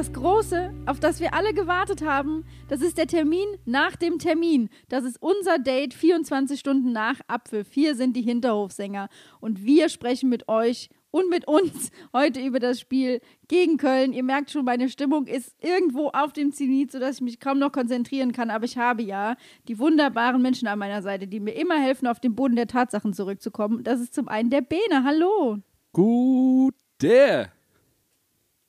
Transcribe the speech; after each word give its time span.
das 0.00 0.14
Große, 0.14 0.72
auf 0.86 0.98
das 0.98 1.20
wir 1.20 1.34
alle 1.34 1.52
gewartet 1.52 2.02
haben. 2.02 2.46
Das 2.68 2.80
ist 2.80 2.96
der 2.96 3.06
Termin 3.06 3.46
nach 3.66 3.96
dem 3.96 4.18
Termin. 4.18 4.70
Das 4.88 5.04
ist 5.04 5.20
unser 5.20 5.58
Date 5.58 5.92
24 5.92 6.58
Stunden 6.58 6.90
nach 6.92 7.20
Apfel. 7.28 7.66
Wir 7.72 7.94
sind 7.94 8.16
die 8.16 8.22
Hinterhofsänger 8.22 9.10
und 9.40 9.62
wir 9.62 9.90
sprechen 9.90 10.30
mit 10.30 10.48
euch 10.48 10.88
und 11.10 11.28
mit 11.28 11.46
uns 11.46 11.90
heute 12.14 12.40
über 12.40 12.60
das 12.60 12.80
Spiel 12.80 13.20
gegen 13.46 13.76
Köln. 13.76 14.14
Ihr 14.14 14.22
merkt 14.22 14.50
schon, 14.50 14.64
meine 14.64 14.88
Stimmung 14.88 15.26
ist 15.26 15.54
irgendwo 15.62 16.08
auf 16.08 16.32
dem 16.32 16.50
Zenit, 16.50 16.92
sodass 16.92 17.16
ich 17.16 17.20
mich 17.20 17.38
kaum 17.38 17.58
noch 17.58 17.72
konzentrieren 17.72 18.32
kann. 18.32 18.48
Aber 18.48 18.64
ich 18.64 18.78
habe 18.78 19.02
ja 19.02 19.36
die 19.68 19.78
wunderbaren 19.78 20.40
Menschen 20.40 20.66
an 20.66 20.78
meiner 20.78 21.02
Seite, 21.02 21.26
die 21.26 21.40
mir 21.40 21.52
immer 21.52 21.78
helfen, 21.78 22.06
auf 22.06 22.20
den 22.20 22.34
Boden 22.34 22.56
der 22.56 22.68
Tatsachen 22.68 23.12
zurückzukommen. 23.12 23.84
Das 23.84 24.00
ist 24.00 24.14
zum 24.14 24.28
einen 24.28 24.48
der 24.48 24.62
Bene. 24.62 25.04
Hallo. 25.04 25.58
Gute. 25.92 27.50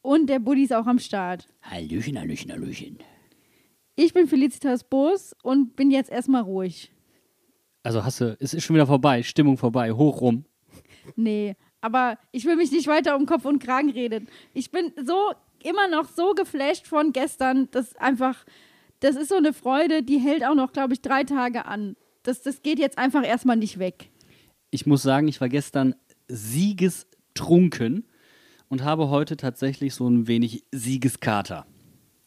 Und 0.01 0.27
der 0.27 0.39
Buddy 0.39 0.63
ist 0.63 0.73
auch 0.73 0.87
am 0.87 0.99
Start. 0.99 1.47
Hallöchen, 1.61 2.17
Hallöchen, 2.17 2.51
Hallöchen. 2.51 2.97
Ich 3.95 4.13
bin 4.13 4.27
Felicitas 4.27 4.83
Boos 4.83 5.35
und 5.43 5.75
bin 5.75 5.91
jetzt 5.91 6.09
erstmal 6.09 6.41
ruhig. 6.41 6.91
Also 7.83 8.03
hast 8.03 8.21
du, 8.21 8.37
es 8.39 8.53
ist 8.53 8.63
schon 8.63 8.75
wieder 8.75 8.87
vorbei, 8.87 9.21
Stimmung 9.23 9.57
vorbei, 9.57 9.91
hoch 9.91 10.21
rum. 10.21 10.45
Nee, 11.15 11.55
aber 11.81 12.17
ich 12.31 12.45
will 12.45 12.55
mich 12.55 12.71
nicht 12.71 12.87
weiter 12.87 13.15
um 13.15 13.25
Kopf 13.25 13.45
und 13.45 13.59
Kragen 13.61 13.89
reden. 13.89 14.27
Ich 14.53 14.71
bin 14.71 14.91
so 15.03 15.33
immer 15.63 15.87
noch 15.87 16.07
so 16.09 16.33
geflasht 16.33 16.87
von 16.87 17.11
gestern, 17.11 17.69
dass 17.71 17.95
einfach, 17.97 18.45
das 18.99 19.15
ist 19.15 19.29
so 19.29 19.35
eine 19.35 19.53
Freude, 19.53 20.03
die 20.03 20.19
hält 20.19 20.43
auch 20.43 20.55
noch, 20.55 20.73
glaube 20.73 20.93
ich, 20.93 21.01
drei 21.01 21.23
Tage 21.23 21.65
an. 21.65 21.95
Das, 22.23 22.41
das 22.41 22.61
geht 22.61 22.79
jetzt 22.79 22.97
einfach 22.97 23.25
erstmal 23.25 23.57
nicht 23.57 23.79
weg. 23.79 24.09
Ich 24.69 24.85
muss 24.85 25.01
sagen, 25.01 25.27
ich 25.27 25.41
war 25.41 25.49
gestern 25.49 25.95
siegestrunken 26.27 28.05
und 28.71 28.85
habe 28.85 29.09
heute 29.09 29.35
tatsächlich 29.35 29.93
so 29.93 30.07
ein 30.07 30.27
wenig 30.27 30.63
Siegeskater. 30.71 31.65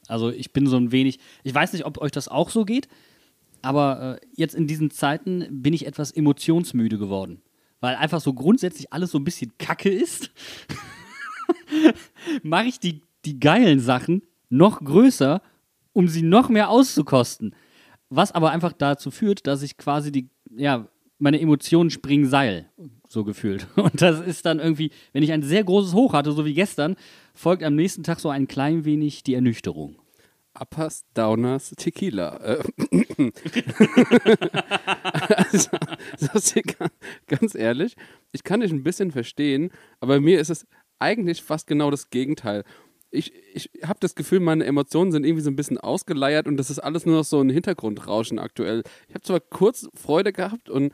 Also 0.08 0.30
ich 0.30 0.52
bin 0.52 0.66
so 0.66 0.76
ein 0.76 0.92
wenig, 0.92 1.18
ich 1.42 1.54
weiß 1.54 1.72
nicht, 1.72 1.86
ob 1.86 1.96
euch 1.96 2.10
das 2.10 2.28
auch 2.28 2.50
so 2.50 2.66
geht, 2.66 2.86
aber 3.62 4.18
äh, 4.20 4.26
jetzt 4.36 4.54
in 4.54 4.66
diesen 4.66 4.90
Zeiten 4.90 5.46
bin 5.50 5.72
ich 5.72 5.86
etwas 5.86 6.10
emotionsmüde 6.10 6.98
geworden, 6.98 7.40
weil 7.80 7.96
einfach 7.96 8.20
so 8.20 8.34
grundsätzlich 8.34 8.92
alles 8.92 9.10
so 9.10 9.18
ein 9.18 9.24
bisschen 9.24 9.56
Kacke 9.56 9.88
ist. 9.88 10.32
Mache 12.42 12.66
ich 12.66 12.78
die, 12.78 13.00
die 13.24 13.40
geilen 13.40 13.80
Sachen 13.80 14.20
noch 14.50 14.84
größer, 14.84 15.40
um 15.94 16.08
sie 16.08 16.22
noch 16.22 16.50
mehr 16.50 16.68
auszukosten. 16.68 17.56
Was 18.10 18.32
aber 18.32 18.50
einfach 18.50 18.74
dazu 18.74 19.10
führt, 19.10 19.46
dass 19.46 19.62
ich 19.62 19.78
quasi 19.78 20.12
die, 20.12 20.28
ja, 20.54 20.88
meine 21.18 21.40
Emotionen 21.40 21.88
springen 21.88 22.28
Seil, 22.28 22.68
so 23.14 23.24
gefühlt. 23.24 23.66
Und 23.76 24.02
das 24.02 24.20
ist 24.20 24.44
dann 24.44 24.60
irgendwie, 24.60 24.90
wenn 25.14 25.22
ich 25.22 25.32
ein 25.32 25.42
sehr 25.42 25.64
großes 25.64 25.94
Hoch 25.94 26.12
hatte, 26.12 26.32
so 26.32 26.44
wie 26.44 26.52
gestern, 26.52 26.96
folgt 27.34 27.62
am 27.62 27.74
nächsten 27.74 28.02
Tag 28.02 28.20
so 28.20 28.28
ein 28.28 28.46
klein 28.46 28.84
wenig 28.84 29.22
die 29.22 29.34
Ernüchterung. 29.34 29.96
Uppers, 30.58 31.04
Downers, 31.14 31.74
Tequila. 31.76 32.36
Äh, 32.36 32.62
also, 35.36 35.70
das 36.20 36.52
ist 36.52 36.62
ganz 37.26 37.54
ehrlich, 37.54 37.96
ich 38.32 38.44
kann 38.44 38.60
dich 38.60 38.70
ein 38.70 38.84
bisschen 38.84 39.10
verstehen, 39.10 39.70
aber 40.00 40.20
mir 40.20 40.38
ist 40.38 40.50
es 40.50 40.66
eigentlich 41.00 41.42
fast 41.42 41.66
genau 41.66 41.90
das 41.90 42.10
Gegenteil. 42.10 42.62
Ich, 43.10 43.32
ich 43.52 43.70
habe 43.84 43.98
das 44.00 44.14
Gefühl, 44.14 44.40
meine 44.40 44.64
Emotionen 44.64 45.12
sind 45.12 45.24
irgendwie 45.24 45.42
so 45.42 45.50
ein 45.50 45.56
bisschen 45.56 45.78
ausgeleiert 45.78 46.46
und 46.46 46.56
das 46.56 46.70
ist 46.70 46.78
alles 46.78 47.04
nur 47.04 47.16
noch 47.16 47.24
so 47.24 47.40
ein 47.40 47.50
Hintergrundrauschen 47.50 48.38
aktuell. 48.38 48.82
Ich 49.08 49.14
habe 49.14 49.24
zwar 49.24 49.40
kurz 49.40 49.88
Freude 49.94 50.32
gehabt 50.32 50.68
und 50.68 50.92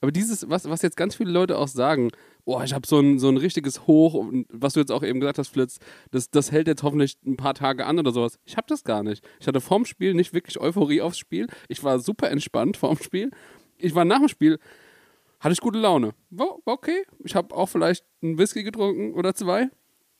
aber 0.00 0.12
dieses, 0.12 0.48
was, 0.48 0.68
was 0.68 0.82
jetzt 0.82 0.96
ganz 0.96 1.14
viele 1.14 1.30
Leute 1.30 1.58
auch 1.58 1.68
sagen, 1.68 2.10
oh, 2.44 2.60
ich 2.62 2.72
habe 2.72 2.86
so 2.86 2.98
ein, 2.98 3.18
so 3.18 3.28
ein 3.28 3.36
richtiges 3.36 3.86
Hoch, 3.86 4.24
was 4.48 4.72
du 4.72 4.80
jetzt 4.80 4.92
auch 4.92 5.02
eben 5.02 5.20
gesagt 5.20 5.38
hast, 5.38 5.48
Flitz, 5.48 5.78
das, 6.10 6.30
das 6.30 6.50
hält 6.50 6.68
jetzt 6.68 6.82
hoffentlich 6.82 7.18
ein 7.26 7.36
paar 7.36 7.54
Tage 7.54 7.84
an 7.84 7.98
oder 7.98 8.12
sowas. 8.12 8.38
Ich 8.44 8.56
habe 8.56 8.66
das 8.68 8.82
gar 8.84 9.02
nicht. 9.02 9.24
Ich 9.40 9.46
hatte 9.46 9.60
vorm 9.60 9.84
Spiel 9.84 10.14
nicht 10.14 10.32
wirklich 10.32 10.58
Euphorie 10.58 11.02
aufs 11.02 11.18
Spiel. 11.18 11.48
Ich 11.68 11.84
war 11.84 11.98
super 11.98 12.30
entspannt 12.30 12.76
vorm 12.76 12.96
Spiel. 12.96 13.30
Ich 13.76 13.94
war 13.94 14.04
nach 14.04 14.18
dem 14.18 14.28
Spiel, 14.28 14.58
hatte 15.38 15.52
ich 15.52 15.60
gute 15.60 15.78
Laune. 15.78 16.12
War, 16.30 16.58
war 16.64 16.74
okay. 16.74 17.04
Ich 17.24 17.34
habe 17.34 17.54
auch 17.54 17.68
vielleicht 17.68 18.04
einen 18.22 18.38
Whisky 18.38 18.62
getrunken 18.62 19.14
oder 19.14 19.34
zwei. 19.34 19.68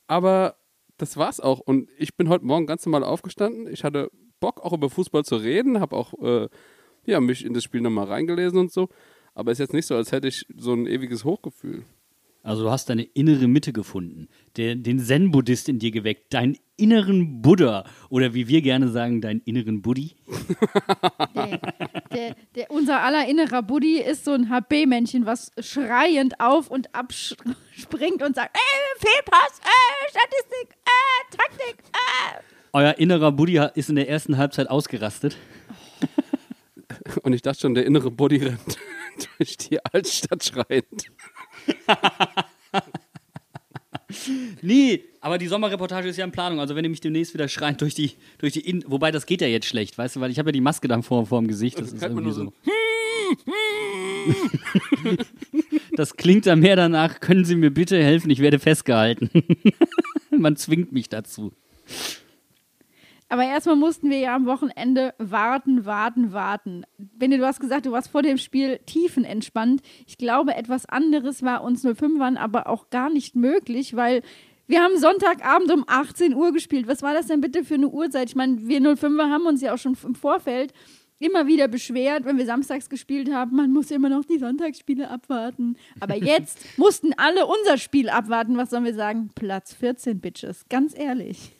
Aber 0.07 0.55
das 0.97 1.17
war's 1.17 1.39
auch. 1.39 1.59
Und 1.59 1.89
ich 1.97 2.15
bin 2.15 2.29
heute 2.29 2.45
Morgen 2.45 2.67
ganz 2.67 2.85
normal 2.85 3.03
aufgestanden. 3.03 3.67
Ich 3.67 3.83
hatte 3.83 4.11
Bock, 4.39 4.61
auch 4.61 4.73
über 4.73 4.89
Fußball 4.89 5.23
zu 5.23 5.37
reden, 5.37 5.79
habe 5.79 5.95
auch 5.95 6.13
äh, 6.21 6.49
ja, 7.05 7.19
mich 7.19 7.45
in 7.45 7.53
das 7.53 7.63
Spiel 7.63 7.81
nochmal 7.81 8.05
reingelesen 8.05 8.59
und 8.59 8.71
so. 8.71 8.89
Aber 9.33 9.51
es 9.51 9.59
ist 9.59 9.65
jetzt 9.67 9.73
nicht 9.73 9.85
so, 9.85 9.95
als 9.95 10.11
hätte 10.11 10.27
ich 10.27 10.45
so 10.55 10.73
ein 10.73 10.87
ewiges 10.87 11.23
Hochgefühl. 11.23 11.85
Also 12.43 12.63
du 12.63 12.71
hast 12.71 12.89
deine 12.89 13.03
innere 13.03 13.47
Mitte 13.47 13.71
gefunden, 13.71 14.27
der, 14.57 14.75
den 14.75 14.99
Zen-Buddhist 14.99 15.69
in 15.69 15.77
dir 15.77 15.91
geweckt, 15.91 16.33
deinen 16.33 16.57
inneren 16.75 17.43
Buddha 17.43 17.85
oder 18.09 18.33
wie 18.33 18.47
wir 18.47 18.63
gerne 18.63 18.87
sagen, 18.87 19.21
deinen 19.21 19.41
inneren 19.41 19.83
Buddy. 19.83 20.15
Der, 21.35 21.59
der, 22.13 22.35
der, 22.55 22.71
unser 22.71 23.03
aller 23.03 23.27
innerer 23.27 23.61
Buddy 23.61 23.99
ist 23.99 24.25
so 24.25 24.31
ein 24.31 24.49
HB-Männchen, 24.49 25.27
was 25.27 25.51
schreiend 25.59 26.39
auf 26.39 26.71
und 26.71 26.93
ab 26.95 27.13
springt 27.13 28.23
und 28.23 28.35
sagt, 28.35 28.57
äh, 28.57 28.99
Fehlpass, 28.99 29.61
äh, 29.61 30.09
Statistik, 30.09 30.77
äh, 30.83 31.37
Taktik, 31.37 31.83
äh. 31.93 32.41
Euer 32.73 32.97
innerer 32.97 33.31
Buddy 33.31 33.61
ist 33.75 33.89
in 33.89 33.95
der 33.95 34.09
ersten 34.09 34.37
Halbzeit 34.37 34.69
ausgerastet. 34.69 35.37
Und 37.23 37.33
ich 37.33 37.41
dachte 37.41 37.61
schon, 37.61 37.73
der 37.73 37.85
innere 37.85 38.11
Buddy 38.11 38.37
rennt 38.37 38.77
durch 39.37 39.57
die 39.57 39.83
Altstadt 39.85 40.43
schreiend. 40.43 41.11
nee, 44.61 45.03
aber 45.19 45.37
die 45.37 45.47
Sommerreportage 45.47 46.09
ist 46.09 46.17
ja 46.17 46.25
in 46.25 46.31
Planung. 46.31 46.59
Also 46.59 46.75
wenn 46.75 46.83
ihr 46.83 46.89
mich 46.89 47.01
demnächst 47.01 47.33
wieder 47.33 47.47
schreint 47.47 47.81
durch 47.81 47.95
die, 47.95 48.13
durch 48.37 48.53
die 48.53 48.67
In 48.67 48.83
wobei 48.87 49.11
das 49.11 49.25
geht 49.25 49.41
ja 49.41 49.47
jetzt 49.47 49.67
schlecht, 49.67 49.97
weißt 49.97 50.15
du, 50.15 50.19
weil 50.19 50.31
ich 50.31 50.39
habe 50.39 50.49
ja 50.49 50.53
die 50.53 50.61
Maske 50.61 50.87
dann 50.87 51.03
vor, 51.03 51.25
vor 51.25 51.41
dem 51.41 51.47
Gesicht. 51.47 51.79
Das, 51.79 51.91
das 51.91 51.95
ist 51.95 52.03
irgendwie 52.03 52.31
so. 52.31 52.53
das 55.95 56.15
klingt 56.15 56.45
dann 56.45 56.59
mehr 56.59 56.75
danach, 56.75 57.19
können 57.19 57.45
Sie 57.45 57.55
mir 57.55 57.71
bitte 57.71 58.01
helfen, 58.01 58.29
ich 58.29 58.39
werde 58.39 58.59
festgehalten. 58.59 59.29
Man 60.29 60.57
zwingt 60.57 60.91
mich 60.91 61.09
dazu. 61.09 61.53
Aber 63.31 63.45
erstmal 63.45 63.77
mussten 63.77 64.09
wir 64.09 64.19
ja 64.19 64.35
am 64.35 64.45
Wochenende 64.45 65.13
warten, 65.17 65.85
warten, 65.85 66.33
warten. 66.33 66.83
Benny, 66.97 67.37
du 67.37 67.47
hast 67.47 67.61
gesagt, 67.61 67.85
du 67.85 67.93
warst 67.93 68.09
vor 68.09 68.23
dem 68.23 68.37
Spiel 68.37 68.79
tiefenentspannt. 68.85 69.81
Ich 70.05 70.17
glaube, 70.17 70.53
etwas 70.55 70.85
anderes 70.85 71.41
war 71.41 71.63
uns 71.63 71.85
05ern 71.85 72.35
aber 72.35 72.67
auch 72.67 72.89
gar 72.89 73.09
nicht 73.09 73.37
möglich, 73.37 73.95
weil 73.95 74.21
wir 74.67 74.83
haben 74.83 74.97
Sonntagabend 74.97 75.71
um 75.71 75.85
18 75.87 76.35
Uhr 76.35 76.51
gespielt. 76.51 76.89
Was 76.89 77.03
war 77.03 77.13
das 77.13 77.27
denn 77.27 77.39
bitte 77.39 77.63
für 77.63 77.75
eine 77.75 77.87
Uhrzeit? 77.87 78.27
Ich 78.27 78.35
meine, 78.35 78.67
wir 78.67 78.81
05er 78.81 79.29
haben 79.29 79.45
uns 79.45 79.61
ja 79.61 79.73
auch 79.73 79.77
schon 79.77 79.95
im 80.03 80.15
Vorfeld 80.15 80.73
immer 81.17 81.47
wieder 81.47 81.69
beschwert, 81.69 82.25
wenn 82.25 82.37
wir 82.37 82.45
samstags 82.45 82.89
gespielt 82.89 83.31
haben, 83.31 83.55
man 83.55 83.71
muss 83.71 83.91
immer 83.91 84.09
noch 84.09 84.25
die 84.25 84.39
Sonntagsspiele 84.39 85.09
abwarten. 85.09 85.77
Aber 86.01 86.15
jetzt 86.21 86.77
mussten 86.77 87.13
alle 87.15 87.45
unser 87.45 87.77
Spiel 87.77 88.09
abwarten. 88.09 88.57
Was 88.57 88.71
sollen 88.71 88.83
wir 88.83 88.93
sagen? 88.93 89.29
Platz 89.35 89.73
14, 89.73 90.19
Bitches. 90.19 90.65
Ganz 90.67 90.97
ehrlich. 90.99 91.53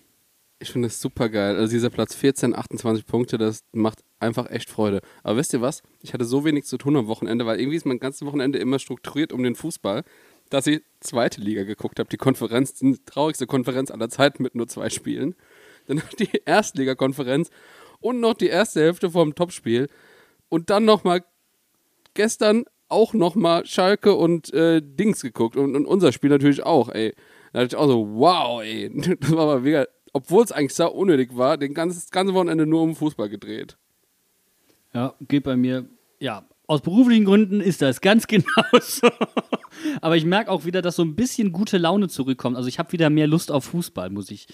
Ich 0.61 0.71
finde 0.71 0.89
das 0.89 1.01
super 1.01 1.27
geil. 1.27 1.55
Also 1.55 1.71
dieser 1.71 1.89
Platz 1.89 2.13
14, 2.13 2.55
28 2.55 3.07
Punkte, 3.07 3.39
das 3.39 3.63
macht 3.71 4.03
einfach 4.19 4.47
echt 4.51 4.69
Freude. 4.69 5.01
Aber 5.23 5.37
wisst 5.37 5.53
ihr 5.53 5.61
was? 5.61 5.81
Ich 6.01 6.13
hatte 6.13 6.23
so 6.23 6.45
wenig 6.45 6.65
zu 6.65 6.77
tun 6.77 6.95
am 6.95 7.07
Wochenende, 7.07 7.47
weil 7.47 7.59
irgendwie 7.59 7.77
ist 7.77 7.85
mein 7.87 7.99
ganzes 7.99 8.27
Wochenende 8.27 8.59
immer 8.59 8.77
strukturiert 8.77 9.33
um 9.33 9.41
den 9.41 9.55
Fußball, 9.55 10.03
dass 10.51 10.67
ich 10.67 10.83
zweite 10.99 11.41
Liga 11.41 11.63
geguckt 11.63 11.97
habe. 11.97 12.09
Die 12.09 12.17
Konferenz, 12.17 12.75
die 12.75 12.95
traurigste 13.05 13.47
Konferenz 13.47 13.89
aller 13.89 14.09
Zeiten 14.09 14.43
mit 14.43 14.53
nur 14.53 14.67
zwei 14.67 14.91
Spielen. 14.91 15.33
Dann 15.87 15.97
noch 15.97 16.09
die 16.19 16.29
Erstligakonferenz 16.45 17.49
und 17.99 18.19
noch 18.19 18.35
die 18.35 18.47
erste 18.47 18.81
Hälfte 18.81 19.09
vom 19.09 19.33
Topspiel. 19.33 19.89
Und 20.47 20.69
dann 20.69 20.85
nochmal 20.85 21.23
gestern 22.13 22.65
auch 22.87 23.13
nochmal 23.13 23.65
Schalke 23.65 24.13
und 24.13 24.53
äh, 24.53 24.79
Dings 24.83 25.21
geguckt. 25.21 25.55
Und, 25.55 25.75
und, 25.75 25.87
unser 25.87 26.11
Spiel 26.11 26.29
natürlich 26.29 26.61
auch, 26.61 26.89
ey. 26.89 27.15
Da 27.51 27.61
dachte 27.61 27.75
ich 27.75 27.81
auch 27.81 27.87
so, 27.87 28.07
wow, 28.13 28.61
ey. 28.61 28.91
Das 29.19 29.31
war 29.31 29.43
aber 29.49 29.61
mega 29.61 29.87
obwohl 30.13 30.43
es 30.43 30.51
eigentlich 30.51 30.73
sehr 30.73 30.93
unnötig 30.93 31.35
war, 31.35 31.57
den 31.57 31.73
ganzen, 31.73 31.99
das 31.99 32.11
ganze 32.11 32.33
Wochenende 32.33 32.65
nur 32.65 32.81
um 32.81 32.95
Fußball 32.95 33.29
gedreht. 33.29 33.77
Ja, 34.93 35.13
geht 35.21 35.43
bei 35.43 35.55
mir, 35.55 35.87
ja, 36.19 36.45
aus 36.67 36.81
beruflichen 36.81 37.25
Gründen 37.25 37.61
ist 37.61 37.81
das 37.81 38.01
ganz 38.01 38.27
genauso. 38.27 39.09
Aber 40.01 40.17
ich 40.17 40.25
merke 40.25 40.51
auch 40.51 40.65
wieder, 40.65 40.81
dass 40.81 40.95
so 40.95 41.03
ein 41.03 41.15
bisschen 41.15 41.51
gute 41.51 41.77
Laune 41.77 42.07
zurückkommt. 42.07 42.57
Also 42.57 42.69
ich 42.69 42.79
habe 42.79 42.91
wieder 42.91 43.09
mehr 43.09 43.27
Lust 43.27 43.51
auf 43.51 43.65
Fußball, 43.65 44.09
muss 44.09 44.31
ich 44.31 44.47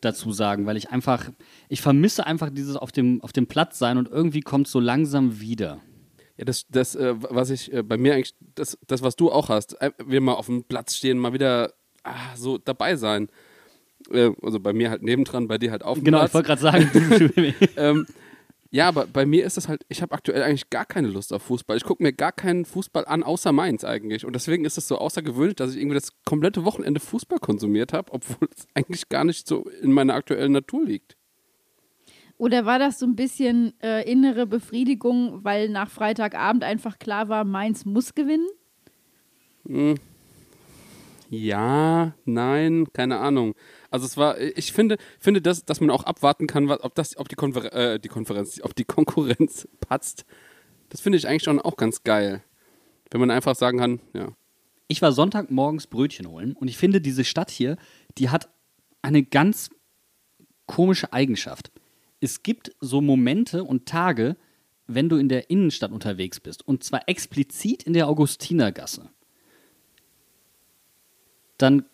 dazu 0.00 0.32
sagen, 0.32 0.66
weil 0.66 0.76
ich 0.76 0.90
einfach, 0.90 1.30
ich 1.68 1.82
vermisse 1.82 2.26
einfach 2.26 2.50
dieses 2.50 2.76
auf 2.76 2.92
dem, 2.92 3.22
auf 3.22 3.32
dem 3.32 3.46
Platz 3.46 3.78
sein 3.78 3.98
und 3.98 4.08
irgendwie 4.08 4.40
kommt 4.40 4.66
so 4.66 4.80
langsam 4.80 5.40
wieder. 5.40 5.80
Ja, 6.36 6.44
das, 6.44 6.66
das 6.68 6.94
äh, 6.96 7.14
was 7.18 7.50
ich 7.50 7.72
äh, 7.72 7.82
bei 7.82 7.98
mir 7.98 8.14
eigentlich, 8.14 8.34
das, 8.54 8.78
das, 8.86 9.02
was 9.02 9.16
du 9.16 9.30
auch 9.30 9.48
hast, 9.48 9.80
äh, 9.80 9.92
wir 10.04 10.20
mal 10.20 10.34
auf 10.34 10.46
dem 10.46 10.64
Platz 10.64 10.96
stehen, 10.96 11.18
mal 11.18 11.34
wieder 11.34 11.74
ah, 12.02 12.34
so 12.34 12.56
dabei 12.56 12.96
sein. 12.96 13.28
Äh, 14.12 14.32
also 14.42 14.60
bei 14.60 14.72
mir 14.72 14.90
halt 14.90 15.02
nebendran, 15.02 15.48
bei 15.48 15.58
dir 15.58 15.70
halt 15.70 15.84
auf 15.84 15.98
dem 15.98 16.04
Genau, 16.04 16.18
Platz. 16.18 16.30
ich 16.30 16.34
wollte 16.34 16.46
gerade 16.46 16.60
sagen, 16.62 17.54
ähm, 17.76 18.06
ja, 18.72 18.86
aber 18.86 19.06
bei 19.06 19.26
mir 19.26 19.44
ist 19.44 19.56
das 19.56 19.66
halt, 19.68 19.82
ich 19.88 20.00
habe 20.00 20.14
aktuell 20.14 20.42
eigentlich 20.44 20.70
gar 20.70 20.84
keine 20.84 21.08
Lust 21.08 21.32
auf 21.32 21.42
Fußball. 21.42 21.76
Ich 21.76 21.82
gucke 21.82 22.02
mir 22.04 22.12
gar 22.12 22.30
keinen 22.30 22.64
Fußball 22.64 23.04
an, 23.04 23.24
außer 23.24 23.50
meins 23.50 23.84
eigentlich. 23.84 24.24
Und 24.24 24.34
deswegen 24.34 24.64
ist 24.64 24.78
es 24.78 24.86
so 24.86 24.98
außergewöhnlich, 24.98 25.56
dass 25.56 25.72
ich 25.72 25.78
irgendwie 25.78 25.96
das 25.96 26.12
komplette 26.24 26.64
Wochenende 26.64 27.00
Fußball 27.00 27.40
konsumiert 27.40 27.92
habe, 27.92 28.12
obwohl 28.12 28.48
es 28.56 28.66
eigentlich 28.74 29.08
gar 29.08 29.24
nicht 29.24 29.48
so 29.48 29.68
in 29.82 29.92
meiner 29.92 30.14
aktuellen 30.14 30.52
Natur 30.52 30.84
liegt. 30.84 31.16
Oder 32.38 32.64
war 32.64 32.78
das 32.78 32.98
so 33.00 33.06
ein 33.06 33.16
bisschen 33.16 33.74
äh, 33.82 34.08
innere 34.10 34.46
Befriedigung, 34.46 35.44
weil 35.44 35.68
nach 35.68 35.90
Freitagabend 35.90 36.62
einfach 36.64 36.98
klar 36.98 37.28
war, 37.28 37.44
Mainz 37.44 37.84
muss 37.84 38.14
gewinnen? 38.14 38.46
Ja, 41.28 42.14
nein, 42.24 42.86
keine 42.92 43.18
Ahnung. 43.18 43.54
Also 43.90 44.06
es 44.06 44.16
war, 44.16 44.40
ich 44.40 44.72
finde, 44.72 44.98
finde 45.18 45.42
dass, 45.42 45.64
dass 45.64 45.80
man 45.80 45.90
auch 45.90 46.04
abwarten 46.04 46.46
kann, 46.46 46.70
ob 46.70 46.94
das, 46.94 47.16
ob 47.16 47.28
die, 47.28 47.34
Konfer 47.34 47.72
äh, 47.72 47.98
die 47.98 48.08
Konferenz, 48.08 48.60
ob 48.62 48.74
die 48.74 48.84
Konkurrenz 48.86 49.68
patzt. 49.80 50.24
Das 50.88 51.00
finde 51.00 51.18
ich 51.18 51.26
eigentlich 51.26 51.42
schon 51.42 51.60
auch 51.60 51.76
ganz 51.76 52.04
geil. 52.04 52.42
Wenn 53.10 53.20
man 53.20 53.30
einfach 53.30 53.56
sagen 53.56 53.78
kann, 53.78 54.00
ja. 54.14 54.28
ich 54.86 55.02
war 55.02 55.12
Sonntagmorgens 55.12 55.88
Brötchen 55.88 56.28
holen 56.28 56.52
und 56.52 56.68
ich 56.68 56.78
finde, 56.78 57.00
diese 57.00 57.24
Stadt 57.24 57.50
hier, 57.50 57.76
die 58.18 58.30
hat 58.30 58.48
eine 59.02 59.24
ganz 59.24 59.70
komische 60.66 61.12
Eigenschaft. 61.12 61.72
Es 62.20 62.42
gibt 62.42 62.72
so 62.80 63.00
Momente 63.00 63.64
und 63.64 63.86
Tage, 63.86 64.36
wenn 64.86 65.08
du 65.08 65.16
in 65.16 65.28
der 65.28 65.50
Innenstadt 65.50 65.90
unterwegs 65.90 66.38
bist 66.38 66.66
und 66.66 66.84
zwar 66.84 67.08
explizit 67.08 67.82
in 67.82 67.92
der 67.92 68.08
Augustinergasse. 68.08 69.10
Dann 71.58 71.84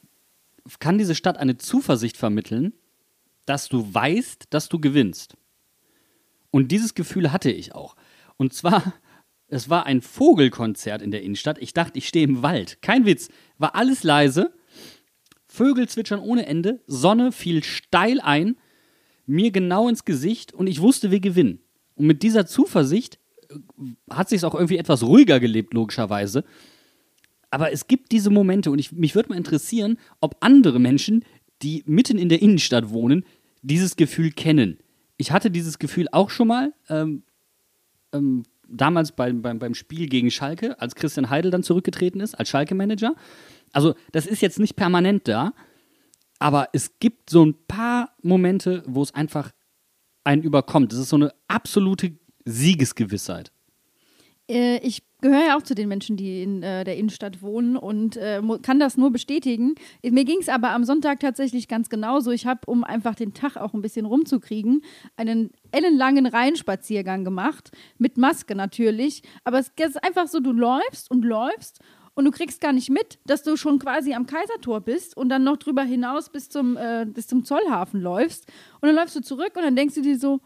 kann 0.79 0.99
diese 0.99 1.15
Stadt 1.15 1.39
eine 1.39 1.57
Zuversicht 1.57 2.17
vermitteln, 2.17 2.73
dass 3.45 3.69
du 3.69 3.93
weißt, 3.93 4.47
dass 4.51 4.69
du 4.69 4.81
gewinnst. 4.81 5.37
Und 6.51 6.73
dieses 6.73 6.95
Gefühl 6.95 7.33
hatte 7.33 7.51
ich 7.51 7.75
auch. 7.75 7.97
Und 8.37 8.53
zwar, 8.53 8.95
es 9.49 9.71
war 9.71 9.87
ein 9.87 10.03
Vogelkonzert 10.03 11.03
in 11.03 11.11
der 11.11 11.23
Innenstadt. 11.23 11.59
Ich 11.59 11.73
dachte, 11.73 11.99
ich 11.99 12.09
stehe 12.09 12.25
im 12.25 12.43
Wald. 12.43 12.83
Kein 12.83 13.07
Witz. 13.07 13.29
War 13.59 13.75
alles 13.75 14.03
leise. 14.03 14.53
Vögel 15.47 15.89
zwitschern 15.89 16.21
ohne 16.21 16.47
Ende. 16.47 16.83
Sonne 16.87 17.33
fiel 17.33 17.63
steil 17.63 18.21
ein. 18.21 18.57
Mir 19.27 19.51
genau 19.51 19.89
ins 19.89 20.05
Gesicht. 20.05 20.53
Und 20.53 20.67
ich 20.67 20.81
wusste, 20.81 21.11
wir 21.11 21.21
gewinnen. 21.21 21.61
Und 21.95 22.07
mit 22.07 22.23
dieser 22.23 22.47
Zuversicht 22.47 23.19
äh, 23.49 23.55
hat 24.11 24.29
sich 24.29 24.45
auch 24.45 24.55
irgendwie 24.55 24.79
etwas 24.79 25.03
ruhiger 25.03 25.41
gelebt, 25.41 25.75
logischerweise. 25.75 26.45
Aber 27.51 27.73
es 27.73 27.87
gibt 27.87 28.13
diese 28.13 28.31
Momente 28.31 28.71
und 28.71 28.79
ich, 28.79 28.93
mich 28.93 29.15
würde 29.15 29.31
mal 29.31 29.39
interessieren, 29.39 29.99
ob 30.21 30.37
andere 30.41 30.79
Menschen, 30.79 31.25
die 31.63 31.83
mitten 31.87 32.19
in 32.19 32.29
der 32.29 32.43
Innenstadt 32.43 32.91
wohnen, 32.91 33.25
dieses 33.63 33.97
Gefühl 33.97 34.31
kennen. 34.31 34.79
Ich 35.17 35.33
hatte 35.33 35.51
dieses 35.51 35.79
Gefühl 35.79 36.09
auch 36.13 36.31
schon 36.31 36.49
mal, 36.49 36.75
ähm, 36.89 37.23
ähm, 38.13 38.43
damals 38.69 39.13
beim, 39.13 39.43
beim, 39.43 39.59
beim 39.59 39.75
Spiel 39.75 40.09
gegen 40.09 40.31
Schalke, 40.31 40.81
als 40.81 40.95
Christian 40.95 41.31
Heidel 41.31 41.51
dann 41.51 41.63
zurückgetreten 41.63 42.21
ist, 42.21 42.35
als 42.35 42.49
Schalke-Manager. 42.49 43.15
Also, 43.73 43.95
das 44.13 44.27
ist 44.27 44.43
jetzt 44.43 44.59
nicht 44.59 44.77
permanent 44.77 45.29
da, 45.29 45.53
aber 46.39 46.69
es 46.73 46.99
gibt 46.99 47.31
so 47.31 47.45
ein 47.45 47.55
paar 47.67 48.15
Momente, 48.23 48.83
wo 48.87 49.03
es 49.03 49.15
einfach 49.15 49.53
einen 50.25 50.43
überkommt. 50.43 50.93
Das 50.93 50.99
ist 50.99 51.09
so 51.09 51.17
eine 51.17 51.33
absolute 51.49 52.13
Siegesgewissheit. 52.45 53.53
Äh, 54.49 54.79
ich 54.79 55.03
gehöre 55.21 55.47
ja 55.47 55.57
auch 55.57 55.63
zu 55.63 55.75
den 55.75 55.89
Menschen, 55.89 56.17
die 56.17 56.43
in 56.43 56.63
äh, 56.63 56.85
der 56.85 56.97
Innenstadt 56.97 57.43
wohnen 57.43 57.77
und 57.77 58.17
äh, 58.17 58.41
kann 58.63 58.79
das 58.79 58.97
nur 58.97 59.11
bestätigen. 59.11 59.75
Mir 60.03 60.25
ging 60.25 60.39
es 60.41 60.49
aber 60.49 60.71
am 60.71 60.85
Sonntag 60.85 61.21
tatsächlich 61.21 61.69
ganz 61.69 61.89
genauso. 61.89 62.31
Ich 62.31 62.47
habe, 62.47 62.61
um 62.67 62.85
einfach 62.85 63.15
den 63.15 63.35
Tag 63.35 63.57
auch 63.57 63.75
ein 63.75 63.83
bisschen 63.83 64.07
rumzukriegen, 64.07 64.83
einen 65.17 65.51
ellenlangen 65.73 66.27
Rheinspaziergang 66.27 67.25
gemacht, 67.25 67.71
mit 67.99 68.19
Maske 68.19 68.55
natürlich. 68.55 69.23
Aber 69.45 69.59
es 69.59 69.73
ist 69.77 70.05
einfach 70.05 70.29
so, 70.29 70.41
du 70.41 70.53
läufst 70.53 71.11
und 71.11 71.25
läufst 71.25 71.81
und 72.15 72.25
du 72.25 72.31
kriegst 72.31 72.61
gar 72.61 72.73
nicht 72.73 72.91
mit, 72.91 73.19
dass 73.27 73.43
du 73.43 73.57
schon 73.57 73.79
quasi 73.79 74.15
am 74.15 74.27
Kaisertor 74.27 74.81
bist 74.81 75.17
und 75.17 75.29
dann 75.29 75.45
noch 75.45 75.57
drüber 75.57 75.83
hinaus 75.83 76.31
bis 76.31 76.49
zum, 76.49 76.77
äh, 76.77 77.07
bis 77.07 77.27
zum 77.27 77.45
Zollhafen 77.45 78.01
läufst. 78.01 78.47
Und 78.81 78.89
dann 78.89 78.97
läufst 78.97 79.17
du 79.17 79.21
zurück 79.21 79.53
und 79.57 79.63
dann 79.63 79.77
denkst 79.77 79.95
du 79.95 80.03
dir 80.03 80.19
so, 80.19 80.41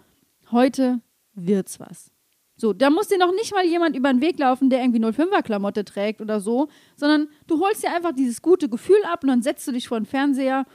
heute 0.51 1.01
wird's 1.35 1.79
was. 1.79 2.11
So, 2.61 2.75
da 2.75 2.91
muss 2.91 3.09
dir 3.09 3.17
noch 3.17 3.33
nicht 3.33 3.55
mal 3.55 3.65
jemand 3.65 3.97
über 3.97 4.13
den 4.13 4.21
Weg 4.21 4.39
laufen, 4.39 4.69
der 4.69 4.83
irgendwie 4.83 5.03
05er 5.03 5.43
Klamotte 5.43 5.83
trägt 5.83 6.21
oder 6.21 6.41
so, 6.41 6.69
sondern 6.95 7.29
du 7.47 7.59
holst 7.59 7.83
dir 7.83 7.95
einfach 7.95 8.13
dieses 8.13 8.43
gute 8.43 8.69
Gefühl 8.69 9.03
ab 9.11 9.23
und 9.23 9.29
dann 9.29 9.41
setzt 9.41 9.67
du 9.67 9.73
dich 9.73 9.89
vor 9.89 9.99
den 9.99 10.05
Fernseher 10.05 10.67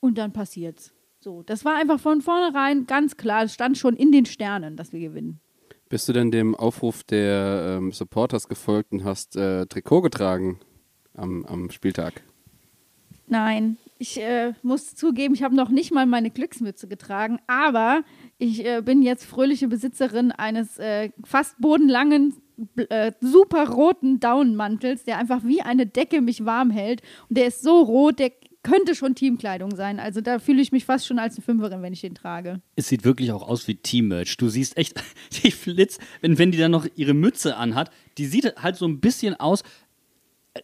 und 0.00 0.16
dann 0.16 0.32
passiert's. 0.32 0.94
So, 1.20 1.42
das 1.42 1.66
war 1.66 1.76
einfach 1.76 2.00
von 2.00 2.22
vornherein 2.22 2.86
ganz 2.86 3.18
klar, 3.18 3.44
es 3.44 3.52
stand 3.52 3.76
schon 3.76 3.94
in 3.96 4.12
den 4.12 4.24
Sternen, 4.24 4.76
dass 4.76 4.94
wir 4.94 5.00
gewinnen. 5.00 5.40
Bist 5.90 6.08
du 6.08 6.14
denn 6.14 6.30
dem 6.30 6.54
Aufruf 6.54 7.04
der 7.04 7.76
ähm, 7.76 7.92
Supporters 7.92 8.48
gefolgt 8.48 8.92
und 8.92 9.04
hast 9.04 9.36
äh, 9.36 9.66
Trikot 9.66 10.00
getragen 10.00 10.58
am, 11.12 11.44
am 11.44 11.70
Spieltag? 11.70 12.22
Nein, 13.26 13.76
ich 13.98 14.20
äh, 14.20 14.52
muss 14.62 14.94
zugeben, 14.94 15.34
ich 15.34 15.42
habe 15.42 15.54
noch 15.54 15.70
nicht 15.70 15.92
mal 15.92 16.06
meine 16.06 16.30
Glücksmütze 16.30 16.88
getragen, 16.88 17.38
aber 17.46 18.02
ich 18.38 18.64
äh, 18.64 18.82
bin 18.82 19.02
jetzt 19.02 19.24
fröhliche 19.24 19.68
Besitzerin 19.68 20.32
eines 20.32 20.78
äh, 20.78 21.10
fast 21.24 21.60
bodenlangen, 21.60 22.34
äh, 22.88 23.12
super 23.20 23.68
roten 23.68 24.20
Daunenmantels, 24.20 25.04
der 25.04 25.18
einfach 25.18 25.44
wie 25.44 25.62
eine 25.62 25.86
Decke 25.86 26.20
mich 26.20 26.44
warm 26.44 26.70
hält. 26.70 27.02
Und 27.28 27.38
der 27.38 27.46
ist 27.46 27.62
so 27.62 27.80
rot, 27.80 28.18
der 28.18 28.32
könnte 28.66 28.96
schon 28.96 29.14
Teamkleidung 29.14 29.76
sein. 29.76 30.00
Also 30.00 30.20
da 30.20 30.40
fühle 30.40 30.60
ich 30.60 30.72
mich 30.72 30.84
fast 30.84 31.06
schon 31.06 31.20
als 31.20 31.36
eine 31.36 31.44
Fünferin, 31.44 31.82
wenn 31.82 31.92
ich 31.92 32.00
den 32.00 32.16
trage. 32.16 32.60
Es 32.74 32.88
sieht 32.88 33.04
wirklich 33.04 33.30
auch 33.30 33.46
aus 33.48 33.68
wie 33.68 33.76
Team-Merch. 33.76 34.36
Du 34.38 34.48
siehst 34.48 34.76
echt, 34.76 35.00
die 35.44 35.52
Flitz, 35.52 35.98
wenn, 36.20 36.36
wenn 36.38 36.50
die 36.50 36.58
dann 36.58 36.72
noch 36.72 36.86
ihre 36.96 37.14
Mütze 37.14 37.56
anhat, 37.56 37.90
die 38.18 38.26
sieht 38.26 38.56
halt 38.60 38.76
so 38.76 38.86
ein 38.86 39.00
bisschen 39.00 39.38
aus. 39.38 39.62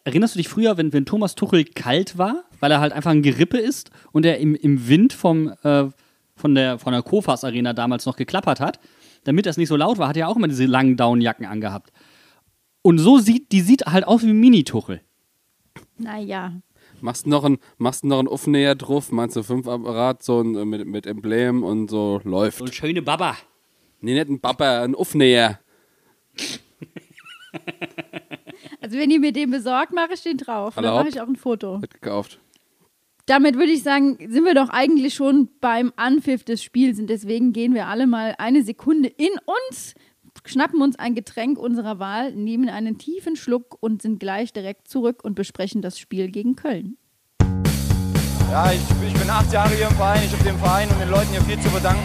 Erinnerst 0.04 0.34
du 0.34 0.38
dich 0.38 0.48
früher, 0.48 0.76
wenn, 0.76 0.92
wenn 0.92 1.04
Thomas 1.06 1.34
Tuchel 1.34 1.64
kalt 1.64 2.18
war, 2.18 2.44
weil 2.60 2.70
er 2.70 2.80
halt 2.80 2.92
einfach 2.92 3.10
ein 3.10 3.22
Gerippe 3.22 3.58
ist 3.58 3.90
und 4.12 4.26
er 4.26 4.38
im, 4.38 4.54
im 4.54 4.88
Wind 4.88 5.12
vom, 5.12 5.52
äh, 5.62 5.86
von 6.34 6.54
der, 6.54 6.78
von 6.78 6.92
der 6.92 7.02
Kofas 7.02 7.44
Arena 7.44 7.72
damals 7.72 8.06
noch 8.06 8.16
geklappert 8.16 8.60
hat, 8.60 8.80
damit 9.24 9.46
das 9.46 9.56
nicht 9.56 9.68
so 9.68 9.76
laut 9.76 9.98
war, 9.98 10.08
hat 10.08 10.16
er 10.16 10.28
auch 10.28 10.36
immer 10.36 10.48
diese 10.48 10.66
langen 10.66 10.96
Downjacken 10.96 11.46
angehabt. 11.46 11.92
Und 12.82 12.98
so 12.98 13.18
sieht, 13.18 13.52
die 13.52 13.60
sieht 13.60 13.86
halt 13.86 14.06
aus 14.06 14.22
wie 14.22 14.32
Mini-Tuchel. 14.32 15.00
Naja, 15.98 16.52
Machst 17.02 17.26
du 17.26 17.30
noch 17.30 17.42
ein, 17.42 17.58
machst 17.78 18.04
du 18.04 18.06
noch 18.06 18.20
ein 18.20 18.28
Aufnäher 18.28 18.76
drauf? 18.76 19.10
Meinst 19.10 19.34
du 19.34 19.42
fünf 19.42 19.66
Apparat, 19.66 20.22
so 20.22 20.40
ein, 20.40 20.54
äh, 20.54 20.64
mit, 20.64 20.86
mit 20.86 21.06
Emblem 21.06 21.64
und 21.64 21.90
so 21.90 22.20
läuft? 22.22 22.58
So 22.58 22.64
eine 22.64 22.72
schöne 22.72 23.02
Baba. 23.02 23.36
Nee, 24.00 24.14
nicht 24.14 24.28
ein 24.28 24.40
Papa, 24.40 24.82
ein 24.82 24.94
Aufnäher. 24.94 25.58
Also 28.92 29.02
wenn 29.02 29.10
ihr 29.10 29.20
mir 29.20 29.32
den 29.32 29.50
besorgt, 29.50 29.94
mache 29.94 30.12
ich 30.12 30.22
den 30.22 30.36
drauf. 30.36 30.74
Dann 30.74 30.84
Erlaubt. 30.84 31.04
mache 31.04 31.08
ich 31.08 31.20
auch 31.22 31.26
ein 31.26 31.36
Foto. 31.36 31.80
Wird 31.80 31.94
gekauft. 31.94 32.40
Damit 33.24 33.56
würde 33.56 33.72
ich 33.72 33.82
sagen, 33.82 34.18
sind 34.18 34.44
wir 34.44 34.54
doch 34.54 34.68
eigentlich 34.68 35.14
schon 35.14 35.48
beim 35.62 35.94
Anpfiff 35.96 36.44
des 36.44 36.62
Spiels 36.62 36.98
und 36.98 37.06
deswegen 37.06 37.54
gehen 37.54 37.72
wir 37.72 37.86
alle 37.86 38.06
mal 38.06 38.34
eine 38.36 38.62
Sekunde 38.62 39.08
in 39.08 39.30
uns, 39.70 39.94
schnappen 40.44 40.82
uns 40.82 40.98
ein 40.98 41.14
Getränk 41.14 41.58
unserer 41.58 41.98
Wahl, 42.00 42.34
nehmen 42.34 42.68
einen 42.68 42.98
tiefen 42.98 43.34
Schluck 43.34 43.78
und 43.80 44.02
sind 44.02 44.20
gleich 44.20 44.52
direkt 44.52 44.88
zurück 44.88 45.24
und 45.24 45.36
besprechen 45.36 45.80
das 45.80 45.98
Spiel 45.98 46.30
gegen 46.30 46.54
Köln. 46.54 46.98
Ja, 48.50 48.72
ich, 48.72 48.80
ich 49.06 49.18
bin 49.18 49.30
acht 49.30 49.50
Jahre 49.50 49.74
hier 49.74 49.88
im 49.88 49.94
Verein. 49.94 50.20
Ich 50.26 50.32
habe 50.34 50.44
dem 50.44 50.58
Verein 50.58 50.90
und 50.90 51.00
den 51.00 51.08
Leuten 51.08 51.30
hier 51.30 51.40
viel 51.40 51.58
zu 51.60 51.70
verdanken. 51.70 52.04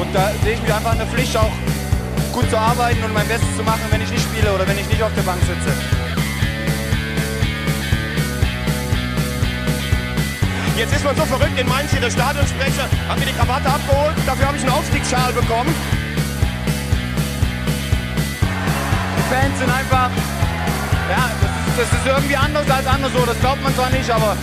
Und 0.00 0.12
da 0.12 0.32
sehe 0.42 0.54
ich 0.54 0.60
mich 0.60 0.74
einfach 0.74 0.90
in 0.90 0.98
der 0.98 1.06
Pflicht, 1.06 1.36
auch 1.36 1.52
gut 2.34 2.50
zu 2.50 2.58
arbeiten 2.58 3.02
und 3.04 3.14
mein 3.14 3.28
Bestes 3.28 3.56
zu 3.56 3.62
machen, 3.62 3.86
wenn 3.90 4.02
ich 4.02 4.10
nicht 4.10 4.24
spiele 4.24 4.52
oder 4.52 4.66
wenn 4.66 4.76
ich 4.76 4.88
nicht 4.88 5.00
auf 5.00 5.14
der 5.14 5.22
Bank 5.22 5.40
sitze. 5.42 5.72
Jetzt 10.76 10.92
ist 10.92 11.04
man 11.04 11.14
so 11.14 11.22
verrückt 11.26 11.56
in 11.56 11.68
Mainz 11.68 11.92
hier, 11.92 12.00
der 12.00 12.10
Stadionsprecher 12.10 12.88
hat 13.08 13.18
mir 13.20 13.26
die 13.26 13.32
Krawatte 13.32 13.68
abgeholt, 13.70 14.16
dafür 14.26 14.48
habe 14.48 14.56
ich 14.56 14.64
einen 14.64 14.72
Aufstiegsschal 14.72 15.32
bekommen. 15.32 15.72
Die 19.16 19.32
Fans 19.32 19.56
sind 19.56 19.70
einfach, 19.70 20.10
ja, 21.14 21.30
das, 21.76 21.88
das 21.88 22.00
ist 22.00 22.06
irgendwie 22.06 22.36
anders 22.36 22.68
als 22.68 22.86
anderswo, 22.88 23.24
das 23.24 23.38
glaubt 23.38 23.62
man 23.62 23.72
zwar 23.76 23.90
nicht, 23.90 24.10
aber 24.10 24.36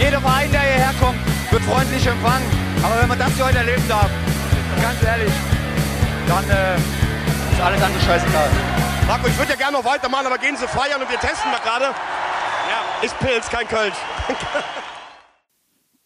jeder 0.00 0.20
Verein, 0.22 0.50
der 0.50 0.62
hierher 0.62 0.94
kommt, 0.98 1.20
wird 1.50 1.62
freundlich 1.64 2.06
empfangen. 2.06 2.48
Aber 2.82 3.00
wenn 3.02 3.08
man 3.08 3.18
das 3.18 3.34
hier 3.36 3.44
heute 3.44 3.58
erleben 3.58 3.84
darf, 3.86 4.08
ganz 4.80 5.02
ehrlich, 5.04 5.32
dann 6.26 6.48
äh, 6.48 7.03
ist 7.54 7.60
alles 7.60 7.82
andere 7.82 8.00
scheißegal. 8.00 8.50
Marco, 9.06 9.28
ich 9.28 9.38
würde 9.38 9.52
ja 9.52 9.56
gerne 9.56 9.76
noch 9.76 9.84
weitermachen, 9.84 10.26
aber 10.26 10.38
gehen 10.38 10.56
Sie 10.56 10.66
feiern 10.66 11.00
und 11.00 11.08
wir 11.08 11.18
testen 11.18 11.52
da 11.52 11.58
gerade. 11.58 11.84
Ja, 11.84 13.04
ist 13.04 13.18
Pilz, 13.20 13.48
kein 13.48 13.68
Kölsch. 13.68 13.94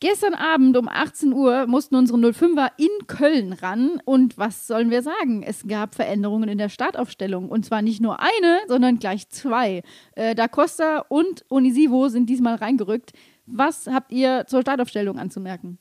Gestern 0.01 0.35
Abend 0.35 0.77
um 0.77 0.89
18 0.89 1.33
Uhr 1.33 1.67
mussten 1.67 1.97
unsere 1.97 2.19
05er 2.19 2.71
in 2.77 3.07
Köln 3.09 3.53
ran. 3.53 4.01
Und 4.05 4.39
was 4.39 4.67
sollen 4.69 4.91
wir 4.91 5.03
sagen? 5.03 5.43
Es 5.43 5.67
gab 5.67 5.97
Veränderungen 5.97 6.49
in 6.49 6.59
der 6.59 6.69
Startaufstellung. 6.69 7.49
Und 7.49 7.65
zwar 7.65 7.83
nicht 7.83 8.01
nur 8.01 8.21
eine, 8.21 8.61
sondern 8.69 8.99
gleich 8.99 9.29
zwei. 9.29 9.83
Äh, 10.15 10.37
da 10.37 10.47
Costa 10.47 11.05
und 11.09 11.45
Onisivo 11.49 12.09
sind 12.11 12.31
diesmal 12.31 12.57
reingerückt. 12.57 13.13
Was 13.47 13.89
habt 13.89 14.13
ihr 14.13 14.45
zur 14.47 14.61
Startaufstellung 14.61 15.19
anzumerken? 15.19 15.79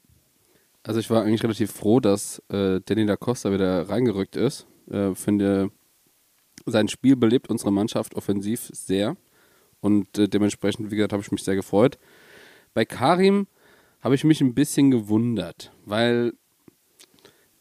Also 0.82 1.00
ich 1.00 1.10
war 1.10 1.24
eigentlich 1.24 1.44
relativ 1.44 1.72
froh, 1.72 2.00
dass 2.00 2.42
äh, 2.50 2.80
Danny 2.86 3.06
da 3.06 3.18
Costa 3.18 3.52
wieder 3.52 3.88
reingerückt 3.90 4.36
ist. 4.36 4.66
Äh, 4.90 5.16
finde, 5.16 5.72
sein 6.66 6.88
Spiel 6.88 7.16
belebt 7.16 7.50
unsere 7.50 7.72
Mannschaft 7.72 8.16
offensiv 8.16 8.70
sehr. 8.74 9.18
Und 9.80 10.18
äh, 10.18 10.28
dementsprechend, 10.28 10.92
wie 10.92 10.96
gesagt, 10.96 11.14
habe 11.14 11.24
ich 11.24 11.32
mich 11.32 11.44
sehr 11.44 11.56
gefreut. 11.56 11.98
Bei 12.74 12.86
Karim 12.86 13.48
habe 14.02 14.16
ich 14.16 14.24
mich 14.24 14.42
ein 14.42 14.54
bisschen 14.54 14.92
gewundert, 14.92 15.72
weil 15.86 16.34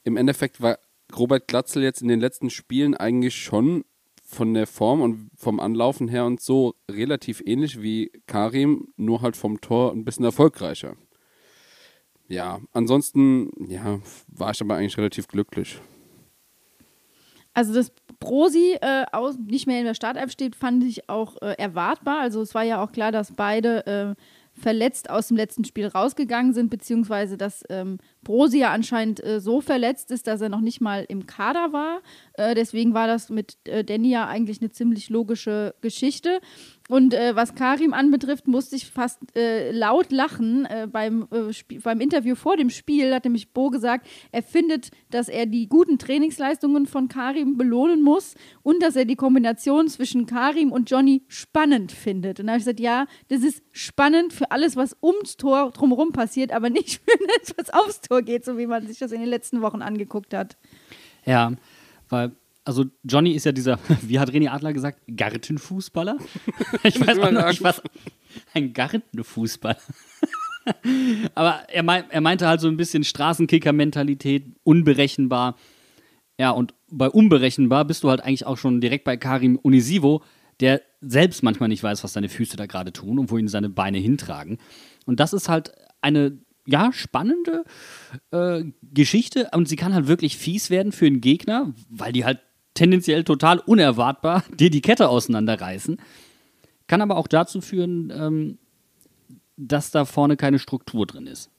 im 0.04 0.16
Endeffekt 0.16 0.60
war 0.60 0.78
Robert 1.14 1.48
Glatzel 1.48 1.82
jetzt 1.82 2.02
in 2.02 2.08
den 2.08 2.20
letzten 2.20 2.50
Spielen 2.50 2.94
eigentlich 2.94 3.36
schon 3.36 3.84
von 4.24 4.54
der 4.54 4.66
Form 4.66 5.00
und 5.00 5.30
vom 5.36 5.60
Anlaufen 5.60 6.08
her 6.08 6.24
und 6.24 6.40
so 6.40 6.74
relativ 6.90 7.42
ähnlich 7.46 7.80
wie 7.80 8.10
Karim, 8.26 8.88
nur 8.96 9.22
halt 9.22 9.36
vom 9.36 9.60
Tor 9.60 9.92
ein 9.92 10.04
bisschen 10.04 10.24
erfolgreicher. 10.24 10.96
Ja, 12.28 12.60
ansonsten, 12.72 13.50
ja, 13.68 14.00
war 14.26 14.50
ich 14.50 14.60
aber 14.60 14.76
eigentlich 14.76 14.98
relativ 14.98 15.28
glücklich. 15.28 15.80
Also 17.56 17.72
das 17.72 17.90
Brosi 18.20 18.76
äh, 18.82 19.06
aus, 19.12 19.38
nicht 19.38 19.66
mehr 19.66 19.78
in 19.78 19.86
der 19.86 19.94
Startelf 19.94 20.30
steht, 20.30 20.54
fand 20.54 20.84
ich 20.84 21.08
auch 21.08 21.40
äh, 21.40 21.54
erwartbar. 21.56 22.20
Also 22.20 22.42
es 22.42 22.54
war 22.54 22.64
ja 22.64 22.84
auch 22.84 22.92
klar, 22.92 23.12
dass 23.12 23.32
beide 23.32 23.86
äh, 23.86 24.14
verletzt 24.52 25.08
aus 25.08 25.28
dem 25.28 25.38
letzten 25.38 25.64
Spiel 25.64 25.86
rausgegangen 25.86 26.52
sind, 26.52 26.68
beziehungsweise 26.68 27.38
dass 27.38 27.64
ähm, 27.70 27.96
Brosi 28.22 28.58
ja 28.58 28.72
anscheinend 28.72 29.24
äh, 29.24 29.40
so 29.40 29.62
verletzt 29.62 30.10
ist, 30.10 30.26
dass 30.26 30.42
er 30.42 30.50
noch 30.50 30.60
nicht 30.60 30.82
mal 30.82 31.06
im 31.08 31.24
Kader 31.24 31.72
war. 31.72 32.02
Äh, 32.34 32.54
deswegen 32.54 32.92
war 32.92 33.06
das 33.06 33.30
mit 33.30 33.56
äh, 33.64 33.84
Danny 33.84 34.10
ja 34.10 34.26
eigentlich 34.26 34.60
eine 34.60 34.70
ziemlich 34.70 35.08
logische 35.08 35.74
Geschichte. 35.80 36.40
Und 36.88 37.14
äh, 37.14 37.34
was 37.34 37.54
Karim 37.54 37.92
anbetrifft, 37.92 38.46
musste 38.46 38.76
ich 38.76 38.86
fast 38.86 39.18
äh, 39.36 39.72
laut 39.72 40.12
lachen. 40.12 40.66
Äh, 40.66 40.86
beim, 40.90 41.26
äh, 41.32 41.78
beim 41.82 42.00
Interview 42.00 42.36
vor 42.36 42.56
dem 42.56 42.70
Spiel 42.70 43.12
hat 43.12 43.24
nämlich 43.24 43.52
Bo 43.52 43.70
gesagt, 43.70 44.06
er 44.30 44.42
findet, 44.42 44.90
dass 45.10 45.28
er 45.28 45.46
die 45.46 45.68
guten 45.68 45.98
Trainingsleistungen 45.98 46.86
von 46.86 47.08
Karim 47.08 47.56
belohnen 47.56 48.02
muss 48.02 48.34
und 48.62 48.82
dass 48.82 48.94
er 48.94 49.04
die 49.04 49.16
Kombination 49.16 49.88
zwischen 49.88 50.26
Karim 50.26 50.70
und 50.70 50.90
Johnny 50.90 51.22
spannend 51.26 51.90
findet. 51.90 52.38
Und 52.38 52.46
da 52.46 52.52
habe 52.52 52.58
ich 52.58 52.64
gesagt, 52.64 52.80
ja, 52.80 53.06
das 53.28 53.42
ist 53.42 53.62
spannend 53.72 54.32
für 54.32 54.52
alles, 54.52 54.76
was 54.76 54.96
ums 55.02 55.36
Tor 55.36 55.72
drumherum 55.72 56.12
passiert, 56.12 56.52
aber 56.52 56.70
nicht 56.70 57.00
für 57.04 57.18
das, 57.38 57.54
was 57.56 57.70
aufs 57.70 58.00
Tor 58.00 58.22
geht, 58.22 58.44
so 58.44 58.58
wie 58.58 58.66
man 58.66 58.86
sich 58.86 58.98
das 58.98 59.10
in 59.10 59.20
den 59.20 59.28
letzten 59.28 59.60
Wochen 59.60 59.82
angeguckt 59.82 60.34
hat. 60.34 60.56
Ja, 61.24 61.52
weil 62.08 62.36
also 62.66 62.84
Johnny 63.04 63.32
ist 63.32 63.46
ja 63.46 63.52
dieser, 63.52 63.78
wie 64.02 64.18
hat 64.18 64.30
René 64.30 64.50
Adler 64.50 64.72
gesagt, 64.72 65.00
Gartenfußballer? 65.08 66.18
Ich 66.82 67.00
weiß 67.00 67.18
auch 67.20 67.30
nicht, 67.30 67.62
was. 67.62 67.80
Ein 68.52 68.72
Gartenfußballer. 68.72 69.78
Aber 71.34 71.62
er, 71.68 71.82
mein, 71.82 72.10
er 72.10 72.20
meinte 72.20 72.46
halt 72.46 72.60
so 72.60 72.68
ein 72.68 72.76
bisschen 72.76 73.04
Straßenkicker-Mentalität, 73.04 74.44
unberechenbar. 74.64 75.56
Ja, 76.38 76.50
und 76.50 76.74
bei 76.90 77.08
unberechenbar 77.08 77.84
bist 77.84 78.02
du 78.02 78.10
halt 78.10 78.20
eigentlich 78.20 78.46
auch 78.46 78.58
schon 78.58 78.80
direkt 78.80 79.04
bei 79.04 79.16
Karim 79.16 79.56
Unisivo, 79.56 80.22
der 80.60 80.82
selbst 81.00 81.42
manchmal 81.42 81.68
nicht 81.68 81.82
weiß, 81.82 82.02
was 82.02 82.12
seine 82.12 82.28
Füße 82.28 82.56
da 82.56 82.66
gerade 82.66 82.92
tun 82.92 83.18
und 83.18 83.30
wohin 83.30 83.48
seine 83.48 83.68
Beine 83.68 83.98
hintragen. 83.98 84.58
Und 85.06 85.20
das 85.20 85.32
ist 85.32 85.48
halt 85.48 85.72
eine, 86.00 86.38
ja, 86.66 86.92
spannende 86.92 87.64
äh, 88.32 88.64
Geschichte. 88.82 89.50
Und 89.54 89.68
sie 89.68 89.76
kann 89.76 89.94
halt 89.94 90.08
wirklich 90.08 90.36
fies 90.36 90.68
werden 90.68 90.92
für 90.92 91.06
einen 91.06 91.20
Gegner, 91.20 91.72
weil 91.88 92.12
die 92.12 92.24
halt 92.24 92.40
tendenziell 92.76 93.24
total 93.24 93.58
unerwartbar 93.58 94.44
dir 94.58 94.70
die 94.70 94.82
Kette 94.82 95.08
auseinanderreißen. 95.08 95.98
Kann 96.86 97.02
aber 97.02 97.16
auch 97.16 97.26
dazu 97.26 97.60
führen, 97.60 98.12
ähm, 98.16 98.58
dass 99.56 99.90
da 99.90 100.04
vorne 100.04 100.36
keine 100.36 100.58
Struktur 100.58 101.06
drin 101.06 101.26
ist. 101.26 101.50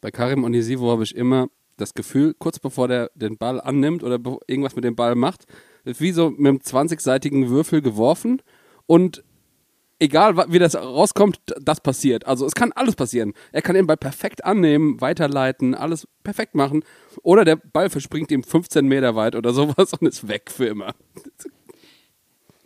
Bei 0.00 0.10
Karim 0.10 0.44
Onisivo 0.44 0.90
habe 0.90 1.02
ich 1.02 1.14
immer 1.14 1.48
das 1.76 1.94
Gefühl, 1.94 2.34
kurz 2.38 2.58
bevor 2.58 2.88
der 2.88 3.10
den 3.14 3.36
Ball 3.36 3.60
annimmt 3.60 4.02
oder 4.02 4.18
irgendwas 4.46 4.76
mit 4.76 4.84
dem 4.84 4.96
Ball 4.96 5.14
macht, 5.14 5.44
ist 5.84 6.00
wie 6.00 6.12
so 6.12 6.30
mit 6.30 6.46
einem 6.46 6.56
20-seitigen 6.58 7.48
Würfel 7.48 7.82
geworfen 7.82 8.42
und 8.86 9.22
egal 10.00 10.36
wie 10.52 10.58
das 10.58 10.74
rauskommt, 10.74 11.38
das 11.60 11.80
passiert. 11.80 12.26
Also 12.26 12.46
es 12.46 12.54
kann 12.54 12.72
alles 12.72 12.96
passieren. 12.96 13.34
Er 13.52 13.62
kann 13.62 13.76
den 13.76 13.86
Ball 13.86 13.96
perfekt 13.96 14.44
annehmen, 14.44 15.00
weiterleiten, 15.00 15.74
alles 15.74 16.08
perfekt 16.24 16.54
machen. 16.54 16.82
Oder 17.22 17.44
der 17.44 17.56
Ball 17.56 17.90
verspringt 17.90 18.32
ihm 18.32 18.42
15 18.42 18.86
Meter 18.86 19.14
weit 19.14 19.36
oder 19.36 19.52
sowas 19.54 19.92
und 19.92 20.08
ist 20.08 20.26
weg 20.26 20.50
für 20.50 20.66
immer. 20.66 20.94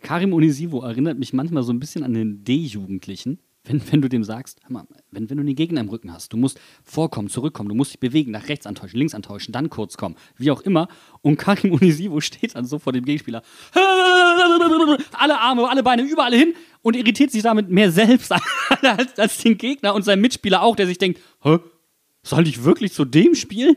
Karim 0.01 0.33
Unisivo 0.33 0.81
erinnert 0.81 1.19
mich 1.19 1.33
manchmal 1.33 1.63
so 1.63 1.73
ein 1.73 1.79
bisschen 1.79 2.03
an 2.03 2.13
den 2.13 2.43
D-Jugendlichen, 2.43 3.39
wenn, 3.63 3.81
wenn 3.91 4.01
du 4.01 4.09
dem 4.09 4.23
sagst, 4.23 4.61
mal, 4.69 4.85
wenn, 5.11 5.29
wenn 5.29 5.37
du 5.37 5.43
den 5.43 5.55
Gegner 5.55 5.81
im 5.81 5.89
Rücken 5.89 6.13
hast, 6.13 6.31
du 6.31 6.37
musst 6.37 6.59
vorkommen, 6.83 7.29
zurückkommen, 7.29 7.69
du 7.69 7.75
musst 7.75 7.93
dich 7.93 7.99
bewegen, 7.99 8.31
nach 8.31 8.47
rechts 8.47 8.67
antäuschen, 8.67 8.99
links 8.99 9.15
antäuschen, 9.15 9.51
dann 9.51 9.71
kurz 9.71 9.97
kommen, 9.97 10.15
wie 10.37 10.51
auch 10.51 10.61
immer. 10.61 10.87
Und 11.21 11.37
Karim 11.37 11.71
Unisivo 11.71 12.21
steht 12.21 12.55
dann 12.55 12.65
so 12.65 12.77
vor 12.77 12.93
dem 12.93 13.03
Gegenspieler, 13.03 13.41
alle 15.13 15.39
Arme, 15.39 15.67
alle 15.67 15.81
Beine, 15.81 16.03
überall 16.03 16.35
hin 16.35 16.53
und 16.85 16.95
irritiert 16.95 17.31
sich 17.31 17.41
damit 17.41 17.71
mehr 17.71 17.91
selbst 17.91 18.31
als, 18.83 19.17
als 19.17 19.39
den 19.39 19.57
Gegner 19.57 19.95
und 19.95 20.03
sein 20.03 20.21
Mitspieler 20.21 20.61
auch, 20.61 20.75
der 20.75 20.85
sich 20.85 20.99
denkt, 20.99 21.19
Hä, 21.41 21.57
soll 22.21 22.47
ich 22.47 22.63
wirklich 22.63 22.93
zu 22.93 23.05
dem 23.05 23.33
spielen? 23.33 23.75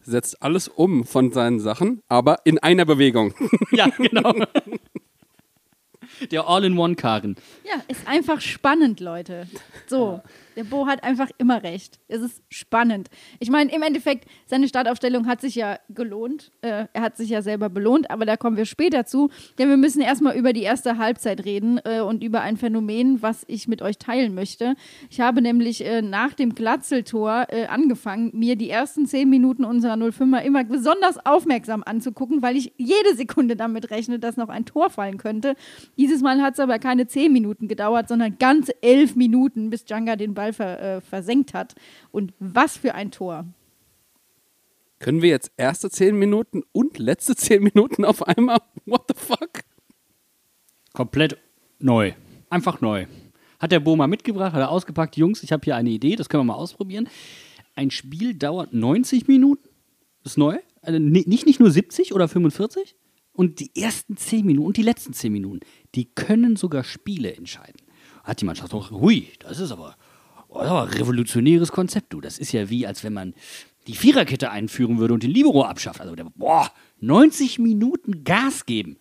Setzt 0.00 0.40
alles 0.40 0.68
um 0.68 1.04
von 1.04 1.32
seinen 1.32 1.58
Sachen, 1.58 2.02
aber 2.06 2.38
in 2.44 2.60
einer 2.60 2.84
Bewegung. 2.84 3.34
Ja, 3.72 3.88
genau. 3.88 4.32
Der 6.30 6.46
All-in-One-Karren. 6.48 7.34
Ja, 7.64 7.82
ist 7.88 8.06
einfach 8.06 8.40
spannend, 8.40 9.00
Leute. 9.00 9.48
So, 9.88 10.22
der 10.56 10.64
Bo 10.64 10.86
hat 10.86 11.04
einfach 11.04 11.30
immer 11.38 11.62
recht. 11.62 12.00
Es 12.08 12.22
ist 12.22 12.42
spannend. 12.48 13.08
Ich 13.40 13.50
meine, 13.50 13.72
im 13.72 13.82
Endeffekt, 13.82 14.26
seine 14.46 14.68
Startaufstellung 14.68 15.26
hat 15.26 15.40
sich 15.42 15.54
ja 15.54 15.78
gelohnt. 15.90 16.50
Äh, 16.62 16.86
er 16.92 17.02
hat 17.02 17.16
sich 17.16 17.28
ja 17.28 17.42
selber 17.42 17.68
belohnt, 17.68 18.10
aber 18.10 18.24
da 18.24 18.36
kommen 18.36 18.56
wir 18.56 18.64
später 18.64 19.04
zu. 19.04 19.28
Denn 19.58 19.68
wir 19.68 19.76
müssen 19.76 20.00
erstmal 20.00 20.36
über 20.36 20.52
die 20.52 20.62
erste 20.62 20.96
Halbzeit 20.96 21.44
reden 21.44 21.78
äh, 21.84 22.00
und 22.00 22.24
über 22.24 22.40
ein 22.40 22.56
Phänomen, 22.56 23.20
was 23.20 23.44
ich 23.48 23.68
mit 23.68 23.82
euch 23.82 23.98
teilen 23.98 24.34
möchte. 24.34 24.76
Ich 25.10 25.20
habe 25.20 25.42
nämlich 25.42 25.84
äh, 25.84 26.00
nach 26.00 26.32
dem 26.32 26.54
Glatzeltor 26.54 27.46
äh, 27.50 27.66
angefangen, 27.66 28.30
mir 28.32 28.56
die 28.56 28.70
ersten 28.70 29.06
zehn 29.06 29.28
Minuten 29.28 29.64
unserer 29.64 29.94
05er 29.94 30.42
immer 30.42 30.64
besonders 30.64 31.24
aufmerksam 31.26 31.82
anzugucken, 31.84 32.40
weil 32.40 32.56
ich 32.56 32.72
jede 32.78 33.14
Sekunde 33.14 33.56
damit 33.56 33.90
rechne, 33.90 34.18
dass 34.18 34.38
noch 34.38 34.48
ein 34.48 34.64
Tor 34.64 34.88
fallen 34.88 35.18
könnte. 35.18 35.54
Dieses 35.98 36.22
Mal 36.22 36.40
hat 36.40 36.54
es 36.54 36.60
aber 36.60 36.78
keine 36.78 37.06
zehn 37.06 37.32
Minuten 37.32 37.68
gedauert, 37.68 38.08
sondern 38.08 38.38
ganz 38.38 38.70
elf 38.80 39.16
Minuten, 39.16 39.68
bis 39.68 39.84
Djanga 39.84 40.16
den 40.16 40.32
Ball 40.32 40.45
ver, 40.52 40.80
äh, 40.80 41.00
versenkt 41.00 41.54
hat. 41.54 41.74
Und 42.10 42.32
was 42.38 42.76
für 42.76 42.94
ein 42.94 43.10
Tor. 43.10 43.46
Können 44.98 45.22
wir 45.22 45.28
jetzt 45.28 45.52
erste 45.56 45.90
zehn 45.90 46.18
Minuten 46.18 46.62
und 46.72 46.98
letzte 46.98 47.36
zehn 47.36 47.62
Minuten 47.62 48.04
auf 48.04 48.26
einmal? 48.26 48.58
What 48.86 49.04
the 49.08 49.14
fuck? 49.16 49.62
Komplett 50.92 51.36
neu. 51.78 52.12
Einfach 52.48 52.80
neu. 52.80 53.06
Hat 53.58 53.72
der 53.72 53.80
Bo 53.80 53.96
mal 53.96 54.06
mitgebracht, 54.06 54.52
hat 54.52 54.60
er 54.60 54.70
ausgepackt. 54.70 55.16
Jungs, 55.16 55.42
ich 55.42 55.52
habe 55.52 55.64
hier 55.64 55.76
eine 55.76 55.90
Idee, 55.90 56.16
das 56.16 56.28
können 56.28 56.40
wir 56.40 56.52
mal 56.52 56.58
ausprobieren. 56.58 57.08
Ein 57.74 57.90
Spiel 57.90 58.34
dauert 58.34 58.72
90 58.72 59.28
Minuten. 59.28 59.68
Das 60.22 60.32
ist 60.32 60.38
neu. 60.38 60.58
Also 60.82 60.98
nicht, 60.98 61.26
nicht 61.28 61.60
nur 61.60 61.70
70 61.70 62.14
oder 62.14 62.28
45. 62.28 62.96
Und 63.32 63.60
die 63.60 63.70
ersten 63.76 64.16
10 64.16 64.46
Minuten 64.46 64.66
und 64.66 64.76
die 64.78 64.82
letzten 64.82 65.12
10 65.12 65.30
Minuten, 65.30 65.60
die 65.94 66.06
können 66.06 66.56
sogar 66.56 66.84
Spiele 66.84 67.34
entscheiden. 67.36 67.82
Hat 68.24 68.40
die 68.40 68.46
Mannschaft 68.46 68.72
auch, 68.72 68.90
hui, 68.90 69.28
das 69.40 69.60
ist 69.60 69.70
aber, 69.70 69.96
oh, 70.58 70.80
revolutionäres 70.80 71.72
Konzept, 71.72 72.12
du. 72.12 72.20
Das 72.20 72.38
ist 72.38 72.52
ja 72.52 72.68
wie, 72.70 72.86
als 72.86 73.04
wenn 73.04 73.12
man 73.12 73.34
die 73.86 73.94
Viererkette 73.94 74.50
einführen 74.50 74.98
würde 74.98 75.14
und 75.14 75.22
den 75.22 75.30
Libero 75.30 75.62
abschafft. 75.62 76.00
Also, 76.00 76.14
boah, 76.34 76.70
90 77.00 77.58
Minuten 77.58 78.24
Gas 78.24 78.66
geben. 78.66 78.96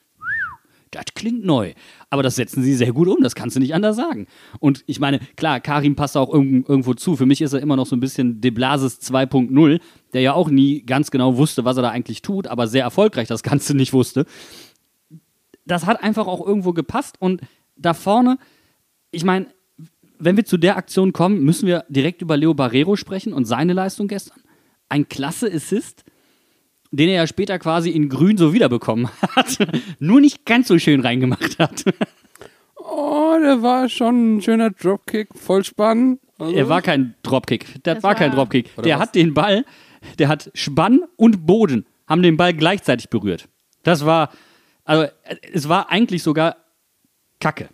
Das 0.91 1.05
klingt 1.13 1.43
neu. 1.43 1.73
Aber 2.09 2.23
das 2.23 2.35
setzen 2.35 2.63
sie 2.63 2.73
sehr 2.73 2.93
gut 2.93 3.07
um, 3.07 3.21
das 3.21 3.35
kannst 3.35 3.55
du 3.55 3.59
nicht 3.59 3.73
anders 3.73 3.97
sagen. 3.97 4.27
Und 4.59 4.83
ich 4.87 4.99
meine, 4.99 5.19
klar, 5.35 5.59
Karim 5.59 5.95
passt 5.95 6.15
auch 6.15 6.33
irgend, 6.33 6.69
irgendwo 6.69 6.93
zu. 6.93 7.17
Für 7.17 7.25
mich 7.25 7.41
ist 7.41 7.53
er 7.53 7.59
immer 7.59 7.75
noch 7.75 7.85
so 7.85 7.95
ein 7.95 7.99
bisschen 7.99 8.39
De 8.39 8.51
Blasis 8.51 8.99
2.0, 9.01 9.81
der 10.13 10.21
ja 10.21 10.33
auch 10.33 10.49
nie 10.49 10.83
ganz 10.83 11.11
genau 11.11 11.37
wusste, 11.37 11.65
was 11.65 11.75
er 11.77 11.83
da 11.83 11.89
eigentlich 11.89 12.21
tut, 12.21 12.47
aber 12.47 12.67
sehr 12.67 12.83
erfolgreich 12.83 13.27
das 13.27 13.43
Ganze 13.43 13.75
nicht 13.75 13.91
wusste. 13.91 14.25
Das 15.65 15.85
hat 15.85 16.01
einfach 16.01 16.27
auch 16.27 16.45
irgendwo 16.45 16.71
gepasst. 16.71 17.17
Und 17.19 17.41
da 17.75 17.93
vorne, 17.93 18.37
ich 19.11 19.25
meine, 19.25 19.47
wenn 20.19 20.37
wir 20.37 20.45
zu 20.45 20.57
der 20.57 20.77
Aktion 20.77 21.13
kommen, 21.13 21.43
müssen 21.43 21.67
wir 21.67 21.85
direkt 21.89 22.21
über 22.21 22.37
Leo 22.37 22.53
Barrero 22.53 22.95
sprechen 22.95 23.33
und 23.33 23.45
seine 23.45 23.73
Leistung 23.73 24.07
gestern. 24.07 24.39
Ein 24.89 25.07
klasse 25.09 25.51
Assist 25.51 26.03
den 26.91 27.09
er 27.09 27.15
ja 27.15 27.27
später 27.27 27.59
quasi 27.59 27.89
in 27.89 28.07
grün 28.07 28.37
so 28.37 28.53
wiederbekommen 28.53 29.09
hat, 29.35 29.57
nur 29.99 30.21
nicht 30.21 30.45
ganz 30.45 30.69
so 30.69 30.79
schön 30.79 31.01
reingemacht 31.01 31.59
hat. 31.59 31.83
Oh, 32.75 33.35
der 33.41 33.61
war 33.61 33.89
schon 33.89 34.37
ein 34.37 34.41
schöner 34.41 34.69
Dropkick, 34.69 35.29
voll 35.35 35.65
spannend. 35.65 36.21
Also, 36.37 36.55
Er 36.55 36.69
war 36.69 36.81
kein 36.81 37.15
Dropkick. 37.23 37.65
Das, 37.83 37.95
Das 37.95 38.03
war 38.03 38.15
kein 38.15 38.29
war- 38.29 38.37
Dropkick. 38.37 38.73
Der 38.83 38.95
was? 38.95 39.01
hat 39.01 39.15
den 39.15 39.33
Ball, 39.33 39.65
der 40.19 40.29
hat 40.29 40.51
Spann 40.53 41.01
und 41.17 41.45
Boden, 41.45 41.85
haben 42.07 42.21
den 42.21 42.37
Ball 42.37 42.53
gleichzeitig 42.53 43.09
berührt. 43.09 43.49
Das 43.83 44.05
war, 44.05 44.29
also 44.85 45.07
es 45.51 45.67
war 45.67 45.89
eigentlich 45.91 46.23
sogar 46.23 46.55
Kacke. 47.41 47.67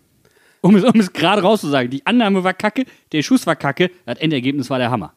Um 0.61 0.75
es, 0.75 0.83
um 0.83 0.99
es 0.99 1.11
gerade 1.11 1.41
rauszusagen. 1.41 1.89
Die 1.89 2.05
Annahme 2.05 2.43
war 2.43 2.53
Kacke, 2.53 2.85
der 3.11 3.23
Schuss 3.23 3.47
war 3.47 3.55
Kacke, 3.55 3.89
das 4.05 4.19
Endergebnis 4.19 4.69
war 4.69 4.77
der 4.77 4.91
Hammer. 4.91 5.13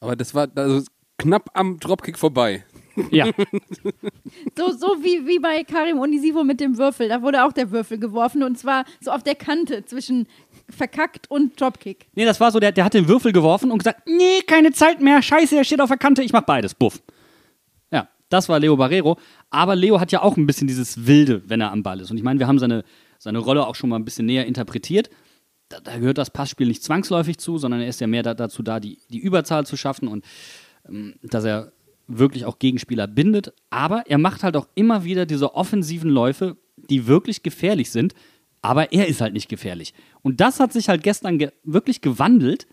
aber 0.00 0.14
das 0.14 0.34
war 0.34 0.48
also 0.54 0.86
knapp 1.18 1.50
am 1.54 1.80
Dropkick 1.80 2.16
vorbei. 2.16 2.64
Ja, 3.10 3.26
So, 4.56 4.72
so 4.72 4.86
wie, 5.02 5.26
wie 5.26 5.38
bei 5.38 5.62
Karim 5.64 5.98
Onisivo 5.98 6.42
mit 6.44 6.60
dem 6.60 6.76
Würfel. 6.78 7.08
Da 7.08 7.22
wurde 7.22 7.44
auch 7.44 7.52
der 7.52 7.70
Würfel 7.70 7.98
geworfen 7.98 8.42
und 8.42 8.58
zwar 8.58 8.84
so 9.00 9.10
auf 9.10 9.22
der 9.22 9.34
Kante 9.34 9.84
zwischen 9.84 10.26
verkackt 10.68 11.30
und 11.30 11.60
Dropkick. 11.60 12.06
nee, 12.14 12.24
das 12.24 12.40
war 12.40 12.50
so, 12.50 12.58
der, 12.60 12.72
der 12.72 12.84
hat 12.84 12.94
den 12.94 13.08
Würfel 13.08 13.32
geworfen 13.32 13.70
und 13.70 13.78
gesagt, 13.78 14.02
nee, 14.06 14.40
keine 14.46 14.72
Zeit 14.72 15.00
mehr, 15.00 15.22
scheiße, 15.22 15.54
der 15.54 15.64
steht 15.64 15.80
auf 15.80 15.88
der 15.88 15.98
Kante, 15.98 16.22
ich 16.22 16.32
mach 16.32 16.42
beides, 16.42 16.74
buff. 16.74 17.00
Ja, 17.90 18.08
das 18.28 18.48
war 18.48 18.58
Leo 18.58 18.76
Barrero. 18.76 19.16
Aber 19.50 19.74
Leo 19.76 19.98
hat 20.00 20.12
ja 20.12 20.22
auch 20.22 20.36
ein 20.36 20.46
bisschen 20.46 20.66
dieses 20.66 21.06
Wilde, 21.06 21.42
wenn 21.46 21.60
er 21.60 21.72
am 21.72 21.82
Ball 21.82 22.00
ist. 22.00 22.10
Und 22.10 22.16
ich 22.16 22.22
meine, 22.22 22.38
wir 22.38 22.46
haben 22.46 22.58
seine, 22.58 22.84
seine 23.18 23.38
Rolle 23.38 23.66
auch 23.66 23.74
schon 23.74 23.90
mal 23.90 23.96
ein 23.96 24.04
bisschen 24.04 24.26
näher 24.26 24.46
interpretiert. 24.46 25.10
Da, 25.68 25.80
da 25.80 25.98
gehört 25.98 26.18
das 26.18 26.30
Passspiel 26.30 26.68
nicht 26.68 26.82
zwangsläufig 26.82 27.38
zu, 27.38 27.58
sondern 27.58 27.80
er 27.80 27.88
ist 27.88 28.00
ja 28.00 28.06
mehr 28.06 28.22
da, 28.22 28.34
dazu 28.34 28.62
da, 28.62 28.80
die, 28.80 28.98
die 29.10 29.18
Überzahl 29.18 29.66
zu 29.66 29.76
schaffen 29.76 30.08
und 30.08 30.24
ähm, 30.88 31.14
dass 31.22 31.44
er 31.44 31.72
wirklich 32.06 32.46
auch 32.46 32.58
Gegenspieler 32.58 33.06
bindet. 33.06 33.52
Aber 33.70 34.04
er 34.06 34.18
macht 34.18 34.42
halt 34.42 34.56
auch 34.56 34.66
immer 34.74 35.04
wieder 35.04 35.26
diese 35.26 35.54
offensiven 35.54 36.10
Läufe, 36.10 36.56
die 36.76 37.06
wirklich 37.06 37.42
gefährlich 37.42 37.90
sind. 37.90 38.14
Aber 38.62 38.92
er 38.92 39.06
ist 39.06 39.20
halt 39.20 39.34
nicht 39.34 39.48
gefährlich. 39.48 39.94
Und 40.22 40.40
das 40.40 40.58
hat 40.58 40.72
sich 40.72 40.88
halt 40.88 41.02
gestern 41.02 41.38
ge 41.38 41.52
wirklich 41.62 42.00
gewandelt. 42.00 42.66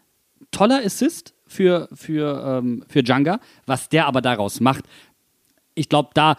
Toller 0.52 0.84
Assist 0.84 1.34
für, 1.46 1.90
für, 1.94 2.60
ähm, 2.60 2.84
für 2.88 3.04
Djanga. 3.04 3.40
Was 3.66 3.90
der 3.90 4.08
aber 4.08 4.22
daraus 4.22 4.62
macht, 4.62 4.86
ich 5.75 5.90
glaube, 5.90 6.10
da, 6.14 6.38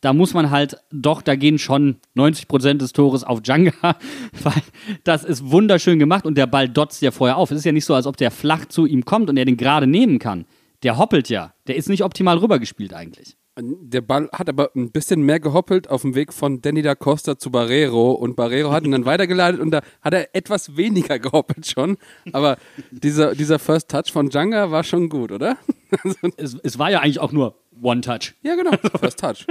da 0.00 0.12
muss 0.12 0.34
man 0.34 0.50
halt 0.50 0.78
doch, 0.90 1.22
da 1.22 1.34
gehen 1.34 1.58
schon 1.58 1.96
90% 2.16 2.74
des 2.74 2.92
Tores 2.92 3.24
auf 3.24 3.42
Djanga, 3.42 3.72
weil 4.42 4.62
das 5.04 5.24
ist 5.24 5.50
wunderschön 5.50 5.98
gemacht 5.98 6.26
und 6.26 6.36
der 6.36 6.46
Ball 6.46 6.68
dotzt 6.68 7.02
ja 7.02 7.10
vorher 7.10 7.36
auf. 7.36 7.50
Es 7.50 7.58
ist 7.58 7.64
ja 7.64 7.72
nicht 7.72 7.84
so, 7.84 7.94
als 7.94 8.06
ob 8.06 8.16
der 8.16 8.30
flach 8.30 8.66
zu 8.66 8.86
ihm 8.86 9.04
kommt 9.04 9.28
und 9.30 9.36
er 9.36 9.44
den 9.44 9.56
gerade 9.56 9.86
nehmen 9.86 10.18
kann. 10.18 10.46
Der 10.82 10.96
hoppelt 10.96 11.28
ja. 11.28 11.54
Der 11.66 11.76
ist 11.76 11.88
nicht 11.88 12.04
optimal 12.04 12.38
rübergespielt 12.38 12.94
eigentlich. 12.94 13.36
Der 13.60 14.02
Ball 14.02 14.28
hat 14.32 14.48
aber 14.48 14.70
ein 14.76 14.92
bisschen 14.92 15.22
mehr 15.22 15.40
gehoppelt 15.40 15.90
auf 15.90 16.02
dem 16.02 16.14
Weg 16.14 16.32
von 16.32 16.62
Danny 16.62 16.80
da 16.80 16.94
Costa 16.94 17.36
zu 17.38 17.50
Barrero 17.50 18.12
und 18.12 18.36
Barrero 18.36 18.70
hat 18.70 18.84
ihn 18.84 18.92
dann 18.92 19.04
weitergeleitet 19.04 19.60
und 19.60 19.72
da 19.72 19.80
hat 20.00 20.14
er 20.14 20.32
etwas 20.34 20.76
weniger 20.76 21.18
gehoppelt 21.18 21.66
schon. 21.66 21.96
Aber 22.32 22.56
dieser, 22.92 23.34
dieser 23.34 23.58
First 23.58 23.90
Touch 23.90 24.12
von 24.12 24.28
Djanga 24.28 24.70
war 24.70 24.84
schon 24.84 25.08
gut, 25.08 25.32
oder? 25.32 25.56
Es, 26.36 26.54
es 26.62 26.78
war 26.78 26.90
ja 26.90 27.00
eigentlich 27.00 27.18
auch 27.18 27.32
nur 27.32 27.56
One-Touch. 27.82 28.34
Ja, 28.42 28.54
genau. 28.56 28.72
First 29.00 29.20
Touch. 29.20 29.46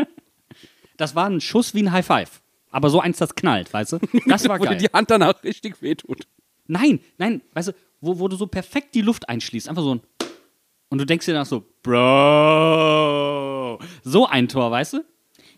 Das 0.97 1.15
war 1.15 1.27
ein 1.29 1.39
Schuss 1.41 1.73
wie 1.73 1.83
ein 1.83 1.91
High-Five. 1.91 2.41
Aber 2.71 2.89
so 2.89 2.99
eins, 2.99 3.17
das 3.17 3.33
knallt, 3.35 3.71
weißt 3.73 3.93
du? 3.93 3.99
Das 4.27 4.47
war 4.49 4.59
Wo 4.59 4.63
dir 4.63 4.71
geil. 4.71 4.77
die 4.79 4.87
Hand 4.87 5.09
danach 5.09 5.43
richtig 5.43 5.81
wehtut. 5.81 6.27
Nein, 6.67 6.99
nein, 7.17 7.41
weißt 7.53 7.69
du, 7.69 7.73
wo, 8.01 8.19
wo 8.19 8.27
du 8.27 8.35
so 8.35 8.45
perfekt 8.47 8.93
die 8.93 9.01
Luft 9.01 9.29
einschließt. 9.29 9.69
Einfach 9.69 9.83
so 9.83 9.95
ein. 9.95 10.01
Und 10.89 10.97
du 10.99 11.05
denkst 11.05 11.25
dir 11.25 11.33
danach 11.33 11.45
so, 11.45 11.63
Bro. 11.81 13.79
So 14.03 14.25
ein 14.27 14.47
Tor, 14.47 14.69
weißt 14.71 14.93
du? 14.93 15.03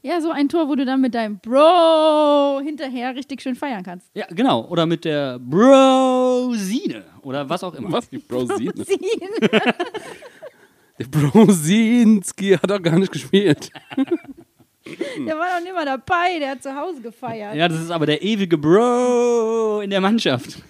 Ja, 0.02 0.22
so 0.22 0.32
ein 0.32 0.48
Tor, 0.48 0.70
wo 0.70 0.76
du 0.76 0.86
dann 0.86 1.02
mit 1.02 1.14
deinem 1.14 1.40
Bro 1.40 2.62
hinterher 2.64 3.16
richtig 3.16 3.42
schön 3.42 3.56
feiern 3.56 3.84
kannst. 3.84 4.10
Ja, 4.14 4.28
genau. 4.28 4.66
Oder 4.68 4.86
mit 4.86 5.04
der 5.04 5.40
Brosine. 5.40 7.04
Oder 7.22 7.50
was 7.50 7.64
auch 7.64 7.74
immer. 7.74 7.92
Was? 7.92 8.10
Die 8.10 8.18
Brosine. 8.20 8.74
Ziehen. 8.76 9.00
Der 11.00 11.06
Brosinski 11.06 12.58
hat 12.62 12.70
doch 12.70 12.82
gar 12.82 13.00
nicht 13.00 13.12
gespielt. 13.14 13.72
Der 15.28 15.38
war 15.38 15.58
doch 15.58 15.64
nicht 15.64 15.74
mal 15.74 15.86
dabei, 15.86 16.40
der 16.40 16.52
hat 16.52 16.64
zu 16.64 16.76
Hause 16.76 17.02
gefeiert. 17.02 17.56
Ja, 17.56 17.68
das 17.68 17.82
ist 17.82 17.92
aber 17.92 18.06
der 18.06 18.22
ewige 18.22 18.58
Bro 18.58 19.82
in 19.82 19.90
der 19.90 20.02
Mannschaft. 20.02 20.62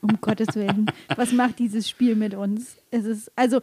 Um 0.00 0.18
Gottes 0.20 0.54
Willen. 0.54 0.86
Was 1.16 1.32
macht 1.32 1.58
dieses 1.58 1.88
Spiel 1.88 2.14
mit 2.16 2.34
uns? 2.34 2.76
Es 2.90 3.04
ist, 3.04 3.32
also, 3.34 3.60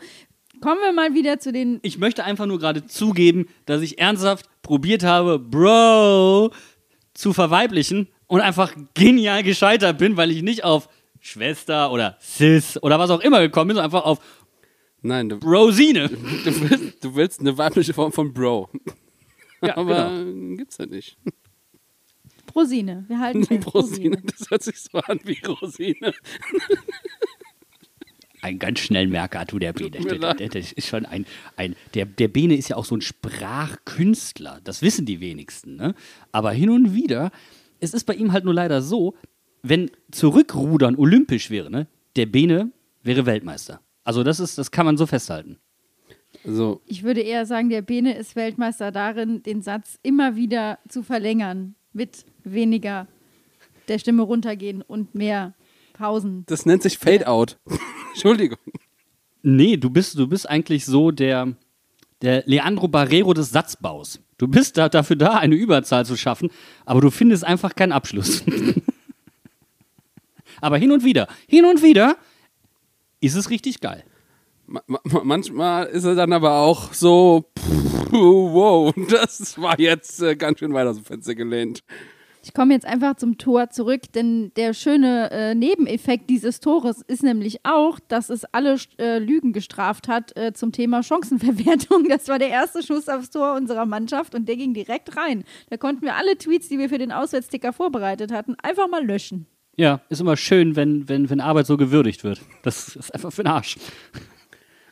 kommen 0.61 0.81
wir 0.81 0.93
mal 0.93 1.13
wieder 1.13 1.39
zu 1.39 1.51
den. 1.51 1.79
Ich 1.83 1.97
möchte 1.97 2.23
einfach 2.23 2.45
nur 2.45 2.59
gerade 2.59 2.85
zugeben, 2.85 3.47
dass 3.65 3.81
ich 3.81 3.99
ernsthaft 3.99 4.47
probiert 4.61 5.03
habe, 5.03 5.39
Bro 5.39 6.51
zu 7.13 7.33
verweiblichen 7.33 8.07
und 8.27 8.41
einfach 8.41 8.73
genial 8.93 9.43
gescheitert 9.43 9.97
bin, 9.97 10.17
weil 10.17 10.31
ich 10.31 10.41
nicht 10.41 10.63
auf 10.63 10.89
Schwester 11.19 11.91
oder 11.91 12.17
Sis 12.19 12.81
oder 12.81 12.99
was 12.99 13.09
auch 13.09 13.21
immer 13.21 13.39
gekommen 13.41 13.69
bin, 13.69 13.75
sondern 13.75 13.93
einfach 13.93 14.05
auf 14.05 14.19
Nein, 15.03 15.29
du, 15.29 15.37
Brosine. 15.37 16.09
du, 16.45 16.69
willst, 16.69 17.03
du 17.03 17.15
willst 17.15 17.39
eine 17.41 17.57
weibliche 17.57 17.93
Form 17.93 18.11
von 18.11 18.33
Bro. 18.33 18.69
Ja, 19.61 19.77
Aber 19.77 20.09
genau. 20.09 20.55
gibt's 20.57 20.77
ja 20.77 20.85
nicht. 20.85 21.17
Rosine. 22.55 23.05
Wir 23.07 23.19
halten 23.19 23.43
fest. 23.45 23.67
Rosine, 23.73 24.21
das 24.25 24.49
hört 24.49 24.63
sich 24.63 24.79
so 24.79 24.97
an 24.99 25.19
wie 25.23 25.39
Rosine. 25.45 26.13
Ein 28.41 28.59
ganz 28.59 28.79
Schnellmerker, 28.79 29.45
du, 29.45 29.57
der 29.57 29.73
Bene. 29.73 29.91
Der, 29.91 30.33
der, 30.33 30.49
der 30.49 30.61
ist 30.61 30.87
schon 30.87 31.05
ein, 31.05 31.25
ein 31.55 31.75
der, 31.93 32.05
der 32.05 32.27
Bene 32.27 32.55
ist 32.55 32.69
ja 32.69 32.75
auch 32.75 32.85
so 32.85 32.95
ein 32.95 33.01
Sprachkünstler. 33.01 34.59
Das 34.63 34.81
wissen 34.81 35.05
die 35.05 35.19
wenigsten, 35.19 35.77
ne? 35.77 35.95
Aber 36.31 36.51
hin 36.51 36.69
und 36.69 36.93
wieder, 36.93 37.31
es 37.79 37.93
ist 37.93 38.03
bei 38.03 38.13
ihm 38.13 38.33
halt 38.33 38.43
nur 38.43 38.53
leider 38.53 38.81
so, 38.81 39.15
wenn 39.61 39.89
Zurückrudern 40.11 40.97
olympisch 40.97 41.49
wäre, 41.49 41.71
ne? 41.71 41.87
Der 42.17 42.25
Bene 42.25 42.71
wäre 43.01 43.25
Weltmeister. 43.25 43.81
Also 44.03 44.23
das 44.23 44.39
ist, 44.39 44.57
das 44.57 44.71
kann 44.71 44.85
man 44.85 44.97
so 44.97 45.05
festhalten. 45.05 45.57
So, 46.45 46.81
Ich 46.85 47.03
würde 47.03 47.21
eher 47.21 47.45
sagen, 47.45 47.69
der 47.69 47.81
Bene 47.81 48.17
ist 48.17 48.35
Weltmeister 48.35 48.91
darin, 48.91 49.43
den 49.43 49.61
Satz 49.61 49.97
immer 50.03 50.35
wieder 50.35 50.79
zu 50.89 51.03
verlängern. 51.03 51.75
Mit 51.93 52.25
weniger 52.43 53.07
der 53.87 53.99
Stimme 53.99 54.23
runtergehen 54.23 54.81
und 54.81 55.13
mehr 55.13 55.53
Pausen. 55.93 56.43
das 56.47 56.65
nennt 56.65 56.81
sich 56.81 56.97
Fade 56.97 57.27
Out. 57.27 57.57
Entschuldigung. 58.13 58.57
Nee, 59.43 59.77
du 59.77 59.89
bist, 59.89 60.17
du 60.17 60.27
bist 60.27 60.49
eigentlich 60.49 60.85
so 60.85 61.11
der, 61.11 61.53
der 62.21 62.43
Leandro 62.45 62.87
Barrero 62.87 63.33
des 63.33 63.51
Satzbaus. 63.51 64.19
Du 64.37 64.47
bist 64.47 64.77
da, 64.77 64.89
dafür 64.89 65.15
da, 65.15 65.37
eine 65.37 65.55
Überzahl 65.55 66.05
zu 66.05 66.17
schaffen, 66.17 66.49
aber 66.85 67.01
du 67.01 67.11
findest 67.11 67.43
einfach 67.43 67.75
keinen 67.75 67.91
Abschluss. 67.91 68.43
aber 70.61 70.77
hin 70.77 70.91
und 70.91 71.03
wieder, 71.03 71.27
hin 71.47 71.65
und 71.65 71.83
wieder 71.83 72.17
ist 73.23 73.35
es 73.35 73.49
richtig 73.49 73.79
geil. 73.79 74.03
Ma 74.65 74.81
ma 74.87 74.99
manchmal 75.23 75.87
ist 75.87 76.05
er 76.05 76.15
dann 76.15 76.33
aber 76.33 76.59
auch 76.59 76.93
so, 76.93 77.45
pff, 77.57 78.11
wow, 78.11 78.93
das 79.09 79.59
war 79.61 79.79
jetzt 79.79 80.21
äh, 80.21 80.35
ganz 80.35 80.59
schön 80.59 80.73
weit 80.73 80.87
aus 80.87 80.97
dem 80.97 81.05
Fenster 81.05 81.35
gelehnt. 81.35 81.83
Ich 82.45 82.53
komme 82.53 82.73
jetzt 82.73 82.85
einfach 82.85 83.15
zum 83.15 83.37
Tor 83.37 83.69
zurück, 83.69 84.01
denn 84.13 84.51
der 84.57 84.73
schöne 84.73 85.31
äh, 85.31 85.55
Nebeneffekt 85.55 86.29
dieses 86.29 86.59
Tores 86.59 87.01
ist 87.01 87.23
nämlich 87.23 87.65
auch, 87.65 88.01
dass 88.01 88.29
es 88.29 88.43
alle 88.43 88.75
äh, 88.99 89.17
Lügen 89.19 89.53
gestraft 89.53 90.09
hat 90.09 90.35
äh, 90.35 90.51
zum 90.51 90.73
Thema 90.73 91.03
Chancenverwertung. 91.03 92.09
Das 92.09 92.27
war 92.27 92.39
der 92.39 92.49
erste 92.49 92.83
Schuss 92.83 93.07
aufs 93.07 93.29
Tor 93.29 93.55
unserer 93.55 93.85
Mannschaft 93.85 94.35
und 94.35 94.49
der 94.49 94.57
ging 94.57 94.73
direkt 94.73 95.15
rein. 95.15 95.45
Da 95.69 95.77
konnten 95.77 96.01
wir 96.01 96.15
alle 96.15 96.37
Tweets, 96.37 96.67
die 96.67 96.79
wir 96.79 96.89
für 96.89 96.97
den 96.97 97.13
Auswärtsticker 97.13 97.71
vorbereitet 97.71 98.33
hatten, 98.33 98.57
einfach 98.61 98.89
mal 98.89 99.05
löschen. 99.05 99.47
Ja, 99.75 100.01
ist 100.09 100.21
immer 100.21 100.37
schön, 100.37 100.75
wenn, 100.75 101.09
wenn, 101.09 101.29
wenn 101.29 101.41
Arbeit 101.41 101.65
so 101.65 101.77
gewürdigt 101.77 102.23
wird. 102.23 102.41
Das 102.61 102.95
ist 102.95 103.13
einfach 103.13 103.31
für 103.31 103.43
den 103.43 103.51
Arsch. 103.51 103.77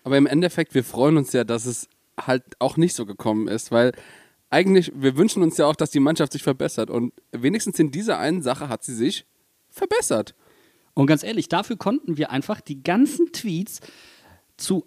Aber 0.03 0.17
im 0.17 0.25
Endeffekt, 0.25 0.73
wir 0.73 0.83
freuen 0.83 1.17
uns 1.17 1.33
ja, 1.33 1.43
dass 1.43 1.65
es 1.65 1.87
halt 2.19 2.43
auch 2.59 2.77
nicht 2.77 2.95
so 2.95 3.05
gekommen 3.05 3.47
ist, 3.47 3.71
weil 3.71 3.93
eigentlich, 4.49 4.91
wir 4.95 5.15
wünschen 5.17 5.43
uns 5.43 5.57
ja 5.57 5.65
auch, 5.65 5.75
dass 5.75 5.91
die 5.91 5.99
Mannschaft 5.99 6.33
sich 6.33 6.43
verbessert 6.43 6.89
und 6.89 7.13
wenigstens 7.31 7.79
in 7.79 7.91
dieser 7.91 8.19
einen 8.19 8.41
Sache 8.41 8.69
hat 8.69 8.83
sie 8.83 8.95
sich 8.95 9.25
verbessert. 9.69 10.35
Und 10.93 11.07
ganz 11.07 11.23
ehrlich, 11.23 11.47
dafür 11.47 11.77
konnten 11.77 12.17
wir 12.17 12.31
einfach 12.31 12.59
die 12.59 12.83
ganzen 12.83 13.31
Tweets 13.31 13.79
zu, 14.57 14.85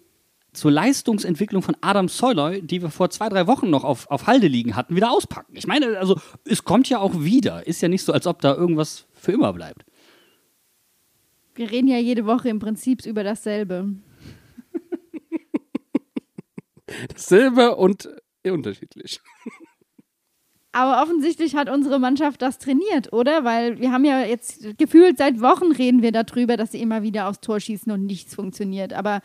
zur 0.55 0.71
Leistungsentwicklung 0.71 1.61
von 1.61 1.75
Adam 1.81 2.07
Soloy, 2.07 2.61
die 2.61 2.81
wir 2.81 2.89
vor 2.89 3.09
zwei, 3.09 3.29
drei 3.29 3.47
Wochen 3.47 3.69
noch 3.69 3.83
auf, 3.83 4.09
auf 4.09 4.27
Halde 4.27 4.47
liegen 4.47 4.75
hatten, 4.75 4.95
wieder 4.95 5.11
auspacken. 5.11 5.55
Ich 5.55 5.67
meine, 5.67 5.97
also 5.97 6.19
es 6.45 6.63
kommt 6.63 6.89
ja 6.89 6.99
auch 6.99 7.21
wieder. 7.21 7.67
Ist 7.67 7.81
ja 7.81 7.87
nicht 7.87 8.03
so, 8.03 8.13
als 8.13 8.27
ob 8.27 8.41
da 8.41 8.55
irgendwas 8.55 9.05
für 9.13 9.31
immer 9.33 9.53
bleibt. 9.53 9.85
Wir 11.55 11.71
reden 11.71 11.87
ja 11.87 11.97
jede 11.97 12.25
Woche 12.25 12.49
im 12.49 12.59
Prinzip 12.59 13.05
über 13.05 13.23
dasselbe. 13.23 13.95
Dasselbe 17.07 17.75
und 17.75 18.09
unterschiedlich. 18.43 19.21
Aber 20.75 21.01
offensichtlich 21.01 21.55
hat 21.55 21.69
unsere 21.69 21.99
Mannschaft 21.99 22.41
das 22.41 22.59
trainiert, 22.59 23.13
oder? 23.13 23.45
Weil 23.45 23.79
wir 23.79 23.93
haben 23.93 24.03
ja 24.03 24.25
jetzt 24.25 24.77
gefühlt 24.77 25.17
seit 25.17 25.39
Wochen 25.39 25.71
reden 25.71 26.01
wir 26.01 26.11
darüber, 26.11 26.57
dass 26.57 26.73
sie 26.73 26.81
immer 26.81 27.01
wieder 27.01 27.29
aufs 27.29 27.39
Tor 27.39 27.61
schießen 27.61 27.93
und 27.93 28.05
nichts 28.05 28.35
funktioniert. 28.35 28.91
Aber 28.91 29.21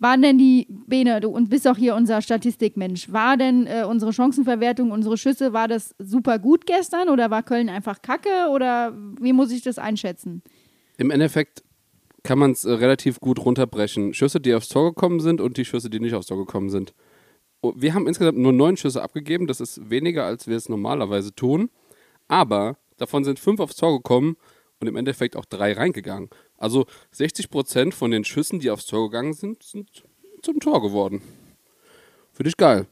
War 0.00 0.16
denn 0.16 0.38
die, 0.38 0.66
Bene, 0.86 1.20
du 1.20 1.32
bist 1.46 1.68
auch 1.68 1.76
hier 1.76 1.94
unser 1.94 2.22
Statistikmensch, 2.22 3.12
war 3.12 3.36
denn 3.36 3.66
äh, 3.66 3.84
unsere 3.86 4.14
Chancenverwertung, 4.14 4.90
unsere 4.90 5.18
Schüsse, 5.18 5.52
war 5.52 5.68
das 5.68 5.94
super 5.98 6.38
gut 6.38 6.66
gestern 6.66 7.10
oder 7.10 7.30
war 7.30 7.42
Köln 7.42 7.68
einfach 7.68 8.00
kacke 8.00 8.48
oder 8.50 8.96
wie 9.20 9.34
muss 9.34 9.52
ich 9.52 9.62
das 9.62 9.78
einschätzen? 9.78 10.42
Im 10.96 11.10
Endeffekt 11.10 11.62
kann 12.22 12.38
man 12.38 12.52
es 12.52 12.64
äh, 12.64 12.72
relativ 12.72 13.20
gut 13.20 13.44
runterbrechen. 13.44 14.14
Schüsse, 14.14 14.40
die 14.40 14.54
aufs 14.54 14.68
Tor 14.68 14.94
gekommen 14.94 15.20
sind 15.20 15.40
und 15.42 15.58
die 15.58 15.66
Schüsse, 15.66 15.90
die 15.90 16.00
nicht 16.00 16.14
aufs 16.14 16.26
Tor 16.26 16.38
gekommen 16.38 16.70
sind. 16.70 16.94
Oh, 17.60 17.74
Wir 17.76 17.92
haben 17.92 18.06
insgesamt 18.06 18.38
nur 18.38 18.52
neun 18.52 18.78
Schüsse 18.78 19.02
abgegeben. 19.02 19.46
Das 19.46 19.60
ist 19.60 19.90
weniger, 19.90 20.24
als 20.24 20.46
wir 20.46 20.56
es 20.56 20.70
normalerweise 20.70 21.34
tun. 21.34 21.68
Aber 22.26 22.78
davon 22.96 23.24
sind 23.24 23.38
fünf 23.38 23.60
aufs 23.60 23.76
Tor 23.76 23.98
gekommen 23.98 24.36
und 24.80 24.86
im 24.86 24.96
Endeffekt 24.96 25.36
auch 25.36 25.44
drei 25.44 25.74
reingegangen. 25.74 26.30
Also 26.60 26.86
60 27.12 27.50
Prozent 27.50 27.94
von 27.94 28.12
den 28.12 28.22
Schüssen, 28.22 28.60
die 28.60 28.70
aufs 28.70 28.86
Tor 28.86 29.10
gegangen 29.10 29.32
sind, 29.32 29.62
sind 29.62 30.04
zum 30.42 30.60
Tor 30.60 30.82
geworden. 30.82 31.22
Finde 32.32 32.50
ich 32.50 32.56
geil. 32.56 32.86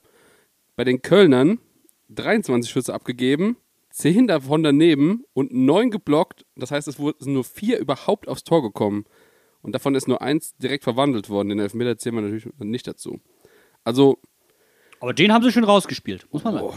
Bei 0.74 0.84
den 0.84 1.02
Kölnern 1.02 1.60
23 2.08 2.70
Schüsse 2.70 2.94
abgegeben, 2.94 3.58
10 3.90 4.26
davon 4.26 4.62
daneben 4.62 5.24
und 5.34 5.52
9 5.52 5.90
geblockt. 5.90 6.46
Das 6.56 6.70
heißt, 6.70 6.88
es 6.88 6.98
wurden 6.98 7.34
nur 7.34 7.44
4 7.44 7.78
überhaupt 7.78 8.26
aufs 8.26 8.42
Tor 8.42 8.62
gekommen. 8.62 9.04
Und 9.60 9.72
davon 9.72 9.94
ist 9.94 10.08
nur 10.08 10.22
eins 10.22 10.56
direkt 10.56 10.84
verwandelt 10.84 11.28
worden. 11.28 11.50
Den 11.50 11.58
Elfmeter 11.58 11.98
zählen 11.98 12.16
wir 12.16 12.22
natürlich 12.22 12.48
nicht 12.60 12.86
dazu. 12.86 13.20
Also, 13.84 14.18
Aber 15.00 15.12
den 15.12 15.32
haben 15.32 15.42
sie 15.44 15.52
schön 15.52 15.64
rausgespielt, 15.64 16.26
muss 16.32 16.42
man 16.42 16.54
sagen. 16.54 16.66
Oh, 16.66 16.74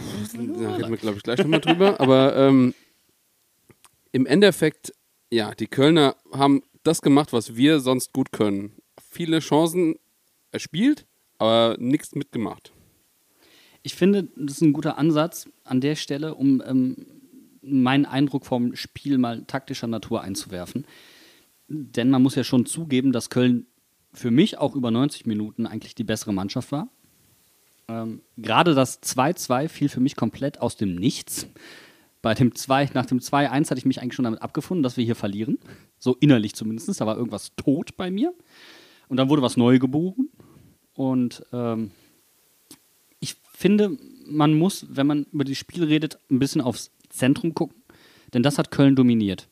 da 0.62 0.76
reden 0.76 0.90
wir, 0.90 0.98
glaube 0.98 1.18
ich, 1.18 1.24
gleich 1.24 1.40
nochmal 1.40 1.62
drüber. 1.62 2.02
Aber 2.02 2.36
ähm, 2.36 2.74
im 4.12 4.26
Endeffekt, 4.26 4.94
ja, 5.30 5.54
die 5.54 5.68
Kölner 5.68 6.18
haben 6.34 6.64
das 6.84 7.02
gemacht, 7.02 7.34
was 7.34 7.56
wir 7.56 7.80
sonst 7.80 8.14
gut 8.14 8.32
können. 8.32 8.74
Viele 9.10 9.40
Chancen 9.40 9.96
erspielt, 10.52 11.06
aber 11.38 11.78
nichts 11.80 12.16
mitgemacht. 12.16 12.72
Ich 13.84 13.96
finde, 13.96 14.28
das 14.36 14.58
ist 14.58 14.62
ein 14.62 14.74
guter 14.74 14.98
Ansatz 14.98 15.50
an 15.64 15.82
der 15.82 15.96
Stelle, 15.96 16.36
um 16.36 16.62
ähm, 16.66 17.06
meinen 17.62 18.06
Eindruck 18.06 18.46
vom 18.46 18.76
Spiel 18.76 19.18
mal 19.18 19.44
taktischer 19.46 19.88
Natur 19.88 20.22
einzuwerfen. 20.22 20.86
Denn 21.68 22.10
man 22.10 22.22
muss 22.22 22.36
ja 22.36 22.44
schon 22.44 22.66
zugeben, 22.66 23.12
dass 23.12 23.30
Köln 23.30 23.66
für 24.14 24.32
mich 24.32 24.58
auch 24.58 24.76
über 24.76 24.92
90 24.92 25.26
Minuten 25.26 25.66
eigentlich 25.66 25.96
die 25.96 26.04
bessere 26.04 26.34
Mannschaft 26.34 26.72
war. 26.72 26.90
Ähm, 27.88 28.22
Gerade 28.38 28.76
das 28.76 29.02
2-2 29.02 29.70
fiel 29.70 29.90
für 29.90 30.00
mich 30.00 30.16
komplett 30.16 30.60
aus 30.60 30.76
dem 30.76 30.96
Nichts. 30.96 31.48
Bei 32.22 32.34
dem 32.34 32.54
2, 32.54 32.92
nach 32.94 33.06
dem 33.06 33.20
2-1 33.20 33.72
hatte 33.72 33.80
ich 33.80 33.86
mich 33.86 34.02
eigentlich 34.02 34.14
schon 34.14 34.26
damit 34.26 34.42
abgefunden, 34.42 34.84
dass 34.84 34.98
wir 34.98 35.04
hier 35.04 35.16
verlieren. 35.16 35.58
So 35.98 36.16
innerlich 36.20 36.54
zumindest. 36.54 37.02
Da 37.02 37.06
war 37.06 37.18
irgendwas 37.18 37.56
tot 37.56 37.98
bei 37.98 38.12
mir. 38.12 38.34
Und 39.08 39.18
dann 39.18 39.30
wurde 39.30 39.42
was 39.42 39.58
neu 39.58 39.80
geboren. 39.80 40.30
Und 40.94 41.44
ähm, 41.52 41.92
ich 43.20 43.36
finde, 43.54 43.98
man 44.28 44.54
muss, 44.54 44.86
wenn 44.90 45.08
man 45.08 45.26
über 45.32 45.44
das 45.44 45.58
Spiel 45.58 45.84
redet, 45.84 46.20
ein 46.30 46.40
bisschen 46.40 46.62
aufs 46.62 46.92
Zentrum 47.10 47.54
gucken. 47.54 47.82
Denn 48.34 48.44
das 48.44 48.58
hat 48.58 48.72
Köln 48.72 48.96
dominiert. 48.96 49.50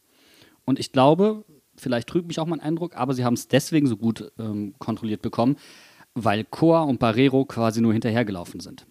Und 0.64 0.80
ich 0.80 0.92
glaube, 0.92 1.44
vielleicht 1.76 2.08
trügt 2.08 2.28
mich 2.28 2.40
auch 2.40 2.46
mein 2.46 2.60
Eindruck, 2.60 2.96
aber 2.96 3.14
sie 3.14 3.26
haben 3.26 3.34
es 3.34 3.48
deswegen 3.48 3.88
so 3.88 3.98
gut 3.98 4.32
ähm, 4.38 4.76
kontrolliert 4.78 5.22
bekommen, 5.22 5.58
weil 6.14 6.44
Coa 6.44 6.84
und 6.84 7.00
Barrero 7.00 7.46
quasi 7.46 7.82
nur 7.82 7.94
hinterhergelaufen 7.94 8.60
sind. 8.60 8.86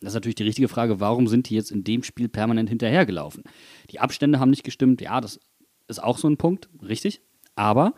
Das 0.00 0.12
ist 0.12 0.14
natürlich 0.14 0.36
die 0.36 0.44
richtige 0.44 0.68
Frage, 0.68 0.98
warum 0.98 1.28
sind 1.28 1.48
die 1.48 1.54
jetzt 1.54 1.70
in 1.70 1.84
dem 1.84 2.02
Spiel 2.02 2.28
permanent 2.28 2.68
hinterhergelaufen? 2.68 3.44
Die 3.90 4.00
Abstände 4.00 4.40
haben 4.40 4.50
nicht 4.50 4.64
gestimmt, 4.64 5.00
ja, 5.00 5.20
das 5.20 5.40
ist 5.88 6.02
auch 6.02 6.16
so 6.16 6.28
ein 6.28 6.38
Punkt, 6.38 6.70
richtig. 6.82 7.20
Aber 7.54 7.94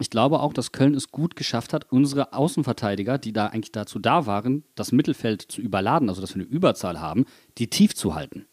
ich 0.00 0.10
glaube 0.10 0.40
auch, 0.40 0.52
dass 0.52 0.72
Köln 0.72 0.94
es 0.94 1.12
gut 1.12 1.36
geschafft 1.36 1.72
hat, 1.72 1.92
unsere 1.92 2.32
Außenverteidiger, 2.32 3.18
die 3.18 3.32
da 3.32 3.46
eigentlich 3.46 3.70
dazu 3.70 3.98
da 3.98 4.26
waren, 4.26 4.64
das 4.74 4.92
Mittelfeld 4.92 5.42
zu 5.42 5.60
überladen, 5.60 6.08
also 6.08 6.20
dass 6.20 6.34
wir 6.34 6.42
eine 6.42 6.50
Überzahl 6.50 7.00
haben, 7.00 7.26
die 7.58 7.68
tief 7.68 7.94
zu 7.94 8.14
halten. 8.14 8.46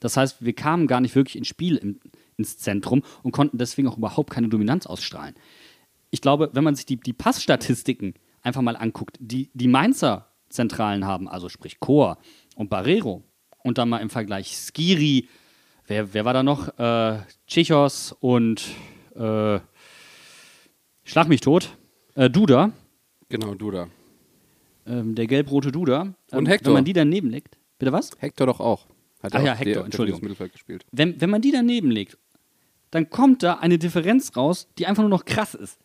Das 0.00 0.16
heißt, 0.16 0.44
wir 0.44 0.54
kamen 0.54 0.88
gar 0.88 1.00
nicht 1.00 1.14
wirklich 1.14 1.36
ins 1.36 1.48
Spiel 1.48 1.76
im, 1.76 2.00
ins 2.36 2.58
Zentrum 2.58 3.02
und 3.22 3.32
konnten 3.32 3.58
deswegen 3.58 3.86
auch 3.88 3.98
überhaupt 3.98 4.30
keine 4.30 4.48
Dominanz 4.48 4.86
ausstrahlen. 4.86 5.34
Ich 6.10 6.20
glaube, 6.20 6.50
wenn 6.52 6.64
man 6.64 6.74
sich 6.74 6.86
die, 6.86 6.96
die 6.96 7.12
Passstatistiken 7.12 8.14
einfach 8.42 8.62
mal 8.62 8.76
anguckt, 8.76 9.16
die 9.20 9.50
die 9.54 9.68
Mainzer 9.68 10.29
Zentralen 10.50 11.06
haben, 11.06 11.28
also 11.28 11.48
sprich 11.48 11.80
Chor 11.80 12.18
und 12.56 12.68
Barrero, 12.68 13.22
und 13.62 13.78
dann 13.78 13.88
mal 13.88 13.98
im 13.98 14.10
Vergleich 14.10 14.56
Skiri, 14.56 15.28
wer, 15.86 16.12
wer 16.14 16.24
war 16.24 16.32
da 16.34 16.42
noch? 16.42 16.78
Äh, 16.78 17.18
Chichos 17.46 18.12
und 18.20 18.62
äh, 19.14 19.60
Schlag 21.04 21.28
mich 21.28 21.40
tot, 21.40 21.76
äh, 22.14 22.30
Duda, 22.30 22.72
Genau, 23.28 23.54
du 23.54 23.70
da. 23.70 23.88
ähm, 24.86 25.14
der 25.14 25.26
gelb-rote 25.26 25.72
Duda. 25.72 26.02
Ähm, 26.32 26.38
Und 26.38 26.46
Hector. 26.46 26.68
Wenn 26.68 26.74
man 26.78 26.84
die 26.84 26.92
daneben 26.92 27.30
legt, 27.30 27.56
bitte 27.78 27.92
was? 27.92 28.10
Hector 28.18 28.46
doch 28.46 28.60
auch. 28.60 28.86
Hat 29.22 29.34
Ach 29.34 29.42
ja, 29.42 29.52
Hector, 29.54 29.74
der- 29.74 29.84
Entschuldigung. 29.84 30.20
Mittelfeld 30.22 30.52
gespielt. 30.52 30.84
wenn, 30.92 31.20
wenn 31.20 31.30
man 31.30 31.42
die 31.42 31.52
daneben 31.52 31.90
legt, 31.90 32.16
dann 32.90 33.08
kommt 33.10 33.42
da 33.42 33.54
eine 33.54 33.78
Differenz 33.78 34.36
raus, 34.36 34.68
die 34.78 34.86
einfach 34.86 35.02
nur 35.02 35.10
noch 35.10 35.24
krass 35.24 35.54
ist. 35.54 35.78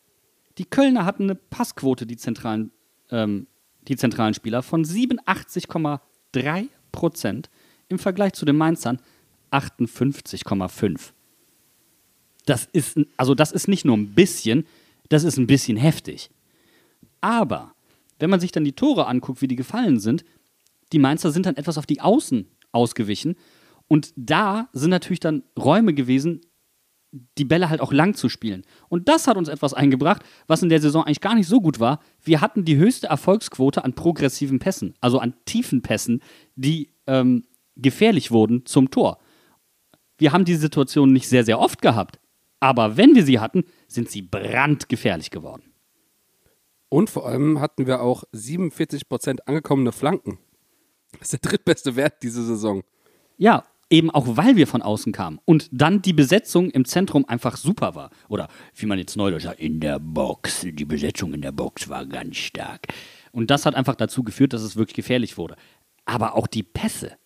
Die 0.57 0.65
Kölner 0.65 1.05
hatten 1.05 1.23
eine 1.23 1.35
Passquote, 1.35 2.05
die 2.05 2.17
zentralen, 2.17 2.71
ähm, 3.11 3.47
die 3.87 3.95
zentralen 3.95 4.33
Spieler, 4.33 4.63
von 4.63 4.83
87,3 4.83 6.67
Prozent 6.91 7.49
im 7.87 7.99
Vergleich 7.99 8.33
zu 8.33 8.45
den 8.45 8.57
Mainzern 8.57 8.99
58,5. 9.51 11.11
Das 12.45 12.67
ist, 12.71 12.99
also 13.17 13.35
das 13.35 13.51
ist 13.51 13.67
nicht 13.67 13.85
nur 13.85 13.97
ein 13.97 14.13
bisschen, 14.13 14.65
das 15.09 15.23
ist 15.23 15.37
ein 15.37 15.47
bisschen 15.47 15.77
heftig. 15.77 16.29
Aber 17.21 17.73
wenn 18.19 18.29
man 18.29 18.39
sich 18.39 18.51
dann 18.51 18.63
die 18.63 18.73
Tore 18.73 19.07
anguckt, 19.07 19.41
wie 19.41 19.47
die 19.47 19.55
gefallen 19.55 19.99
sind, 19.99 20.23
die 20.91 20.99
Mainzer 20.99 21.31
sind 21.31 21.45
dann 21.45 21.57
etwas 21.57 21.77
auf 21.77 21.85
die 21.85 22.01
Außen 22.01 22.47
ausgewichen. 22.71 23.35
Und 23.87 24.13
da 24.15 24.69
sind 24.73 24.91
natürlich 24.91 25.19
dann 25.19 25.43
Räume 25.57 25.93
gewesen, 25.93 26.41
die 27.37 27.45
Bälle 27.45 27.69
halt 27.69 27.81
auch 27.81 27.93
lang 27.93 28.13
zu 28.13 28.29
spielen. 28.29 28.63
Und 28.89 29.07
das 29.07 29.27
hat 29.27 29.37
uns 29.37 29.47
etwas 29.47 29.73
eingebracht, 29.73 30.23
was 30.47 30.63
in 30.63 30.69
der 30.69 30.81
Saison 30.81 31.03
eigentlich 31.03 31.21
gar 31.21 31.35
nicht 31.35 31.47
so 31.47 31.61
gut 31.61 31.79
war. 31.79 31.99
Wir 32.23 32.41
hatten 32.41 32.65
die 32.65 32.77
höchste 32.77 33.07
Erfolgsquote 33.07 33.83
an 33.83 33.93
progressiven 33.93 34.59
Pässen, 34.59 34.95
also 35.01 35.19
an 35.19 35.33
tiefen 35.45 35.81
Pässen, 35.81 36.21
die 36.55 36.89
ähm, 37.07 37.45
gefährlich 37.75 38.31
wurden 38.31 38.65
zum 38.65 38.91
Tor. 38.91 39.19
Wir 40.17 40.31
haben 40.31 40.45
diese 40.45 40.59
Situation 40.59 41.11
nicht 41.13 41.27
sehr, 41.27 41.45
sehr 41.45 41.59
oft 41.59 41.81
gehabt. 41.81 42.19
Aber 42.59 42.97
wenn 42.97 43.15
wir 43.15 43.23
sie 43.23 43.39
hatten, 43.39 43.65
sind 43.87 44.09
sie 44.09 44.21
brandgefährlich 44.21 45.29
geworden. 45.29 45.73
Und 46.89 47.09
vor 47.09 47.27
allem 47.27 47.59
hatten 47.59 47.87
wir 47.87 48.01
auch 48.01 48.23
47% 48.33 49.39
angekommene 49.45 49.91
Flanken. 49.91 50.39
Das 51.19 51.33
ist 51.33 51.43
der 51.43 51.49
drittbeste 51.51 51.95
Wert 51.95 52.23
diese 52.23 52.43
Saison. 52.43 52.83
Ja, 53.37 53.65
eben 53.89 54.09
auch 54.11 54.37
weil 54.37 54.55
wir 54.55 54.67
von 54.67 54.81
außen 54.81 55.11
kamen. 55.13 55.39
Und 55.45 55.69
dann 55.71 56.01
die 56.01 56.13
Besetzung 56.13 56.69
im 56.71 56.85
Zentrum 56.85 57.25
einfach 57.27 57.57
super 57.57 57.95
war. 57.95 58.09
Oder 58.27 58.47
wie 58.75 58.85
man 58.85 58.99
jetzt 58.99 59.15
neudeutsch 59.15 59.43
sagt, 59.43 59.59
in 59.59 59.79
der 59.79 59.99
Box. 59.99 60.65
Die 60.69 60.85
Besetzung 60.85 61.33
in 61.33 61.41
der 61.41 61.51
Box 61.51 61.89
war 61.89 62.05
ganz 62.05 62.37
stark. 62.37 62.87
Und 63.31 63.51
das 63.51 63.65
hat 63.65 63.75
einfach 63.75 63.95
dazu 63.95 64.23
geführt, 64.23 64.53
dass 64.53 64.61
es 64.61 64.75
wirklich 64.75 64.95
gefährlich 64.95 65.37
wurde. 65.37 65.55
Aber 66.05 66.35
auch 66.35 66.47
die 66.47 66.63
Pässe, 66.63 67.17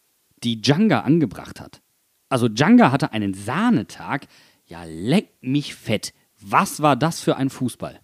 die 0.44 0.62
Djanga 0.62 1.02
angebracht 1.02 1.60
hat. 1.60 1.82
Also 2.30 2.48
Djanga 2.48 2.92
hatte 2.92 3.12
einen 3.12 3.34
Sahnetag. 3.34 4.28
Ja, 4.66 4.84
leck 4.86 5.30
mich 5.42 5.76
fett. 5.76 6.14
Was 6.40 6.82
war 6.82 6.96
das 6.96 7.20
für 7.20 7.36
ein 7.36 7.50
Fußball? 7.50 8.00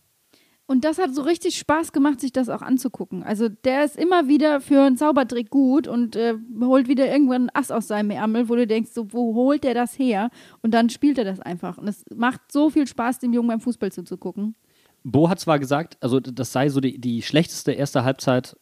Und 0.68 0.84
das 0.84 0.98
hat 0.98 1.14
so 1.14 1.22
richtig 1.22 1.58
Spaß 1.58 1.92
gemacht, 1.92 2.20
sich 2.20 2.34
das 2.34 2.50
auch 2.50 2.64
anzugucken. 2.64 3.22
Also 3.22 3.50
der 3.50 3.86
ist 3.86 3.96
immer 3.96 4.28
wieder 4.28 4.62
für 4.62 4.82
einen 4.82 4.98
Zaubertrick 4.98 5.52
gut 5.52 5.88
und 5.88 6.16
äh, 6.16 6.34
holt 6.60 6.88
wieder 6.88 7.08
irgendwann 7.08 7.44
einen 7.44 7.50
Ass 7.54 7.70
aus 7.70 7.88
seinem 7.88 8.10
Ärmel, 8.10 8.50
wo 8.50 8.56
du 8.56 8.66
denkst, 8.66 8.90
so, 8.92 9.14
wo 9.14 9.36
holt 9.36 9.64
der 9.64 9.76
das 9.76 10.00
her? 10.00 10.32
Und 10.64 10.72
dann 10.72 10.90
spielt 10.90 11.20
er 11.20 11.24
das 11.24 11.40
einfach. 11.40 11.78
Und 11.78 11.88
es 11.88 12.04
macht 12.16 12.52
so 12.52 12.72
viel 12.72 12.88
Spaß, 12.88 13.20
dem 13.20 13.34
Jungen 13.34 13.50
beim 13.50 13.62
Fußball 13.62 13.92
zuzugucken. 13.92 14.56
Bo 15.04 15.30
hat 15.30 15.40
zwar 15.40 15.60
gesagt, 15.60 15.98
also 16.02 16.20
das 16.20 16.52
sei 16.52 16.70
so 16.70 16.80
die, 16.80 17.00
die 17.00 17.22
schlechteste 17.22 17.72
erste 17.72 18.04
Halbzeit 18.04 18.58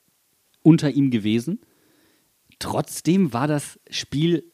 unter 0.62 0.92
ihm 0.92 1.10
gewesen. 1.10 1.62
Trotzdem 2.60 3.32
war 3.32 3.48
das 3.48 3.80
Spiel 3.90 4.52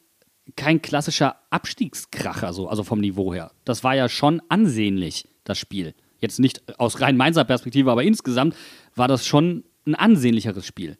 kein 0.54 0.82
klassischer 0.82 1.36
Abstiegskracher, 1.50 2.52
so, 2.52 2.68
also 2.68 2.84
vom 2.84 3.00
Niveau 3.00 3.34
her. 3.34 3.50
Das 3.64 3.82
war 3.82 3.96
ja 3.96 4.08
schon 4.08 4.40
ansehnlich, 4.48 5.28
das 5.42 5.58
Spiel. 5.58 5.94
Jetzt 6.20 6.38
nicht 6.38 6.78
aus 6.78 7.00
rein 7.00 7.16
Mainzer 7.16 7.44
Perspektive, 7.44 7.90
aber 7.90 8.02
insgesamt 8.02 8.54
war 8.94 9.08
das 9.08 9.26
schon 9.26 9.64
ein 9.86 9.94
ansehnlicheres 9.94 10.66
Spiel. 10.66 10.98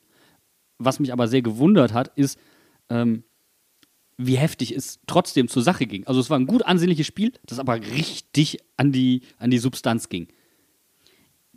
Was 0.79 0.99
mich 0.99 1.13
aber 1.13 1.29
sehr 1.29 1.43
gewundert 1.43 1.93
hat, 1.93 2.09
ist, 2.17 2.39
ähm, 2.89 3.25
wie 4.17 4.37
heftig 4.37 4.75
es 4.75 5.01
trotzdem 5.07 5.49
zur 5.49 5.63
Sache 5.63 5.87
ging. 5.87 6.07
Also 6.07 6.21
es 6.21 6.31
war 6.31 6.39
ein 6.39 6.47
gut 6.47 6.65
ansehnliches 6.65 7.07
Spiel, 7.07 7.33
das 7.47 7.59
aber 7.59 7.81
richtig 7.81 8.59
an 8.77 8.93
die, 8.93 9.23
an 9.39 9.51
die 9.51 9.59
Substanz 9.59 10.09
ging. 10.09 10.29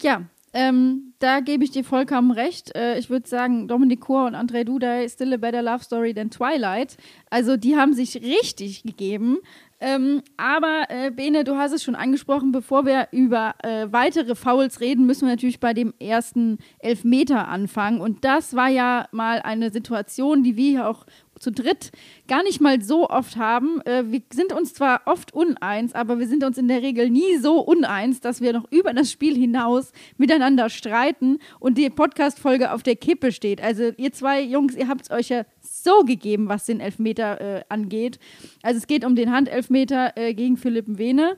Ja, 0.02 0.28
ähm, 0.54 1.13
da 1.17 1.39
gebe 1.39 1.63
ich 1.63 1.71
dir 1.71 1.84
vollkommen 1.84 2.32
recht. 2.32 2.76
Äh, 2.76 2.99
ich 2.99 3.10
würde 3.10 3.28
sagen, 3.28 3.67
Dominik 3.67 4.02
Kor 4.02 4.28
und 4.28 4.36
André 4.36 4.63
Duda, 4.63 5.08
still 5.10 5.34
a 5.34 5.38
better 5.38 5.63
love 5.63 5.84
story 5.84 6.13
than 6.13 6.30
Twilight. 6.30 6.95
Also 7.30 7.58
die 7.58 7.76
haben 7.76 7.93
sich 7.93 8.15
richtig 8.15 8.84
gegeben. 8.84 9.39
Ähm, 9.86 10.22
aber 10.38 10.86
äh, 10.88 11.12
Bene, 11.12 11.43
du 11.43 11.58
hast 11.58 11.74
es 11.74 11.84
schon 11.84 11.96
angesprochen, 11.96 12.54
bevor 12.54 12.86
wir 12.86 13.10
über 13.12 13.54
äh, 13.63 13.88
weitere 13.91 14.34
Fouls 14.34 14.80
reden, 14.80 15.06
müssen 15.06 15.28
wir 15.28 15.34
natürlich 15.34 15.60
bei 15.60 15.74
dem 15.74 15.93
ersten 16.00 16.60
Elfmeter 16.80 17.50
anfangen. 17.50 18.00
Und 18.00 18.24
das 18.24 18.56
war 18.56 18.69
ja 18.69 19.10
mal 19.12 19.41
eine 19.41 19.72
Situation, 19.72 20.41
die 20.41 20.56
wir 20.56 20.69
hier 20.69 20.88
auch 20.88 21.06
zu 21.43 21.51
dritt 21.51 21.91
gar 22.27 22.41
nicht 22.43 22.62
mal 22.62 22.82
so 22.82 23.10
oft 23.10 23.36
haben. 23.38 23.82
Äh, 23.82 24.06
wir 24.08 24.21
sind 24.34 24.53
uns 24.53 24.73
zwar 24.73 25.01
oft 25.06 25.34
uneins, 25.34 25.93
aber 25.93 26.17
wir 26.19 26.27
sind 26.27 26.43
uns 26.43 26.58
in 26.58 26.67
der 26.67 26.82
Regel 26.82 27.10
nie 27.10 27.38
so 27.38 27.60
uneins, 27.60 28.21
dass 28.21 28.41
wir 28.41 28.53
noch 28.53 28.71
über 28.71 28.93
das 28.93 29.12
Spiel 29.12 29.36
hinaus 29.36 29.91
miteinander 30.17 30.69
streiten 30.69 31.39
und 31.60 31.77
die 31.77 31.89
Podcast-Folge 31.89 32.71
auf 32.71 32.82
der 32.82 32.95
Kippe 32.95 33.32
steht. 33.32 33.62
Also 33.62 33.91
ihr 33.97 34.12
zwei 34.13 34.41
Jungs, 34.41 34.75
ihr 34.75 34.88
habt 34.88 35.03
es 35.03 35.12
euch 35.12 35.29
ja 35.29 35.45
so 35.62 36.03
gegeben, 36.03 36.47
was 36.47 36.65
den 36.65 36.79
Elfmeter 36.79 37.41
äh, 37.41 37.63
angeht. 37.69 38.19
Also 38.62 38.77
es 38.77 38.88
geht 38.88 39.06
um 39.06 39.15
den 39.15 39.32
Handelfmeter 39.32 40.13
äh, 40.15 40.34
gegen 40.34 40.58
Philipp 40.58 40.86
Wene. 40.88 41.38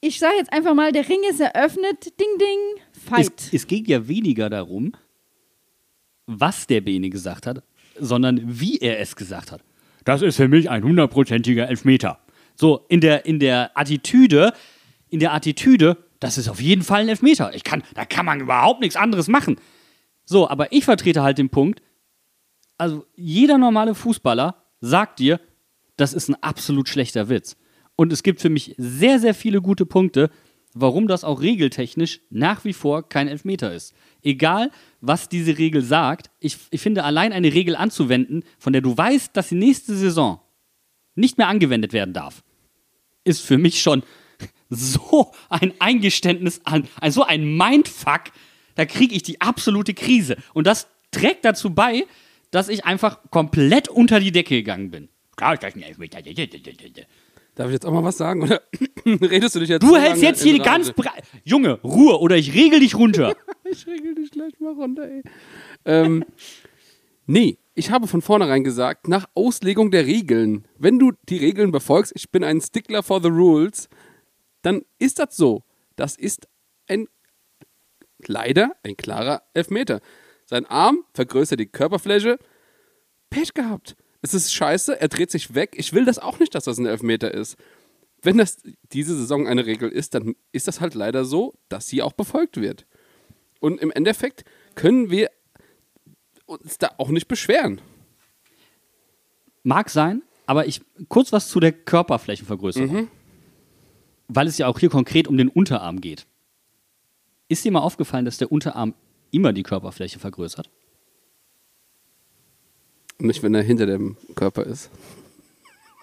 Ich 0.00 0.18
sage 0.18 0.36
jetzt 0.38 0.52
einfach 0.52 0.74
mal, 0.74 0.92
der 0.92 1.08
Ring 1.08 1.20
ist 1.28 1.40
eröffnet. 1.40 2.18
Ding, 2.18 2.38
ding, 2.38 2.82
fight. 2.92 3.32
Es, 3.36 3.52
es 3.52 3.66
ging 3.66 3.84
ja 3.84 4.08
weniger 4.08 4.48
darum, 4.48 4.92
was 6.26 6.66
der 6.66 6.80
Bene 6.80 7.10
gesagt 7.10 7.46
hat, 7.46 7.62
sondern 8.00 8.40
wie 8.44 8.78
er 8.78 8.98
es 9.00 9.16
gesagt 9.16 9.52
hat. 9.52 9.62
Das 10.04 10.22
ist 10.22 10.36
für 10.36 10.48
mich 10.48 10.70
ein 10.70 10.82
hundertprozentiger 10.82 11.68
Elfmeter. 11.68 12.18
So, 12.56 12.84
in 12.88 13.00
der, 13.00 13.26
in 13.26 13.38
der 13.38 13.70
Attitüde, 13.78 14.52
in 15.08 15.20
der 15.20 15.32
Attitüde, 15.32 15.96
das 16.18 16.38
ist 16.38 16.48
auf 16.48 16.60
jeden 16.60 16.82
Fall 16.82 17.02
ein 17.02 17.08
Elfmeter. 17.08 17.54
Ich 17.54 17.64
kann, 17.64 17.82
da 17.94 18.04
kann 18.04 18.26
man 18.26 18.40
überhaupt 18.40 18.80
nichts 18.80 18.96
anderes 18.96 19.28
machen. 19.28 19.56
So, 20.24 20.48
aber 20.48 20.72
ich 20.72 20.84
vertrete 20.84 21.22
halt 21.22 21.38
den 21.38 21.50
Punkt, 21.50 21.82
also 22.78 23.04
jeder 23.14 23.58
normale 23.58 23.94
Fußballer 23.94 24.56
sagt 24.80 25.18
dir, 25.18 25.40
das 25.96 26.14
ist 26.14 26.28
ein 26.28 26.42
absolut 26.42 26.88
schlechter 26.88 27.28
Witz. 27.28 27.56
Und 27.96 28.12
es 28.12 28.22
gibt 28.22 28.40
für 28.40 28.48
mich 28.48 28.74
sehr, 28.78 29.18
sehr 29.18 29.34
viele 29.34 29.60
gute 29.60 29.84
Punkte, 29.84 30.30
warum 30.72 31.06
das 31.06 31.24
auch 31.24 31.42
regeltechnisch 31.42 32.20
nach 32.30 32.64
wie 32.64 32.72
vor 32.72 33.08
kein 33.08 33.28
Elfmeter 33.28 33.74
ist. 33.74 33.94
Egal, 34.22 34.70
was 35.00 35.28
diese 35.28 35.58
Regel 35.58 35.82
sagt, 35.82 36.30
ich, 36.40 36.56
ich 36.70 36.80
finde, 36.80 37.04
allein 37.04 37.32
eine 37.32 37.52
Regel 37.52 37.76
anzuwenden, 37.76 38.44
von 38.58 38.72
der 38.72 38.82
du 38.82 38.96
weißt, 38.96 39.36
dass 39.36 39.48
sie 39.48 39.54
nächste 39.54 39.96
Saison 39.96 40.40
nicht 41.14 41.38
mehr 41.38 41.48
angewendet 41.48 41.92
werden 41.92 42.14
darf, 42.14 42.42
ist 43.24 43.40
für 43.42 43.58
mich 43.58 43.80
schon 43.82 44.02
so 44.70 45.32
ein 45.48 45.72
Eingeständnis 45.78 46.60
an, 46.64 46.88
also 47.00 47.22
so 47.22 47.26
ein 47.26 47.56
Mindfuck, 47.56 48.24
da 48.74 48.84
kriege 48.86 49.14
ich 49.14 49.22
die 49.22 49.40
absolute 49.40 49.94
Krise. 49.94 50.36
Und 50.54 50.66
das 50.66 50.88
trägt 51.10 51.44
dazu 51.44 51.70
bei, 51.74 52.04
dass 52.50 52.68
ich 52.68 52.84
einfach 52.84 53.18
komplett 53.30 53.88
unter 53.88 54.20
die 54.20 54.32
Decke 54.32 54.56
gegangen 54.56 54.90
bin. 54.90 55.08
Darf 57.54 57.66
ich 57.68 57.74
jetzt 57.74 57.86
auch 57.86 57.92
mal 57.92 58.04
was 58.04 58.16
sagen? 58.16 58.42
Oder 58.42 58.62
redest 59.06 59.54
du 59.54 59.60
dich 59.60 59.68
jetzt 59.68 59.82
Du 59.82 59.88
so 59.88 59.96
hältst 59.96 60.22
jetzt 60.22 60.42
hier 60.42 60.58
ganz 60.60 60.88
Rage? 60.88 61.02
breit. 61.02 61.24
Junge, 61.44 61.80
Ruhe 61.82 62.18
oder 62.20 62.36
ich 62.36 62.54
regel 62.54 62.80
dich 62.80 62.94
runter. 62.94 63.34
Ich 63.70 63.86
regel 63.86 64.14
dich 64.14 64.30
gleich 64.30 64.58
mal 64.58 64.72
runter, 64.72 65.08
ey. 65.08 65.22
ähm, 65.84 66.24
nee, 67.26 67.58
ich 67.74 67.90
habe 67.90 68.06
von 68.06 68.22
vornherein 68.22 68.64
gesagt, 68.64 69.08
nach 69.08 69.26
Auslegung 69.34 69.90
der 69.90 70.06
Regeln, 70.06 70.66
wenn 70.78 70.98
du 70.98 71.12
die 71.28 71.38
Regeln 71.38 71.70
befolgst, 71.72 72.12
ich 72.14 72.30
bin 72.30 72.44
ein 72.44 72.60
Stickler 72.60 73.02
for 73.02 73.22
the 73.22 73.28
rules, 73.28 73.88
dann 74.62 74.82
ist 74.98 75.18
das 75.18 75.36
so. 75.36 75.62
Das 75.96 76.16
ist 76.16 76.48
ein, 76.88 77.06
leider 78.26 78.72
ein 78.82 78.96
klarer 78.96 79.42
Elfmeter. 79.54 80.00
Sein 80.46 80.66
Arm 80.66 81.04
vergrößert 81.14 81.60
die 81.60 81.66
Körperfläche. 81.66 82.38
Pech 83.30 83.54
gehabt. 83.54 83.96
Es 84.22 84.34
ist 84.34 84.52
scheiße, 84.52 85.00
er 85.00 85.08
dreht 85.08 85.30
sich 85.30 85.54
weg. 85.54 85.74
Ich 85.76 85.92
will 85.92 86.04
das 86.04 86.18
auch 86.18 86.38
nicht, 86.38 86.54
dass 86.54 86.64
das 86.64 86.78
ein 86.78 86.86
Elfmeter 86.86 87.32
ist. 87.32 87.56
Wenn 88.22 88.36
das 88.36 88.58
diese 88.92 89.16
Saison 89.16 89.46
eine 89.46 89.64
Regel 89.64 89.88
ist, 89.88 90.14
dann 90.14 90.34
ist 90.52 90.68
das 90.68 90.80
halt 90.80 90.94
leider 90.94 91.24
so, 91.24 91.54
dass 91.68 91.86
sie 91.86 92.02
auch 92.02 92.12
befolgt 92.12 92.60
wird. 92.60 92.86
Und 93.60 93.80
im 93.80 93.90
Endeffekt 93.90 94.44
können 94.74 95.10
wir 95.10 95.30
uns 96.46 96.78
da 96.78 96.90
auch 96.98 97.10
nicht 97.10 97.28
beschweren. 97.28 97.80
Mag 99.62 99.90
sein, 99.90 100.22
aber 100.46 100.66
ich 100.66 100.80
kurz 101.08 101.32
was 101.32 101.48
zu 101.48 101.60
der 101.60 101.72
Körperflächenvergrößerung. 101.72 102.92
Mhm. 102.92 103.08
Weil 104.28 104.46
es 104.46 104.58
ja 104.58 104.66
auch 104.66 104.78
hier 104.78 104.90
konkret 104.90 105.28
um 105.28 105.36
den 105.36 105.48
Unterarm 105.48 106.00
geht. 106.00 106.26
Ist 107.48 107.64
dir 107.64 107.72
mal 107.72 107.80
aufgefallen, 107.80 108.24
dass 108.24 108.38
der 108.38 108.50
Unterarm 108.50 108.94
immer 109.30 109.52
die 109.52 109.62
Körperfläche 109.62 110.18
vergrößert? 110.18 110.70
Nicht, 113.18 113.42
wenn 113.42 113.54
er 113.54 113.62
hinter 113.62 113.86
dem 113.86 114.16
Körper 114.34 114.64
ist. 114.64 114.90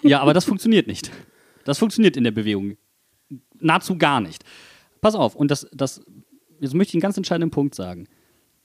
Ja, 0.02 0.22
aber 0.22 0.34
das 0.34 0.46
funktioniert 0.46 0.88
nicht. 0.88 1.10
Das 1.66 1.80
funktioniert 1.80 2.16
in 2.16 2.24
der 2.24 2.32
Bewegung 2.32 2.78
nahezu 3.60 3.98
gar 3.98 4.22
nicht. 4.22 4.44
Pass 5.02 5.16
auf, 5.16 5.36
und 5.36 5.50
das, 5.50 5.68
das, 5.72 6.02
jetzt 6.60 6.74
möchte 6.74 6.92
ich 6.92 6.96
einen 6.96 7.02
ganz 7.02 7.18
entscheidenden 7.18 7.52
Punkt 7.52 7.76
sagen. 7.76 8.08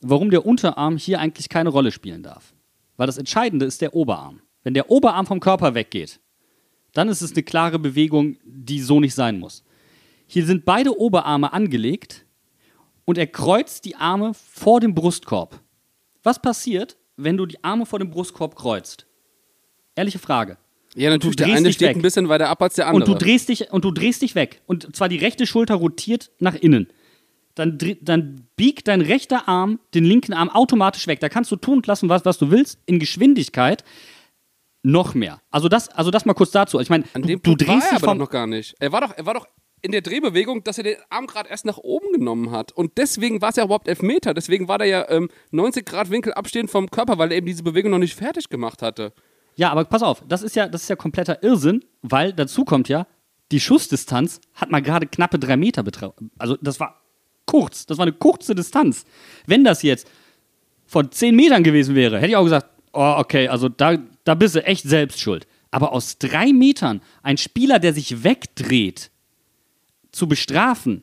Warum 0.01 0.31
der 0.31 0.45
Unterarm 0.47 0.97
hier 0.97 1.21
eigentlich 1.21 1.49
keine 1.49 1.69
Rolle 1.69 1.93
spielen 1.93 2.23
darf. 2.23 2.55
Weil 2.97 3.07
das 3.07 3.19
Entscheidende 3.19 3.67
ist 3.67 3.81
der 3.81 3.95
Oberarm. 3.95 4.41
Wenn 4.63 4.75
der 4.75 4.91
Oberarm 4.91 5.27
vom 5.27 5.41
Körper 5.41 5.75
weggeht, 5.75 6.21
dann 6.93 7.09
ist 7.09 7.23
es 7.23 7.33
eine 7.33 7.43
klare 7.43 7.79
Bewegung, 7.79 8.37
die 8.45 8.81
so 8.81 9.01
nicht 9.01 9.15
sein 9.15 9.39
muss. 9.39 9.65
Hier 10.27 10.47
sind 10.47 10.65
beide 10.65 10.99
Oberarme 10.99 11.53
angelegt 11.53 12.27
und 13.05 13.19
er 13.19 13.27
kreuzt 13.27 13.85
die 13.85 13.97
Arme 13.97 14.33
vor 14.35 14.81
dem 14.81 14.95
Brustkorb. 14.95 15.61
Was 16.23 16.41
passiert, 16.41 16.97
wenn 17.17 17.37
du 17.37 17.47
die 17.47 17.63
Arme 17.65 17.87
vor 17.87 17.99
dem 17.99 18.11
Brustkorb 18.11 18.55
kreuzt? 18.55 19.07
Ehrliche 19.95 20.19
Frage. 20.19 20.59
Ja, 20.95 21.11
natürlich, 21.11 21.37
der 21.37 21.47
eine 21.47 21.73
steht 21.73 21.89
weg. 21.89 21.97
ein 21.97 22.03
bisschen 22.03 22.29
weiter 22.29 22.49
ab 22.49 22.63
als 22.63 22.75
der 22.75 22.87
andere. 22.87 23.11
Und 23.11 23.21
du 23.21 23.25
drehst 23.25 23.49
dich 23.49 23.71
und 23.73 23.85
du 23.85 23.91
drehst 23.91 24.23
dich 24.23 24.35
weg 24.35 24.63
und 24.67 24.95
zwar 24.95 25.09
die 25.09 25.17
rechte 25.17 25.47
Schulter 25.47 25.75
rotiert 25.75 26.31
nach 26.39 26.55
innen. 26.55 26.89
Dann, 27.55 27.79
dann 28.01 28.47
biegt 28.57 28.89
dein 28.89 29.01
rechter 29.01 29.49
Arm 29.49 29.79
den 29.95 30.05
linken 30.05 30.33
Arm 30.33 30.49
automatisch 30.49 31.07
weg. 31.07 31.21
Da 31.21 31.29
kannst 31.29 31.51
du 31.53 31.57
tun 31.57 31.79
und 31.79 31.87
lassen, 31.87 32.09
was, 32.09 32.25
was 32.25 32.39
du 32.39 32.51
willst, 32.51 32.79
in 32.87 32.99
Geschwindigkeit 32.99 33.85
noch 34.83 35.15
mehr. 35.15 35.41
Also 35.51 35.69
das, 35.69 35.89
also 35.89 36.11
das 36.11 36.25
mal 36.25 36.35
kurz 36.35 36.51
dazu. 36.51 36.81
Ich 36.81 36.91
meine, 36.91 37.05
du, 37.15 37.39
du 37.39 37.55
drehst 37.55 37.71
er 37.71 37.77
dich 37.77 37.93
aber 37.93 38.01
vom, 38.01 38.19
doch 38.19 38.27
noch 38.27 38.31
gar 38.31 38.47
nicht. 38.47 38.75
Er 38.81 38.93
war 38.93 39.01
doch, 39.01 39.17
er 39.17 39.27
war 39.27 39.35
doch 39.35 39.47
in 39.83 39.93
der 39.93 40.01
Drehbewegung, 40.01 40.63
dass 40.65 40.79
er 40.79 40.85
den 40.85 40.97
Arm 41.11 41.27
gerade 41.27 41.51
erst 41.51 41.65
nach 41.67 41.79
oben 41.79 42.13
genommen 42.13 42.53
hat. 42.53 42.73
Und 42.73 42.99
deswegen 42.99 43.43
war 43.43 43.51
es 43.51 43.57
ja 43.57 43.65
überhaupt 43.65 43.89
Elfmeter. 43.89 44.33
Deswegen 44.33 44.69
war 44.69 44.79
der 44.79 44.87
ja 44.87 45.11
ähm, 45.11 45.29
90 45.51 45.85
Grad 45.85 46.11
Winkel 46.11 46.33
abstehend 46.33 46.71
vom 46.71 46.91
Körper, 46.91 47.19
weil 47.19 47.33
er 47.33 47.39
eben 47.39 47.47
diese 47.47 47.63
Bewegung 47.63 47.91
noch 47.91 47.99
nicht 47.99 48.15
fertig 48.15 48.49
gemacht 48.49 48.81
hatte. 48.81 49.13
Ja, 49.57 49.71
aber 49.71 49.85
pass 49.85 50.03
auf, 50.03 50.23
das 50.27 50.43
ist 50.43 50.57
ja, 50.57 50.69
das 50.69 50.85
ist 50.85 50.89
ja 50.89 50.97
kompletter 50.97 51.43
Irrsinn, 51.43 51.85
weil 52.01 52.33
dazu 52.33 52.65
kommt 52.65 52.89
ja, 52.89 53.07
die 53.51 53.61
Schussdistanz 53.61 54.41
hat 54.55 54.71
mal 54.71 54.81
gerade 54.81 55.07
knappe 55.07 55.39
drei 55.39 55.57
Meter 55.57 55.83
betragen. 55.83 56.31
Also 56.39 56.57
das 56.63 56.81
war 56.81 57.02
kurz, 57.47 57.87
das 57.87 57.99
war 57.99 58.05
eine 58.05 58.13
kurze 58.13 58.55
Distanz. 58.55 59.05
Wenn 59.47 59.65
das 59.65 59.83
jetzt 59.83 60.09
von 60.87 61.11
zehn 61.11 61.35
Metern 61.35 61.63
gewesen 61.63 61.95
wäre, 61.95 62.19
hätte 62.19 62.29
ich 62.29 62.37
auch 62.37 62.45
gesagt, 62.45 62.67
oh, 62.93 63.15
okay, 63.19 63.49
also 63.49 63.69
da, 63.69 63.99
da 64.25 64.35
bist 64.35 64.55
du 64.55 64.65
echt 64.65 64.85
selbst 64.85 65.21
schuld. 65.21 65.47
Aber 65.71 65.93
aus 65.93 66.19
drei 66.19 66.53
Metern 66.53 67.01
ein 67.23 67.39
Spieler, 67.39 67.79
der 67.79 67.95
sich 67.95 68.25
wegdreht, 68.25 69.11
zu 70.11 70.29
bestrafen, 70.29 71.03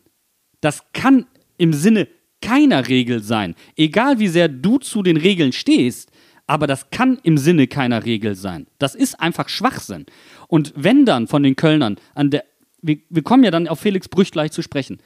das 0.62 0.84
kann 0.94 1.26
im 1.58 1.74
Sinne 1.74 2.08
keiner 2.42 2.88
Regel 2.88 3.22
sein. 3.22 3.56
Egal 3.76 4.20
wie 4.20 4.28
sehr 4.28 4.48
du 4.48 4.78
zu 4.78 5.04
den 5.04 5.18
Regeln 5.18 5.52
stehst, 5.52 6.12
aber 6.48 6.68
das 6.68 6.90
kann 6.90 7.20
im 7.24 7.38
Sinne 7.38 7.68
keiner 7.68 8.06
Regel 8.06 8.36
sein. 8.36 8.68
Das 8.78 8.96
ist 8.96 9.20
einfach 9.20 9.50
Schwachsinn. 9.50 10.06
Und 10.48 10.74
wenn 10.76 11.06
dann 11.06 11.28
von 11.28 11.44
den 11.44 11.56
Kölnern 11.56 11.98
an 12.16 12.32
der, 12.32 12.44
wir, 12.82 12.98
wir 13.10 13.24
kommen 13.24 13.44
ja 13.44 13.52
dann 13.52 13.68
auf 13.68 13.80
Felix 13.80 14.08
Brüch 14.08 14.32
gleich 14.32 14.52
zu 14.52 14.62
sprechen, 14.62 15.00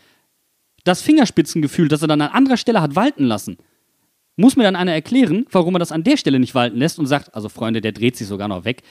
das 0.83 1.01
Fingerspitzengefühl, 1.01 1.87
das 1.87 2.01
er 2.01 2.07
dann 2.07 2.21
an 2.21 2.31
anderer 2.31 2.57
Stelle 2.57 2.81
hat 2.81 2.95
walten 2.95 3.25
lassen, 3.25 3.57
muss 4.35 4.55
mir 4.55 4.63
dann 4.63 4.75
einer 4.75 4.93
erklären, 4.93 5.45
warum 5.51 5.75
er 5.75 5.79
das 5.79 5.91
an 5.91 6.03
der 6.03 6.17
Stelle 6.17 6.39
nicht 6.39 6.55
walten 6.55 6.77
lässt 6.77 6.99
und 6.99 7.05
sagt, 7.05 7.35
also 7.35 7.49
Freunde, 7.49 7.81
der 7.81 7.91
dreht 7.91 8.17
sich 8.17 8.27
sogar 8.27 8.47
noch 8.47 8.65
weg. 8.65 8.81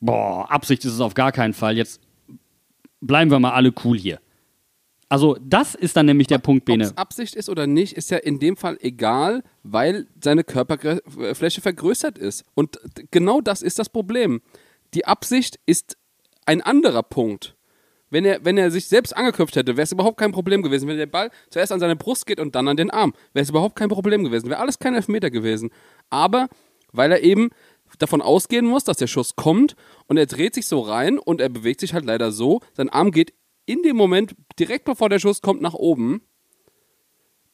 Boah, 0.00 0.50
Absicht 0.50 0.84
ist 0.84 0.92
es 0.92 1.00
auf 1.00 1.14
gar 1.14 1.32
keinen 1.32 1.54
Fall. 1.54 1.76
Jetzt 1.76 2.00
bleiben 3.00 3.30
wir 3.30 3.38
mal 3.38 3.52
alle 3.52 3.72
cool 3.84 3.98
hier. 3.98 4.20
Also, 5.10 5.38
das 5.40 5.74
ist 5.74 5.96
dann 5.96 6.06
nämlich 6.06 6.26
der 6.26 6.38
Punkt, 6.38 6.62
Ob 6.62 6.66
Bene. 6.66 6.84
es 6.84 6.96
Absicht 6.96 7.34
ist 7.34 7.48
oder 7.48 7.66
nicht, 7.66 7.94
ist 7.94 8.10
ja 8.10 8.18
in 8.18 8.38
dem 8.38 8.56
Fall 8.56 8.76
egal, 8.80 9.42
weil 9.62 10.06
seine 10.22 10.44
Körperfläche 10.44 11.62
vergrößert 11.62 12.18
ist. 12.18 12.44
Und 12.54 12.78
genau 13.10 13.40
das 13.40 13.62
ist 13.62 13.78
das 13.78 13.88
Problem. 13.88 14.42
Die 14.92 15.06
Absicht 15.06 15.58
ist 15.64 15.96
ein 16.44 16.60
anderer 16.60 17.02
Punkt. 17.02 17.56
Wenn 18.10 18.24
er, 18.24 18.44
wenn 18.44 18.56
er 18.56 18.70
sich 18.70 18.86
selbst 18.86 19.16
angeköpft 19.16 19.56
hätte, 19.56 19.76
wäre 19.76 19.84
es 19.84 19.92
überhaupt 19.92 20.18
kein 20.18 20.32
Problem 20.32 20.62
gewesen. 20.62 20.88
Wenn 20.88 20.96
der 20.96 21.06
Ball 21.06 21.30
zuerst 21.50 21.72
an 21.72 21.80
seine 21.80 21.96
Brust 21.96 22.26
geht 22.26 22.40
und 22.40 22.54
dann 22.54 22.66
an 22.68 22.76
den 22.76 22.90
Arm, 22.90 23.12
wäre 23.34 23.42
es 23.42 23.50
überhaupt 23.50 23.76
kein 23.76 23.88
Problem 23.88 24.24
gewesen. 24.24 24.48
Wäre 24.48 24.60
alles 24.60 24.78
kein 24.78 24.94
Elfmeter 24.94 25.30
gewesen. 25.30 25.70
Aber 26.08 26.48
weil 26.92 27.12
er 27.12 27.22
eben 27.22 27.50
davon 27.98 28.22
ausgehen 28.22 28.66
muss, 28.66 28.84
dass 28.84 28.96
der 28.98 29.06
Schuss 29.06 29.36
kommt 29.36 29.76
und 30.06 30.16
er 30.16 30.26
dreht 30.26 30.54
sich 30.54 30.66
so 30.66 30.80
rein 30.80 31.18
und 31.18 31.40
er 31.40 31.48
bewegt 31.48 31.80
sich 31.80 31.94
halt 31.94 32.04
leider 32.04 32.32
so, 32.32 32.60
sein 32.74 32.88
Arm 32.88 33.10
geht 33.10 33.32
in 33.66 33.82
dem 33.82 33.96
Moment, 33.96 34.34
direkt 34.58 34.84
bevor 34.84 35.08
der 35.08 35.18
Schuss 35.18 35.42
kommt, 35.42 35.60
nach 35.60 35.74
oben 35.74 36.22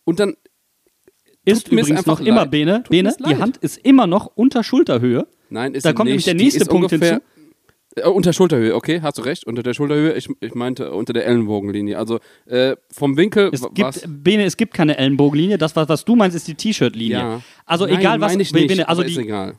und 0.04 0.20
dann 0.20 0.36
Ist 1.44 1.68
übrigens 1.68 1.90
einfach 1.90 2.20
noch 2.20 2.26
immer, 2.26 2.42
leid. 2.42 2.50
Bene, 2.50 2.82
Tut 2.82 2.90
Bene, 2.90 3.08
mir's 3.08 3.16
die. 3.16 3.36
Hand 3.36 3.56
ist 3.58 3.78
immer 3.78 4.06
noch 4.06 4.26
unter 4.34 4.62
Schulterhöhe. 4.62 5.26
Nein, 5.50 5.74
ist 5.74 5.84
Da 5.84 5.92
kommt 5.92 6.06
nämlich 6.08 6.26
nicht. 6.26 6.26
der 6.26 6.34
Die 6.34 6.44
nächste 6.44 6.66
Punkt 6.66 6.92
ungefähr, 6.92 7.14
hinzu. 7.14 7.26
Äh, 7.96 8.08
unter 8.08 8.32
Schulterhöhe, 8.32 8.74
okay, 8.74 9.00
hast 9.02 9.18
du 9.18 9.22
recht. 9.22 9.44
Unter 9.46 9.62
der 9.62 9.74
Schulterhöhe, 9.74 10.14
ich, 10.14 10.28
ich 10.40 10.54
meinte 10.54 10.92
unter 10.92 11.12
der 11.12 11.26
Ellenbogenlinie. 11.26 11.98
Also 11.98 12.20
äh, 12.46 12.76
vom 12.90 13.16
Winkel 13.16 13.50
Es 13.52 13.62
gibt, 13.72 14.04
Bene, 14.06 14.44
es 14.44 14.56
gibt 14.56 14.74
keine 14.74 14.96
Ellenbogenlinie. 14.96 15.58
Das, 15.58 15.76
was, 15.76 15.88
was 15.88 16.04
du 16.04 16.16
meinst, 16.16 16.36
ist 16.36 16.48
die 16.48 16.54
T-Shirt-Linie. 16.54 17.16
Ja. 17.16 17.40
Also 17.66 17.86
Nein, 17.86 18.00
egal 18.00 18.20
was, 18.20 18.32
meine 18.32 18.42
ich 18.42 18.52
Bene, 18.52 18.66
nicht, 18.66 18.88
also 18.88 19.02
aber 19.02 19.08
ist 19.08 19.16
die, 19.16 19.22
egal. 19.22 19.54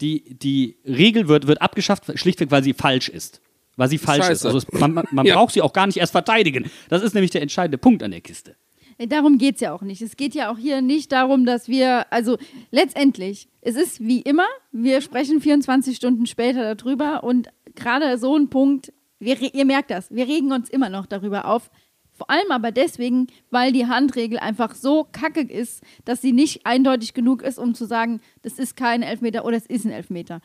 die, 0.00 0.34
die 0.34 0.76
Regel 0.86 1.28
wird, 1.28 1.46
wird 1.46 1.60
abgeschafft, 1.62 2.04
schlichtweg, 2.18 2.50
weil 2.50 2.62
sie 2.62 2.74
falsch 2.74 3.08
ist. 3.08 3.40
Weil 3.76 3.88
sie 3.88 3.98
falsch 3.98 4.20
ist. 4.20 4.42
Scheiße. 4.42 4.46
Also 4.46 4.58
es, 4.58 4.72
man, 4.72 4.92
man, 4.94 5.04
man 5.10 5.26
Ja. 5.26 5.34
braucht 5.34 5.52
sie 5.54 5.62
auch 5.62 5.72
gar 5.72 5.86
nicht 5.86 5.96
erst 5.96 6.12
verteidigen. 6.12 6.70
Das 6.88 7.02
ist 7.02 7.14
nämlich 7.14 7.32
der 7.32 7.42
entscheidende 7.42 7.78
Punkt 7.78 8.02
an 8.02 8.12
der 8.12 8.20
Kiste. 8.20 8.54
Ey, 8.98 9.08
Darum 9.08 9.38
geht 9.38 9.56
es 9.56 9.60
ja 9.60 9.72
auch 9.72 9.82
nicht. 9.82 10.00
Es 10.02 10.16
geht 10.16 10.36
ja 10.36 10.52
auch 10.52 10.58
hier 10.58 10.80
nicht 10.80 11.10
darum, 11.10 11.44
dass 11.44 11.66
wir, 11.68 12.06
also 12.12 12.38
letztendlich, 12.70 13.48
es 13.60 13.74
ist 13.74 13.98
wie 14.00 14.20
immer, 14.20 14.46
wir 14.70 15.00
sprechen 15.00 15.40
24 15.40 15.96
Stunden 15.96 16.26
später 16.26 16.76
darüber 16.76 17.24
und 17.24 17.48
gerade 17.74 18.18
so 18.18 18.36
ein 18.36 18.48
Punkt, 18.50 18.92
wir, 19.18 19.54
ihr 19.54 19.64
merkt 19.64 19.90
das, 19.90 20.10
wir 20.10 20.26
regen 20.26 20.52
uns 20.52 20.68
immer 20.68 20.88
noch 20.88 21.06
darüber 21.06 21.46
auf. 21.46 21.70
Vor 22.12 22.30
allem 22.30 22.50
aber 22.50 22.70
deswegen, 22.70 23.26
weil 23.50 23.72
die 23.72 23.86
Handregel 23.86 24.38
einfach 24.38 24.74
so 24.74 25.06
kacke 25.10 25.40
ist, 25.40 25.82
dass 26.04 26.22
sie 26.22 26.32
nicht 26.32 26.64
eindeutig 26.64 27.12
genug 27.12 27.42
ist, 27.42 27.58
um 27.58 27.74
zu 27.74 27.86
sagen, 27.86 28.20
das 28.42 28.58
ist 28.58 28.76
kein 28.76 29.02
Elfmeter 29.02 29.44
oder 29.44 29.56
es 29.56 29.66
ist 29.66 29.84
ein 29.84 29.90
Elfmeter. 29.90 30.40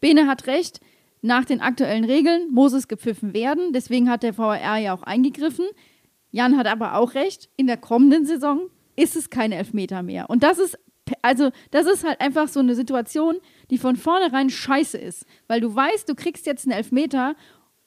Bene 0.00 0.26
hat 0.26 0.46
recht, 0.46 0.80
nach 1.20 1.44
den 1.44 1.60
aktuellen 1.60 2.04
Regeln 2.04 2.50
muss 2.50 2.72
es 2.72 2.88
gepfiffen 2.88 3.34
werden, 3.34 3.74
deswegen 3.74 4.08
hat 4.08 4.22
der 4.22 4.38
VAR 4.38 4.78
ja 4.78 4.94
auch 4.94 5.02
eingegriffen. 5.02 5.66
Jan 6.30 6.56
hat 6.56 6.66
aber 6.66 6.94
auch 6.94 7.14
recht, 7.14 7.50
in 7.56 7.66
der 7.66 7.76
kommenden 7.76 8.24
Saison 8.24 8.70
ist 8.96 9.16
es 9.16 9.28
kein 9.28 9.52
Elfmeter 9.52 10.02
mehr. 10.02 10.30
Und 10.30 10.42
das 10.42 10.58
ist, 10.58 10.78
also, 11.20 11.50
das 11.70 11.86
ist 11.86 12.04
halt 12.04 12.20
einfach 12.20 12.48
so 12.48 12.60
eine 12.60 12.74
Situation, 12.74 13.36
die 13.70 13.78
von 13.78 13.96
vornherein 13.96 14.50
scheiße 14.50 14.98
ist. 14.98 15.24
Weil 15.48 15.60
du 15.60 15.74
weißt, 15.74 16.08
du 16.08 16.14
kriegst 16.14 16.46
jetzt 16.46 16.66
einen 16.66 16.76
Elfmeter 16.76 17.34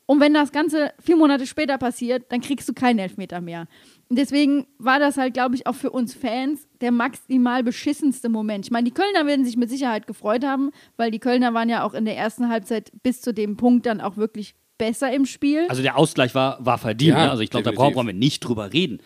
und 0.06 0.20
wenn 0.20 0.34
das 0.34 0.52
Ganze 0.52 0.94
vier 1.00 1.16
Monate 1.16 1.48
später 1.48 1.78
passiert, 1.78 2.26
dann 2.30 2.42
kriegst 2.42 2.68
du 2.68 2.74
keinen 2.74 3.00
Elfmeter 3.00 3.40
mehr. 3.40 3.68
Und 4.10 4.20
deswegen 4.20 4.68
war 4.78 5.00
das 5.00 5.18
halt, 5.18 5.34
glaube 5.34 5.56
ich, 5.56 5.66
auch 5.66 5.76
für 5.76 5.92
uns 5.92 6.14
Fans 6.14 6.68
der 6.82 6.92
maximal 6.92 7.64
beschissenste 7.64 8.28
Moment. 8.28 8.66
Ich 8.66 8.72
meine, 8.72 8.84
die 8.84 8.94
Kölner 8.94 9.26
werden 9.26 9.46
sich 9.46 9.56
mit 9.56 9.70
Sicherheit 9.70 10.06
gefreut 10.06 10.44
haben, 10.44 10.72
weil 10.98 11.10
die 11.10 11.20
Kölner 11.20 11.54
waren 11.54 11.70
ja 11.70 11.84
auch 11.84 11.94
in 11.94 12.06
der 12.06 12.18
ersten 12.18 12.50
Halbzeit 12.50 12.92
bis 13.02 13.22
zu 13.22 13.34
dem 13.34 13.56
Punkt 13.56 13.86
dann 13.86 14.02
auch 14.02 14.18
wirklich 14.18 14.56
besser 14.78 15.12
im 15.14 15.26
Spiel. 15.26 15.66
Also 15.70 15.82
der 15.82 15.98
Ausgleich 15.98 16.36
war, 16.36 16.64
war 16.64 16.78
verdient. 16.78 17.18
Ja, 17.18 17.26
ne? 17.26 17.32
Also 17.32 17.42
ich 17.42 17.50
glaube, 17.50 17.64
da 17.64 17.72
brauchen 17.72 18.06
wir 18.06 18.14
nicht 18.14 18.42
drüber 18.42 18.74
reden. 18.74 19.00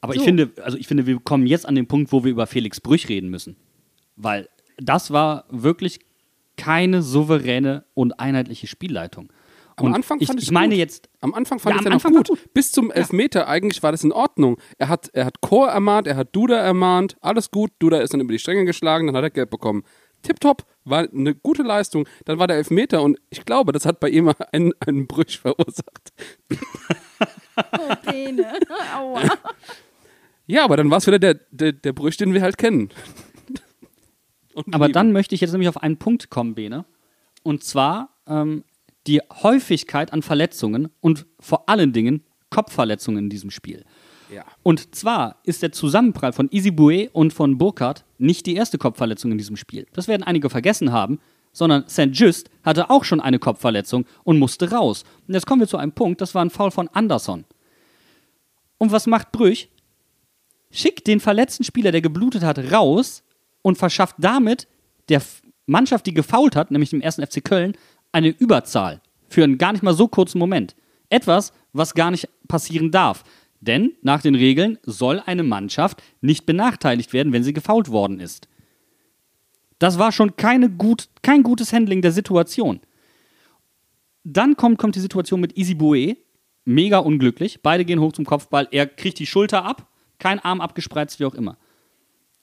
Aber 0.00 0.14
ich 0.14 0.20
So. 0.20 0.24
finde, 0.24 0.50
also 0.62 0.76
ich 0.76 0.88
finde, 0.88 1.06
wir 1.06 1.20
kommen 1.20 1.46
jetzt 1.46 1.66
an 1.66 1.76
den 1.76 1.86
Punkt, 1.86 2.10
wo 2.10 2.24
wir 2.24 2.32
über 2.32 2.46
Felix 2.46 2.80
Brüch 2.80 3.08
reden 3.08 3.28
müssen. 3.28 3.56
Weil 4.16 4.48
das 4.80 5.10
war 5.10 5.44
wirklich 5.50 6.00
keine 6.56 7.02
souveräne 7.02 7.84
und 7.94 8.18
einheitliche 8.20 8.66
Spielleitung. 8.66 9.32
Am 9.76 9.86
Und 9.86 9.94
Anfang 9.94 10.20
ich, 10.20 10.26
fand 10.26 10.42
ich 10.42 10.50
meine 10.50 10.74
gut. 10.74 10.78
jetzt, 10.78 11.08
Am 11.20 11.32
Anfang 11.32 11.58
fand 11.58 11.74
Ja, 11.76 11.80
ich 11.80 11.86
es 11.86 12.04
am 12.04 12.12
ja 12.12 12.18
noch 12.18 12.26
gut. 12.26 12.38
gut. 12.38 12.52
Bis 12.52 12.70
zum 12.70 12.90
Elfmeter 12.90 13.48
eigentlich 13.48 13.82
war 13.82 13.92
das 13.92 14.04
in 14.04 14.12
Ordnung. 14.12 14.58
Er 14.76 14.88
hat, 14.88 15.08
er 15.14 15.24
hat 15.24 15.40
Chor 15.40 15.68
ermahnt, 15.68 16.06
er 16.06 16.16
hat 16.16 16.36
Duda 16.36 16.56
ermahnt, 16.58 17.16
alles 17.22 17.50
gut. 17.50 17.70
Duda 17.78 18.00
ist 18.00 18.12
dann 18.12 18.20
über 18.20 18.32
die 18.32 18.38
Stränge 18.38 18.66
geschlagen, 18.66 19.06
dann 19.06 19.16
hat 19.16 19.22
er 19.24 19.30
Gelb 19.30 19.50
bekommen. 19.50 19.84
Tipptopp, 20.22 20.66
war 20.84 21.08
eine 21.10 21.34
gute 21.34 21.62
Leistung. 21.62 22.06
Dann 22.26 22.38
war 22.38 22.46
der 22.46 22.56
Elfmeter 22.58 23.00
und 23.02 23.16
ich 23.30 23.46
glaube, 23.46 23.72
das 23.72 23.86
hat 23.86 24.00
bei 24.00 24.10
ihm 24.10 24.30
einen, 24.52 24.72
einen 24.80 25.06
Brüch 25.06 25.38
verursacht. 25.38 26.12
Oh, 27.78 27.94
Bene. 28.10 28.46
Aua. 28.98 29.22
Ja, 30.46 30.64
aber 30.64 30.76
dann 30.76 30.90
war 30.90 30.98
es 30.98 31.06
wieder 31.06 31.18
der, 31.18 31.34
der, 31.50 31.72
der 31.72 31.92
Brüch, 31.94 32.16
den 32.18 32.34
wir 32.34 32.42
halt 32.42 32.58
kennen. 32.58 32.90
Aber 34.72 34.88
dann 34.88 35.12
möchte 35.12 35.34
ich 35.34 35.40
jetzt 35.40 35.52
nämlich 35.52 35.68
auf 35.68 35.82
einen 35.82 35.98
Punkt 35.98 36.30
kommen, 36.30 36.54
Bene. 36.54 36.84
Und 37.42 37.64
zwar 37.64 38.10
ähm, 38.26 38.64
die 39.06 39.20
Häufigkeit 39.42 40.12
an 40.12 40.22
Verletzungen 40.22 40.88
und 41.00 41.26
vor 41.38 41.68
allen 41.68 41.92
Dingen 41.92 42.24
Kopfverletzungen 42.50 43.24
in 43.24 43.30
diesem 43.30 43.50
Spiel. 43.50 43.84
Ja. 44.32 44.44
Und 44.62 44.94
zwar 44.94 45.40
ist 45.44 45.62
der 45.62 45.72
Zusammenprall 45.72 46.32
von 46.32 46.48
Isibue 46.50 47.08
und 47.12 47.32
von 47.32 47.58
Burkhardt 47.58 48.04
nicht 48.18 48.46
die 48.46 48.54
erste 48.54 48.78
Kopfverletzung 48.78 49.32
in 49.32 49.38
diesem 49.38 49.56
Spiel. 49.56 49.86
Das 49.92 50.08
werden 50.08 50.22
einige 50.22 50.50
vergessen 50.50 50.92
haben, 50.92 51.18
sondern 51.52 51.88
St. 51.88 52.10
Just 52.12 52.48
hatte 52.62 52.90
auch 52.90 53.04
schon 53.04 53.20
eine 53.20 53.38
Kopfverletzung 53.38 54.06
und 54.22 54.38
musste 54.38 54.70
raus. 54.70 55.04
Und 55.26 55.34
jetzt 55.34 55.46
kommen 55.46 55.60
wir 55.60 55.68
zu 55.68 55.78
einem 55.78 55.92
Punkt, 55.92 56.20
das 56.20 56.34
war 56.34 56.44
ein 56.44 56.50
Foul 56.50 56.70
von 56.70 56.88
Anderson. 56.88 57.44
Und 58.78 58.92
was 58.92 59.06
macht 59.06 59.32
Brüch? 59.32 59.68
Schickt 60.70 61.08
den 61.08 61.18
verletzten 61.18 61.64
Spieler, 61.64 61.90
der 61.90 62.00
geblutet 62.00 62.44
hat, 62.44 62.58
raus 62.72 63.24
und 63.62 63.78
verschafft 63.78 64.16
damit 64.18 64.66
der 65.08 65.22
Mannschaft, 65.66 66.06
die 66.06 66.14
gefault 66.14 66.56
hat, 66.56 66.70
nämlich 66.70 66.90
dem 66.90 67.00
ersten 67.00 67.24
FC 67.24 67.44
Köln, 67.44 67.76
eine 68.12 68.28
Überzahl 68.28 69.00
für 69.28 69.44
einen 69.44 69.58
gar 69.58 69.72
nicht 69.72 69.82
mal 69.82 69.94
so 69.94 70.08
kurzen 70.08 70.38
Moment. 70.38 70.74
Etwas, 71.08 71.52
was 71.72 71.94
gar 71.94 72.10
nicht 72.10 72.28
passieren 72.48 72.90
darf. 72.90 73.24
Denn 73.60 73.92
nach 74.02 74.22
den 74.22 74.34
Regeln 74.34 74.78
soll 74.82 75.22
eine 75.24 75.42
Mannschaft 75.42 76.02
nicht 76.20 76.46
benachteiligt 76.46 77.12
werden, 77.12 77.32
wenn 77.32 77.44
sie 77.44 77.52
gefault 77.52 77.90
worden 77.90 78.18
ist. 78.20 78.48
Das 79.78 79.98
war 79.98 80.12
schon 80.12 80.32
gut, 80.78 81.08
kein 81.22 81.42
gutes 81.42 81.72
Handling 81.72 82.02
der 82.02 82.12
Situation. 82.12 82.80
Dann 84.24 84.56
kommt, 84.56 84.78
kommt 84.78 84.96
die 84.96 85.00
Situation 85.00 85.40
mit 85.40 85.56
Isibue. 85.56 86.16
Mega 86.64 86.98
unglücklich. 86.98 87.62
Beide 87.62 87.84
gehen 87.84 88.00
hoch 88.00 88.12
zum 88.12 88.26
Kopfball. 88.26 88.68
Er 88.70 88.86
kriegt 88.86 89.18
die 89.18 89.26
Schulter 89.26 89.64
ab. 89.64 89.88
Kein 90.18 90.38
Arm 90.38 90.60
abgespreizt, 90.60 91.18
wie 91.20 91.24
auch 91.24 91.34
immer. 91.34 91.56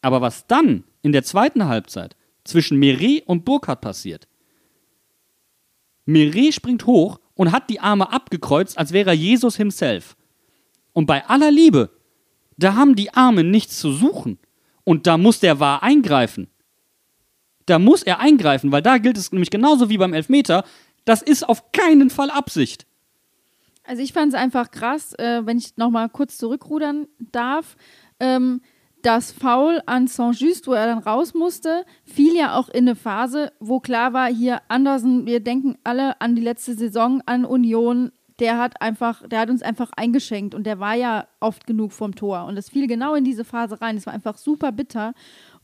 Aber 0.08 0.22
was 0.22 0.48
dann 0.48 0.86
in 1.02 1.12
der 1.12 1.24
zweiten 1.24 1.65
Halbzeit 1.65 2.15
zwischen 2.46 2.80
Meret 2.80 3.28
und 3.28 3.43
Burkhardt 3.43 3.82
passiert, 3.82 4.30
Meret 6.06 6.54
springt 6.54 6.86
hoch 6.86 7.20
und 7.34 7.52
hat 7.52 7.70
die 7.70 7.82
Arme 7.82 8.10
abgekreuzt, 8.13 8.78
als 8.78 8.93
wäre 8.93 9.10
er 9.10 9.15
Jesus 9.17 9.58
himself. 9.58 10.15
Und 10.93 11.08
bei 11.08 11.26
aller 11.26 11.52
Liebe, 11.52 11.89
da 12.56 12.76
haben 12.76 12.96
die 12.96 13.13
Arme 13.13 13.43
nichts 13.43 13.80
zu 13.80 13.91
suchen. 13.91 14.39
Und 14.86 15.08
da 15.08 15.17
muss 15.17 15.41
der 15.41 15.60
wahr 15.60 15.84
eingreifen. 15.84 16.48
Da 17.65 17.78
muss 17.78 18.02
er 18.02 18.22
eingreifen, 18.22 18.72
weil 18.72 18.82
da 18.82 19.00
gilt 19.00 19.17
es 19.17 19.34
nämlich 19.34 19.50
genauso 19.50 19.89
wie 19.89 19.98
beim 19.98 20.13
Elfmeter, 20.13 20.63
das 21.04 21.22
ist 21.22 21.43
auf 21.43 21.74
keinen 21.74 22.10
Fall 22.10 22.32
Absicht. 22.32 22.88
Also 23.84 24.02
ich 24.02 24.13
fand 24.13 24.34
es 24.34 24.39
einfach 24.39 24.72
krass, 24.72 25.12
äh, 25.15 25.46
wenn 25.46 25.58
ich 25.58 25.76
nochmal 25.76 26.08
kurz 26.08 26.38
zurückrudern 26.38 27.08
darf. 27.20 27.76
Ähm, 28.22 28.62
das 29.02 29.32
Foul 29.32 29.82
an 29.86 30.08
Saint-Just, 30.08 30.68
wo 30.68 30.74
er 30.74 30.88
dann 30.88 31.00
raus 31.00 31.34
musste, 31.34 31.86
fiel 32.04 32.36
ja 32.36 32.56
auch 32.56 32.70
in 32.70 32.88
eine 32.88 32.96
Phase, 32.96 33.52
wo 33.60 33.80
klar 33.80 34.14
war, 34.14 34.28
hier 34.28 34.62
Andersen, 34.68 35.26
wir 35.26 35.40
denken 35.40 35.78
alle 35.84 36.20
an 36.20 36.36
die 36.36 36.42
letzte 36.42 36.74
Saison, 36.74 37.22
an 37.26 37.46
Union, 37.46 38.12
der 38.40 38.58
hat 38.58 38.82
einfach, 38.82 39.28
der 39.28 39.40
hat 39.40 39.50
uns 39.50 39.62
einfach 39.62 39.92
eingeschenkt 39.96 40.54
und 40.54 40.66
der 40.66 40.80
war 40.80 40.94
ja 40.94 41.28
oft 41.40 41.66
genug 41.66 41.92
vom 41.92 42.16
Tor. 42.16 42.46
Und 42.46 42.56
das 42.56 42.70
fiel 42.70 42.88
genau 42.88 43.16
in 43.16 43.24
diese 43.24 43.44
Phase 43.44 43.82
rein. 43.82 43.98
Es 43.98 44.06
war 44.06 44.14
einfach 44.14 44.38
super 44.38 44.72
bitter. 44.72 45.14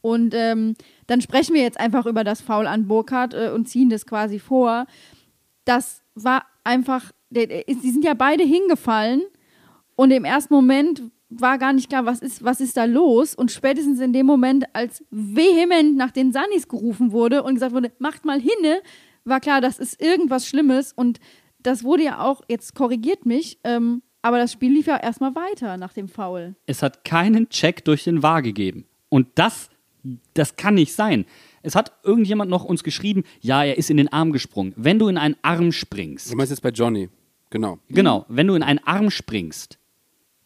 Und 0.01 0.33
ähm, 0.33 0.75
dann 1.07 1.21
sprechen 1.21 1.53
wir 1.53 1.61
jetzt 1.61 1.79
einfach 1.79 2.05
über 2.05 2.23
das 2.23 2.41
Foul 2.41 2.67
an 2.67 2.87
Burkhardt 2.87 3.33
äh, 3.33 3.51
und 3.53 3.69
ziehen 3.69 3.89
das 3.89 4.05
quasi 4.05 4.39
vor. 4.39 4.85
Das 5.65 6.01
war 6.15 6.45
einfach, 6.63 7.11
sie 7.29 7.91
sind 7.91 8.03
ja 8.03 8.13
beide 8.13 8.43
hingefallen 8.43 9.21
und 9.95 10.11
im 10.11 10.25
ersten 10.25 10.53
Moment 10.53 11.03
war 11.29 11.57
gar 11.57 11.73
nicht 11.73 11.89
klar, 11.89 12.05
was 12.05 12.19
ist, 12.19 12.43
was 12.43 12.61
ist 12.61 12.77
da 12.77 12.85
los. 12.85 13.35
Und 13.35 13.51
spätestens 13.51 13.99
in 13.99 14.13
dem 14.13 14.25
Moment, 14.25 14.65
als 14.73 15.03
vehement 15.09 15.95
nach 15.97 16.11
den 16.11 16.31
Sanis 16.31 16.67
gerufen 16.67 17.11
wurde 17.11 17.43
und 17.43 17.55
gesagt 17.55 17.73
wurde, 17.73 17.91
macht 17.99 18.25
mal 18.25 18.39
hinne, 18.39 18.81
war 19.25 19.39
klar, 19.39 19.61
das 19.61 19.79
ist 19.79 20.01
irgendwas 20.01 20.47
Schlimmes. 20.47 20.93
Und 20.93 21.19
das 21.59 21.83
wurde 21.83 22.03
ja 22.03 22.19
auch, 22.19 22.41
jetzt 22.47 22.75
korrigiert 22.75 23.25
mich, 23.25 23.59
ähm, 23.63 24.01
aber 24.21 24.37
das 24.37 24.51
Spiel 24.51 24.71
lief 24.71 24.87
ja 24.87 24.97
erstmal 24.97 25.35
weiter 25.35 25.77
nach 25.77 25.93
dem 25.93 26.07
Foul. 26.07 26.55
Es 26.65 26.81
hat 26.81 27.03
keinen 27.03 27.49
Check 27.49 27.83
durch 27.85 28.03
den 28.03 28.23
War 28.23 28.41
gegeben. 28.41 28.85
Und 29.09 29.27
das, 29.35 29.69
das 30.33 30.55
kann 30.55 30.75
nicht 30.75 30.93
sein. 30.93 31.25
Es 31.61 31.75
hat 31.75 31.93
irgendjemand 32.03 32.49
noch 32.49 32.63
uns 32.63 32.83
geschrieben, 32.83 33.23
ja, 33.41 33.63
er 33.63 33.77
ist 33.77 33.89
in 33.89 33.97
den 33.97 34.11
Arm 34.11 34.31
gesprungen. 34.31 34.73
Wenn 34.75 34.99
du 34.99 35.07
in 35.07 35.17
einen 35.17 35.35
Arm 35.41 35.71
springst, 35.71 36.31
Du 36.31 36.35
meinst 36.35 36.51
jetzt 36.51 36.61
bei 36.61 36.69
Johnny. 36.69 37.09
Genau. 37.49 37.79
Genau, 37.89 38.25
wenn 38.29 38.47
du 38.47 38.55
in 38.55 38.63
einen 38.63 38.79
Arm 38.79 39.11
springst, 39.11 39.77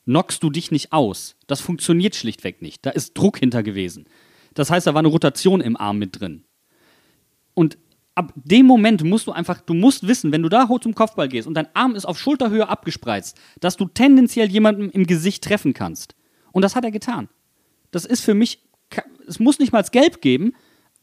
knockst 0.07 0.41
du 0.41 0.49
dich 0.49 0.71
nicht 0.71 0.93
aus. 0.93 1.35
Das 1.47 1.59
funktioniert 1.59 2.15
schlichtweg 2.15 2.61
nicht. 2.61 2.85
Da 2.85 2.91
ist 2.91 3.17
Druck 3.17 3.37
hinter 3.37 3.61
gewesen. 3.61 4.05
Das 4.53 4.71
heißt, 4.71 4.87
da 4.87 4.93
war 4.93 4.99
eine 4.99 5.09
Rotation 5.09 5.59
im 5.59 5.75
Arm 5.75 5.99
mit 5.99 6.19
drin. 6.19 6.45
Und 7.53 7.77
ab 8.15 8.31
dem 8.35 8.65
Moment 8.65 9.03
musst 9.03 9.27
du 9.27 9.33
einfach, 9.33 9.59
du 9.61 9.73
musst 9.73 10.07
wissen, 10.07 10.31
wenn 10.31 10.41
du 10.41 10.49
da 10.49 10.69
hoch 10.69 10.79
zum 10.79 10.95
Kopfball 10.95 11.27
gehst 11.27 11.47
und 11.47 11.55
dein 11.55 11.67
Arm 11.75 11.93
ist 11.93 12.05
auf 12.05 12.17
Schulterhöhe 12.17 12.69
abgespreizt, 12.69 13.37
dass 13.59 13.75
du 13.75 13.85
tendenziell 13.85 14.49
jemanden 14.49 14.89
im 14.89 15.05
Gesicht 15.05 15.43
treffen 15.43 15.73
kannst. 15.73 16.15
Und 16.53 16.61
das 16.61 16.75
hat 16.75 16.85
er 16.85 16.91
getan. 16.91 17.27
Das 17.91 18.05
ist 18.05 18.21
für 18.21 18.33
mich, 18.33 18.63
es 19.27 19.39
muss 19.39 19.59
nicht 19.59 19.73
mal 19.73 19.83
Gelb 19.83 20.21
geben, 20.21 20.53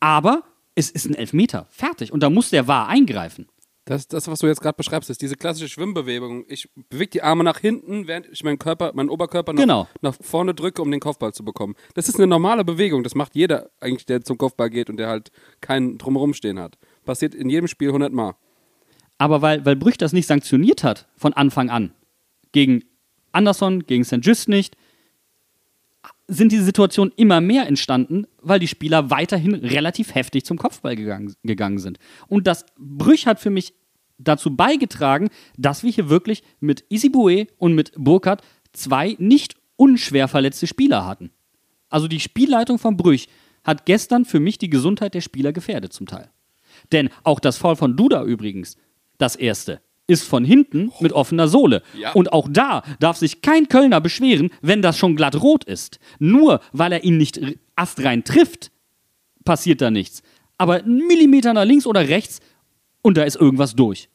aber 0.00 0.44
es 0.74 0.90
ist 0.90 1.06
ein 1.06 1.14
Elfmeter. 1.14 1.66
Fertig. 1.68 2.10
Und 2.10 2.22
da 2.22 2.30
muss 2.30 2.50
der 2.50 2.66
wahr 2.66 2.88
eingreifen. 2.88 3.46
Das, 3.86 4.08
das, 4.08 4.28
was 4.28 4.38
du 4.38 4.46
jetzt 4.46 4.62
gerade 4.62 4.76
beschreibst, 4.76 5.10
ist 5.10 5.20
diese 5.20 5.36
klassische 5.36 5.68
Schwimmbewegung. 5.68 6.46
Ich 6.48 6.70
bewege 6.88 7.10
die 7.10 7.22
Arme 7.22 7.44
nach 7.44 7.58
hinten, 7.58 8.06
während 8.06 8.26
ich 8.32 8.42
meinen 8.42 8.58
Körper, 8.58 8.92
meinen 8.94 9.10
Oberkörper 9.10 9.52
nach, 9.52 9.60
Genau. 9.60 9.88
nach 10.00 10.16
vorne 10.22 10.54
drücke, 10.54 10.80
um 10.80 10.90
den 10.90 11.00
Kopfball 11.00 11.34
zu 11.34 11.44
bekommen. 11.44 11.74
Das 11.92 12.08
ist 12.08 12.16
eine 12.16 12.26
normale 12.26 12.64
Bewegung. 12.64 13.02
Das 13.02 13.14
macht 13.14 13.34
jeder 13.34 13.70
eigentlich, 13.80 14.06
der 14.06 14.22
zum 14.22 14.38
Kopfball 14.38 14.70
geht 14.70 14.88
und 14.88 14.96
der 14.96 15.08
halt 15.08 15.30
keinen 15.60 15.98
drumherum 15.98 16.32
stehen 16.32 16.58
hat. 16.58 16.78
Passiert 17.04 17.34
in 17.34 17.50
jedem 17.50 17.68
Spiel 17.68 17.88
100 17.88 18.10
Mal. 18.12 18.34
Aber 19.18 19.42
weil, 19.42 19.64
weil 19.66 19.76
Brüch 19.76 19.98
das 19.98 20.14
nicht 20.14 20.26
sanktioniert 20.26 20.82
hat 20.82 21.06
von 21.16 21.34
Anfang 21.34 21.68
an, 21.68 21.92
gegen 22.52 22.84
Anderson, 23.32 23.84
gegen 23.84 24.04
St. 24.04 24.18
Just 24.22 24.48
nicht, 24.48 24.76
sind 26.26 26.52
diese 26.52 26.64
Situationen 26.64 27.12
immer 27.16 27.40
mehr 27.40 27.66
entstanden, 27.66 28.26
weil 28.40 28.58
die 28.58 28.68
Spieler 28.68 29.10
weiterhin 29.10 29.54
relativ 29.54 30.14
heftig 30.14 30.44
zum 30.44 30.56
Kopfball 30.56 30.96
gegangen, 30.96 31.34
gegangen 31.42 31.78
sind. 31.78 31.98
Und 32.28 32.46
das 32.46 32.64
Brüch 32.78 33.26
hat 33.26 33.40
für 33.40 33.50
mich 33.50 33.74
dazu 34.18 34.54
beigetragen, 34.54 35.28
dass 35.56 35.82
wir 35.82 35.90
hier 35.90 36.08
wirklich 36.08 36.42
mit 36.60 36.84
Isibue 36.88 37.46
und 37.58 37.74
mit 37.74 37.92
Burkhardt 37.96 38.42
zwei 38.72 39.16
nicht 39.18 39.56
unschwer 39.76 40.28
verletzte 40.28 40.66
Spieler 40.66 41.04
hatten. 41.04 41.30
Also 41.88 42.08
die 42.08 42.20
Spielleitung 42.20 42.78
von 42.78 42.96
Brüch 42.96 43.28
hat 43.62 43.86
gestern 43.86 44.24
für 44.24 44.40
mich 44.40 44.58
die 44.58 44.70
Gesundheit 44.70 45.14
der 45.14 45.20
Spieler 45.20 45.52
gefährdet 45.52 45.92
zum 45.92 46.06
Teil. 46.06 46.30
Denn 46.92 47.10
auch 47.22 47.40
das 47.40 47.56
Foul 47.56 47.76
von 47.76 47.96
Duda 47.96 48.24
übrigens, 48.24 48.76
das 49.18 49.36
erste, 49.36 49.80
ist 50.06 50.24
von 50.24 50.44
hinten 50.44 50.92
mit 51.00 51.12
offener 51.12 51.48
Sohle. 51.48 51.82
Ja. 51.98 52.12
Und 52.12 52.32
auch 52.32 52.48
da 52.50 52.82
darf 53.00 53.16
sich 53.16 53.40
kein 53.42 53.68
Kölner 53.68 54.00
beschweren, 54.00 54.50
wenn 54.60 54.82
das 54.82 54.98
schon 54.98 55.16
glatt 55.16 55.40
rot 55.40 55.64
ist. 55.64 55.98
Nur 56.18 56.60
weil 56.72 56.92
er 56.92 57.04
ihn 57.04 57.16
nicht 57.16 57.40
astrein 57.76 58.24
trifft, 58.24 58.70
passiert 59.44 59.80
da 59.80 59.90
nichts. 59.90 60.22
Aber 60.58 60.76
einen 60.76 61.06
Millimeter 61.06 61.52
nach 61.52 61.64
links 61.64 61.86
oder 61.86 62.08
rechts 62.08 62.40
und 63.02 63.16
da 63.16 63.22
ist 63.22 63.36
irgendwas 63.36 63.74
durch. 63.74 64.08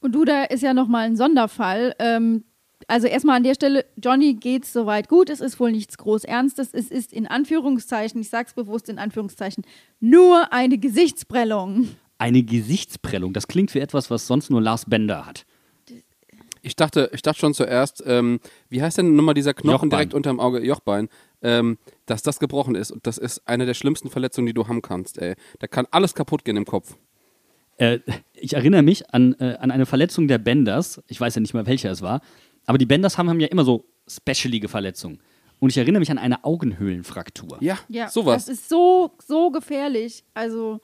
Und 0.00 0.14
Duda 0.14 0.44
ist 0.44 0.62
ja 0.62 0.74
nochmal 0.74 1.06
ein 1.06 1.16
Sonderfall. 1.16 1.94
Ähm, 1.98 2.44
also 2.88 3.06
erstmal 3.06 3.36
an 3.36 3.42
der 3.42 3.54
Stelle, 3.54 3.84
Johnny 3.96 4.34
geht's 4.34 4.72
soweit 4.72 5.08
gut, 5.08 5.30
es 5.30 5.40
ist 5.40 5.58
wohl 5.58 5.72
nichts 5.72 5.98
groß 5.98 6.24
Ernstes, 6.24 6.72
es 6.72 6.90
ist 6.90 7.12
in 7.12 7.26
Anführungszeichen, 7.26 8.20
ich 8.20 8.28
sag's 8.28 8.54
bewusst 8.54 8.88
in 8.88 8.98
Anführungszeichen, 8.98 9.64
nur 9.98 10.52
eine 10.52 10.78
Gesichtsprellung. 10.78 11.88
Eine 12.18 12.42
Gesichtsprellung, 12.42 13.32
das 13.32 13.46
klingt 13.46 13.74
wie 13.74 13.80
etwas, 13.80 14.10
was 14.10 14.26
sonst 14.26 14.50
nur 14.50 14.62
Lars 14.62 14.84
Bender 14.86 15.26
hat. 15.26 15.44
Ich 16.62 16.74
dachte, 16.74 17.10
ich 17.12 17.22
dachte 17.22 17.38
schon 17.38 17.54
zuerst, 17.54 18.02
ähm, 18.06 18.40
wie 18.68 18.82
heißt 18.82 18.98
denn 18.98 19.14
nochmal 19.14 19.34
dieser 19.34 19.54
Knochen 19.54 19.72
Jochbein. 19.72 19.90
direkt 19.90 20.14
unterm 20.14 20.40
Auge, 20.40 20.64
Jochbein, 20.64 21.08
ähm, 21.42 21.78
dass 22.06 22.22
das 22.22 22.40
gebrochen 22.40 22.74
ist. 22.74 22.90
Und 22.90 23.06
das 23.06 23.18
ist 23.18 23.46
eine 23.46 23.66
der 23.66 23.74
schlimmsten 23.74 24.10
Verletzungen, 24.10 24.46
die 24.46 24.54
du 24.54 24.66
haben 24.66 24.82
kannst, 24.82 25.18
ey. 25.18 25.34
Da 25.60 25.68
kann 25.68 25.86
alles 25.92 26.14
kaputt 26.14 26.44
gehen 26.44 26.56
im 26.56 26.64
Kopf. 26.64 26.96
Äh, 27.76 28.00
ich 28.34 28.54
erinnere 28.54 28.82
mich 28.82 29.10
an, 29.14 29.34
äh, 29.38 29.56
an 29.60 29.70
eine 29.70 29.86
Verletzung 29.86 30.26
der 30.26 30.38
Benders. 30.38 31.00
Ich 31.06 31.20
weiß 31.20 31.36
ja 31.36 31.40
nicht 31.40 31.54
mehr, 31.54 31.66
welcher 31.66 31.90
es 31.92 32.02
war. 32.02 32.20
Aber 32.64 32.78
die 32.78 32.86
Benders 32.86 33.16
haben, 33.16 33.28
haben 33.30 33.38
ja 33.38 33.46
immer 33.48 33.64
so 33.64 33.84
specialige 34.08 34.66
Verletzungen. 34.68 35.20
Und 35.60 35.70
ich 35.70 35.76
erinnere 35.78 36.00
mich 36.00 36.10
an 36.10 36.18
eine 36.18 36.42
Augenhöhlenfraktur. 36.44 37.58
Ja, 37.60 37.78
Ja, 37.88 38.08
sowas. 38.08 38.46
das 38.46 38.58
ist 38.58 38.68
so, 38.68 39.12
so 39.24 39.50
gefährlich. 39.50 40.24
Also, 40.34 40.80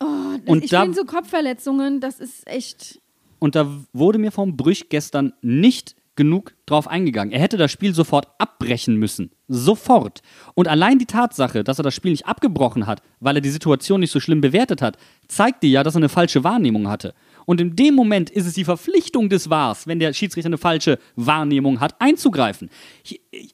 oh, 0.00 0.06
das, 0.38 0.46
Und 0.46 0.64
ich 0.64 0.70
finde 0.70 0.94
so 0.94 1.04
Kopfverletzungen, 1.04 2.00
das 2.00 2.20
ist 2.20 2.46
echt. 2.46 3.00
Und 3.38 3.54
da 3.54 3.68
wurde 3.92 4.18
mir 4.18 4.32
vom 4.32 4.56
Brüch 4.56 4.88
gestern 4.88 5.32
nicht 5.42 5.94
genug 6.18 6.54
drauf 6.66 6.88
eingegangen. 6.88 7.32
Er 7.32 7.38
hätte 7.38 7.56
das 7.56 7.70
Spiel 7.70 7.94
sofort 7.94 8.26
abbrechen 8.38 8.96
müssen. 8.96 9.30
Sofort. 9.46 10.20
Und 10.54 10.66
allein 10.66 10.98
die 10.98 11.06
Tatsache, 11.06 11.62
dass 11.62 11.78
er 11.78 11.84
das 11.84 11.94
Spiel 11.94 12.10
nicht 12.10 12.26
abgebrochen 12.26 12.88
hat, 12.88 13.02
weil 13.20 13.36
er 13.36 13.40
die 13.40 13.50
Situation 13.50 14.00
nicht 14.00 14.10
so 14.10 14.18
schlimm 14.18 14.40
bewertet 14.40 14.82
hat, 14.82 14.98
zeigte 15.28 15.68
ja, 15.68 15.84
dass 15.84 15.94
er 15.94 15.98
eine 15.98 16.08
falsche 16.08 16.42
Wahrnehmung 16.42 16.88
hatte. 16.88 17.14
Und 17.46 17.60
in 17.60 17.76
dem 17.76 17.94
Moment 17.94 18.30
ist 18.30 18.46
es 18.46 18.54
die 18.54 18.64
Verpflichtung 18.64 19.28
des 19.28 19.48
Wahrs, 19.48 19.86
wenn 19.86 20.00
der 20.00 20.12
Schiedsrichter 20.12 20.48
eine 20.48 20.58
falsche 20.58 20.98
Wahrnehmung 21.14 21.78
hat, 21.78 21.94
einzugreifen. 22.00 22.68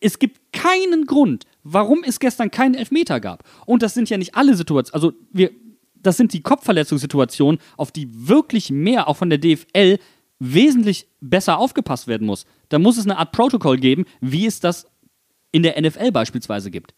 Es 0.01 0.19
gibt 0.19 0.41
keinen 0.53 1.05
Grund, 1.05 1.45
warum 1.65 2.03
es 2.03 2.19
gestern 2.19 2.51
keinen 2.51 2.75
Elfmeter 2.75 3.21
gab. 3.21 3.45
Und 3.67 3.83
das 3.83 3.93
sind 3.93 4.09
ja 4.09 4.17
nicht 4.17 4.35
alle 4.35 4.57
Situationen. 4.57 4.95
Also 4.95 5.13
wir, 5.33 5.51
das 6.07 6.17
sind 6.17 6.33
die 6.33 6.43
Kopfverletzungssituationen, 6.43 7.61
auf 7.77 7.91
die 7.91 8.09
wirklich 8.13 8.71
mehr 8.71 9.09
auch 9.09 9.17
von 9.17 9.31
der 9.31 9.39
DFL 9.39 9.99
wesentlich 10.39 11.09
besser 11.21 11.59
aufgepasst 11.59 12.07
werden 12.07 12.27
muss. 12.27 12.45
Da 12.69 12.79
muss 12.79 12.99
es 12.99 13.05
eine 13.05 13.19
Art 13.19 13.33
Protokoll 13.33 13.79
geben, 13.79 14.05
wie 14.21 14.47
es 14.47 14.61
das 14.61 14.87
in 15.53 15.63
der 15.63 15.81
NFL 15.81 16.13
beispielsweise 16.13 16.71
gibt. 16.71 16.95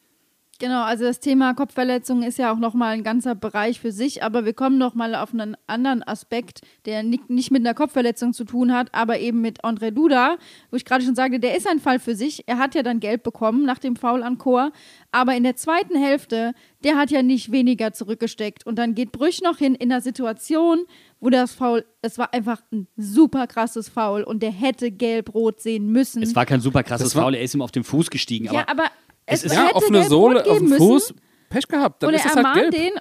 Genau, 0.59 0.83
also 0.83 1.05
das 1.05 1.21
Thema 1.21 1.55
Kopfverletzungen 1.55 2.23
ist 2.23 2.39
ja 2.39 2.53
auch 2.53 2.59
nochmal 2.59 2.95
ein 2.95 3.03
ganzer 3.03 3.35
Bereich 3.35 3.81
für 3.81 3.93
sich, 3.93 4.23
aber 4.23 4.45
wir 4.45 4.53
kommen 4.55 4.79
nochmal 4.79 5.15
auf 5.15 5.33
einen 5.33 5.57
anderen 5.67 6.03
Aspekt, 6.03 6.61
der 6.87 7.03
ni- 7.03 7.21
nicht 7.29 7.51
mit 7.51 7.61
einer 7.61 7.75
Kopfverletzung 7.75 8.33
zu 8.33 8.45
tun 8.45 8.73
hat, 8.73 8.89
aber 8.95 9.19
eben 9.19 9.41
mit 9.41 9.65
André 9.65 9.91
Duda, 9.91 10.37
wo 10.71 10.77
ich 10.77 10.85
gerade 10.85 11.05
schon 11.05 11.15
sagte, 11.15 11.39
der 11.41 11.57
ist 11.57 11.69
ein 11.69 11.79
Fall 11.81 11.99
für 11.99 12.15
sich. 12.15 12.45
Er 12.49 12.59
hat 12.59 12.75
ja 12.75 12.83
dann 12.83 13.01
gelb 13.01 13.23
bekommen 13.23 13.65
nach 13.65 13.79
dem 13.79 13.97
Foul 13.97 14.23
an 14.23 14.39
Chor, 14.39 14.73
aber 15.13 15.35
in 15.35 15.43
der 15.45 15.57
zweiten 15.57 15.97
Hälfte, 15.97 16.55
der 16.85 16.97
hat 16.97 17.11
ja 17.11 17.23
nicht 17.23 17.53
weniger 17.53 17.93
zurückgesteckt 17.93 18.65
und 18.67 18.77
dann 18.79 18.95
geht 18.95 19.13
Brüch 19.13 19.43
noch 19.43 19.59
hin 19.59 19.75
in 19.75 19.91
einer 19.91 20.01
Situation, 20.01 20.85
wo 21.21 21.31
das 21.31 21.53
Foul, 21.55 21.85
es 22.03 22.19
war 22.19 22.33
einfach 22.33 22.61
ein 22.73 22.87
super 22.97 23.47
krasses 23.47 23.89
Foul 23.89 24.23
und 24.23 24.43
der 24.43 24.53
hätte 24.53 24.91
gelb-rot 24.91 25.61
sehen 25.61 25.91
müssen. 25.91 26.23
Es 26.23 26.35
war 26.37 26.47
kein 26.47 26.61
super 26.61 26.83
krasses 26.83 27.13
Foul, 27.15 27.35
er 27.35 27.43
ist 27.43 27.55
ihm 27.55 27.63
auf 27.63 27.73
den 27.73 27.85
Fuß 27.85 28.11
gestiegen. 28.11 28.47
ja, 28.47 28.61
aber 28.69 28.85
aber 28.87 28.91
es, 29.27 29.41
es 29.45 29.53
ist- 29.53 29.55
Ja, 29.55 29.75
offene 29.75 30.05
Sohle, 30.05 30.47
auf 30.49 30.59
dem 30.59 30.69
Fuß, 30.69 31.11
müssen. 31.11 31.21
Pech 31.51 31.69
gehabt. 31.69 32.03
Dann 32.03 32.09
Und 32.09 32.15
ist 32.15 32.23
er 32.25 32.31
es 32.31 32.37
halt 32.37 32.47
ermahnt 32.47 32.61
gelb. 32.73 32.75
den 32.95 33.01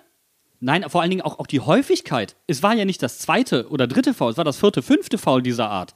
Nein, 0.61 0.85
vor 0.89 1.01
allen 1.01 1.09
Dingen 1.11 1.21
auch, 1.21 1.37
auch 1.39 1.47
die 1.47 1.59
Häufigkeit. 1.59 2.35
Es 2.47 2.63
war 2.63 2.73
ja 2.73 2.85
nicht 2.85 3.01
das 3.03 3.19
zweite 3.19 3.67
oder 3.69 3.87
dritte 3.87 4.13
Foul, 4.13 4.31
es 4.31 4.37
war 4.37 4.45
das 4.45 4.57
vierte, 4.57 4.81
fünfte 4.81 5.17
Foul 5.17 5.41
dieser 5.41 5.69
Art. 5.69 5.93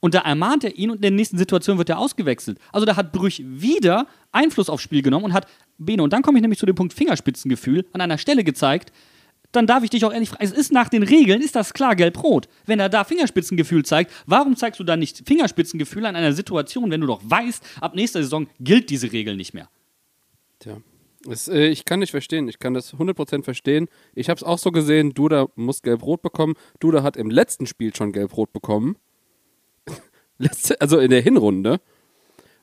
Und 0.00 0.14
da 0.14 0.20
ermahnt 0.20 0.64
er 0.64 0.76
ihn 0.76 0.90
und 0.90 0.96
in 0.96 1.02
der 1.02 1.10
nächsten 1.12 1.38
Situation 1.38 1.78
wird 1.78 1.88
er 1.88 1.98
ausgewechselt. 1.98 2.58
Also 2.72 2.84
da 2.84 2.96
hat 2.96 3.12
Brüch 3.12 3.42
wieder 3.44 4.06
Einfluss 4.32 4.68
aufs 4.68 4.82
Spiel 4.82 5.00
genommen 5.02 5.24
und 5.26 5.32
hat 5.32 5.46
Bene, 5.78 6.02
und 6.02 6.12
dann 6.12 6.22
komme 6.22 6.38
ich 6.38 6.42
nämlich 6.42 6.58
zu 6.58 6.66
dem 6.66 6.74
Punkt 6.74 6.92
Fingerspitzengefühl, 6.92 7.86
an 7.92 8.00
einer 8.00 8.18
Stelle 8.18 8.44
gezeigt, 8.44 8.92
dann 9.52 9.66
darf 9.66 9.84
ich 9.84 9.90
dich 9.90 10.04
auch 10.04 10.12
ehrlich 10.12 10.30
fragen, 10.30 10.44
es 10.44 10.52
ist 10.52 10.72
nach 10.72 10.88
den 10.88 11.02
Regeln, 11.02 11.42
ist 11.42 11.54
das 11.54 11.74
klar 11.74 11.94
gelb-rot. 11.94 12.48
Wenn 12.66 12.80
er 12.80 12.88
da 12.88 13.04
Fingerspitzengefühl 13.04 13.84
zeigt, 13.84 14.10
warum 14.26 14.56
zeigst 14.56 14.80
du 14.80 14.84
dann 14.84 14.98
nicht 14.98 15.22
Fingerspitzengefühl 15.26 16.06
an 16.06 16.16
einer 16.16 16.32
Situation, 16.32 16.90
wenn 16.90 17.02
du 17.02 17.06
doch 17.06 17.20
weißt, 17.22 17.62
ab 17.80 17.94
nächster 17.94 18.22
Saison 18.22 18.48
gilt 18.58 18.90
diese 18.90 19.12
Regel 19.12 19.36
nicht 19.36 19.54
mehr? 19.54 19.68
Tja. 20.58 20.78
Es, 21.28 21.48
äh, 21.48 21.66
ich 21.66 21.84
kann 21.84 22.00
nicht 22.00 22.10
verstehen. 22.10 22.48
Ich 22.48 22.58
kann 22.58 22.74
das 22.74 22.94
100% 22.94 23.44
verstehen. 23.44 23.88
Ich 24.14 24.28
habe 24.28 24.38
es 24.38 24.42
auch 24.42 24.58
so 24.58 24.72
gesehen. 24.72 25.14
Duda 25.14 25.46
muss 25.54 25.82
gelb-rot 25.82 26.22
bekommen. 26.22 26.54
Duda 26.80 27.02
hat 27.02 27.16
im 27.16 27.30
letzten 27.30 27.66
Spiel 27.66 27.94
schon 27.94 28.12
gelb-rot 28.12 28.52
bekommen. 28.52 28.96
Letzte, 30.38 30.80
also 30.80 30.98
in 30.98 31.10
der 31.10 31.20
Hinrunde. 31.20 31.80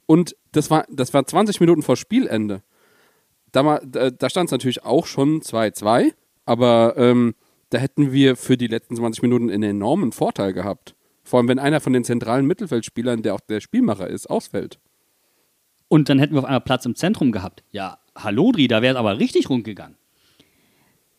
Und 0.06 0.36
das 0.52 0.70
war, 0.70 0.86
das 0.90 1.14
war 1.14 1.26
20 1.26 1.60
Minuten 1.62 1.84
vor 1.84 1.96
Spielende. 1.96 2.64
Da, 3.52 3.80
da, 3.86 4.10
da 4.10 4.30
stand 4.30 4.48
es 4.48 4.52
natürlich 4.52 4.84
auch 4.84 5.06
schon 5.06 5.42
2-2. 5.42 6.14
Aber 6.50 6.96
ähm, 6.98 7.36
da 7.70 7.78
hätten 7.78 8.12
wir 8.12 8.36
für 8.36 8.58
die 8.58 8.66
letzten 8.66 8.96
20 8.96 9.22
Minuten 9.22 9.52
einen 9.52 9.70
enormen 9.70 10.12
Vorteil 10.12 10.52
gehabt. 10.52 10.96
Vor 11.24 11.38
allem, 11.38 11.48
wenn 11.48 11.60
einer 11.60 11.80
von 11.80 11.94
den 11.94 12.04
zentralen 12.04 12.48
Mittelfeldspielern, 12.48 13.22
der 13.22 13.36
auch 13.36 13.40
der 13.40 13.60
Spielmacher 13.60 14.08
ist, 14.08 14.28
ausfällt. 14.32 14.80
Und 15.90 16.10
dann 16.10 16.18
hätten 16.18 16.34
wir 16.34 16.40
auf 16.40 16.46
einmal 16.46 16.62
Platz 16.62 16.88
im 16.88 16.96
Zentrum 16.96 17.32
gehabt. 17.32 17.64
Ja, 17.70 18.00
Hallodri, 18.16 18.68
da 18.68 18.82
wäre 18.82 18.96
es 18.96 19.00
aber 19.00 19.20
richtig 19.20 19.48
rund 19.52 19.64
gegangen. 19.64 19.96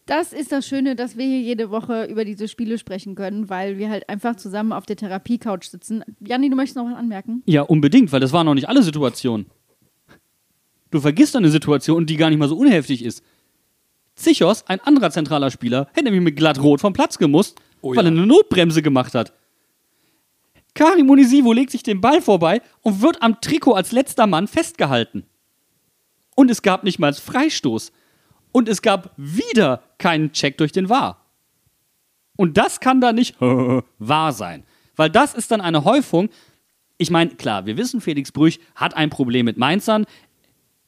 Das 0.06 0.32
ist 0.32 0.50
das 0.50 0.66
Schöne, 0.66 0.96
dass 0.96 1.16
wir 1.16 1.26
hier 1.26 1.40
jede 1.40 1.70
Woche 1.70 2.06
über 2.06 2.24
diese 2.24 2.48
Spiele 2.48 2.76
sprechen 2.76 3.14
können, 3.14 3.48
weil 3.48 3.78
wir 3.78 3.88
halt 3.88 4.08
einfach 4.08 4.34
zusammen 4.34 4.72
auf 4.72 4.84
der 4.84 4.96
Therapie-Couch 4.96 5.66
sitzen. 5.66 6.02
Janni, 6.18 6.50
du 6.50 6.56
möchtest 6.56 6.76
noch 6.76 6.86
was 6.86 6.96
anmerken? 6.96 7.44
Ja, 7.46 7.62
unbedingt, 7.62 8.10
weil 8.10 8.18
das 8.18 8.32
waren 8.32 8.46
noch 8.46 8.54
nicht 8.54 8.68
alle 8.68 8.82
Situationen. 8.82 9.46
Du 10.90 10.98
vergisst 10.98 11.36
eine 11.36 11.50
Situation, 11.50 12.04
die 12.04 12.16
gar 12.16 12.30
nicht 12.30 12.40
mal 12.40 12.48
so 12.48 12.56
unheftig 12.56 13.04
ist. 13.04 13.22
Zichos, 14.22 14.64
ein 14.66 14.80
anderer 14.80 15.10
zentraler 15.10 15.50
Spieler, 15.50 15.88
hätte 15.92 16.04
nämlich 16.04 16.22
mit 16.22 16.36
glatt 16.36 16.62
rot 16.62 16.80
vom 16.80 16.92
Platz 16.92 17.18
gemusst, 17.18 17.60
Oh 17.82 17.90
weil 17.90 18.04
ja. 18.04 18.10
er 18.10 18.16
eine 18.16 18.26
Notbremse 18.26 18.82
gemacht 18.82 19.14
hat. 19.14 19.32
Karim 20.74 21.06
Munisivo 21.06 21.52
legt 21.52 21.70
sich 21.70 21.82
den 21.82 22.00
Ball 22.00 22.22
vorbei 22.22 22.62
und 22.82 23.02
wird 23.02 23.22
am 23.22 23.40
Trikot 23.40 23.74
als 23.74 23.92
letzter 23.92 24.26
Mann 24.26 24.46
festgehalten. 24.46 25.24
Und 26.36 26.50
es 26.50 26.62
gab 26.62 26.84
nicht 26.84 26.98
mal 26.98 27.12
Freistoß. 27.12 27.92
Und 28.52 28.68
es 28.68 28.82
gab 28.82 29.12
wieder 29.16 29.82
keinen 29.98 30.32
Check 30.32 30.58
durch 30.58 30.72
den 30.72 30.88
VAR. 30.88 31.24
Und 32.36 32.56
das 32.56 32.80
kann 32.80 33.00
da 33.00 33.12
nicht 33.12 33.36
wahr 33.98 34.32
sein. 34.32 34.64
Weil 34.96 35.10
das 35.10 35.34
ist 35.34 35.50
dann 35.50 35.60
eine 35.60 35.84
Häufung. 35.84 36.30
Ich 36.98 37.10
meine, 37.10 37.30
klar, 37.34 37.66
wir 37.66 37.76
wissen, 37.76 38.00
Felix 38.00 38.32
Brüch 38.32 38.58
hat 38.74 38.96
ein 38.96 39.10
Problem 39.10 39.46
mit 39.46 39.56
Mainzern. 39.56 40.06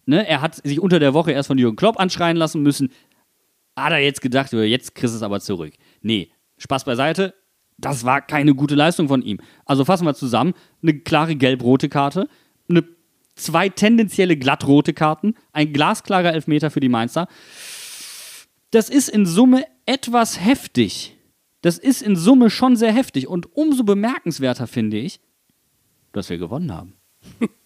Ne, 0.06 0.26
er 0.26 0.40
hat 0.40 0.56
sich 0.56 0.80
unter 0.80 0.98
der 0.98 1.14
Woche 1.14 1.32
erst 1.32 1.46
von 1.46 1.58
Jürgen 1.58 1.76
Klopp 1.76 2.00
anschreien 2.00 2.36
lassen 2.36 2.62
müssen. 2.62 2.90
Hat 3.76 3.92
er 3.92 3.98
jetzt 3.98 4.20
gedacht, 4.20 4.52
jetzt 4.52 4.94
kriegst 4.94 5.14
du 5.14 5.16
es 5.16 5.22
aber 5.22 5.40
zurück. 5.40 5.74
Nee, 6.02 6.30
Spaß 6.58 6.84
beiseite. 6.84 7.34
Das 7.78 8.04
war 8.04 8.20
keine 8.20 8.54
gute 8.54 8.74
Leistung 8.74 9.08
von 9.08 9.22
ihm. 9.22 9.38
Also 9.64 9.84
fassen 9.84 10.06
wir 10.06 10.14
zusammen: 10.14 10.54
eine 10.82 10.98
klare 10.98 11.34
gelb-rote 11.36 11.88
Karte, 11.88 12.28
eine, 12.68 12.84
zwei 13.34 13.68
tendenzielle 13.68 14.36
glattrote 14.36 14.92
Karten, 14.92 15.34
ein 15.52 15.72
glasklarer 15.72 16.32
Elfmeter 16.32 16.70
für 16.70 16.80
die 16.80 16.88
Mainzer. 16.88 17.28
Das 18.70 18.88
ist 18.88 19.08
in 19.08 19.26
Summe 19.26 19.64
etwas 19.86 20.40
heftig. 20.40 21.16
Das 21.60 21.78
ist 21.78 22.02
in 22.02 22.16
Summe 22.16 22.50
schon 22.50 22.76
sehr 22.76 22.92
heftig. 22.92 23.28
Und 23.28 23.54
umso 23.56 23.84
bemerkenswerter 23.84 24.66
finde 24.66 24.98
ich, 24.98 25.20
dass 26.12 26.28
wir 26.30 26.38
gewonnen 26.38 26.72
haben. 26.72 26.94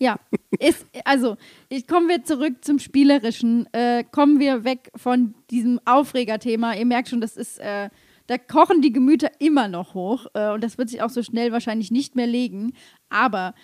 Ja, 0.00 0.20
ist, 0.60 0.86
also 1.04 1.36
ich, 1.68 1.86
kommen 1.86 2.08
wir 2.08 2.22
zurück 2.22 2.64
zum 2.64 2.78
Spielerischen. 2.78 3.66
Äh, 3.72 4.04
kommen 4.04 4.38
wir 4.38 4.62
weg 4.62 4.90
von 4.94 5.34
diesem 5.50 5.80
Aufregerthema. 5.84 6.74
Ihr 6.74 6.86
merkt 6.86 7.08
schon, 7.08 7.20
das 7.20 7.36
ist, 7.36 7.58
äh, 7.58 7.90
Da 8.28 8.36
kochen 8.36 8.82
die 8.82 8.92
Gemüter 8.92 9.30
immer 9.40 9.68
noch 9.68 9.94
hoch 9.94 10.26
äh, 10.34 10.50
und 10.50 10.62
das 10.62 10.76
wird 10.76 10.90
sich 10.90 11.02
auch 11.02 11.10
so 11.10 11.22
schnell 11.22 11.50
wahrscheinlich 11.50 11.90
nicht 11.90 12.14
mehr 12.14 12.26
legen. 12.26 12.74
Aber 13.08 13.54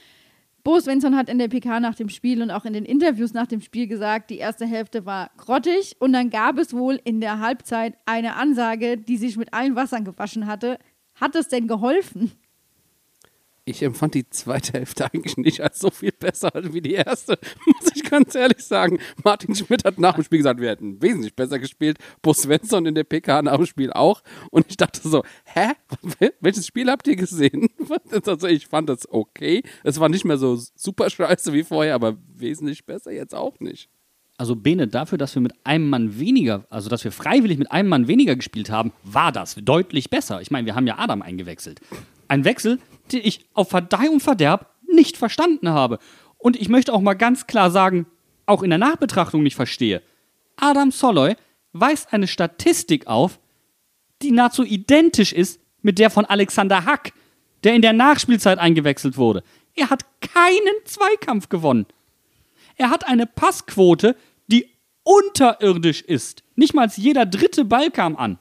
Bo 0.64 0.80
Svensson 0.80 1.14
hat 1.14 1.28
in 1.28 1.38
der 1.38 1.48
PK 1.48 1.78
nach 1.80 1.94
dem 1.94 2.08
Spiel 2.08 2.40
und 2.40 2.50
auch 2.50 2.64
in 2.64 2.72
den 2.72 2.86
Interviews 2.86 3.34
nach 3.34 3.46
dem 3.46 3.60
Spiel 3.60 3.86
gesagt, 3.86 4.30
die 4.30 4.38
erste 4.38 4.64
Hälfte 4.64 5.04
war 5.04 5.30
grottig 5.36 5.96
und 5.98 6.14
dann 6.14 6.30
gab 6.30 6.58
es 6.58 6.72
wohl 6.72 6.98
in 7.04 7.20
der 7.20 7.40
Halbzeit 7.40 7.98
eine 8.06 8.36
Ansage, 8.36 8.96
die 8.96 9.18
sich 9.18 9.36
mit 9.36 9.52
allen 9.52 9.76
Wassern 9.76 10.04
gewaschen 10.04 10.46
hatte. 10.46 10.78
Hat 11.14 11.36
es 11.36 11.48
denn 11.48 11.68
geholfen? 11.68 12.32
Ich 13.66 13.82
empfand 13.82 14.14
die 14.14 14.28
zweite 14.28 14.74
Hälfte 14.74 15.06
eigentlich 15.10 15.38
nicht 15.38 15.62
als 15.62 15.78
so 15.78 15.88
viel 15.88 16.12
besser 16.12 16.52
wie 16.54 16.82
die 16.82 16.92
erste, 16.92 17.38
muss 17.66 17.92
ich 17.94 18.04
ganz 18.04 18.34
ehrlich 18.34 18.62
sagen. 18.62 18.98
Martin 19.22 19.54
Schmidt 19.54 19.86
hat 19.86 19.98
nach 19.98 20.16
dem 20.16 20.24
Spiel 20.24 20.38
gesagt, 20.38 20.60
wir 20.60 20.68
hätten 20.68 21.00
wesentlich 21.00 21.34
besser 21.34 21.58
gespielt. 21.58 21.96
Bo 22.20 22.34
Svensson 22.34 22.84
in 22.84 22.94
der 22.94 23.04
PK 23.04 23.40
nach 23.40 23.56
dem 23.56 23.64
Spiel 23.64 23.90
auch. 23.90 24.22
Und 24.50 24.66
ich 24.68 24.76
dachte 24.76 25.08
so, 25.08 25.24
hä? 25.46 25.72
Welches 26.40 26.66
Spiel 26.66 26.90
habt 26.90 27.06
ihr 27.06 27.16
gesehen? 27.16 27.68
Also 28.26 28.46
ich 28.46 28.66
fand 28.66 28.88
das 28.88 29.08
okay. 29.10 29.62
Es 29.82 29.98
war 30.00 30.08
nicht 30.08 30.24
mehr 30.24 30.38
so 30.38 30.58
super 30.74 31.10
scheiße 31.10 31.52
wie 31.52 31.62
vorher, 31.62 31.94
aber 31.94 32.16
wesentlich 32.34 32.84
besser 32.84 33.12
jetzt 33.12 33.34
auch 33.34 33.60
nicht. 33.60 33.88
Also 34.36 34.56
Bene, 34.56 34.88
dafür, 34.88 35.18
dass 35.18 35.34
wir 35.34 35.42
mit 35.42 35.52
einem 35.64 35.88
Mann 35.88 36.18
weniger, 36.18 36.64
also 36.70 36.88
dass 36.88 37.04
wir 37.04 37.12
freiwillig 37.12 37.58
mit 37.58 37.70
einem 37.70 37.88
Mann 37.88 38.08
weniger 38.08 38.36
gespielt 38.36 38.70
haben, 38.70 38.92
war 39.04 39.32
das 39.32 39.56
deutlich 39.56 40.10
besser. 40.10 40.40
Ich 40.40 40.50
meine, 40.50 40.66
wir 40.66 40.74
haben 40.74 40.86
ja 40.86 40.98
Adam 40.98 41.22
eingewechselt. 41.22 41.80
Ein 42.28 42.44
Wechsel, 42.44 42.78
den 43.12 43.20
ich 43.24 43.46
auf 43.54 43.68
Verdeih 43.70 44.08
und 44.10 44.20
Verderb 44.22 44.70
nicht 44.90 45.16
verstanden 45.16 45.68
habe. 45.70 45.98
Und 46.38 46.56
ich 46.60 46.68
möchte 46.68 46.92
auch 46.92 47.00
mal 47.00 47.14
ganz 47.14 47.46
klar 47.46 47.70
sagen, 47.70 48.06
auch 48.46 48.62
in 48.62 48.70
der 48.70 48.78
Nachbetrachtung 48.78 49.42
nicht 49.42 49.56
verstehe. 49.56 50.02
Adam 50.56 50.90
Soloy 50.90 51.34
weist 51.72 52.12
eine 52.12 52.26
Statistik 52.26 53.06
auf, 53.06 53.38
die 54.22 54.30
nahezu 54.30 54.62
identisch 54.64 55.32
ist 55.32 55.60
mit 55.82 55.98
der 55.98 56.10
von 56.10 56.24
Alexander 56.24 56.84
Hack, 56.84 57.12
der 57.64 57.74
in 57.74 57.82
der 57.82 57.92
Nachspielzeit 57.92 58.58
eingewechselt 58.58 59.16
wurde. 59.16 59.42
Er 59.74 59.90
hat 59.90 60.04
keinen 60.20 60.74
Zweikampf 60.84 61.48
gewonnen. 61.48 61.86
Er 62.76 62.90
hat 62.90 63.06
eine 63.06 63.26
Passquote, 63.26 64.16
die 64.46 64.68
unterirdisch 65.02 66.02
ist. 66.02 66.42
Nicht 66.56 66.74
mal 66.74 66.88
jeder 66.94 67.26
dritte 67.26 67.64
Ball 67.64 67.90
kam 67.90 68.16
an. 68.16 68.38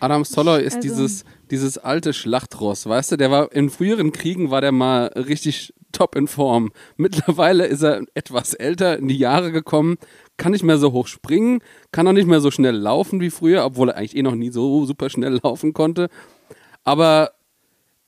Adam 0.00 0.24
Soloy 0.24 0.62
ist 0.62 0.76
Also- 0.76 0.88
dieses, 0.88 1.24
dieses 1.50 1.78
alte 1.78 2.12
Schlachtross, 2.12 2.86
weißt 2.86 3.12
du, 3.12 3.16
der 3.16 3.30
war 3.30 3.52
in 3.52 3.70
früheren 3.70 4.12
Kriegen 4.12 4.50
war 4.50 4.60
der 4.60 4.72
mal 4.72 5.06
richtig 5.08 5.74
top 5.92 6.16
in 6.16 6.26
Form. 6.26 6.72
Mittlerweile 6.96 7.66
ist 7.66 7.82
er 7.82 8.04
etwas 8.14 8.54
älter, 8.54 8.98
in 8.98 9.08
die 9.08 9.18
Jahre 9.18 9.52
gekommen, 9.52 9.96
kann 10.36 10.52
nicht 10.52 10.64
mehr 10.64 10.78
so 10.78 10.92
hoch 10.92 11.06
springen, 11.06 11.60
kann 11.92 12.08
auch 12.08 12.12
nicht 12.12 12.26
mehr 12.26 12.40
so 12.40 12.50
schnell 12.50 12.74
laufen 12.76 13.20
wie 13.20 13.30
früher, 13.30 13.64
obwohl 13.64 13.90
er 13.90 13.96
eigentlich 13.96 14.16
eh 14.16 14.22
noch 14.22 14.34
nie 14.34 14.50
so 14.50 14.84
super 14.86 15.08
schnell 15.10 15.38
laufen 15.42 15.72
konnte. 15.72 16.08
Aber 16.82 17.32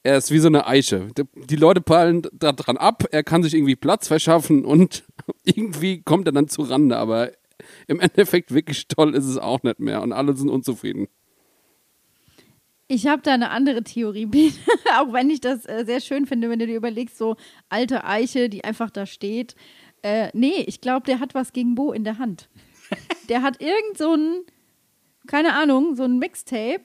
er 0.02 0.16
ist 0.18 0.30
wie 0.30 0.38
so 0.38 0.48
eine 0.48 0.66
Eiche. 0.66 1.08
Die- 1.16 1.56
Leute 1.56 1.80
prallen 1.80 2.22
da 2.32 2.52
dran 2.52 2.76
ab, 2.76 3.04
er 3.10 3.22
kann 3.22 3.42
sich 3.42 3.54
irgendwie 3.54 3.76
Platz 3.76 4.08
verschaffen 4.08 4.64
und 4.64 5.04
irgendwie 5.44 6.02
kommt 6.02 6.26
er 6.26 6.32
dann 6.32 6.48
zu 6.48 6.62
Rande, 6.62 6.96
aber 6.96 7.30
im 7.86 8.00
Endeffekt 8.00 8.52
wirklich 8.52 8.86
toll 8.88 9.14
ist 9.14 9.24
es 9.24 9.38
auch 9.38 9.62
nicht 9.62 9.80
mehr 9.80 10.02
und 10.02 10.12
alle 10.12 10.36
sind 10.36 10.48
unzufrieden. 10.50 11.08
Ich 12.88 13.06
habe 13.08 13.22
da 13.22 13.34
eine 13.34 13.50
andere 13.50 13.82
Theorie, 13.82 14.26
auch 14.98 15.12
wenn 15.12 15.28
ich 15.30 15.40
das 15.40 15.66
äh, 15.66 15.84
sehr 15.84 16.00
schön 16.00 16.26
finde, 16.26 16.48
wenn 16.50 16.58
du 16.60 16.66
dir 16.66 16.76
überlegst, 16.76 17.18
so 17.18 17.36
alte 17.68 18.04
Eiche, 18.04 18.48
die 18.48 18.62
einfach 18.64 18.90
da 18.90 19.06
steht. 19.06 19.56
Äh, 20.02 20.30
nee, 20.34 20.62
ich 20.66 20.80
glaube, 20.80 21.04
der 21.06 21.18
hat 21.18 21.34
was 21.34 21.52
gegen 21.52 21.74
Bo 21.74 21.92
in 21.92 22.04
der 22.04 22.18
Hand. 22.18 22.48
Der 23.28 23.42
hat 23.42 23.60
irgend 23.60 23.98
so 23.98 24.14
ein, 24.14 24.42
keine 25.26 25.54
Ahnung, 25.54 25.96
so 25.96 26.04
ein 26.04 26.18
Mixtape, 26.20 26.84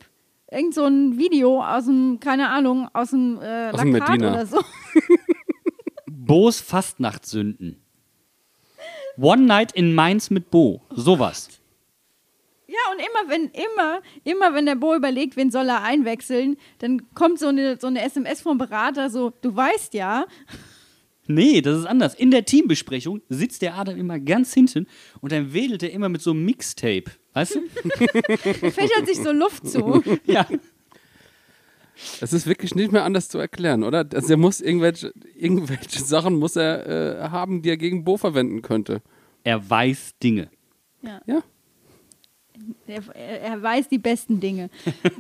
irgend 0.52 0.74
so 0.74 0.86
ein 0.86 1.20
Video 1.20 1.64
aus 1.64 1.86
dem, 1.86 2.20
keine 2.20 2.50
Ahnung, 2.50 2.90
aus 2.94 3.12
dem 3.12 3.40
äh, 3.40 3.70
Aus 3.70 3.82
dem 3.82 3.92
Medina. 3.92 4.32
oder 4.32 4.46
so. 4.48 4.60
Bo's 6.08 6.60
Fastnachtssünden. 6.60 7.80
One 9.18 9.44
Night 9.44 9.74
in 9.74 9.94
Mainz 9.94 10.32
mit 10.32 10.50
Bo. 10.50 10.82
Sowas. 10.90 11.61
Ja, 12.72 12.94
und 12.94 13.00
immer 13.00 13.30
wenn, 13.30 13.52
immer, 13.52 14.02
immer 14.24 14.56
wenn 14.56 14.66
der 14.66 14.76
Bo 14.76 14.96
überlegt, 14.96 15.36
wen 15.36 15.52
soll 15.52 15.68
er 15.68 15.84
einwechseln, 15.84 16.56
dann 16.80 17.14
kommt 17.14 17.38
so 17.38 17.48
eine, 17.48 17.78
so 17.78 17.88
eine 17.88 18.02
SMS 18.02 18.42
vom 18.42 18.58
Berater, 18.58 19.10
so, 19.10 19.34
du 19.42 19.54
weißt 19.54 19.94
ja, 19.94 20.26
Nee, 21.28 21.62
das 21.62 21.80
ist 21.80 21.86
anders. 21.86 22.16
In 22.16 22.32
der 22.32 22.46
Teambesprechung 22.46 23.22
sitzt 23.30 23.62
der 23.62 23.76
Adam 23.76 23.98
immer 23.98 24.20
ganz 24.20 24.54
hinten 24.54 24.88
und 25.22 25.32
dann 25.32 25.54
wedelt 25.54 25.84
er 25.84 25.92
immer 25.92 26.10
mit 26.10 26.22
so 26.22 26.32
einem 26.32 26.44
Mixtape. 26.46 27.06
Weißt 27.34 27.56
du? 27.56 27.62
fächert 28.72 29.08
sich 29.08 29.18
so 29.18 29.32
Luft 29.32 29.68
zu. 29.68 30.04
ja. 30.26 30.46
Es 32.20 32.34
ist 32.34 32.48
wirklich 32.48 32.74
nicht 32.74 32.92
mehr 32.92 33.04
anders 33.04 33.30
zu 33.30 33.38
erklären, 33.38 33.84
oder? 33.84 34.06
Also 34.14 34.34
er 34.34 34.38
muss 34.38 34.60
irgendwelche, 34.60 35.14
irgendwelche 35.36 36.02
Sachen 36.04 36.36
muss 36.36 36.56
er 36.56 36.88
äh, 36.88 37.30
haben, 37.30 37.62
die 37.62 37.70
er 37.70 37.78
gegen 37.78 38.04
Bo 38.04 38.18
verwenden 38.18 38.62
könnte. 38.62 39.02
Er 39.44 39.70
weiß 39.70 40.16
Dinge. 40.22 40.50
Ja. 41.02 41.22
Ja. 41.26 41.44
Er, 42.88 43.16
er, 43.16 43.62
weiß 43.62 43.90
die 43.90 43.98
besten 43.98 44.40
Dinge. 44.40 44.70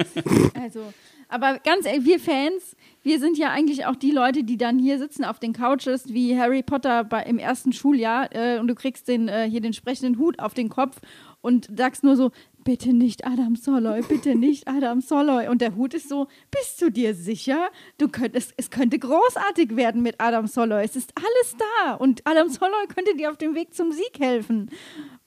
also, 0.61 0.93
aber 1.29 1.59
ganz 1.59 1.85
ehrlich, 1.85 2.05
wir 2.05 2.19
Fans, 2.19 2.75
wir 3.03 3.19
sind 3.19 3.37
ja 3.37 3.51
eigentlich 3.51 3.85
auch 3.85 3.95
die 3.95 4.11
Leute, 4.11 4.43
die 4.43 4.57
dann 4.57 4.77
hier 4.77 4.99
sitzen 4.99 5.23
auf 5.23 5.39
den 5.39 5.53
Couches 5.53 6.13
wie 6.13 6.37
Harry 6.37 6.61
Potter 6.61 7.05
bei, 7.05 7.23
im 7.23 7.39
ersten 7.39 7.71
Schuljahr 7.71 8.29
äh, 8.35 8.59
und 8.59 8.67
du 8.67 8.75
kriegst 8.75 9.07
den, 9.07 9.29
äh, 9.29 9.49
hier 9.49 9.61
den 9.61 9.73
sprechenden 9.73 10.17
Hut 10.19 10.39
auf 10.39 10.53
den 10.53 10.69
Kopf 10.69 10.99
und 11.39 11.69
sagst 11.75 12.03
nur 12.03 12.15
so, 12.15 12.31
bitte 12.63 12.93
nicht 12.93 13.25
Adam 13.25 13.55
Soloy, 13.55 14.01
bitte 14.01 14.35
nicht 14.35 14.67
Adam 14.67 15.01
Soloy. 15.01 15.47
Und 15.47 15.61
der 15.61 15.75
Hut 15.75 15.93
ist 15.93 16.09
so, 16.09 16.27
bist 16.51 16.81
du 16.81 16.91
dir 16.91 17.15
sicher? 17.15 17.69
Du 17.97 18.07
könntest, 18.07 18.53
es 18.57 18.69
könnte 18.69 18.99
großartig 18.99 19.75
werden 19.75 20.01
mit 20.01 20.15
Adam 20.19 20.47
Soloy. 20.47 20.83
Es 20.83 20.95
ist 20.95 21.13
alles 21.15 21.55
da 21.57 21.93
und 21.95 22.21
Adam 22.25 22.49
Soloy 22.49 22.87
könnte 22.93 23.15
dir 23.15 23.31
auf 23.31 23.37
dem 23.37 23.55
Weg 23.55 23.73
zum 23.73 23.91
Sieg 23.91 24.19
helfen. 24.19 24.69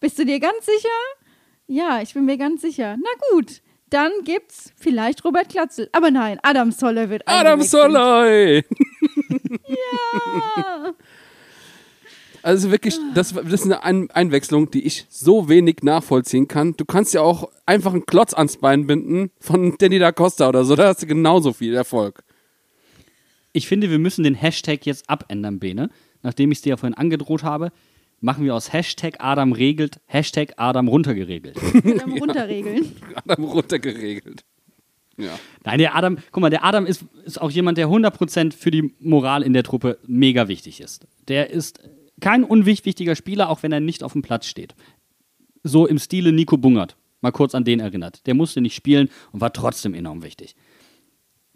Bist 0.00 0.18
du 0.18 0.24
dir 0.24 0.38
ganz 0.38 0.66
sicher? 0.66 0.88
Ja, 1.66 2.00
ich 2.02 2.14
bin 2.14 2.24
mir 2.24 2.36
ganz 2.36 2.62
sicher. 2.62 2.96
Na 2.96 3.10
gut, 3.30 3.62
dann 3.90 4.12
gibt's 4.24 4.72
vielleicht 4.76 5.24
Robert 5.24 5.48
Klatzel. 5.48 5.88
Aber 5.92 6.10
nein, 6.10 6.38
Adam 6.42 6.72
Soller 6.72 7.10
wird 7.10 7.22
Adam. 7.26 7.62
Soloy! 7.62 8.64
Ja. 9.66 10.94
Also 12.42 12.70
wirklich, 12.70 12.98
das, 13.14 13.32
das 13.32 13.46
ist 13.46 13.64
eine 13.64 13.82
Ein 13.82 14.10
Einwechslung, 14.10 14.70
die 14.70 14.84
ich 14.84 15.06
so 15.08 15.48
wenig 15.48 15.78
nachvollziehen 15.82 16.46
kann. 16.46 16.76
Du 16.76 16.84
kannst 16.84 17.14
ja 17.14 17.22
auch 17.22 17.50
einfach 17.64 17.92
einen 17.92 18.04
Klotz 18.04 18.34
ans 18.34 18.58
Bein 18.58 18.86
binden 18.86 19.30
von 19.40 19.76
Danny 19.78 19.98
da 19.98 20.12
Costa 20.12 20.48
oder 20.50 20.64
so, 20.64 20.76
da 20.76 20.88
hast 20.88 21.02
du 21.02 21.06
genauso 21.06 21.54
viel 21.54 21.74
Erfolg. 21.74 22.22
Ich 23.54 23.66
finde, 23.66 23.90
wir 23.90 23.98
müssen 23.98 24.24
den 24.24 24.34
Hashtag 24.34 24.84
jetzt 24.84 25.08
abändern, 25.08 25.58
Bene. 25.58 25.88
Nachdem 26.22 26.52
ich 26.52 26.58
es 26.58 26.62
dir 26.62 26.70
ja 26.70 26.76
vorhin 26.76 26.98
angedroht 26.98 27.42
habe, 27.44 27.72
machen 28.24 28.44
wir 28.44 28.54
aus 28.54 28.72
Hashtag 28.72 29.16
Adam 29.18 29.52
regelt 29.52 30.00
Hashtag 30.06 30.54
Adam 30.56 30.88
runtergeregelt. 30.88 31.56
Adam 31.74 32.12
runterregeln. 32.18 32.96
Adam 33.14 33.44
runtergeregelt. 33.44 34.44
Ja. 35.16 35.38
Nein, 35.62 35.78
der 35.78 35.94
Adam, 35.94 36.18
guck 36.32 36.40
mal, 36.40 36.50
der 36.50 36.64
Adam 36.64 36.86
ist, 36.86 37.04
ist 37.24 37.40
auch 37.40 37.50
jemand, 37.50 37.78
der 37.78 37.86
100% 37.88 38.52
für 38.52 38.70
die 38.70 38.94
Moral 38.98 39.42
in 39.42 39.52
der 39.52 39.62
Truppe 39.62 39.98
mega 40.06 40.48
wichtig 40.48 40.80
ist. 40.80 41.06
Der 41.28 41.50
ist 41.50 41.80
kein 42.20 42.42
unwichtiger 42.42 43.14
Spieler, 43.14 43.50
auch 43.50 43.62
wenn 43.62 43.70
er 43.70 43.80
nicht 43.80 44.02
auf 44.02 44.14
dem 44.14 44.22
Platz 44.22 44.46
steht. 44.46 44.74
So 45.62 45.86
im 45.86 45.98
Stile 45.98 46.32
Nico 46.32 46.56
Bungert. 46.56 46.96
Mal 47.20 47.30
kurz 47.30 47.54
an 47.54 47.64
den 47.64 47.78
erinnert. 47.78 48.26
Der 48.26 48.34
musste 48.34 48.60
nicht 48.60 48.74
spielen 48.74 49.08
und 49.32 49.40
war 49.40 49.52
trotzdem 49.52 49.94
enorm 49.94 50.22
wichtig. 50.22 50.56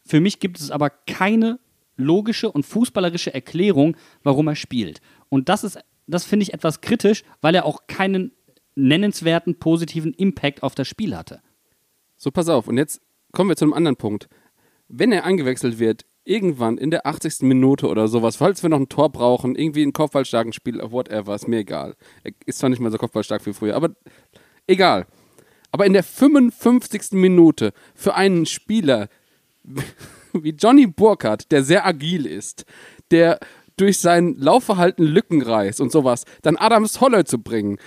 Für 0.05 0.21
mich 0.21 0.39
gibt 0.39 0.61
es 0.61 0.71
aber 0.71 0.91
keine 0.91 1.59
logische 1.97 2.51
und 2.51 2.65
fußballerische 2.65 3.35
Erklärung, 3.35 3.97
warum 4.23 4.49
er 4.49 4.55
spielt. 4.55 5.01
Und 5.29 5.49
das 5.49 5.65
ist, 5.65 5.79
das 6.09 6.25
finde 6.25 6.45
ich 6.45 6.55
etwas 6.55 6.81
kritisch, 6.81 7.23
weil 7.41 7.55
er 7.55 7.65
auch 7.65 7.87
keinen 7.87 8.33
nennenswerten 8.75 9.59
positiven 9.59 10.15
Impact 10.15 10.63
auf 10.63 10.75
das 10.75 10.89
Spiel 10.89 11.17
hatte. 11.17 11.41
So, 12.17 12.31
pass 12.31 12.49
auf. 12.49 12.69
Und 12.69 12.77
jetzt 12.77 13.01
kommen 13.33 13.51
wir 13.51 13.57
zu 13.57 13.65
einem 13.65 13.75
anderen 13.75 13.97
Punkt. 13.97 14.29
Wenn 14.89 15.13
er 15.13 15.25
eingewechselt 15.25 15.79
wird, 15.79 16.05
irgendwann 16.25 16.79
in 16.79 16.91
der 16.91 17.07
80. 17.07 17.43
Minute 17.43 17.89
oder 17.89 18.09
sowas, 18.09 18.37
falls 18.37 18.63
wir 18.63 18.71
noch 18.71 18.79
ein 18.79 18.89
Tor 18.89 19.11
brauchen, 19.11 19.55
irgendwie 19.55 19.83
einen 19.83 19.93
kopfballstarken 19.93 20.53
Spieler, 20.53 20.93
whatever, 20.93 21.35
ist 21.35 21.49
mir 21.49 21.59
egal. 21.59 21.97
Er 22.23 22.33
ist 22.47 22.59
zwar 22.59 22.71
nicht 22.71 22.81
mehr 22.81 22.91
so 22.91 22.99
kopfballstark 22.99 23.45
wie 23.47 23.53
früher, 23.53 23.75
aber 23.75 23.91
egal. 24.67 25.07
Aber 25.71 25.87
in 25.87 25.93
der 25.93 26.03
55. 26.03 27.13
Minute 27.13 27.73
für 27.95 28.15
einen 28.15 28.47
Spieler 28.47 29.09
wie 30.33 30.51
Johnny 30.51 30.87
Burkhardt, 30.87 31.51
der 31.51 31.63
sehr 31.63 31.87
agil 31.87 32.27
ist, 32.27 32.65
der 33.11 33.41
durch 33.79 33.99
sein 33.99 34.35
Laufverhalten 34.37 35.05
Lücken 35.05 35.43
reißt 35.43 35.81
und 35.81 35.91
sowas, 35.91 36.25
dann 36.43 36.57
Adams 36.57 37.01
Holler 37.01 37.25
zu 37.25 37.39
bringen, 37.39 37.79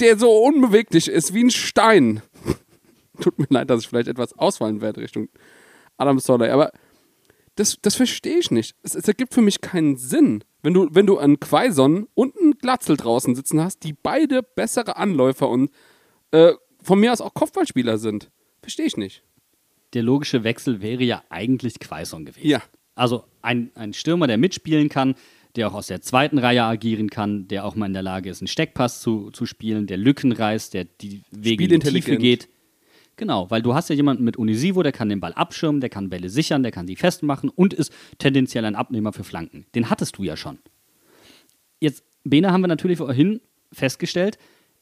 der, 0.00 0.18
so 0.18 0.30
unbeweglich 0.30 1.08
ist 1.08 1.34
wie 1.34 1.44
ein 1.44 1.50
Stein. 1.50 2.22
Tut 3.20 3.38
mir 3.38 3.46
leid, 3.50 3.70
dass 3.70 3.80
ich 3.80 3.88
vielleicht 3.88 4.08
etwas 4.08 4.36
ausfallen 4.38 4.80
werde 4.80 5.00
Richtung 5.00 5.28
Adam 5.96 6.18
Solley, 6.18 6.50
aber 6.50 6.72
das, 7.56 7.76
das 7.82 7.94
verstehe 7.94 8.38
ich 8.38 8.50
nicht. 8.50 8.74
Es, 8.82 8.94
es 8.94 9.06
ergibt 9.06 9.34
für 9.34 9.42
mich 9.42 9.60
keinen 9.60 9.96
Sinn. 9.96 10.42
Wenn 10.62 10.74
du, 10.74 10.88
wenn 10.92 11.06
du 11.06 11.18
einen 11.18 11.38
Quaison 11.38 12.08
und 12.14 12.38
einen 12.38 12.56
Glatzel 12.56 12.96
draußen 12.96 13.34
sitzen 13.34 13.60
hast, 13.60 13.82
die 13.82 13.92
beide 13.92 14.42
bessere 14.42 14.96
Anläufer 14.96 15.48
und 15.48 15.70
äh, 16.30 16.52
von 16.82 16.98
mir 16.98 17.12
aus 17.12 17.20
auch 17.20 17.34
Kopfballspieler 17.34 17.98
sind. 17.98 18.30
Verstehe 18.62 18.86
ich 18.86 18.96
nicht. 18.96 19.22
Der 19.92 20.02
logische 20.02 20.44
Wechsel 20.44 20.80
wäre 20.80 21.02
ja 21.02 21.22
eigentlich 21.28 21.78
Quaison 21.78 22.24
gewesen. 22.24 22.48
Ja. 22.48 22.62
Also 22.94 23.24
ein, 23.40 23.70
ein 23.74 23.92
Stürmer, 23.92 24.26
der 24.26 24.38
mitspielen 24.38 24.88
kann, 24.88 25.14
der 25.56 25.68
auch 25.68 25.74
aus 25.74 25.86
der 25.86 26.00
zweiten 26.00 26.38
Reihe 26.38 26.64
agieren 26.64 27.10
kann, 27.10 27.48
der 27.48 27.64
auch 27.64 27.74
mal 27.74 27.86
in 27.86 27.92
der 27.92 28.02
Lage 28.02 28.30
ist, 28.30 28.40
einen 28.40 28.48
Steckpass 28.48 29.00
zu, 29.00 29.30
zu 29.30 29.46
spielen, 29.46 29.86
der 29.86 29.98
Lücken 29.98 30.32
reißt, 30.32 30.74
der 30.74 30.84
die 30.84 31.22
Wege 31.30 31.64
in 31.64 31.80
die 31.80 31.90
Tiefe 31.90 32.16
geht. 32.16 32.48
Genau, 33.16 33.50
weil 33.50 33.60
du 33.60 33.74
hast 33.74 33.90
ja 33.90 33.94
jemanden 33.94 34.24
mit 34.24 34.38
Unisivo, 34.38 34.82
der 34.82 34.92
kann 34.92 35.10
den 35.10 35.20
Ball 35.20 35.34
abschirmen, 35.34 35.80
der 35.80 35.90
kann 35.90 36.08
Bälle 36.08 36.30
sichern, 36.30 36.62
der 36.62 36.72
kann 36.72 36.86
sie 36.86 36.96
festmachen 36.96 37.50
und 37.50 37.74
ist 37.74 37.92
tendenziell 38.18 38.64
ein 38.64 38.74
Abnehmer 38.74 39.12
für 39.12 39.24
Flanken. 39.24 39.66
Den 39.74 39.90
hattest 39.90 40.16
du 40.16 40.22
ja 40.22 40.36
schon. 40.36 40.58
Jetzt, 41.78 42.04
Bene 42.24 42.52
haben 42.52 42.62
wir 42.62 42.68
natürlich 42.68 42.98
vorhin 42.98 43.40
festgestellt, 43.70 44.38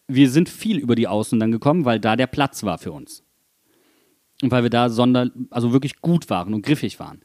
wir 0.06 0.30
sind 0.30 0.48
viel 0.48 0.78
über 0.78 0.94
die 0.94 1.08
Außen 1.08 1.38
dann 1.40 1.52
gekommen, 1.52 1.84
weil 1.84 1.98
da 1.98 2.16
der 2.16 2.26
Platz 2.26 2.62
war 2.62 2.78
für 2.78 2.92
uns. 2.92 3.24
Und 4.42 4.50
weil 4.50 4.62
wir 4.62 4.70
da 4.70 4.88
sonder, 4.88 5.30
also 5.50 5.72
wirklich 5.72 6.00
gut 6.00 6.30
waren 6.30 6.54
und 6.54 6.62
griffig 6.62 6.98
waren. 6.98 7.20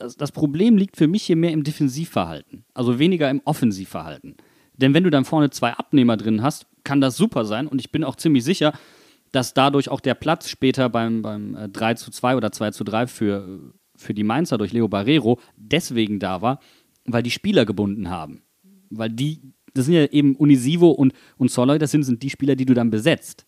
Das, 0.00 0.16
das 0.16 0.32
Problem 0.32 0.78
liegt 0.78 0.96
für 0.96 1.06
mich 1.06 1.24
hier 1.24 1.36
mehr 1.36 1.52
im 1.52 1.62
Defensivverhalten, 1.62 2.64
also 2.72 2.98
weniger 2.98 3.28
im 3.28 3.42
Offensivverhalten. 3.44 4.36
Denn 4.72 4.94
wenn 4.94 5.04
du 5.04 5.10
dann 5.10 5.26
vorne 5.26 5.50
zwei 5.50 5.74
Abnehmer 5.74 6.16
drin 6.16 6.42
hast, 6.42 6.66
kann 6.84 7.02
das 7.02 7.18
super 7.18 7.44
sein 7.44 7.66
und 7.66 7.80
ich 7.80 7.92
bin 7.92 8.02
auch 8.02 8.16
ziemlich 8.16 8.42
sicher, 8.42 8.72
dass 9.30 9.52
dadurch 9.52 9.90
auch 9.90 10.00
der 10.00 10.14
Platz 10.14 10.48
später 10.48 10.88
beim, 10.88 11.20
beim 11.20 11.54
äh, 11.54 11.68
3 11.68 11.94
zu 11.94 12.10
2 12.10 12.36
oder 12.36 12.50
2 12.50 12.70
zu 12.70 12.82
3 12.82 13.06
für, 13.08 13.74
für 13.94 14.14
die 14.14 14.24
Mainzer 14.24 14.56
durch 14.56 14.72
Leo 14.72 14.88
Barrero 14.88 15.38
deswegen 15.56 16.18
da 16.18 16.40
war, 16.40 16.60
weil 17.04 17.22
die 17.22 17.30
Spieler 17.30 17.66
gebunden 17.66 18.08
haben. 18.08 18.42
Weil 18.88 19.10
die, 19.10 19.52
das 19.74 19.84
sind 19.84 19.94
ja 19.94 20.06
eben 20.06 20.34
Unisivo 20.34 20.90
und, 20.92 21.12
und 21.36 21.50
Soloy, 21.50 21.78
das 21.78 21.90
sind, 21.90 22.04
sind 22.04 22.22
die 22.22 22.30
Spieler, 22.30 22.56
die 22.56 22.64
du 22.64 22.72
dann 22.72 22.88
besetzt. 22.90 23.46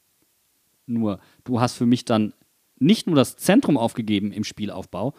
Nur, 0.84 1.18
du 1.44 1.60
hast 1.60 1.74
für 1.74 1.86
mich 1.86 2.04
dann 2.04 2.34
nicht 2.78 3.06
nur 3.06 3.16
das 3.16 3.36
Zentrum 3.36 3.78
aufgegeben 3.78 4.32
im 4.32 4.44
Spielaufbau, 4.44 5.14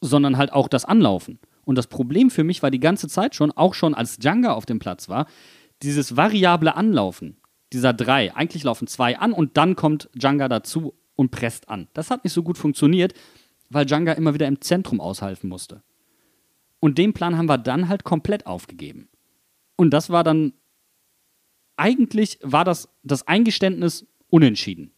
sondern 0.00 0.36
halt 0.36 0.52
auch 0.52 0.68
das 0.68 0.84
Anlaufen. 0.84 1.38
Und 1.64 1.76
das 1.76 1.86
Problem 1.86 2.30
für 2.30 2.44
mich 2.44 2.62
war 2.62 2.70
die 2.70 2.80
ganze 2.80 3.08
Zeit 3.08 3.34
schon, 3.34 3.52
auch 3.52 3.74
schon 3.74 3.94
als 3.94 4.18
Djanga 4.18 4.52
auf 4.52 4.66
dem 4.66 4.78
Platz 4.78 5.08
war, 5.08 5.26
dieses 5.82 6.16
variable 6.16 6.74
Anlaufen 6.74 7.36
dieser 7.72 7.92
drei. 7.92 8.34
Eigentlich 8.34 8.64
laufen 8.64 8.86
zwei 8.86 9.18
an 9.18 9.32
und 9.32 9.56
dann 9.56 9.76
kommt 9.76 10.10
Djanga 10.14 10.48
dazu 10.48 10.94
und 11.14 11.30
presst 11.30 11.68
an. 11.68 11.88
Das 11.92 12.10
hat 12.10 12.24
nicht 12.24 12.32
so 12.32 12.42
gut 12.42 12.58
funktioniert, 12.58 13.14
weil 13.68 13.86
Djanga 13.86 14.12
immer 14.12 14.34
wieder 14.34 14.48
im 14.48 14.60
Zentrum 14.60 15.00
aushalten 15.00 15.48
musste. 15.48 15.82
Und 16.80 16.98
den 16.98 17.12
Plan 17.12 17.36
haben 17.36 17.48
wir 17.48 17.58
dann 17.58 17.88
halt 17.88 18.04
komplett 18.04 18.46
aufgegeben. 18.46 19.08
Und 19.76 19.90
das 19.90 20.10
war 20.10 20.24
dann, 20.24 20.54
eigentlich 21.76 22.38
war 22.42 22.64
das 22.64 22.88
das 23.02 23.28
Eingeständnis 23.28 24.06
unentschieden. 24.28 24.92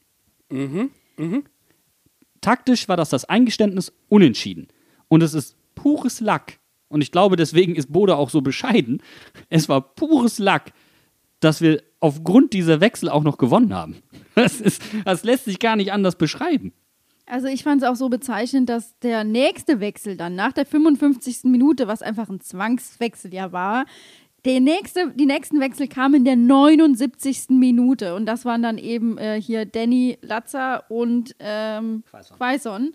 Taktisch 2.40 2.88
war 2.88 2.96
das 2.96 3.10
das 3.10 3.24
Eingeständnis 3.24 3.92
unentschieden. 4.08 4.68
Und 5.12 5.22
es 5.22 5.34
ist 5.34 5.56
pures 5.74 6.20
Lack. 6.20 6.58
Und 6.88 7.02
ich 7.02 7.12
glaube, 7.12 7.36
deswegen 7.36 7.76
ist 7.76 7.92
Bode 7.92 8.16
auch 8.16 8.30
so 8.30 8.40
bescheiden. 8.40 9.02
Es 9.50 9.68
war 9.68 9.82
pures 9.82 10.38
Lack, 10.38 10.72
dass 11.38 11.60
wir 11.60 11.82
aufgrund 12.00 12.54
dieser 12.54 12.80
Wechsel 12.80 13.10
auch 13.10 13.22
noch 13.22 13.36
gewonnen 13.36 13.74
haben. 13.74 13.96
Das, 14.34 14.62
ist, 14.62 14.80
das 15.04 15.24
lässt 15.24 15.44
sich 15.44 15.58
gar 15.58 15.76
nicht 15.76 15.92
anders 15.92 16.16
beschreiben. 16.16 16.72
Also 17.26 17.46
ich 17.48 17.62
fand 17.62 17.82
es 17.82 17.88
auch 17.88 17.96
so 17.96 18.08
bezeichnend, 18.08 18.70
dass 18.70 18.98
der 19.00 19.24
nächste 19.24 19.80
Wechsel 19.80 20.16
dann 20.16 20.34
nach 20.34 20.54
der 20.54 20.64
55. 20.64 21.40
Minute, 21.44 21.86
was 21.86 22.00
einfach 22.00 22.30
ein 22.30 22.40
Zwangswechsel 22.40 23.34
ja 23.34 23.52
war, 23.52 23.84
der 24.46 24.60
nächste, 24.60 25.12
die 25.14 25.26
nächsten 25.26 25.60
Wechsel 25.60 25.88
kamen 25.88 26.14
in 26.14 26.24
der 26.24 26.36
79. 26.36 27.50
Minute 27.50 28.14
und 28.14 28.24
das 28.24 28.46
waren 28.46 28.62
dann 28.62 28.78
eben 28.78 29.18
äh, 29.18 29.40
hier 29.40 29.66
Danny 29.66 30.16
Latzer 30.22 30.90
und 30.90 31.36
ähm, 31.38 32.02
Quaison. 32.08 32.36
Quaison. 32.38 32.92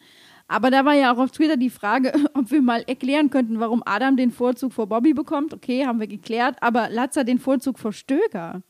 Aber 0.47 0.71
da 0.71 0.85
war 0.85 0.93
ja 0.93 1.13
auch 1.13 1.17
auf 1.17 1.31
Twitter 1.31 1.57
die 1.57 1.69
Frage, 1.69 2.13
ob 2.33 2.51
wir 2.51 2.61
mal 2.61 2.83
erklären 2.87 3.29
könnten, 3.29 3.59
warum 3.59 3.83
Adam 3.85 4.15
den 4.17 4.31
Vorzug 4.31 4.73
vor 4.73 4.87
Bobby 4.87 5.13
bekommt. 5.13 5.53
Okay, 5.53 5.85
haben 5.85 5.99
wir 5.99 6.07
geklärt, 6.07 6.57
aber 6.61 6.89
Latzer 6.89 7.23
den 7.23 7.39
Vorzug 7.39 7.79
vor 7.79 7.93
Stöger. 7.93 8.61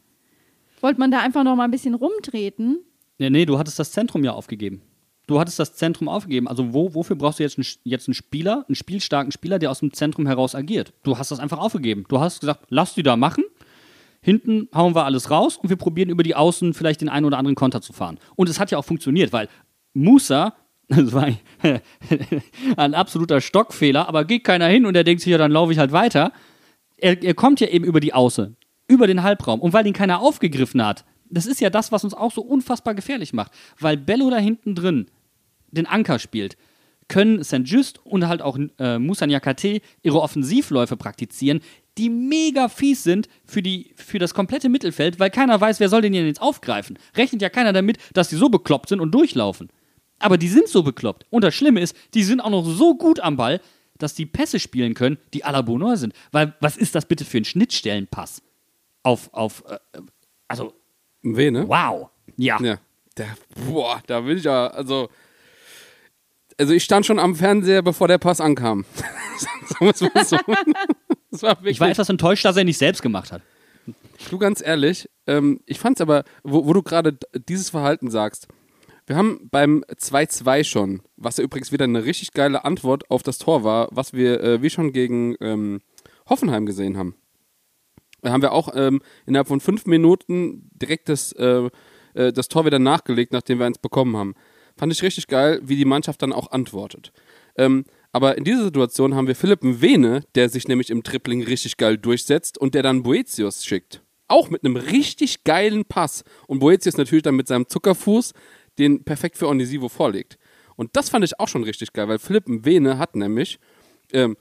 Wollte 0.82 1.00
man 1.00 1.12
da 1.12 1.20
einfach 1.20 1.44
noch 1.44 1.56
mal 1.56 1.66
ein 1.66 1.72
bisschen 1.72 1.96
rumtreten? 1.96 2.80
Nee, 3.18 3.30
nee, 3.30 3.46
du 3.46 3.58
hattest 3.58 3.80
das 3.80 3.92
Zentrum 3.92 4.24
ja 4.24 4.32
aufgegeben. 4.32 4.82
Du 5.28 5.40
hattest 5.40 5.60
das 5.60 5.74
Zentrum 5.74 6.08
aufgegeben. 6.08 6.48
Also 6.48 6.74
wo, 6.74 6.94
wofür 6.94 7.16
brauchst 7.16 7.40
du 7.40 7.44
jetzt 7.44 7.58
einen, 7.58 7.68
jetzt 7.84 8.08
einen 8.08 8.14
Spieler, 8.14 8.64
einen 8.68 8.76
spielstarken 8.76 9.32
Spieler, 9.32 9.60
der 9.60 9.72
aus 9.72 9.80
dem 9.80 9.92
Zentrum 9.92 10.26
heraus 10.26 10.56
agiert? 10.56 10.94
Du 11.04 11.18
hast 11.18 11.32
das 11.32 11.40
einfach 11.40 11.58
aufgegeben. 11.58 12.06
Du 12.08 12.20
hast 12.20 12.40
gesagt, 12.40 12.66
lass 12.70 12.94
die 12.94 13.04
da 13.04 13.18
machen. 13.18 13.44
Hinten 14.22 14.70
hauen 14.74 14.96
wir 14.96 15.06
alles 15.06 15.30
raus 15.30 15.58
und 15.58 15.70
wir 15.70 15.76
probieren 15.76 16.10
über 16.10 16.24
die 16.24 16.36
Außen 16.36 16.74
vielleicht 16.74 17.02
den 17.02 17.10
einen 17.10 17.26
oder 17.26 17.38
anderen 17.38 17.56
Konter 17.56 17.82
zu 17.82 17.92
fahren. 17.92 18.20
Und 18.36 18.50
es 18.50 18.60
hat 18.60 18.72
ja 18.72 18.78
auch 18.78 18.86
funktioniert, 18.86 19.34
weil 19.34 19.50
Musa, 19.94 20.54
das 20.88 21.12
war 21.14 21.30
ein 22.78 22.94
absoluter 22.94 23.42
Stockfehler, 23.42 24.08
aber 24.08 24.26
geht 24.26 24.44
keiner 24.44 24.68
hin 24.68 24.86
und 24.86 24.96
er 24.96 25.04
denkt 25.04 25.22
sich, 25.22 25.32
ja, 25.32 25.38
dann 25.38 25.52
laufe 25.52 25.72
ich 25.72 25.80
halt 25.80 25.92
weiter. 25.92 26.32
Er, 26.98 27.22
er 27.22 27.34
kommt 27.34 27.60
ja 27.60 27.68
eben 27.68 27.86
über 27.86 28.00
die 28.00 28.14
Außen, 28.14 28.56
über 28.88 29.08
den 29.08 29.24
Halbraum. 29.24 29.60
Und 29.60 29.74
weil 29.74 29.86
ihn 29.86 29.94
keiner 29.94 30.22
aufgegriffen 30.22 30.84
hat, 30.86 31.06
das 31.30 31.46
ist 31.46 31.60
ja 31.60 31.70
das, 31.70 31.92
was 31.92 32.04
uns 32.04 32.14
auch 32.14 32.32
so 32.32 32.42
unfassbar 32.42 32.96
gefährlich 32.96 33.34
macht. 33.34 33.52
Weil 33.80 33.98
Bello 33.98 34.30
da 34.30 34.38
hinten 34.38 34.76
drin 34.76 35.08
den 35.72 35.86
Anker 35.86 36.20
spielt, 36.20 36.56
können 37.10 37.44
St. 37.44 37.62
Just 37.64 38.06
und 38.06 38.28
halt 38.28 38.42
auch 38.42 38.58
äh, 38.80 39.00
Moussa 39.00 39.28
Niakate 39.28 39.82
ihre 40.02 40.22
Offensivläufe 40.22 40.98
praktizieren, 40.98 41.62
die 41.98 42.10
mega 42.10 42.70
fies 42.70 43.04
sind 43.04 43.28
für, 43.46 43.62
die, 43.62 43.94
für 43.96 44.20
das 44.20 44.34
komplette 44.34 44.70
Mittelfeld, 44.70 45.20
weil 45.20 45.30
keiner 45.30 45.60
weiß, 45.60 45.80
wer 45.80 45.90
soll 45.90 46.02
den 46.02 46.14
jetzt 46.14 46.42
aufgreifen. 46.42 47.00
Rechnet 47.16 47.42
ja 47.42 47.50
keiner 47.50 47.74
damit, 47.74 47.98
dass 48.14 48.30
die 48.30 48.36
so 48.36 48.50
bekloppt 48.50 48.90
sind 48.90 49.00
und 49.00 49.12
durchlaufen. 49.12 49.70
Aber 50.20 50.38
die 50.38 50.48
sind 50.48 50.68
so 50.68 50.84
bekloppt. 50.84 51.26
Und 51.30 51.44
das 51.44 51.54
Schlimme 51.56 51.80
ist, 51.80 51.96
die 52.14 52.24
sind 52.24 52.42
auch 52.42 52.50
noch 52.50 52.66
so 52.66 52.96
gut 52.96 53.20
am 53.20 53.38
Ball, 53.38 53.62
dass 53.98 54.14
die 54.14 54.26
Pässe 54.26 54.60
spielen 54.60 54.94
können, 54.94 55.18
die 55.34 55.46
à 55.46 55.52
la 55.52 55.62
Bonheur 55.62 55.98
sind. 55.98 56.14
Weil, 56.32 56.56
was 56.60 56.78
ist 56.78 56.96
das 56.96 57.06
bitte 57.06 57.26
für 57.26 57.38
ein 57.38 57.46
Schnittstellenpass? 57.46 58.42
Auf, 59.04 59.30
auf, 59.34 59.64
äh, 59.68 59.78
also, 60.48 60.74
Weh, 61.24 61.52
ne? 61.52 61.68
wow. 61.68 62.10
Ja. 62.38 62.62
Ja. 62.62 62.80
Der, 63.18 63.36
boah, 63.68 64.02
da 64.06 64.24
will 64.26 64.38
ich 64.38 64.44
ja, 64.44 64.68
also. 64.68 65.10
Also 66.60 66.74
ich 66.74 66.84
stand 66.84 67.06
schon 67.06 67.20
am 67.20 67.36
Fernseher, 67.36 67.84
bevor 67.84 68.08
der 68.08 68.18
Pass 68.18 68.42
ankam. 68.42 68.86
so 69.80 69.92
so. 70.24 70.38
War 71.42 71.66
Ich 71.66 71.80
war 71.80 71.90
etwas 71.90 72.10
enttäuscht, 72.10 72.46
dass 72.46 72.58
er 72.58 72.64
nicht 72.64 72.80
selbst 72.80 73.04
gemacht 73.04 73.32
hat. 73.32 73.44
du 74.32 74.38
ganz 74.40 74.62
ehrlich, 74.66 75.08
ähm, 75.28 75.60
ich 75.68 75.80
fand's 75.80 76.02
aber, 76.02 76.24
wo, 76.44 76.66
wo 76.66 76.74
du 76.74 76.82
gerade 76.82 77.16
dieses 77.48 77.70
Verhalten 77.70 78.10
sagst, 78.10 78.48
wir 79.08 79.16
haben 79.16 79.48
beim 79.50 79.84
2-2 79.90 80.66
schon, 80.66 81.02
was 81.16 81.38
ja 81.38 81.44
übrigens 81.44 81.72
wieder 81.72 81.86
eine 81.86 82.04
richtig 82.04 82.34
geile 82.34 82.66
Antwort 82.66 83.10
auf 83.10 83.24
das 83.24 83.38
Tor 83.38 83.64
war, 83.64 83.88
was 83.92 84.14
wir 84.14 84.42
äh, 84.44 84.62
wie 84.62 84.70
schon 84.70 84.92
gegen 84.92 85.36
ähm, 85.40 85.80
Hoffenheim 86.30 86.66
gesehen 86.66 86.98
haben. 86.98 87.16
Da 88.22 88.32
haben 88.32 88.42
wir 88.42 88.52
auch 88.52 88.70
ähm, 88.76 89.02
innerhalb 89.26 89.48
von 89.48 89.62
fünf 89.62 89.86
Minuten 89.86 90.70
direkt 90.74 91.08
das, 91.08 91.32
äh, 91.34 91.70
äh, 92.16 92.34
das 92.34 92.50
Tor 92.50 92.66
wieder 92.66 92.80
nachgelegt, 92.80 93.32
nachdem 93.32 93.60
wir 93.60 93.66
eins 93.66 93.80
bekommen 93.80 94.18
haben. 94.18 94.36
Fand 94.76 94.92
ich 94.92 95.02
richtig 95.02 95.28
geil, 95.28 95.62
wie 95.64 95.78
die 95.78 95.86
Mannschaft 95.86 96.22
dann 96.22 96.34
auch 96.34 96.52
antwortet. 96.52 97.14
Ähm, 97.56 97.86
aber 98.12 98.38
in 98.38 98.44
dieser 98.44 98.64
Situation 98.64 99.16
haben 99.16 99.28
wir 99.28 99.36
Philipp 99.36 99.64
Mwene, 99.64 100.24
der 100.36 100.50
sich 100.50 100.68
nämlich 100.68 100.90
im 100.90 101.04
Tripling 101.04 101.44
richtig 101.44 101.78
geil 101.78 101.98
durchsetzt 101.98 102.58
und 102.58 102.76
der 102.76 102.84
dann 102.84 103.04
Boetius 103.04 103.64
schickt. 103.64 104.02
Auch 104.28 104.50
mit 104.50 104.66
einem 104.66 104.76
richtig 104.76 105.46
geilen 105.46 105.86
Pass. 105.86 106.26
Und 106.48 106.60
Boetius 106.60 106.98
natürlich 106.98 107.24
dann 107.24 107.36
mit 107.36 107.48
seinem 107.48 107.68
Zuckerfuß 107.68 108.34
den 108.80 109.04
perfekt 109.04 109.38
für 109.38 109.48
Onisivo 109.48 109.90
vorlegt. 109.90 110.38
Und 110.76 110.96
das 110.96 111.10
fand 111.10 111.26
ich 111.26 111.40
auch 111.40 111.48
schon 111.48 111.64
richtig 111.64 111.94
geil, 111.94 112.08
weil 112.08 112.20
Philipp 112.20 112.48
Mwene 112.48 112.98
hat 112.98 113.16
nämlich 113.16 113.60
ähm, 114.14 114.38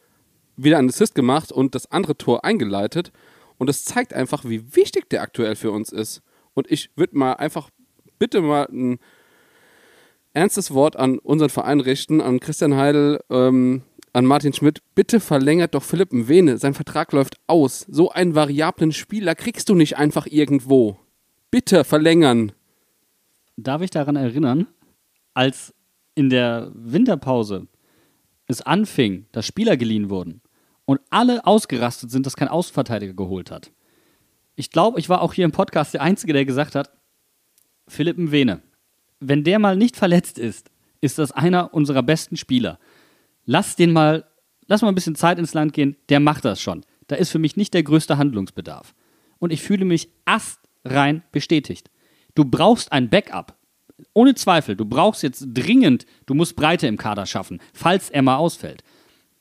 wieder 0.57 0.79
einen 0.79 0.89
Assist 0.89 1.15
gemacht 1.15 1.51
und 1.51 1.75
das 1.75 1.91
andere 1.91 2.17
Tor 2.17 2.45
eingeleitet. 2.45 3.13
Und 3.59 3.69
das 3.69 3.85
zeigt 3.85 4.13
einfach, 4.13 4.45
wie 4.45 4.77
wichtig 4.77 5.09
der 5.09 5.23
aktuell 5.23 5.57
für 5.57 5.71
uns 5.71 5.91
ist. 5.91 6.23
Und 6.55 6.71
ich 6.71 6.91
würde 6.97 7.17
mal 7.17 7.35
einfach 7.35 7.71
bitte 8.19 8.41
mal 8.41 8.67
ein 8.71 8.99
ernstes 10.33 10.73
Wort 10.73 10.97
an 10.97 11.19
unseren 11.19 11.51
Verein 11.51 11.81
richten, 11.81 12.21
an 12.21 12.41
Christian 12.41 12.77
Heidel, 12.77 13.21
ähm, 13.31 13.83
an 14.13 14.27
Martin 14.27 14.53
Schmidt. 14.53 14.81
Bitte 14.95 15.21
verlängert 15.21 15.75
doch 15.75 15.83
Philipp 15.83 16.13
Mwene. 16.13 16.59
Sein 16.59 16.75
Vertrag 16.75 17.13
läuft 17.13 17.37
aus. 17.47 17.87
So 17.89 18.11
einen 18.11 18.35
variablen 18.35 18.93
Spieler 18.93 19.35
kriegst 19.35 19.69
du 19.69 19.75
nicht 19.75 19.97
einfach 19.97 20.27
irgendwo. 20.27 20.99
Bitte 21.51 21.85
verlängern. 21.85 22.53
Darf 23.57 23.83
ich 23.83 23.91
daran 23.91 24.17
erinnern, 24.17 24.67
als 25.35 25.75
in 26.15 26.31
der 26.31 26.71
Winterpause 26.75 27.69
es 28.47 28.63
anfing, 28.63 29.27
dass 29.33 29.47
Spieler 29.47 29.77
geliehen 29.77 30.11
wurden 30.11 30.41
und 30.85 31.01
alle 31.11 31.47
ausgerastet 31.47 32.11
sind, 32.11 32.27
dass 32.27 32.37
kein 32.37 32.49
Außenverteidiger 32.49 33.15
geholt 33.15 33.51
hat. 33.51 33.71
Ich 34.55 34.71
glaube, 34.71 34.99
ich 34.99 35.09
war 35.09 35.21
auch 35.21 35.35
hier 35.35 35.45
im 35.45 35.53
Podcast 35.53 35.95
der 35.95 36.03
Einzige, 36.03 36.33
der 36.33 36.45
gesagt 36.45 36.75
hat, 36.75 36.91
Philipp 37.89 38.17
Mwene, 38.17 38.63
wenn 39.21 39.45
der 39.45 39.59
mal 39.59 39.77
nicht 39.77 39.97
verletzt 39.97 40.39
ist, 40.39 40.71
ist 41.01 41.19
das 41.19 41.33
einer 41.33 41.75
unserer 41.75 42.03
besten 42.03 42.37
Spieler. 42.37 42.79
Lass 43.45 43.77
den 43.77 43.93
mal, 43.93 44.25
lass 44.67 44.83
mal 44.83 44.89
ein 44.89 44.95
bisschen 44.95 45.15
Zeit 45.15 45.39
ins 45.39 45.55
Land 45.55 45.73
gehen, 45.73 45.97
der 46.09 46.21
macht 46.21 46.45
das 46.45 46.61
schon. 46.61 46.85
Da 47.07 47.17
ist 47.17 47.31
für 47.31 47.39
mich 47.39 47.57
nicht 47.57 47.75
der 47.75 47.83
größte 47.83 48.19
Handlungsbedarf. 48.19 48.95
Und 49.39 49.53
ich 49.53 49.63
fühle 49.63 49.85
mich 49.85 50.09
astrein 50.25 51.23
bestätigt. 51.31 51.91
Du 52.37 52.45
brauchst 52.45 52.93
ein 52.93 53.09
Backup. 53.11 53.57
Ohne 54.13 54.35
Zweifel, 54.35 54.77
du 54.77 54.85
brauchst 54.85 55.23
jetzt 55.23 55.47
dringend, 55.49 56.05
du 56.27 56.35
musst 56.35 56.55
Breite 56.55 56.87
im 56.87 56.99
Kader 56.99 57.25
schaffen, 57.25 57.61
falls 57.73 58.11
er 58.11 58.21
mal 58.21 58.37
ausfällt. 58.37 58.85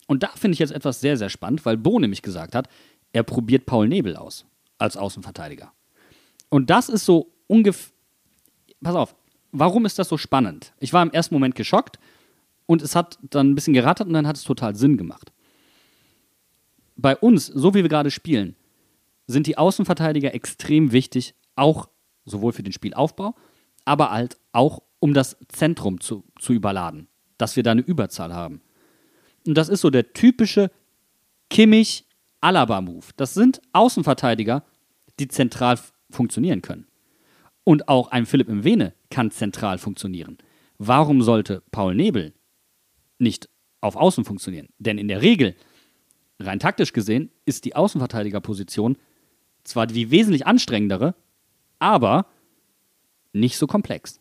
Und 0.07 0.23
da 0.23 0.29
finde 0.29 0.53
ich 0.53 0.59
jetzt 0.59 0.71
etwas 0.71 1.01
sehr, 1.01 1.17
sehr 1.17 1.29
spannend, 1.29 1.65
weil 1.65 1.75
Bo 1.75 1.99
nämlich 1.99 2.21
gesagt 2.21 2.55
hat, 2.55 2.69
er 3.11 3.23
probiert 3.23 3.65
Paul 3.65 3.89
Nebel 3.89 4.15
aus 4.15 4.45
als 4.77 4.95
Außenverteidiger. 4.95 5.73
Und 6.49 6.69
das 6.69 6.89
ist 6.89 7.05
so 7.05 7.33
ungefähr. 7.47 7.93
Pass 8.81 8.95
auf, 8.95 9.15
warum 9.51 9.85
ist 9.85 9.99
das 9.99 10.07
so 10.07 10.17
spannend? 10.17 10.73
Ich 10.79 10.93
war 10.93 11.03
im 11.03 11.11
ersten 11.11 11.35
Moment 11.35 11.55
geschockt 11.55 11.99
und 12.65 12.81
es 12.81 12.95
hat 12.95 13.17
dann 13.21 13.51
ein 13.51 13.55
bisschen 13.55 13.73
gerattert 13.73 14.07
und 14.07 14.13
dann 14.13 14.27
hat 14.27 14.37
es 14.37 14.43
total 14.43 14.75
Sinn 14.75 14.95
gemacht. 14.95 15.33
Bei 16.95 17.17
uns, 17.17 17.47
so 17.47 17.73
wie 17.73 17.83
wir 17.83 17.89
gerade 17.89 18.11
spielen, 18.11 18.55
sind 19.27 19.47
die 19.47 19.57
Außenverteidiger 19.57 20.33
extrem 20.33 20.91
wichtig, 20.91 21.35
auch 21.55 21.89
sowohl 22.25 22.53
für 22.53 22.63
den 22.63 22.73
Spielaufbau, 22.73 23.35
aber 23.85 24.11
halt 24.11 24.37
auch 24.51 24.81
um 24.99 25.13
das 25.13 25.37
Zentrum 25.49 26.01
zu, 26.01 26.23
zu 26.39 26.53
überladen, 26.53 27.07
dass 27.37 27.55
wir 27.55 27.63
da 27.63 27.71
eine 27.71 27.81
Überzahl 27.81 28.33
haben. 28.33 28.61
Und 29.45 29.55
das 29.55 29.69
ist 29.69 29.81
so 29.81 29.89
der 29.89 30.13
typische 30.13 30.71
Kimmich-Alaba-Move. 31.49 33.05
Das 33.15 33.33
sind 33.33 33.61
Außenverteidiger, 33.73 34.63
die 35.19 35.27
zentral 35.27 35.79
funktionieren 36.09 36.61
können. 36.61 36.87
Und 37.63 37.87
auch 37.87 38.09
ein 38.09 38.25
Philipp 38.25 38.47
Mwene 38.47 38.93
kann 39.09 39.31
zentral 39.31 39.77
funktionieren. 39.77 40.37
Warum 40.77 41.21
sollte 41.21 41.63
Paul 41.71 41.95
Nebel 41.95 42.33
nicht 43.17 43.49
auf 43.81 43.95
Außen 43.95 44.25
funktionieren? 44.25 44.69
Denn 44.77 44.97
in 44.97 45.07
der 45.07 45.21
Regel, 45.21 45.55
rein 46.39 46.59
taktisch 46.59 46.93
gesehen, 46.93 47.31
ist 47.45 47.65
die 47.65 47.75
Außenverteidigerposition 47.75 48.97
zwar 49.63 49.87
die 49.87 50.11
wesentlich 50.11 50.45
anstrengendere, 50.45 51.15
aber 51.85 52.25
nicht 53.31 53.57
so 53.57 53.67
komplex. 53.67 54.19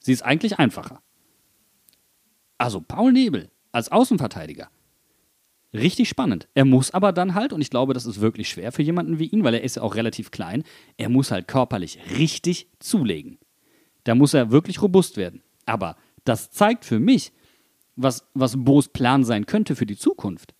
Sie 0.00 0.12
ist 0.12 0.22
eigentlich 0.22 0.58
einfacher. 0.58 1.00
Also 2.58 2.80
Paul 2.80 3.12
Nebel 3.12 3.52
als 3.70 3.92
Außenverteidiger. 3.92 4.68
Richtig 5.72 6.08
spannend. 6.08 6.48
Er 6.54 6.64
muss 6.64 6.90
aber 6.90 7.12
dann 7.12 7.34
halt, 7.34 7.52
und 7.52 7.60
ich 7.60 7.70
glaube, 7.70 7.94
das 7.94 8.04
ist 8.04 8.20
wirklich 8.20 8.48
schwer 8.48 8.72
für 8.72 8.82
jemanden 8.82 9.20
wie 9.20 9.26
ihn, 9.26 9.44
weil 9.44 9.54
er 9.54 9.62
ist 9.62 9.76
ja 9.76 9.82
auch 9.82 9.94
relativ 9.94 10.32
klein, 10.32 10.64
er 10.96 11.08
muss 11.08 11.30
halt 11.30 11.46
körperlich 11.46 12.00
richtig 12.18 12.68
zulegen. 12.80 13.38
Da 14.02 14.16
muss 14.16 14.34
er 14.34 14.50
wirklich 14.50 14.82
robust 14.82 15.16
werden. 15.16 15.42
Aber 15.66 15.96
das 16.24 16.50
zeigt 16.50 16.84
für 16.84 16.98
mich, 16.98 17.32
was, 17.94 18.26
was 18.34 18.64
Bo's 18.64 18.88
Plan 18.88 19.22
sein 19.22 19.46
könnte 19.46 19.76
für 19.76 19.86
die 19.86 19.96
Zukunft. 19.96 20.54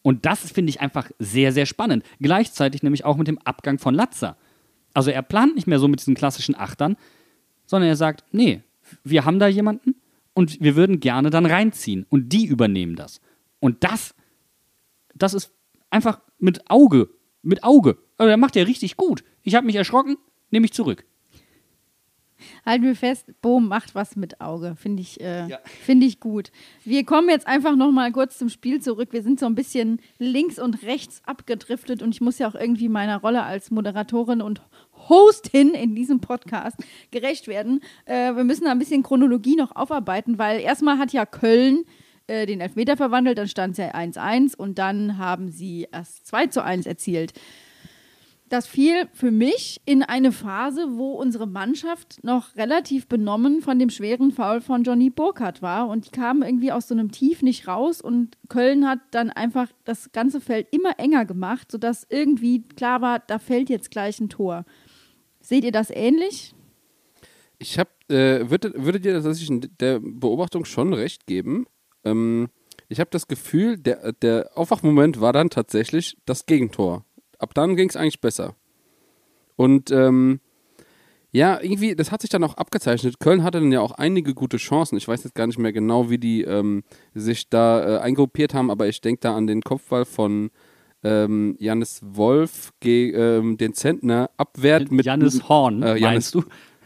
Und 0.00 0.26
das 0.26 0.50
finde 0.50 0.70
ich 0.70 0.80
einfach 0.80 1.10
sehr, 1.20 1.52
sehr 1.52 1.66
spannend. 1.66 2.04
Gleichzeitig 2.18 2.82
nämlich 2.82 3.04
auch 3.04 3.16
mit 3.16 3.28
dem 3.28 3.38
Abgang 3.38 3.78
von 3.78 3.94
Latzer. 3.94 4.36
Also 4.94 5.10
er 5.10 5.22
plant 5.22 5.54
nicht 5.54 5.66
mehr 5.66 5.78
so 5.78 5.88
mit 5.88 6.00
diesen 6.00 6.14
klassischen 6.14 6.54
Achtern, 6.54 6.96
sondern 7.66 7.88
er 7.88 7.96
sagt, 7.96 8.24
nee, 8.32 8.62
wir 9.04 9.24
haben 9.24 9.38
da 9.38 9.46
jemanden 9.46 9.94
und 10.34 10.60
wir 10.60 10.76
würden 10.76 11.00
gerne 11.00 11.30
dann 11.30 11.46
reinziehen 11.46 12.06
und 12.08 12.32
die 12.32 12.46
übernehmen 12.46 12.96
das. 12.96 13.20
Und 13.60 13.84
das, 13.84 14.14
das 15.14 15.34
ist 15.34 15.52
einfach 15.90 16.20
mit 16.38 16.70
Auge, 16.70 17.10
mit 17.42 17.64
Auge. 17.64 17.98
Also 18.18 18.30
er 18.30 18.36
macht 18.36 18.56
ja 18.56 18.64
richtig 18.64 18.96
gut. 18.96 19.24
Ich 19.42 19.54
habe 19.54 19.66
mich 19.66 19.76
erschrocken, 19.76 20.16
nehme 20.50 20.66
ich 20.66 20.72
zurück. 20.72 21.04
Halten 22.66 22.84
wir 22.84 22.96
fest, 22.96 23.32
Boom 23.40 23.68
macht 23.68 23.94
was 23.94 24.16
mit 24.16 24.40
Auge. 24.40 24.74
Finde 24.76 25.02
ich, 25.02 25.20
äh, 25.20 25.48
find 25.64 26.02
ich 26.02 26.20
gut. 26.20 26.50
Wir 26.84 27.04
kommen 27.04 27.28
jetzt 27.28 27.46
einfach 27.46 27.76
noch 27.76 27.92
mal 27.92 28.10
kurz 28.12 28.38
zum 28.38 28.48
Spiel 28.48 28.80
zurück. 28.80 29.10
Wir 29.12 29.22
sind 29.22 29.38
so 29.38 29.46
ein 29.46 29.54
bisschen 29.54 30.00
links 30.18 30.58
und 30.58 30.82
rechts 30.82 31.22
abgedriftet 31.24 32.02
und 32.02 32.14
ich 32.14 32.20
muss 32.20 32.38
ja 32.38 32.48
auch 32.48 32.54
irgendwie 32.54 32.88
meiner 32.88 33.20
Rolle 33.20 33.44
als 33.44 33.70
Moderatorin 33.70 34.42
und 34.42 34.60
Hostin 35.08 35.74
in 35.74 35.94
diesem 35.94 36.20
Podcast 36.20 36.76
gerecht 37.10 37.48
werden. 37.48 37.80
Äh, 38.04 38.34
wir 38.34 38.44
müssen 38.44 38.64
da 38.64 38.70
ein 38.70 38.78
bisschen 38.78 39.02
Chronologie 39.02 39.56
noch 39.56 39.74
aufarbeiten, 39.74 40.38
weil 40.38 40.60
erstmal 40.60 40.98
hat 40.98 41.12
ja 41.12 41.26
Köln 41.26 41.84
äh, 42.26 42.46
den 42.46 42.60
Elfmeter 42.60 42.96
verwandelt, 42.96 43.38
dann 43.38 43.48
stand 43.48 43.72
es 43.72 43.78
ja 43.78 43.94
1-1 43.94 44.56
und 44.56 44.78
dann 44.78 45.18
haben 45.18 45.50
sie 45.50 45.88
erst 45.90 46.26
2 46.26 46.46
zu 46.48 46.64
1 46.64 46.86
erzielt. 46.86 47.32
Das 48.52 48.66
fiel 48.66 49.08
für 49.14 49.30
mich 49.30 49.80
in 49.86 50.02
eine 50.02 50.30
Phase, 50.30 50.98
wo 50.98 51.12
unsere 51.12 51.46
Mannschaft 51.46 52.22
noch 52.22 52.54
relativ 52.54 53.06
benommen 53.06 53.62
von 53.62 53.78
dem 53.78 53.88
schweren 53.88 54.30
Foul 54.30 54.60
von 54.60 54.82
Johnny 54.82 55.08
Burkhardt 55.08 55.62
war. 55.62 55.88
Und 55.88 56.04
die 56.04 56.10
kamen 56.10 56.42
irgendwie 56.42 56.70
aus 56.70 56.86
so 56.86 56.94
einem 56.94 57.10
Tief 57.10 57.40
nicht 57.40 57.66
raus. 57.66 58.02
Und 58.02 58.36
Köln 58.50 58.86
hat 58.86 58.98
dann 59.12 59.30
einfach 59.30 59.68
das 59.84 60.12
ganze 60.12 60.38
Feld 60.38 60.66
immer 60.70 60.98
enger 60.98 61.24
gemacht, 61.24 61.72
sodass 61.72 62.06
irgendwie 62.10 62.60
klar 62.60 63.00
war, 63.00 63.20
da 63.20 63.38
fällt 63.38 63.70
jetzt 63.70 63.90
gleich 63.90 64.20
ein 64.20 64.28
Tor. 64.28 64.66
Seht 65.42 65.64
ihr 65.64 65.72
das 65.72 65.90
ähnlich? 65.90 66.54
Ich 67.58 67.78
habe, 67.78 67.90
äh, 68.08 68.48
würdet, 68.50 68.74
würdet 68.76 69.04
ihr 69.04 69.12
tatsächlich 69.12 69.70
der 69.78 70.00
Beobachtung 70.00 70.64
schon 70.64 70.94
recht 70.94 71.26
geben? 71.26 71.66
Ähm, 72.04 72.48
ich 72.88 73.00
habe 73.00 73.10
das 73.10 73.28
Gefühl, 73.28 73.78
der, 73.78 74.12
der 74.12 74.50
Aufwachmoment 74.54 75.20
war 75.20 75.32
dann 75.32 75.50
tatsächlich 75.50 76.16
das 76.24 76.46
Gegentor 76.46 77.04
ab 77.42 77.54
dann 77.54 77.76
ging 77.76 77.88
es 77.88 77.96
eigentlich 77.96 78.20
besser. 78.20 78.54
Und 79.56 79.90
ähm, 79.90 80.40
ja, 81.32 81.60
irgendwie, 81.60 81.94
das 81.94 82.12
hat 82.12 82.20
sich 82.20 82.30
dann 82.30 82.44
auch 82.44 82.54
abgezeichnet. 82.54 83.18
Köln 83.18 83.42
hatte 83.42 83.60
dann 83.60 83.72
ja 83.72 83.80
auch 83.80 83.92
einige 83.92 84.34
gute 84.34 84.58
Chancen. 84.58 84.96
Ich 84.96 85.08
weiß 85.08 85.24
jetzt 85.24 85.34
gar 85.34 85.46
nicht 85.46 85.58
mehr 85.58 85.72
genau, 85.72 86.10
wie 86.10 86.18
die 86.18 86.42
ähm, 86.42 86.84
sich 87.14 87.48
da 87.48 87.96
äh, 87.96 87.98
eingruppiert 88.00 88.54
haben, 88.54 88.70
aber 88.70 88.86
ich 88.86 89.00
denke 89.00 89.20
da 89.20 89.34
an 89.34 89.46
den 89.46 89.62
Kopfball 89.62 90.04
von 90.04 90.50
ähm, 91.02 91.56
Janis 91.58 92.00
Wolf 92.02 92.72
ähm, 92.84 93.56
den 93.56 93.74
Zentner 93.74 94.30
abwehrt 94.36 94.90
mit. 94.90 95.06
Janis 95.06 95.48
Horn, 95.48 95.82
äh, 95.82 95.88
Janis, 95.88 96.02
meinst 96.02 96.34
du? 96.34 96.44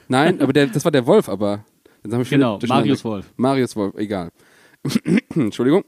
Nein, 0.09 0.41
aber 0.41 0.53
der, 0.53 0.67
das 0.67 0.85
war 0.85 0.93
der 0.93 1.07
Wolf, 1.07 1.29
aber. 1.29 1.65
genau, 2.03 2.59
Marius 2.67 3.05
Wolf. 3.05 3.33
Marius 3.37 3.77
Wolf, 3.77 3.95
egal. 3.97 4.31
Entschuldigung 5.35 5.85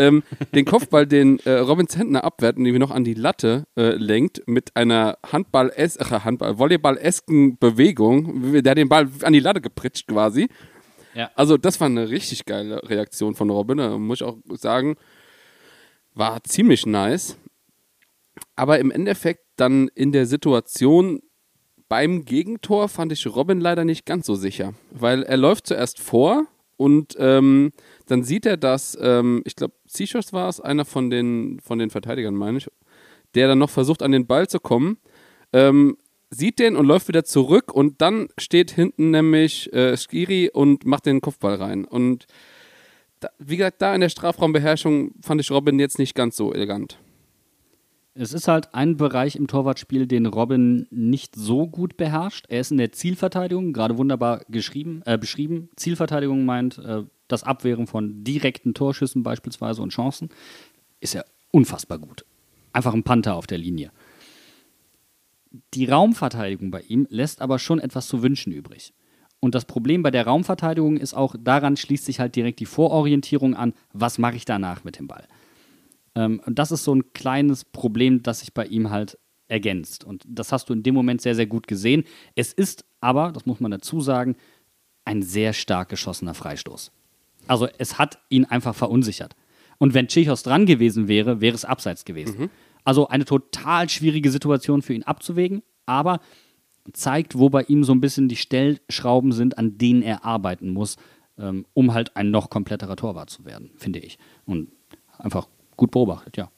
ähm, 0.00 0.22
den 0.54 0.64
Kopfball, 0.64 1.06
den 1.06 1.38
äh, 1.40 1.58
Robin 1.58 1.86
Zentner 1.86 2.24
abwehrt 2.24 2.56
und 2.56 2.64
irgendwie 2.64 2.80
noch 2.80 2.90
an 2.90 3.04
die 3.04 3.14
Latte 3.14 3.64
äh, 3.76 3.90
lenkt 3.96 4.42
mit 4.46 4.74
einer 4.74 5.18
Handball 5.30 5.70
äh, 5.76 5.88
Handball 5.88 6.58
Volleyball-esken 6.58 7.58
Bewegung, 7.58 8.62
der 8.62 8.74
den 8.74 8.88
Ball 8.88 9.08
an 9.22 9.34
die 9.34 9.40
Latte 9.40 9.60
gepritscht 9.60 10.08
quasi. 10.08 10.48
Ja. 11.14 11.30
Also 11.34 11.58
das 11.58 11.80
war 11.80 11.86
eine 11.86 12.08
richtig 12.08 12.46
geile 12.46 12.82
Reaktion 12.88 13.34
von 13.34 13.50
Robin, 13.50 13.78
da 13.78 13.98
muss 13.98 14.20
ich 14.20 14.26
auch 14.26 14.38
sagen, 14.52 14.96
war 16.14 16.42
ziemlich 16.44 16.86
nice. 16.86 17.36
Aber 18.56 18.78
im 18.78 18.90
Endeffekt 18.90 19.44
dann 19.56 19.88
in 19.94 20.12
der 20.12 20.26
Situation 20.26 21.20
beim 21.88 22.24
Gegentor 22.24 22.88
fand 22.88 23.10
ich 23.12 23.26
Robin 23.26 23.60
leider 23.60 23.84
nicht 23.84 24.06
ganz 24.06 24.26
so 24.26 24.36
sicher, 24.36 24.74
weil 24.92 25.24
er 25.24 25.36
läuft 25.36 25.66
zuerst 25.66 25.98
vor 25.98 26.46
und 26.76 27.16
ähm, 27.18 27.72
dann 28.06 28.22
sieht 28.22 28.46
er, 28.46 28.56
dass, 28.56 28.96
ähm, 29.02 29.42
ich 29.44 29.56
glaube, 29.56 29.74
Seashores 29.86 30.32
war 30.32 30.48
es, 30.48 30.60
einer 30.60 30.84
von 30.84 31.10
den, 31.10 31.60
von 31.60 31.78
den 31.78 31.90
Verteidigern, 31.90 32.34
meine 32.34 32.58
ich, 32.58 32.68
der 33.34 33.48
dann 33.48 33.58
noch 33.58 33.70
versucht, 33.70 34.02
an 34.02 34.12
den 34.12 34.26
Ball 34.26 34.48
zu 34.48 34.60
kommen, 34.60 34.98
ähm, 35.52 35.96
sieht 36.30 36.58
den 36.58 36.76
und 36.76 36.86
läuft 36.86 37.08
wieder 37.08 37.24
zurück 37.24 37.72
und 37.72 38.00
dann 38.00 38.28
steht 38.38 38.70
hinten 38.70 39.10
nämlich 39.10 39.72
äh, 39.72 39.96
Skiri 39.96 40.48
und 40.52 40.86
macht 40.86 41.06
den 41.06 41.20
Kopfball 41.20 41.56
rein. 41.56 41.84
Und 41.84 42.26
da, 43.18 43.28
wie 43.38 43.56
gesagt, 43.56 43.82
da 43.82 43.94
in 43.94 44.00
der 44.00 44.08
Strafraumbeherrschung 44.08 45.12
fand 45.20 45.40
ich 45.40 45.50
Robin 45.50 45.78
jetzt 45.78 45.98
nicht 45.98 46.14
ganz 46.14 46.36
so 46.36 46.52
elegant. 46.52 46.98
Es 48.14 48.32
ist 48.32 48.48
halt 48.48 48.74
ein 48.74 48.96
Bereich 48.96 49.36
im 49.36 49.46
Torwartspiel, 49.46 50.06
den 50.06 50.26
Robin 50.26 50.86
nicht 50.90 51.36
so 51.36 51.68
gut 51.68 51.96
beherrscht. 51.96 52.46
Er 52.48 52.60
ist 52.60 52.72
in 52.72 52.78
der 52.78 52.92
Zielverteidigung 52.92 53.72
gerade 53.72 53.98
wunderbar 53.98 54.44
geschrieben, 54.48 55.02
äh, 55.06 55.16
beschrieben. 55.16 55.70
Zielverteidigung 55.76 56.44
meint 56.44 56.78
äh, 56.78 57.04
das 57.28 57.44
Abwehren 57.44 57.86
von 57.86 58.24
direkten 58.24 58.74
Torschüssen 58.74 59.22
beispielsweise 59.22 59.80
und 59.80 59.90
Chancen. 59.90 60.30
Ist 60.98 61.14
er 61.14 61.24
unfassbar 61.52 61.98
gut. 61.98 62.24
Einfach 62.72 62.94
ein 62.94 63.04
Panther 63.04 63.36
auf 63.36 63.46
der 63.46 63.58
Linie. 63.58 63.92
Die 65.74 65.86
Raumverteidigung 65.86 66.70
bei 66.70 66.80
ihm 66.82 67.06
lässt 67.10 67.40
aber 67.40 67.58
schon 67.58 67.78
etwas 67.78 68.08
zu 68.08 68.22
wünschen 68.22 68.52
übrig. 68.52 68.92
Und 69.40 69.54
das 69.54 69.64
Problem 69.64 70.02
bei 70.02 70.10
der 70.10 70.26
Raumverteidigung 70.26 70.96
ist 70.96 71.14
auch, 71.14 71.34
daran 71.38 71.76
schließt 71.76 72.04
sich 72.04 72.20
halt 72.20 72.36
direkt 72.36 72.60
die 72.60 72.66
Vororientierung 72.66 73.54
an, 73.54 73.72
was 73.92 74.18
mache 74.18 74.36
ich 74.36 74.44
danach 74.44 74.84
mit 74.84 74.98
dem 74.98 75.06
Ball. 75.06 75.26
Ähm, 76.14 76.40
und 76.44 76.58
das 76.58 76.72
ist 76.72 76.84
so 76.84 76.94
ein 76.94 77.12
kleines 77.12 77.64
Problem, 77.64 78.22
das 78.22 78.40
sich 78.40 78.52
bei 78.52 78.66
ihm 78.66 78.90
halt 78.90 79.18
ergänzt. 79.48 80.04
Und 80.04 80.24
das 80.26 80.52
hast 80.52 80.68
du 80.68 80.72
in 80.72 80.82
dem 80.82 80.94
Moment 80.94 81.20
sehr, 81.20 81.34
sehr 81.34 81.46
gut 81.46 81.66
gesehen. 81.66 82.04
Es 82.34 82.52
ist 82.52 82.84
aber, 83.00 83.32
das 83.32 83.46
muss 83.46 83.60
man 83.60 83.70
dazu 83.70 84.00
sagen, 84.00 84.36
ein 85.04 85.22
sehr 85.22 85.52
stark 85.52 85.88
geschossener 85.88 86.34
Freistoß. 86.34 86.92
Also 87.46 87.68
es 87.78 87.98
hat 87.98 88.18
ihn 88.28 88.44
einfach 88.44 88.74
verunsichert. 88.74 89.34
Und 89.78 89.94
wenn 89.94 90.08
Tschichos 90.08 90.42
dran 90.42 90.66
gewesen 90.66 91.08
wäre, 91.08 91.40
wäre 91.40 91.54
es 91.54 91.64
abseits 91.64 92.04
gewesen. 92.04 92.38
Mhm. 92.38 92.50
Also 92.84 93.08
eine 93.08 93.24
total 93.24 93.88
schwierige 93.88 94.30
Situation 94.30 94.82
für 94.82 94.94
ihn 94.94 95.02
abzuwägen, 95.02 95.62
aber 95.86 96.20
zeigt, 96.92 97.38
wo 97.38 97.50
bei 97.50 97.62
ihm 97.62 97.84
so 97.84 97.92
ein 97.92 98.00
bisschen 98.00 98.28
die 98.28 98.36
Stellschrauben 98.36 99.32
sind, 99.32 99.58
an 99.58 99.78
denen 99.78 100.02
er 100.02 100.24
arbeiten 100.24 100.70
muss, 100.70 100.96
ähm, 101.38 101.66
um 101.74 101.94
halt 101.94 102.16
ein 102.16 102.30
noch 102.30 102.50
kompletterer 102.50 102.96
Torwart 102.96 103.30
zu 103.30 103.44
werden, 103.44 103.70
finde 103.76 103.98
ich. 103.98 104.18
Und 104.44 104.70
einfach 105.18 105.48
gut 105.80 105.90
beobachtet, 105.90 106.36
ja. 106.36 106.50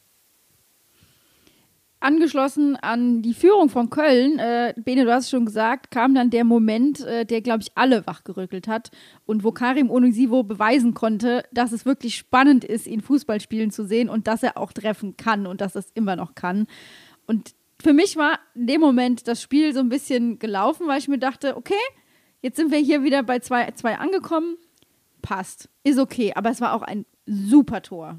angeschlossen 2.01 2.75
an 2.75 3.21
die 3.21 3.33
Führung 3.33 3.69
von 3.69 3.89
Köln, 3.89 4.37
äh, 4.37 4.73
Bene, 4.75 5.05
du 5.05 5.13
hast 5.13 5.25
es 5.25 5.29
schon 5.29 5.45
gesagt, 5.45 5.89
kam 5.89 6.13
dann 6.13 6.29
der 6.29 6.43
Moment, 6.43 6.99
äh, 6.99 7.25
der, 7.25 7.41
glaube 7.41 7.63
ich, 7.63 7.71
alle 7.75 8.05
wachgerückelt 8.05 8.67
hat 8.67 8.91
und 9.25 9.45
wo 9.45 9.53
Karim 9.53 9.89
Onisivo 9.89 10.43
beweisen 10.43 10.93
konnte, 10.93 11.43
dass 11.53 11.71
es 11.71 11.85
wirklich 11.85 12.17
spannend 12.17 12.65
ist, 12.65 12.85
ihn 12.87 12.99
Fußball 12.99 13.39
spielen 13.39 13.71
zu 13.71 13.85
sehen 13.85 14.09
und 14.09 14.27
dass 14.27 14.43
er 14.43 14.57
auch 14.57 14.73
treffen 14.73 15.15
kann 15.15 15.47
und 15.47 15.61
dass 15.61 15.75
er 15.75 15.79
es 15.79 15.91
immer 15.93 16.17
noch 16.17 16.35
kann. 16.35 16.67
Und 17.25 17.55
für 17.81 17.93
mich 17.93 18.17
war 18.17 18.39
in 18.53 18.67
dem 18.67 18.81
Moment 18.81 19.29
das 19.29 19.41
Spiel 19.41 19.73
so 19.73 19.79
ein 19.79 19.89
bisschen 19.89 20.39
gelaufen, 20.39 20.87
weil 20.87 20.99
ich 20.99 21.07
mir 21.07 21.19
dachte, 21.19 21.55
okay, 21.55 21.83
jetzt 22.41 22.57
sind 22.57 22.71
wir 22.71 22.79
hier 22.79 23.03
wieder 23.03 23.23
bei 23.23 23.39
2 23.39 23.97
angekommen, 23.97 24.57
passt, 25.21 25.69
ist 25.85 25.99
okay, 25.99 26.33
aber 26.35 26.49
es 26.49 26.59
war 26.59 26.73
auch 26.73 26.81
ein 26.81 27.05
super 27.25 27.81
Tor. 27.81 28.17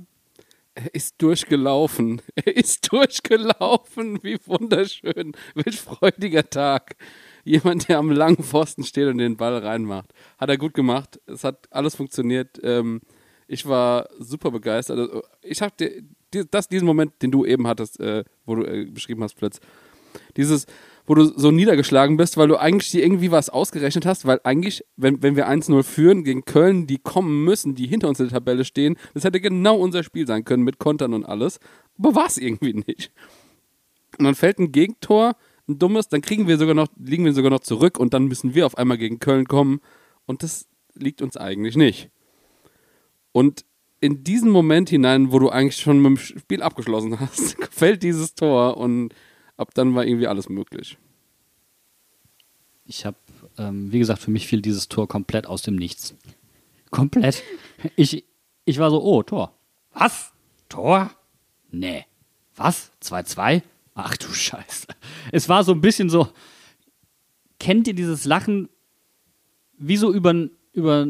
Er 0.74 0.92
ist 0.94 1.22
durchgelaufen. 1.22 2.20
Er 2.34 2.56
ist 2.56 2.90
durchgelaufen. 2.90 4.18
Wie 4.22 4.38
wunderschön. 4.46 5.32
Welch 5.54 5.80
freudiger 5.80 6.48
Tag. 6.48 6.96
Jemand, 7.44 7.88
der 7.88 7.98
am 7.98 8.10
langen 8.10 8.42
Pfosten 8.42 8.84
steht 8.84 9.08
und 9.08 9.18
den 9.18 9.36
Ball 9.36 9.58
reinmacht. 9.58 10.12
Hat 10.38 10.48
er 10.48 10.58
gut 10.58 10.74
gemacht. 10.74 11.20
Es 11.26 11.44
hat 11.44 11.68
alles 11.70 11.94
funktioniert. 11.94 12.58
Ähm, 12.62 13.02
ich 13.46 13.66
war 13.66 14.08
super 14.18 14.50
begeistert. 14.50 14.98
Also, 14.98 15.22
ich 15.42 15.62
habe 15.62 15.74
das, 16.50 16.68
diesen 16.68 16.86
Moment, 16.86 17.22
den 17.22 17.30
du 17.30 17.44
eben 17.44 17.66
hattest, 17.66 18.00
äh, 18.00 18.24
wo 18.44 18.56
du 18.56 18.64
äh, 18.64 18.86
beschrieben 18.86 19.22
hast, 19.22 19.38
Flitz. 19.38 19.60
Dieses, 20.36 20.66
wo 21.07 21.14
du 21.14 21.24
so 21.24 21.50
niedergeschlagen 21.50 22.16
bist, 22.16 22.36
weil 22.36 22.48
du 22.48 22.57
eigentlich 22.57 22.90
dir 22.90 23.02
irgendwie 23.02 23.30
was 23.30 23.50
ausgerechnet 23.50 24.07
hast, 24.07 24.26
weil 24.26 24.40
eigentlich, 24.44 24.84
wenn, 24.96 25.22
wenn 25.22 25.36
wir 25.36 25.48
1-0 25.48 25.82
führen 25.82 26.24
gegen 26.24 26.44
Köln, 26.44 26.86
die 26.86 26.98
kommen 26.98 27.44
müssen, 27.44 27.74
die 27.74 27.86
hinter 27.86 28.09
uns 28.09 28.20
in 28.20 28.26
der 28.26 28.34
Tabelle 28.34 28.64
stehen, 28.64 28.96
das 29.12 29.24
hätte 29.24 29.40
genau 29.40 29.76
unser 29.76 30.02
Spiel 30.02 30.26
sein 30.26 30.44
können 30.44 30.62
mit 30.62 30.78
Kontern 30.78 31.12
und 31.12 31.24
alles. 31.24 31.61
Aber 31.98 32.14
war 32.14 32.26
es 32.26 32.38
irgendwie 32.38 32.74
nicht. 32.74 33.12
Und 34.18 34.24
dann 34.24 34.34
fällt 34.34 34.59
ein 34.59 34.72
Gegentor, 34.72 35.36
ein 35.68 35.78
dummes, 35.78 36.09
dann 36.09 36.22
kriegen 36.22 36.48
wir 36.48 36.57
sogar 36.57 36.74
noch, 36.74 36.88
liegen 36.98 37.24
wir 37.24 37.34
sogar 37.34 37.50
noch 37.50 37.61
zurück 37.61 37.98
und 37.98 38.14
dann 38.14 38.26
müssen 38.26 38.55
wir 38.55 38.64
auf 38.64 38.78
einmal 38.78 38.98
gegen 38.98 39.18
Köln 39.18 39.46
kommen. 39.46 39.80
Und 40.26 40.42
das 40.42 40.66
liegt 40.94 41.20
uns 41.20 41.36
eigentlich 41.36 41.76
nicht. 41.76 42.11
Und 43.32 43.64
in 44.00 44.22
diesen 44.22 44.50
Moment 44.50 44.90
hinein, 44.90 45.32
wo 45.32 45.38
du 45.38 45.48
eigentlich 45.48 45.76
schon 45.76 46.00
mit 46.00 46.07
dem 46.07 46.16
Spiel 46.16 46.62
abgeschlossen 46.62 47.18
hast, 47.20 47.57
fällt 47.70 48.02
dieses 48.02 48.34
Tor 48.34 48.76
und 48.76 49.14
ab 49.57 49.74
dann 49.74 49.94
war 49.94 50.05
irgendwie 50.05 50.26
alles 50.26 50.48
möglich. 50.48 50.98
Ich 52.84 53.07
habe, 53.07 53.16
ähm, 53.59 53.92
wie 53.92 53.98
gesagt, 53.98 54.20
für 54.20 54.30
mich 54.30 54.46
fiel 54.46 54.61
dieses 54.61 54.88
Tor 54.88 55.09
komplett 55.09 55.46
aus 55.46 55.62
dem 55.62 55.76
Nichts. 55.76 56.14
Komplett. 56.90 57.42
Ich, 57.96 58.24
ich 58.64 58.78
war 58.78 58.90
so, 58.90 59.02
oh, 59.02 59.22
Tor. 59.22 59.52
Was? 59.92 60.32
Tor? 60.68 61.11
Nee. 61.70 62.07
Was? 62.57 62.92
2-2? 63.02 63.62
Ach 63.94 64.16
du 64.16 64.28
Scheiße. 64.28 64.86
Es 65.32 65.48
war 65.48 65.64
so 65.64 65.72
ein 65.72 65.80
bisschen 65.80 66.09
so, 66.09 66.28
kennt 67.59 67.86
ihr 67.88 67.94
dieses 67.94 68.24
Lachen 68.24 68.68
wie 69.76 69.96
so 69.96 70.12
über, 70.12 70.48
über 70.72 71.09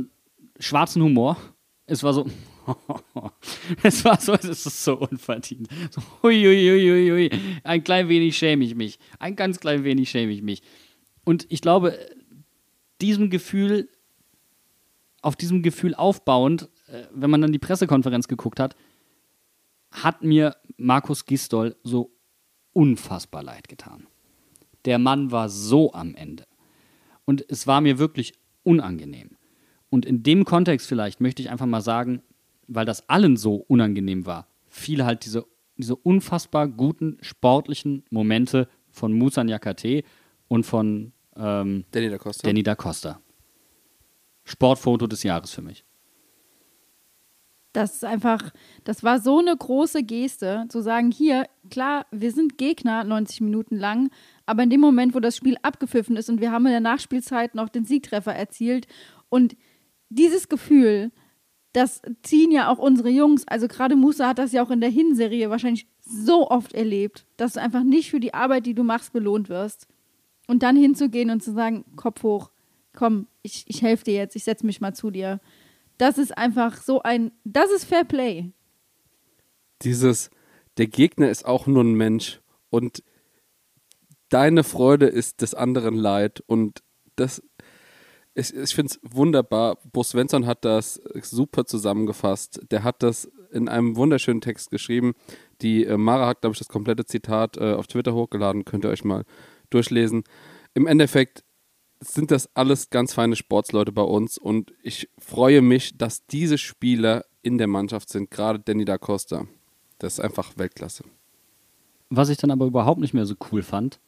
schwarzen 0.58 1.02
Humor? 1.02 1.36
Es 1.86 2.02
war 2.02 2.14
so, 2.14 2.26
es 3.82 4.04
war 4.04 4.20
so, 4.20 4.34
es 4.34 4.44
ist 4.44 4.84
so 4.84 4.98
unverdient. 4.98 5.68
Hui. 6.22 7.30
Ein 7.62 7.84
klein 7.84 8.08
wenig 8.08 8.36
schäme 8.36 8.64
ich 8.64 8.74
mich. 8.74 8.98
Ein 9.18 9.36
ganz 9.36 9.60
klein 9.60 9.84
wenig 9.84 10.10
schäme 10.10 10.32
ich 10.32 10.42
mich. 10.42 10.62
Und 11.24 11.46
ich 11.50 11.60
glaube, 11.60 11.98
diesem 13.00 13.30
Gefühl, 13.30 13.88
auf 15.22 15.36
diesem 15.36 15.62
Gefühl 15.62 15.94
aufbauend, 15.94 16.68
äh, 16.86 17.04
wenn 17.12 17.30
man 17.30 17.40
dann 17.40 17.52
die 17.52 17.58
Pressekonferenz 17.58 18.28
geguckt 18.28 18.60
hat, 18.60 18.76
hat 19.90 20.22
mir 20.22 20.56
Markus 20.76 21.24
Gistol 21.24 21.76
so 21.82 22.10
unfassbar 22.72 23.42
leid 23.42 23.68
getan. 23.68 24.06
Der 24.84 24.98
Mann 24.98 25.30
war 25.30 25.48
so 25.48 25.92
am 25.92 26.14
Ende. 26.14 26.44
Und 27.24 27.44
es 27.48 27.66
war 27.66 27.80
mir 27.80 27.98
wirklich 27.98 28.34
unangenehm. 28.64 29.36
Und 29.88 30.04
in 30.04 30.22
dem 30.22 30.44
Kontext 30.44 30.88
vielleicht 30.88 31.20
möchte 31.20 31.40
ich 31.40 31.50
einfach 31.50 31.66
mal 31.66 31.80
sagen, 31.80 32.22
weil 32.68 32.84
das 32.84 33.08
allen 33.08 33.36
so 33.36 33.56
unangenehm 33.56 34.26
war, 34.26 34.48
fiel 34.68 35.04
halt 35.04 35.24
diese, 35.24 35.46
diese 35.76 35.96
unfassbar 35.96 36.68
guten 36.68 37.18
sportlichen 37.20 38.04
Momente 38.10 38.68
von 38.90 39.12
Musa 39.12 39.44
Nyakate 39.44 40.02
und 40.48 40.64
von 40.64 41.12
ähm, 41.36 41.84
Danny 41.90 42.10
da 42.10 42.18
Costa. 42.18 42.46
Danny 42.46 42.62
da 42.62 42.74
Costa. 42.74 43.20
Sportfoto 44.44 45.06
des 45.06 45.22
Jahres 45.22 45.50
für 45.50 45.62
mich. 45.62 45.84
Das 47.72 47.94
ist 47.94 48.04
einfach, 48.04 48.52
das 48.84 49.02
war 49.02 49.18
so 49.18 49.40
eine 49.40 49.56
große 49.56 50.04
Geste, 50.04 50.66
zu 50.68 50.80
sagen, 50.80 51.10
hier, 51.10 51.48
klar, 51.70 52.06
wir 52.12 52.30
sind 52.30 52.56
Gegner 52.56 53.02
90 53.02 53.40
Minuten 53.40 53.76
lang, 53.76 54.10
aber 54.46 54.62
in 54.62 54.70
dem 54.70 54.80
Moment, 54.80 55.12
wo 55.12 55.18
das 55.18 55.36
Spiel 55.36 55.56
abgepfiffen 55.62 56.16
ist 56.16 56.30
und 56.30 56.40
wir 56.40 56.52
haben 56.52 56.66
in 56.66 56.72
der 56.72 56.80
Nachspielzeit 56.80 57.56
noch 57.56 57.68
den 57.68 57.84
Siegtreffer 57.84 58.32
erzielt 58.32 58.86
und 59.28 59.56
dieses 60.08 60.48
Gefühl, 60.48 61.10
das 61.74 62.00
ziehen 62.22 62.52
ja 62.52 62.70
auch 62.70 62.78
unsere 62.78 63.10
Jungs, 63.10 63.46
also 63.48 63.66
gerade 63.66 63.96
Musa 63.96 64.28
hat 64.28 64.38
das 64.38 64.52
ja 64.52 64.64
auch 64.64 64.70
in 64.70 64.80
der 64.80 64.90
Hinserie 64.90 65.50
wahrscheinlich 65.50 65.88
so 66.00 66.48
oft 66.48 66.72
erlebt, 66.72 67.26
dass 67.36 67.54
du 67.54 67.60
einfach 67.60 67.82
nicht 67.82 68.10
für 68.10 68.20
die 68.20 68.32
Arbeit, 68.32 68.64
die 68.66 68.74
du 68.74 68.84
machst, 68.84 69.12
belohnt 69.12 69.48
wirst. 69.48 69.88
Und 70.46 70.62
dann 70.62 70.76
hinzugehen 70.76 71.30
und 71.30 71.42
zu 71.42 71.52
sagen, 71.52 71.84
Kopf 71.96 72.22
hoch, 72.22 72.50
komm, 72.94 73.26
ich, 73.42 73.64
ich 73.66 73.82
helfe 73.82 74.04
dir 74.04 74.14
jetzt, 74.14 74.36
ich 74.36 74.44
setze 74.44 74.64
mich 74.64 74.80
mal 74.80 74.94
zu 74.94 75.10
dir. 75.10 75.40
Das 75.98 76.16
ist 76.16 76.38
einfach 76.38 76.76
so 76.76 77.02
ein, 77.02 77.32
das 77.42 77.70
ist 77.72 77.86
Fair 77.86 78.04
Play. 78.04 78.52
Dieses, 79.82 80.30
der 80.76 80.86
Gegner 80.86 81.28
ist 81.28 81.44
auch 81.44 81.66
nur 81.66 81.82
ein 81.82 81.94
Mensch 81.94 82.40
und 82.70 83.02
deine 84.28 84.62
Freude 84.62 85.06
ist 85.06 85.42
des 85.42 85.54
anderen 85.54 85.96
Leid 85.96 86.40
und 86.46 86.84
das 87.16 87.42
ich, 88.34 88.54
ich 88.54 88.74
finde 88.74 88.92
es 88.92 89.00
wunderbar. 89.02 89.78
Bo 89.92 90.02
Svensson 90.02 90.46
hat 90.46 90.64
das 90.64 91.00
super 91.22 91.64
zusammengefasst. 91.64 92.60
Der 92.70 92.82
hat 92.82 93.02
das 93.02 93.30
in 93.52 93.68
einem 93.68 93.96
wunderschönen 93.96 94.40
Text 94.40 94.70
geschrieben. 94.70 95.14
Die 95.62 95.84
äh, 95.84 95.96
Mara 95.96 96.26
hat, 96.26 96.40
glaube 96.40 96.54
ich, 96.54 96.58
das 96.58 96.68
komplette 96.68 97.04
Zitat 97.04 97.56
äh, 97.56 97.74
auf 97.74 97.86
Twitter 97.86 98.14
hochgeladen. 98.14 98.64
Könnt 98.64 98.84
ihr 98.84 98.90
euch 98.90 99.04
mal 99.04 99.24
durchlesen. 99.70 100.24
Im 100.74 100.86
Endeffekt 100.86 101.44
sind 102.00 102.30
das 102.30 102.54
alles 102.54 102.90
ganz 102.90 103.14
feine 103.14 103.36
Sportsleute 103.36 103.92
bei 103.92 104.02
uns 104.02 104.36
und 104.36 104.74
ich 104.82 105.08
freue 105.18 105.62
mich, 105.62 105.96
dass 105.96 106.26
diese 106.26 106.58
Spieler 106.58 107.24
in 107.42 107.56
der 107.58 107.66
Mannschaft 107.66 108.08
sind, 108.08 108.30
gerade 108.30 108.58
Danny 108.58 108.84
da 108.84 108.98
Costa. 108.98 109.46
Das 109.98 110.14
ist 110.14 110.20
einfach 110.20 110.56
Weltklasse. 110.56 111.04
Was 112.10 112.28
ich 112.28 112.36
dann 112.36 112.50
aber 112.50 112.66
überhaupt 112.66 113.00
nicht 113.00 113.14
mehr 113.14 113.26
so 113.26 113.34
cool 113.50 113.62
fand, 113.62 114.00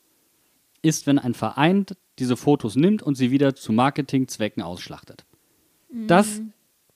ist, 0.83 1.07
wenn 1.07 1.18
ein 1.18 1.35
Verein 1.35 1.87
diese 2.18 2.37
Fotos 2.37 2.77
nimmt 2.77 3.03
und 3.03 3.14
sie 3.14 3.31
wieder 3.31 3.55
zu 3.55 3.72
Marketingzwecken 3.72 4.62
ausschlachtet. 4.62 5.24
Mhm. 5.91 6.07
Das 6.07 6.41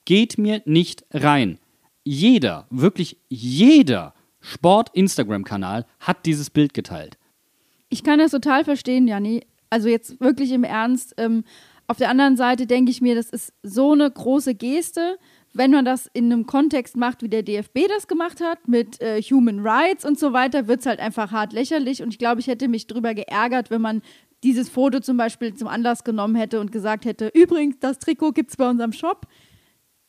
geht 0.05 0.37
mir 0.37 0.61
nicht 0.65 1.05
rein. 1.11 1.59
Jeder, 2.03 2.67
wirklich 2.69 3.17
jeder 3.29 4.13
Sport-Instagram-Kanal 4.39 5.85
hat 5.99 6.25
dieses 6.25 6.49
Bild 6.49 6.73
geteilt. 6.73 7.17
Ich 7.89 8.03
kann 8.03 8.19
das 8.19 8.31
total 8.31 8.63
verstehen, 8.63 9.07
Janni. 9.07 9.45
Also 9.69 9.87
jetzt 9.87 10.19
wirklich 10.19 10.51
im 10.51 10.63
Ernst. 10.63 11.13
Ähm, 11.17 11.43
auf 11.87 11.97
der 11.97 12.09
anderen 12.09 12.37
Seite 12.37 12.65
denke 12.65 12.89
ich 12.89 13.01
mir, 13.01 13.15
das 13.15 13.29
ist 13.29 13.53
so 13.63 13.91
eine 13.91 14.09
große 14.09 14.55
Geste 14.55 15.17
wenn 15.53 15.71
man 15.71 15.85
das 15.85 16.09
in 16.13 16.31
einem 16.31 16.45
Kontext 16.45 16.95
macht, 16.95 17.23
wie 17.23 17.29
der 17.29 17.43
DFB 17.43 17.87
das 17.89 18.07
gemacht 18.07 18.41
hat, 18.41 18.67
mit 18.67 19.01
äh, 19.01 19.21
Human 19.21 19.59
Rights 19.59 20.05
und 20.05 20.17
so 20.17 20.33
weiter, 20.33 20.67
wird 20.67 20.79
es 20.79 20.85
halt 20.85 20.99
einfach 20.99 21.31
hart 21.31 21.53
lächerlich. 21.53 22.01
Und 22.01 22.09
ich 22.09 22.19
glaube, 22.19 22.39
ich 22.39 22.47
hätte 22.47 22.67
mich 22.67 22.87
drüber 22.87 23.13
geärgert, 23.13 23.69
wenn 23.69 23.81
man 23.81 24.01
dieses 24.43 24.69
Foto 24.69 24.99
zum 25.01 25.17
Beispiel 25.17 25.53
zum 25.53 25.67
Anlass 25.67 26.03
genommen 26.03 26.35
hätte 26.35 26.59
und 26.59 26.71
gesagt 26.71 27.05
hätte, 27.05 27.29
übrigens, 27.33 27.79
das 27.79 27.99
Trikot 27.99 28.31
gibt 28.31 28.51
es 28.51 28.57
bei 28.57 28.69
unserem 28.69 28.93
Shop. 28.93 29.27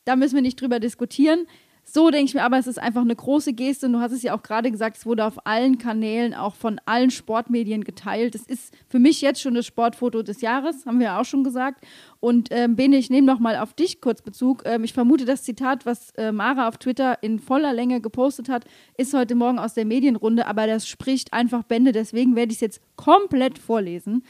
Da 0.05 0.15
müssen 0.15 0.35
wir 0.35 0.41
nicht 0.41 0.59
drüber 0.59 0.79
diskutieren. 0.79 1.45
So 1.85 2.09
denke 2.09 2.25
ich 2.25 2.33
mir, 2.33 2.43
aber 2.43 2.57
es 2.57 2.65
ist 2.65 2.79
einfach 2.79 3.01
eine 3.01 3.15
große 3.15 3.53
Geste. 3.53 3.85
Und 3.85 3.93
du 3.93 3.99
hast 3.99 4.13
es 4.13 4.23
ja 4.23 4.35
auch 4.35 4.41
gerade 4.41 4.71
gesagt, 4.71 4.97
es 4.97 5.05
wurde 5.05 5.25
auf 5.25 5.45
allen 5.45 5.77
Kanälen, 5.77 6.33
auch 6.33 6.55
von 6.55 6.79
allen 6.85 7.11
Sportmedien 7.11 7.83
geteilt. 7.83 8.35
Es 8.35 8.43
ist 8.47 8.73
für 8.87 8.99
mich 8.99 9.21
jetzt 9.21 9.41
schon 9.41 9.53
das 9.53 9.65
Sportfoto 9.65 10.23
des 10.23 10.41
Jahres, 10.41 10.85
haben 10.85 10.99
wir 10.99 11.07
ja 11.07 11.21
auch 11.21 11.25
schon 11.25 11.43
gesagt. 11.43 11.85
Und 12.19 12.47
ähm, 12.51 12.75
Bene, 12.75 12.97
ich 12.97 13.09
nehme 13.09 13.27
nochmal 13.27 13.57
auf 13.57 13.73
dich 13.73 14.01
kurz 14.01 14.21
Bezug. 14.21 14.63
Ähm, 14.65 14.83
ich 14.83 14.93
vermute, 14.93 15.25
das 15.25 15.43
Zitat, 15.43 15.85
was 15.85 16.11
äh, 16.11 16.31
Mara 16.31 16.67
auf 16.67 16.77
Twitter 16.77 17.21
in 17.21 17.37
voller 17.37 17.73
Länge 17.73 18.01
gepostet 18.01 18.49
hat, 18.49 18.65
ist 18.97 19.13
heute 19.13 19.35
Morgen 19.35 19.59
aus 19.59 19.73
der 19.73 19.85
Medienrunde, 19.85 20.47
aber 20.47 20.65
das 20.65 20.87
spricht 20.87 21.33
einfach 21.33 21.63
Bände. 21.63 21.91
Deswegen 21.91 22.35
werde 22.35 22.51
ich 22.51 22.57
es 22.57 22.61
jetzt 22.61 22.81
komplett 22.95 23.59
vorlesen. 23.59 24.23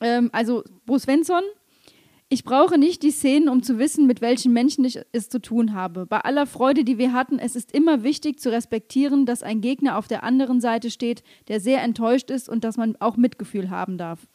Ähm, 0.00 0.30
also, 0.32 0.62
Bo 0.84 0.98
Svensson 0.98 1.42
ich 2.28 2.42
brauche 2.42 2.76
nicht 2.76 3.02
die 3.02 3.12
Szenen, 3.12 3.48
um 3.48 3.62
zu 3.62 3.78
wissen, 3.78 4.06
mit 4.06 4.20
welchen 4.20 4.52
Menschen 4.52 4.84
ich 4.84 4.98
es 5.12 5.28
zu 5.28 5.40
tun 5.40 5.74
habe. 5.74 6.06
Bei 6.06 6.20
aller 6.20 6.46
Freude, 6.46 6.82
die 6.82 6.98
wir 6.98 7.12
hatten, 7.12 7.38
es 7.38 7.54
ist 7.54 7.72
immer 7.72 8.02
wichtig 8.02 8.40
zu 8.40 8.50
respektieren, 8.50 9.26
dass 9.26 9.44
ein 9.44 9.60
Gegner 9.60 9.96
auf 9.96 10.08
der 10.08 10.24
anderen 10.24 10.60
Seite 10.60 10.90
steht, 10.90 11.22
der 11.46 11.60
sehr 11.60 11.82
enttäuscht 11.82 12.30
ist 12.30 12.48
und 12.48 12.64
dass 12.64 12.76
man 12.76 12.96
auch 12.96 13.16
Mitgefühl 13.16 13.70
haben 13.70 13.96
darf. 13.96 14.26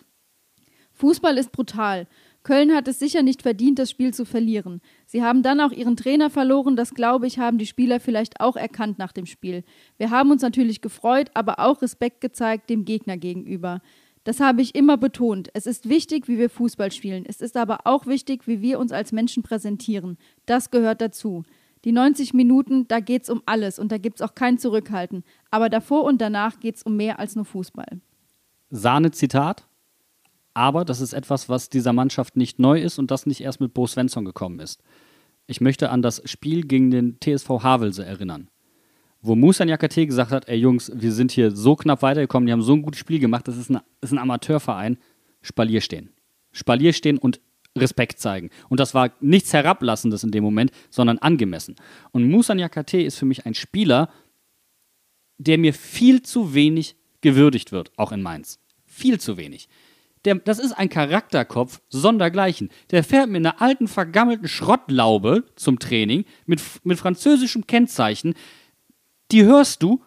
Fußball 0.93 1.37
ist 1.37 1.51
brutal. 1.51 2.07
Köln 2.43 2.73
hat 2.73 2.87
es 2.87 2.97
sicher 2.97 3.23
nicht 3.23 3.41
verdient, 3.41 3.77
das 3.77 3.91
Spiel 3.91 4.13
zu 4.13 4.25
verlieren. 4.25 4.81
Sie 5.05 5.21
haben 5.21 5.43
dann 5.43 5.59
auch 5.59 5.71
ihren 5.71 5.95
Trainer 5.95 6.29
verloren, 6.29 6.75
das 6.75 6.93
glaube 6.93 7.27
ich, 7.27 7.39
haben 7.39 7.57
die 7.57 7.67
Spieler 7.67 7.99
vielleicht 7.99 8.39
auch 8.39 8.55
erkannt 8.55 8.99
nach 8.99 9.11
dem 9.11 9.25
Spiel. 9.25 9.63
Wir 9.97 10.09
haben 10.09 10.31
uns 10.31 10.41
natürlich 10.41 10.81
gefreut, 10.81 11.29
aber 11.33 11.59
auch 11.59 11.81
Respekt 11.81 12.21
gezeigt 12.21 12.69
dem 12.69 12.85
Gegner 12.85 13.17
gegenüber. 13.17 13.81
Das 14.23 14.39
habe 14.39 14.61
ich 14.61 14.75
immer 14.75 14.97
betont. 14.97 15.49
Es 15.53 15.65
ist 15.65 15.89
wichtig, 15.89 16.27
wie 16.27 16.37
wir 16.37 16.49
Fußball 16.49 16.91
spielen. 16.91 17.25
Es 17.25 17.41
ist 17.41 17.57
aber 17.57 17.79
auch 17.85 18.05
wichtig, 18.05 18.47
wie 18.47 18.61
wir 18.61 18.79
uns 18.79 18.91
als 18.91 19.11
Menschen 19.11 19.41
präsentieren. 19.41 20.17
Das 20.45 20.69
gehört 20.69 21.01
dazu. 21.01 21.43
Die 21.85 21.91
90 21.91 22.35
Minuten, 22.35 22.87
da 22.87 22.99
geht 22.99 23.23
es 23.23 23.29
um 23.31 23.41
alles 23.47 23.79
und 23.79 23.91
da 23.91 23.97
gibt 23.97 24.17
es 24.17 24.21
auch 24.21 24.35
kein 24.35 24.59
Zurückhalten. 24.59 25.23
Aber 25.49 25.69
davor 25.69 26.03
und 26.03 26.21
danach 26.21 26.59
geht 26.59 26.75
es 26.75 26.83
um 26.83 26.95
mehr 26.95 27.17
als 27.17 27.35
nur 27.35 27.45
Fußball. 27.45 27.99
Sahne-Zitat. 28.69 29.67
Aber 30.53 30.85
das 30.85 31.01
ist 31.01 31.13
etwas, 31.13 31.49
was 31.49 31.69
dieser 31.69 31.93
Mannschaft 31.93 32.37
nicht 32.37 32.59
neu 32.59 32.79
ist 32.79 32.99
und 32.99 33.09
das 33.09 33.25
nicht 33.25 33.41
erst 33.41 33.59
mit 33.59 33.73
Bo 33.73 33.87
Svensson 33.87 34.25
gekommen 34.25 34.59
ist. 34.59 34.83
Ich 35.47 35.61
möchte 35.61 35.89
an 35.89 36.03
das 36.03 36.21
Spiel 36.29 36.67
gegen 36.67 36.91
den 36.91 37.17
TSV 37.19 37.63
Havelse 37.63 38.05
erinnern 38.05 38.50
wo 39.21 39.35
Musa 39.35 39.65
Nyakate 39.65 40.05
gesagt 40.05 40.31
hat, 40.31 40.47
ey 40.47 40.57
Jungs, 40.57 40.91
wir 40.93 41.11
sind 41.11 41.31
hier 41.31 41.51
so 41.51 41.75
knapp 41.75 42.01
weitergekommen, 42.01 42.47
die 42.47 42.53
haben 42.53 42.61
so 42.61 42.73
ein 42.73 42.81
gutes 42.81 42.99
Spiel 42.99 43.19
gemacht, 43.19 43.47
das 43.47 43.57
ist 43.57 43.69
ein, 43.69 43.79
ist 44.01 44.11
ein 44.11 44.17
Amateurverein, 44.17 44.97
Spalier 45.41 45.81
stehen. 45.81 46.11
Spalier 46.51 46.93
stehen 46.93 47.17
und 47.17 47.39
Respekt 47.77 48.19
zeigen. 48.19 48.49
Und 48.69 48.79
das 48.79 48.93
war 48.93 49.11
nichts 49.21 49.53
Herablassendes 49.53 50.23
in 50.23 50.31
dem 50.31 50.43
Moment, 50.43 50.71
sondern 50.89 51.19
angemessen. 51.19 51.75
Und 52.11 52.29
Musa 52.29 52.53
Nyakate 52.53 53.01
ist 53.01 53.17
für 53.17 53.25
mich 53.25 53.45
ein 53.45 53.53
Spieler, 53.53 54.09
der 55.37 55.57
mir 55.57 55.73
viel 55.73 56.21
zu 56.21 56.53
wenig 56.53 56.95
gewürdigt 57.21 57.71
wird, 57.71 57.91
auch 57.97 58.11
in 58.11 58.21
Mainz. 58.21 58.59
Viel 58.85 59.19
zu 59.19 59.37
wenig. 59.37 59.69
Der, 60.25 60.35
das 60.35 60.59
ist 60.59 60.73
ein 60.73 60.89
Charakterkopf 60.89 61.81
sondergleichen. 61.89 62.69
Der 62.91 63.03
fährt 63.03 63.29
mit 63.29 63.37
einer 63.37 63.61
alten, 63.61 63.87
vergammelten 63.87 64.47
Schrottlaube 64.47 65.45
zum 65.55 65.79
Training 65.79 66.25
mit, 66.45 66.61
mit 66.83 66.99
französischem 66.99 67.65
Kennzeichen 67.65 68.35
die 69.31 69.43
hörst 69.43 69.83
du. 69.83 70.01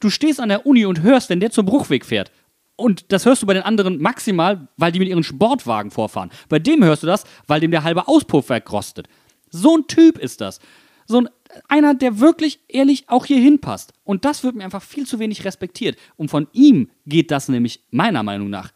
Du 0.00 0.10
stehst 0.10 0.40
an 0.40 0.48
der 0.48 0.66
Uni 0.66 0.86
und 0.86 1.02
hörst, 1.02 1.28
wenn 1.28 1.40
der 1.40 1.50
zum 1.50 1.66
Bruchweg 1.66 2.06
fährt. 2.06 2.30
Und 2.76 3.12
das 3.12 3.26
hörst 3.26 3.42
du 3.42 3.46
bei 3.46 3.54
den 3.54 3.62
anderen 3.62 4.00
maximal, 4.00 4.68
weil 4.76 4.92
die 4.92 4.98
mit 4.98 5.08
ihren 5.08 5.22
Sportwagen 5.22 5.90
vorfahren. 5.90 6.30
Bei 6.48 6.58
dem 6.58 6.82
hörst 6.82 7.02
du 7.02 7.06
das, 7.06 7.24
weil 7.46 7.60
dem 7.60 7.70
der 7.70 7.84
halbe 7.84 8.08
Auspuff 8.08 8.48
wegrostet. 8.48 9.08
So 9.50 9.76
ein 9.76 9.86
Typ 9.86 10.18
ist 10.18 10.40
das. 10.40 10.58
So 11.06 11.18
ein, 11.18 11.28
einer, 11.68 11.94
der 11.94 12.20
wirklich 12.20 12.60
ehrlich 12.68 13.08
auch 13.08 13.26
hier 13.26 13.38
hinpasst. 13.38 13.92
Und 14.04 14.24
das 14.24 14.42
wird 14.42 14.54
mir 14.54 14.64
einfach 14.64 14.82
viel 14.82 15.06
zu 15.06 15.18
wenig 15.18 15.44
respektiert. 15.44 15.98
Und 16.16 16.30
von 16.30 16.48
ihm 16.52 16.90
geht 17.06 17.30
das 17.30 17.48
nämlich 17.48 17.84
meiner 17.90 18.22
Meinung 18.22 18.48
nach 18.48 18.72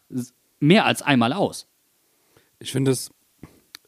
mehr 0.59 0.85
als 0.85 1.01
einmal 1.01 1.33
aus. 1.33 1.67
Ich 2.59 2.71
finde 2.71 2.91
es 2.91 3.11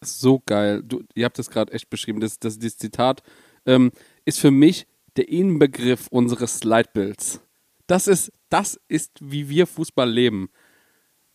so 0.02 0.42
geil. 0.46 0.82
Du, 0.84 1.04
ihr 1.14 1.26
habt 1.26 1.38
das 1.38 1.50
gerade 1.50 1.72
echt 1.72 1.90
beschrieben. 1.90 2.20
Das, 2.20 2.40
das, 2.40 2.58
das 2.58 2.78
Zitat 2.78 3.22
ähm, 3.66 3.92
ist 4.26 4.40
für 4.40 4.52
mich 4.52 4.88
der 5.18 5.30
Inbegriff 5.30 6.08
unseres 6.08 6.64
Leitbilds. 6.64 7.42
Das 7.88 8.08
ist, 8.08 8.32
das 8.50 8.80
ist, 8.88 9.12
wie 9.22 9.50
wir 9.50 9.68
Fußball 9.68 10.10
leben. 10.10 10.50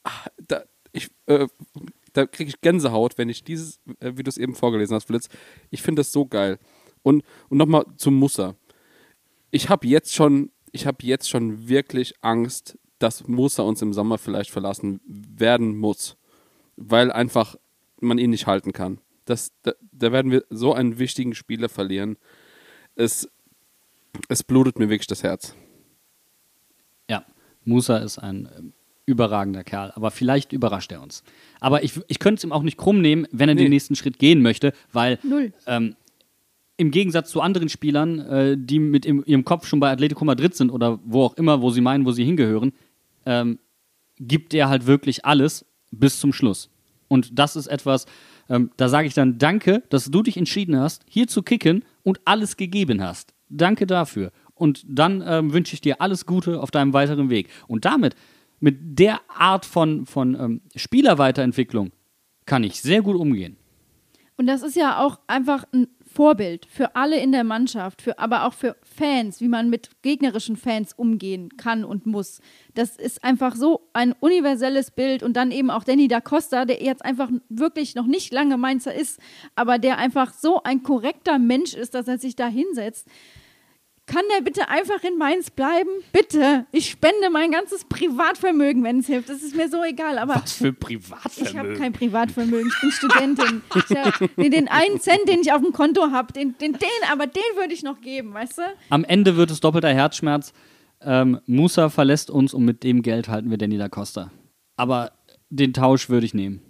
Ach, 0.05 0.29
da, 0.47 0.65
äh, 1.27 1.49
da 2.13 2.27
kriege 2.27 2.49
ich 2.49 2.61
Gänsehaut, 2.61 3.19
wenn 3.19 3.29
ich 3.29 3.45
dieses, 3.45 3.81
äh, 4.01 4.13
wie 4.15 4.23
du 4.23 4.29
es 4.29 4.39
eben 4.39 4.55
vorgelesen 4.55 4.95
hast, 4.95 5.07
Flitz. 5.07 5.29
Ich 5.71 5.83
finde 5.83 6.01
das 6.01 6.13
so 6.13 6.27
geil. 6.27 6.59
Und, 7.03 7.25
und 7.49 7.59
nochmal 7.59 7.85
zum 7.97 8.15
Musa. 8.15 8.57
Ich 9.51 9.69
habe 9.69 9.87
jetzt 9.87 10.15
schon, 10.15 10.51
ich 10.73 10.87
habe 10.87 10.99
jetzt 11.05 11.29
schon 11.29 11.69
wirklich 11.69 12.15
Angst, 12.23 12.79
dass 12.99 13.27
Musa 13.27 13.63
uns 13.63 13.83
im 13.83 13.93
Sommer 13.93 14.19
vielleicht 14.19 14.51
verlassen 14.51 15.01
werden 15.07 15.77
muss, 15.77 16.17
weil 16.77 17.13
einfach 17.13 17.57
man 18.01 18.19
ihn 18.19 18.31
nicht 18.31 18.47
halten 18.47 18.73
kann. 18.73 19.01
Das, 19.25 19.53
da, 19.63 19.73
da 19.93 20.13
werden 20.13 20.31
wir 20.31 20.45
so 20.51 20.73
einen 20.75 20.99
wichtigen 20.99 21.35
Spieler 21.35 21.69
verlieren. 21.69 22.17
Es, 22.95 23.29
es 24.29 24.43
blutet 24.43 24.79
mir 24.79 24.89
wirklich 24.89 25.07
das 25.07 25.23
Herz. 25.23 25.55
Ja, 27.09 27.25
Musa 27.65 27.99
ist 27.99 28.19
ein 28.19 28.47
äh, 28.47 28.63
überragender 29.07 29.65
Kerl, 29.65 29.93
aber 29.95 30.11
vielleicht 30.11 30.53
überrascht 30.53 30.93
er 30.93 31.03
uns. 31.03 31.23
Aber 31.61 31.83
ich, 31.83 32.01
ich 32.09 32.19
könnte 32.19 32.39
es 32.39 32.45
ihm 32.45 32.53
auch 32.53 32.63
nicht 32.63 32.79
krumm 32.79 33.01
nehmen, 33.01 33.27
wenn 33.33 33.49
er 33.49 33.55
nee. 33.55 33.63
den 33.63 33.71
nächsten 33.71 33.97
Schritt 33.97 34.19
gehen 34.19 34.43
möchte, 34.43 34.73
weil 34.93 35.19
ähm, 35.67 35.97
im 36.77 36.91
Gegensatz 36.91 37.31
zu 37.31 37.41
anderen 37.41 37.69
Spielern, 37.69 38.19
äh, 38.19 38.57
die 38.59 38.79
mit 38.79 39.07
im, 39.07 39.23
ihrem 39.27 39.45
Kopf 39.45 39.67
schon 39.67 39.81
bei 39.81 39.91
Atletico 39.91 40.25
Madrid 40.25 40.55
sind 40.55 40.71
oder 40.71 40.99
wo 41.05 41.25
auch 41.25 41.35
immer, 41.35 41.63
wo 41.63 41.71
sie 41.71 41.81
meinen, 41.81 42.05
wo 42.05 42.13
sie 42.13 42.25
hingehören, 42.25 42.73
ähm, 43.27 43.59
gibt 44.19 44.55
er 44.55 44.69
halt 44.69 44.87
wirklich 44.87 45.25
alles 45.25 45.67
bis 45.91 46.19
zum 46.19 46.33
Schluss. 46.33 46.71
Und 47.09 47.39
das 47.39 47.57
ist 47.57 47.67
etwas, 47.67 48.07
ähm, 48.49 48.71
da 48.77 48.89
sage 48.89 49.07
ich 49.07 49.15
dann 49.15 49.39
Danke, 49.39 49.83
dass 49.91 50.11
du 50.11 50.23
dich 50.23 50.37
entschieden 50.37 50.79
hast, 50.79 51.05
hier 51.09 51.27
zu 51.29 51.43
kicken 51.43 51.85
und 52.03 52.21
alles 52.25 52.57
gegeben 52.57 53.03
hast. 53.03 53.35
Danke 53.57 53.87
dafür. 53.87 54.31
Und 54.55 54.85
dann 54.87 55.23
ähm, 55.27 55.53
wünsche 55.53 55.75
ich 55.75 55.81
dir 55.81 56.01
alles 56.01 56.27
Gute 56.27 56.61
auf 56.61 56.71
deinem 56.71 56.93
weiteren 56.93 57.31
Weg. 57.31 57.49
Und 57.67 57.85
damit, 57.85 58.15
mit 58.61 58.99
der 58.99 59.21
Art 59.29 59.67
von, 59.67 60.07
von 60.07 60.35
ähm, 60.35 60.61
Spielerweiterentwicklung, 60.77 61.93
kann 62.47 62.65
ich 62.65 62.81
sehr 62.81 63.03
gut 63.03 63.17
umgehen. 63.17 63.57
Und 64.37 64.47
das 64.47 64.63
ist 64.63 64.75
ja 64.75 64.99
auch 65.05 65.21
einfach 65.29 65.65
ein 65.73 65.87
Vorbild 66.05 66.67
für 66.67 66.95
alle 66.97 67.19
in 67.19 67.33
der 67.33 67.45
Mannschaft, 67.45 68.03
für, 68.03 68.19
aber 68.19 68.47
auch 68.47 68.53
für 68.53 68.77
Fans, 68.83 69.41
wie 69.41 69.49
man 69.49 69.71
mit 69.71 69.91
gegnerischen 70.03 70.57
Fans 70.57 70.93
umgehen 70.93 71.57
kann 71.57 71.85
und 71.85 72.07
muss. 72.07 72.41
Das 72.75 72.97
ist 72.97 73.23
einfach 73.25 73.57
so 73.57 73.89
ein 73.93 74.13
universelles 74.13 74.93
Bild 74.93 75.23
und 75.23 75.37
dann 75.37 75.51
eben 75.51 75.71
auch 75.71 75.85
Danny 75.85 76.09
da 76.09 76.21
Costa, 76.21 76.65
der 76.65 76.83
jetzt 76.83 77.05
einfach 77.05 77.31
wirklich 77.49 77.95
noch 77.95 78.07
nicht 78.07 78.33
lange 78.33 78.57
Mainzer 78.57 78.95
ist, 78.95 79.21
aber 79.57 79.79
der 79.79 79.99
einfach 79.99 80.33
so 80.33 80.63
ein 80.63 80.83
korrekter 80.83 81.39
Mensch 81.39 81.75
ist, 81.75 81.95
dass 81.95 82.09
er 82.09 82.19
sich 82.19 82.37
da 82.37 82.47
hinsetzt. 82.47 83.09
Kann 84.07 84.23
der 84.35 84.43
bitte 84.43 84.69
einfach 84.69 85.03
in 85.03 85.17
Mainz 85.17 85.51
bleiben? 85.51 85.89
Bitte. 86.13 86.67
Ich 86.73 86.91
spende 86.91 87.31
mein 87.31 87.51
ganzes 87.51 87.87
Privatvermögen, 87.87 88.85
wenn 88.85 88.99
es 88.99 89.07
hilft. 89.07 89.31
Das 89.31 89.43
ist 89.43 89.57
mir 89.57 89.71
so 89.71 89.83
egal. 89.83 90.19
Aber 90.19 90.35
Was 90.35 90.53
für 90.53 90.75
Privatvermögen? 90.75 91.47
Ich 91.51 91.57
habe 91.57 91.75
kein 91.75 91.93
Privatvermögen. 91.95 92.69
Ich 92.69 92.81
bin 92.81 92.91
Studentin. 92.91 93.63
Ich 93.75 93.97
hab, 93.97 94.19
den, 94.37 94.51
den 94.51 94.69
einen 94.69 95.01
Cent, 95.01 95.27
den 95.27 95.41
ich 95.41 95.53
auf 95.53 95.63
dem 95.63 95.73
Konto 95.73 96.11
habe, 96.11 96.35
den, 96.35 96.57
den, 96.59 96.73
den, 96.73 97.11
aber 97.11 97.27
den 97.27 97.43
würde 97.57 97.73
ich 97.73 97.83
noch 97.83 98.01
geben, 98.03 98.35
weißt 98.35 98.59
du? 98.59 98.63
Am 98.91 99.05
Ende 99.05 99.37
wird 99.37 99.51
es 99.51 99.61
doppelter 99.61 99.93
Herzschmerz. 99.93 100.53
Ähm, 101.01 101.41
Musa 101.47 101.89
verlässt 101.89 102.31
uns 102.31 102.53
und 102.53 102.65
mit 102.65 102.83
dem 102.83 103.01
Geld 103.01 103.29
halten 103.29 103.49
wir 103.49 103.57
Danny 103.57 103.79
da 103.79 103.89
Costa. 103.89 104.31
Aber 104.77 105.13
den 105.49 105.73
Tausch 105.73 106.11
würde 106.11 106.27
ich 106.27 106.35
nehmen. 106.35 106.61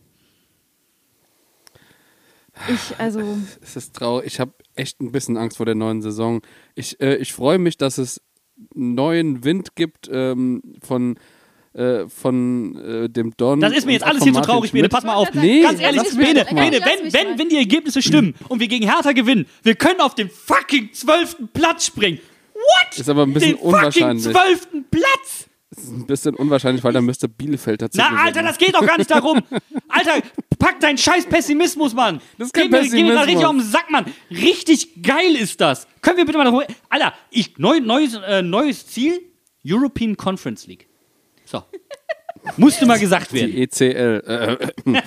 Ich, 2.69 2.99
also. 2.99 3.21
Es 3.61 3.75
ist 3.75 3.97
traurig. 3.97 4.27
Ich 4.27 4.39
habe 4.39 4.53
echt 4.75 5.01
ein 5.01 5.13
bisschen 5.13 5.37
Angst 5.37 5.57
vor 5.57 5.67
der 5.67 5.75
neuen 5.75 6.03
Saison. 6.03 6.43
Ich, 6.75 7.01
äh, 7.01 7.17
ich 7.17 7.33
freue 7.33 7.59
mich, 7.59 7.77
dass 7.77 7.99
es 7.99 8.21
neuen 8.75 9.45
Wind 9.45 9.75
gibt 9.75 10.09
ähm, 10.13 10.63
von 10.83 11.17
äh, 11.75 12.09
von 12.09 12.77
äh, 12.77 13.09
dem 13.09 13.37
Don. 13.37 13.59
Das 13.61 13.73
ist 13.73 13.85
mir 13.85 13.93
jetzt 13.95 14.05
alles 14.05 14.23
hier 14.23 14.33
zu 14.33 14.41
traurig, 14.43 14.71
Bene. 14.71 14.89
Pass 14.89 15.03
mal 15.03 15.15
auf. 15.15 15.35
Nee, 15.35 15.63
Ganz 15.63 15.81
ehrlich, 15.81 16.03
Bene, 16.17 16.45
Bene 16.45 16.79
wenn, 16.81 17.13
wenn, 17.13 17.39
wenn 17.39 17.49
die 17.49 17.57
Ergebnisse 17.57 18.01
stimmen 18.01 18.35
und 18.49 18.61
wir 18.61 18.69
gegen 18.69 18.89
Hertha 18.89 19.11
gewinnen, 19.11 19.47
wir 19.65 19.75
können 19.75 20.01
auf 20.01 20.15
den 20.15 20.31
fucking 20.31 20.93
zwölften 20.93 21.49
Platz 21.49 21.87
springen. 21.87 22.21
What? 22.55 22.99
Ist 22.99 23.09
aber 23.09 23.25
ein 23.25 23.33
bisschen 23.33 23.57
den 23.57 23.61
unwahrscheinlich. 23.61 24.23
zwölften 24.25 24.85
Platz! 24.89 25.49
Das 25.75 25.85
ist 25.85 25.91
ein 25.91 26.07
bisschen 26.07 26.35
unwahrscheinlich, 26.37 26.85
weil 26.85 26.93
da 26.93 27.01
müsste 27.01 27.29
Bielefeld 27.29 27.83
dazu 27.83 27.99
Na. 27.99 28.23
Alter, 28.23 28.43
das 28.43 28.59
geht 28.59 28.75
doch 28.75 28.87
gar 28.87 28.97
nicht 28.97 29.11
darum. 29.11 29.43
Alter, 29.89 30.27
pack 30.59 30.79
deinen 30.81 30.99
scheiß 30.99 31.27
Pessimismus, 31.27 31.95
Mann. 31.95 32.21
Das 32.39 32.49
ist 32.49 32.55
kein 32.55 32.71
geh 32.71 32.79
Pessimismus. 32.79 33.15
Mir 33.15 33.27
richtig 33.27 33.45
auf 33.45 33.53
den 33.53 33.63
Sack, 33.63 33.91
Mann. 33.91 34.05
Richtig 34.31 35.03
geil 35.03 35.35
ist 35.35 35.61
das. 35.61 35.89
Können 36.01 36.19
wir 36.19 36.27
bitte 36.27 36.39
mal 36.39 36.45
darüber... 36.45 36.67
Alter, 36.91 37.15
ich, 37.31 37.59
neu, 37.59 37.81
neues, 37.81 38.15
äh, 38.15 38.43
neues 38.43 38.87
Ziel, 38.87 39.21
European 39.67 40.17
Conference 40.17 40.67
League. 40.67 40.87
So. 41.45 41.63
Musste 42.57 42.87
mal 42.87 42.99
gesagt 42.99 43.33
werden. 43.33 43.51
Die 43.51 43.63
ECL. 43.63 44.69
Äh, 44.87 44.93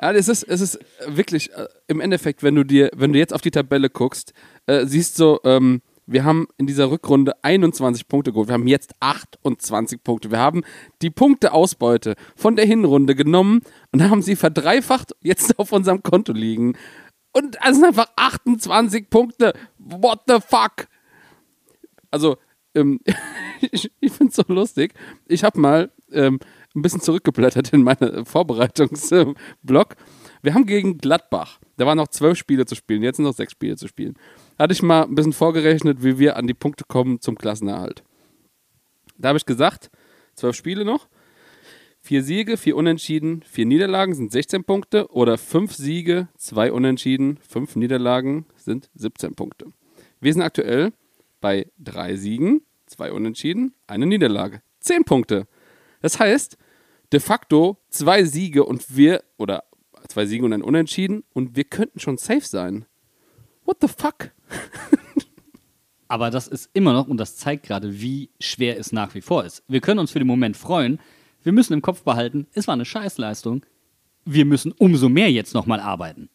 ja, 0.00 0.12
es 0.12 0.28
ist, 0.28 0.44
es 0.44 0.60
ist 0.60 0.78
wirklich, 1.06 1.52
äh, 1.52 1.66
im 1.88 2.00
Endeffekt, 2.00 2.42
wenn 2.42 2.54
du 2.54 2.64
dir, 2.64 2.90
wenn 2.94 3.12
du 3.12 3.18
jetzt 3.18 3.32
auf 3.32 3.40
die 3.40 3.50
Tabelle 3.50 3.90
guckst, 3.90 4.32
äh, 4.66 4.86
siehst 4.86 5.18
du, 5.18 5.38
ähm, 5.44 5.82
wir 6.06 6.24
haben 6.24 6.48
in 6.58 6.66
dieser 6.66 6.90
Rückrunde 6.90 7.32
21 7.42 8.08
Punkte 8.08 8.32
geholt. 8.32 8.48
Wir 8.48 8.54
haben 8.54 8.66
jetzt 8.66 8.94
28 9.00 10.02
Punkte. 10.02 10.30
Wir 10.30 10.38
haben 10.38 10.62
die 11.00 11.10
Punkteausbeute 11.10 12.14
von 12.34 12.56
der 12.56 12.66
Hinrunde 12.66 13.14
genommen 13.14 13.62
und 13.92 14.02
haben 14.02 14.22
sie 14.22 14.36
verdreifacht 14.36 15.12
jetzt 15.20 15.58
auf 15.58 15.72
unserem 15.72 16.02
Konto 16.02 16.32
liegen. 16.32 16.76
Und 17.32 17.56
es 17.64 17.76
sind 17.76 17.84
einfach 17.84 18.08
28 18.16 19.10
Punkte. 19.10 19.54
What 19.78 20.22
the 20.26 20.38
fuck? 20.46 20.88
Also, 22.10 22.36
ähm, 22.74 23.00
ich, 23.60 23.90
ich 24.00 24.12
finde 24.12 24.30
es 24.30 24.36
so 24.36 24.44
lustig. 24.48 24.94
Ich 25.28 25.44
habe 25.44 25.60
mal 25.60 25.90
ähm, 26.10 26.40
ein 26.74 26.82
bisschen 26.82 27.00
zurückgeblättert 27.00 27.72
in 27.72 27.84
meine 27.84 28.24
Vorbereitungsblog. 28.24 29.96
Wir 30.42 30.54
haben 30.54 30.66
gegen 30.66 30.98
Gladbach, 30.98 31.60
da 31.76 31.86
waren 31.86 31.98
noch 31.98 32.08
zwölf 32.08 32.36
Spiele 32.36 32.66
zu 32.66 32.74
spielen, 32.74 33.02
jetzt 33.02 33.16
sind 33.16 33.24
noch 33.24 33.34
sechs 33.34 33.52
Spiele 33.52 33.76
zu 33.76 33.86
spielen 33.86 34.16
hatte 34.62 34.74
ich 34.74 34.82
mal 34.82 35.02
ein 35.02 35.14
bisschen 35.16 35.32
vorgerechnet, 35.32 36.04
wie 36.04 36.18
wir 36.18 36.36
an 36.36 36.46
die 36.46 36.54
Punkte 36.54 36.84
kommen 36.86 37.20
zum 37.20 37.36
Klassenerhalt. 37.36 38.04
Da 39.18 39.28
habe 39.28 39.38
ich 39.38 39.44
gesagt, 39.44 39.90
zwölf 40.34 40.54
Spiele 40.54 40.84
noch. 40.84 41.08
Vier 42.00 42.22
Siege, 42.22 42.56
vier 42.56 42.76
Unentschieden, 42.76 43.42
vier 43.42 43.66
Niederlagen 43.66 44.14
sind 44.14 44.30
16 44.30 44.62
Punkte 44.62 45.08
oder 45.08 45.36
fünf 45.36 45.74
Siege, 45.74 46.28
zwei 46.36 46.70
Unentschieden, 46.70 47.38
fünf 47.38 47.74
Niederlagen 47.74 48.46
sind 48.56 48.88
17 48.94 49.34
Punkte. 49.34 49.66
Wir 50.20 50.32
sind 50.32 50.42
aktuell 50.42 50.92
bei 51.40 51.66
drei 51.76 52.14
Siegen, 52.14 52.62
zwei 52.86 53.10
Unentschieden, 53.10 53.74
eine 53.88 54.06
Niederlage. 54.06 54.62
Zehn 54.78 55.02
Punkte. 55.02 55.48
Das 56.00 56.20
heißt, 56.20 56.56
de 57.12 57.18
facto 57.18 57.78
zwei 57.88 58.22
Siege 58.24 58.64
und 58.64 58.96
wir, 58.96 59.24
oder 59.38 59.64
zwei 60.06 60.26
Siege 60.26 60.44
und 60.44 60.52
ein 60.52 60.62
Unentschieden 60.62 61.24
und 61.32 61.56
wir 61.56 61.64
könnten 61.64 61.98
schon 61.98 62.16
safe 62.16 62.46
sein. 62.46 62.86
What 63.64 63.78
the 63.80 63.88
fuck? 63.88 64.30
Aber 66.08 66.30
das 66.30 66.46
ist 66.46 66.68
immer 66.74 66.92
noch, 66.92 67.08
und 67.08 67.16
das 67.16 67.36
zeigt 67.36 67.64
gerade, 67.64 68.00
wie 68.00 68.28
schwer 68.38 68.78
es 68.78 68.92
nach 68.92 69.14
wie 69.14 69.22
vor 69.22 69.44
ist. 69.44 69.62
Wir 69.66 69.80
können 69.80 70.00
uns 70.00 70.10
für 70.10 70.18
den 70.18 70.28
Moment 70.28 70.56
freuen. 70.56 71.00
Wir 71.42 71.52
müssen 71.52 71.72
im 71.72 71.80
Kopf 71.80 72.02
behalten, 72.02 72.46
es 72.52 72.66
war 72.66 72.74
eine 72.74 72.84
Scheißleistung. 72.84 73.64
Wir 74.24 74.44
müssen 74.44 74.72
umso 74.72 75.08
mehr 75.08 75.32
jetzt 75.32 75.54
nochmal 75.54 75.80
arbeiten. 75.80 76.28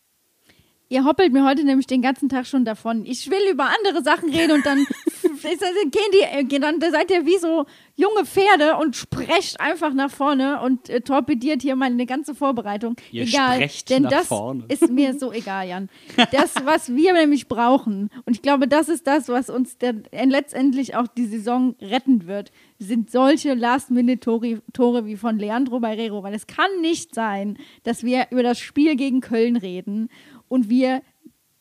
Ihr 0.89 1.03
hoppelt 1.03 1.33
mir 1.33 1.43
heute 1.43 1.65
nämlich 1.65 1.85
den 1.85 2.01
ganzen 2.01 2.29
Tag 2.29 2.47
schon 2.47 2.63
davon. 2.63 3.05
Ich 3.05 3.29
will 3.29 3.51
über 3.51 3.65
andere 3.65 4.01
Sachen 4.03 4.29
reden 4.29 4.53
und 4.53 4.65
dann, 4.65 4.77
gehen 5.41 6.47
die, 6.49 6.55
äh, 6.55 6.59
dann 6.59 6.79
seid 6.79 7.11
ihr 7.11 7.25
wie 7.25 7.37
so 7.37 7.65
junge 7.95 8.25
Pferde 8.25 8.77
und 8.77 8.95
sprecht 8.95 9.59
einfach 9.59 9.93
nach 9.93 10.11
vorne 10.11 10.61
und 10.61 10.89
äh, 10.89 11.01
torpediert 11.01 11.61
hier 11.61 11.75
meine 11.75 12.05
ganze 12.05 12.35
Vorbereitung. 12.35 12.95
Ihr 13.11 13.23
egal, 13.23 13.55
sprecht 13.55 13.89
denn 13.89 14.03
nach 14.03 14.11
das 14.11 14.27
vorne. 14.27 14.63
ist 14.69 14.89
mir 14.89 15.17
so 15.17 15.33
egal, 15.33 15.67
Jan. 15.67 15.89
Das, 16.31 16.53
was 16.63 16.95
wir 16.95 17.13
nämlich 17.13 17.49
brauchen, 17.49 18.09
und 18.25 18.35
ich 18.35 18.41
glaube, 18.41 18.67
das 18.69 18.87
ist 18.87 19.07
das, 19.07 19.27
was 19.27 19.49
uns 19.49 19.77
dann 19.77 20.03
letztendlich 20.11 20.95
auch 20.95 21.07
die 21.07 21.25
Saison 21.25 21.75
retten 21.81 22.27
wird, 22.27 22.51
sind 22.79 23.11
solche 23.11 23.55
Last-Minute-Tore 23.55 24.61
Tore 24.71 25.05
wie 25.05 25.17
von 25.17 25.39
Leandro 25.39 25.79
Barrero, 25.79 26.23
weil 26.23 26.33
es 26.33 26.47
kann 26.47 26.69
nicht 26.81 27.15
sein, 27.15 27.57
dass 27.83 28.03
wir 28.03 28.27
über 28.29 28.43
das 28.43 28.59
Spiel 28.59 28.95
gegen 28.95 29.19
Köln 29.19 29.57
reden 29.57 30.09
und 30.47 30.69
wir 30.69 31.01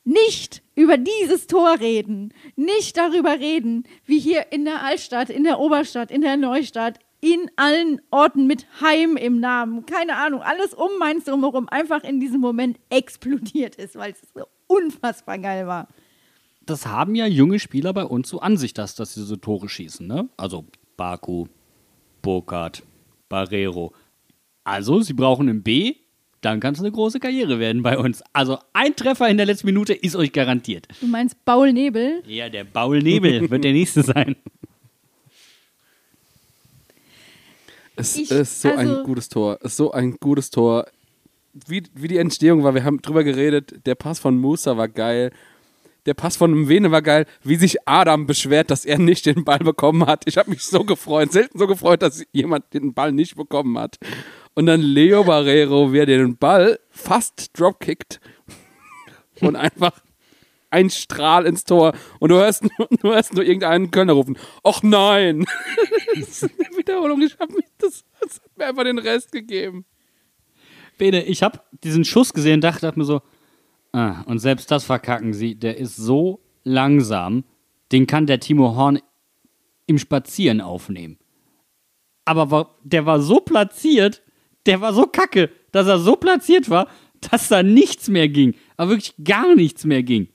nicht 0.04 0.62
über 0.74 0.96
dieses 0.96 1.46
Tor 1.48 1.80
reden, 1.80 2.32
nicht 2.54 2.96
darüber 2.96 3.40
reden, 3.40 3.84
wie 4.04 4.20
hier 4.20 4.52
in 4.52 4.64
der 4.64 4.84
Altstadt, 4.84 5.30
in 5.30 5.44
der 5.44 5.58
Oberstadt, 5.58 6.10
in 6.10 6.20
der 6.20 6.36
Neustadt, 6.36 6.98
in 7.20 7.50
allen 7.56 8.00
Orten 8.10 8.46
mit 8.46 8.66
Heim 8.80 9.16
im 9.16 9.40
Namen, 9.40 9.84
keine 9.86 10.16
Ahnung, 10.16 10.42
alles 10.42 10.74
um 10.74 10.90
Mainz 10.98 11.24
drumherum 11.24 11.68
einfach 11.68 12.04
in 12.04 12.20
diesem 12.20 12.40
Moment 12.40 12.78
explodiert 12.88 13.76
ist, 13.76 13.96
weil 13.96 14.12
es 14.12 14.20
so 14.32 14.44
unfassbar 14.68 15.38
geil 15.38 15.66
war. 15.66 15.88
Das 16.66 16.86
haben 16.86 17.14
ja 17.14 17.26
junge 17.26 17.58
Spieler 17.58 17.92
bei 17.92 18.04
uns 18.04 18.28
so 18.28 18.40
an 18.40 18.56
sich, 18.56 18.74
dass, 18.74 18.94
dass 18.94 19.14
sie 19.14 19.24
so 19.24 19.36
Tore 19.36 19.68
schießen. 19.68 20.06
Ne? 20.06 20.28
Also 20.36 20.66
Baku, 20.96 21.46
Burkhardt, 22.22 22.82
Barrero. 23.28 23.92
Also, 24.64 25.00
sie 25.00 25.12
brauchen 25.12 25.48
einen 25.48 25.62
B, 25.62 25.94
dann 26.46 26.60
kann 26.60 26.74
es 26.74 26.80
eine 26.80 26.92
große 26.92 27.20
Karriere 27.20 27.58
werden 27.58 27.82
bei 27.82 27.98
uns. 27.98 28.22
Also 28.32 28.58
ein 28.72 28.94
Treffer 28.96 29.28
in 29.28 29.36
der 29.36 29.46
letzten 29.46 29.66
Minute 29.66 29.92
ist 29.92 30.16
euch 30.16 30.32
garantiert. 30.32 30.86
Du 31.00 31.06
meinst 31.06 31.44
Baul 31.44 31.72
Nebel? 31.72 32.22
Ja, 32.26 32.48
der 32.48 32.64
Baul 32.64 33.00
Nebel 33.00 33.50
wird 33.50 33.64
der 33.64 33.72
nächste 33.72 34.02
sein. 34.02 34.36
Es 37.96 38.16
Ich- 38.16 38.30
ist 38.30 38.60
so 38.62 38.70
also- 38.70 38.98
ein 38.98 39.04
gutes 39.04 39.28
Tor. 39.28 39.58
Es 39.60 39.72
ist 39.72 39.76
so 39.76 39.90
ein 39.92 40.16
gutes 40.20 40.50
Tor. 40.50 40.86
Wie, 41.66 41.82
wie 41.94 42.08
die 42.08 42.18
Entstehung 42.18 42.62
war, 42.64 42.74
wir 42.74 42.84
haben 42.84 43.00
drüber 43.00 43.24
geredet. 43.24 43.86
Der 43.86 43.94
Pass 43.94 44.18
von 44.18 44.36
Musa 44.38 44.76
war 44.76 44.88
geil. 44.88 45.32
Der 46.04 46.14
Pass 46.14 46.36
von 46.36 46.52
Mwene 46.52 46.90
war 46.90 47.02
geil. 47.02 47.26
Wie 47.42 47.56
sich 47.56 47.88
Adam 47.88 48.26
beschwert, 48.26 48.70
dass 48.70 48.84
er 48.84 48.98
nicht 48.98 49.24
den 49.26 49.44
Ball 49.44 49.58
bekommen 49.58 50.06
hat. 50.06 50.24
Ich 50.26 50.36
habe 50.36 50.50
mich 50.50 50.62
so 50.62 50.84
gefreut. 50.84 51.32
Selten 51.32 51.58
so 51.58 51.66
gefreut, 51.66 52.02
dass 52.02 52.24
jemand 52.32 52.72
den 52.74 52.92
Ball 52.94 53.10
nicht 53.10 53.34
bekommen 53.36 53.78
hat. 53.78 53.98
Und 54.56 54.64
dann 54.64 54.80
Leo 54.80 55.22
Barrero, 55.22 55.92
wie 55.92 55.98
er 55.98 56.06
den 56.06 56.38
Ball 56.38 56.80
fast 56.88 57.50
dropkickt 57.58 58.20
und 59.42 59.54
einfach 59.54 59.92
ein 60.70 60.88
Strahl 60.88 61.44
ins 61.44 61.64
Tor. 61.64 61.92
Und 62.20 62.30
du 62.30 62.36
hörst 62.36 62.62
nur, 62.62 62.88
du 62.88 63.08
hörst 63.10 63.34
nur 63.34 63.44
irgendeinen 63.44 63.90
Kölner 63.90 64.14
rufen: 64.14 64.38
Och 64.64 64.82
nein! 64.82 65.44
das 66.14 66.42
ist 66.42 66.44
eine 66.44 66.78
Wiederholung. 66.78 67.20
Ich 67.20 67.38
habe 67.38 67.52
mich 67.52 67.66
das, 67.76 68.06
das 68.18 68.36
hat 68.36 68.56
mir 68.56 68.66
einfach 68.66 68.84
den 68.84 68.98
Rest 68.98 69.30
gegeben. 69.30 69.84
Bene, 70.96 71.22
ich 71.24 71.42
habe 71.42 71.60
diesen 71.84 72.06
Schuss 72.06 72.32
gesehen, 72.32 72.62
dachte 72.62 72.80
dachte 72.80 72.98
mir 72.98 73.04
so, 73.04 73.20
ah, 73.92 74.22
und 74.22 74.38
selbst 74.38 74.70
das 74.70 74.84
verkacken 74.84 75.34
sie, 75.34 75.54
der 75.54 75.76
ist 75.76 75.96
so 75.96 76.40
langsam, 76.64 77.44
den 77.92 78.06
kann 78.06 78.26
der 78.26 78.40
Timo 78.40 78.74
Horn 78.74 79.00
im 79.86 79.98
Spazieren 79.98 80.62
aufnehmen. 80.62 81.18
Aber 82.24 82.78
der 82.82 83.04
war 83.04 83.20
so 83.20 83.40
platziert, 83.40 84.22
der 84.66 84.80
war 84.80 84.92
so 84.92 85.06
kacke, 85.06 85.50
dass 85.72 85.86
er 85.86 85.98
so 85.98 86.16
platziert 86.16 86.70
war, 86.70 86.88
dass 87.30 87.48
da 87.48 87.62
nichts 87.62 88.08
mehr 88.08 88.28
ging. 88.28 88.54
Aber 88.76 88.90
wirklich 88.90 89.14
gar 89.22 89.54
nichts 89.54 89.84
mehr 89.84 90.02
ging. 90.02 90.28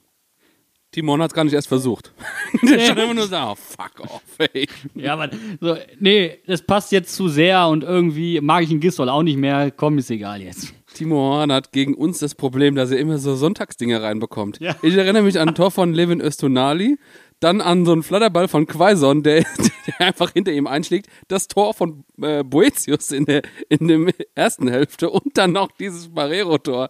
Timon 0.91 1.21
hat 1.21 1.31
es 1.31 1.33
gar 1.33 1.45
nicht 1.45 1.53
erst 1.53 1.69
versucht. 1.69 2.11
Der 2.63 2.79
stand 2.79 2.99
immer 2.99 3.13
nur 3.13 3.27
so, 3.27 3.37
oh, 3.37 3.55
fuck 3.55 4.01
off, 4.01 4.21
ey. 4.39 4.67
Ja, 4.93 5.13
aber 5.13 5.29
so, 5.61 5.77
nee, 5.99 6.39
das 6.47 6.61
passt 6.61 6.91
jetzt 6.91 7.15
zu 7.15 7.29
sehr 7.29 7.65
und 7.69 7.83
irgendwie 7.85 8.41
mag 8.41 8.63
ich 8.63 8.69
den 8.69 8.81
Gistol 8.81 9.07
auch 9.07 9.23
nicht 9.23 9.37
mehr. 9.37 9.71
Komm, 9.71 9.97
ist 9.99 10.11
egal 10.11 10.41
jetzt. 10.41 10.73
Timo 10.93 11.15
Horn 11.15 11.53
hat 11.53 11.71
gegen 11.71 11.93
uns 11.93 12.19
das 12.19 12.35
Problem, 12.35 12.75
dass 12.75 12.91
er 12.91 12.99
immer 12.99 13.19
so 13.19 13.35
Sonntagsdinger 13.35 14.03
reinbekommt. 14.03 14.59
Ja. 14.59 14.75
Ich 14.81 14.95
erinnere 14.95 15.23
mich 15.23 15.39
an 15.39 15.49
ein 15.49 15.55
Tor 15.55 15.71
von 15.71 15.93
Levin 15.93 16.19
Östunali, 16.19 16.97
dann 17.41 17.59
an 17.59 17.85
so 17.85 17.91
einen 17.91 18.03
Flatterball 18.03 18.47
von 18.47 18.65
Quaison, 18.67 19.21
der, 19.23 19.43
der 19.87 20.01
einfach 20.07 20.31
hinter 20.31 20.51
ihm 20.53 20.67
einschlägt, 20.67 21.07
das 21.27 21.47
Tor 21.49 21.73
von 21.73 22.05
äh, 22.21 22.43
Boetius 22.43 23.11
in 23.11 23.25
der, 23.25 23.41
in 23.67 23.87
der 23.89 24.13
ersten 24.35 24.69
Hälfte 24.69 25.09
und 25.09 25.37
dann 25.37 25.51
noch 25.51 25.71
dieses 25.73 26.07
Barrero-Tor. 26.09 26.87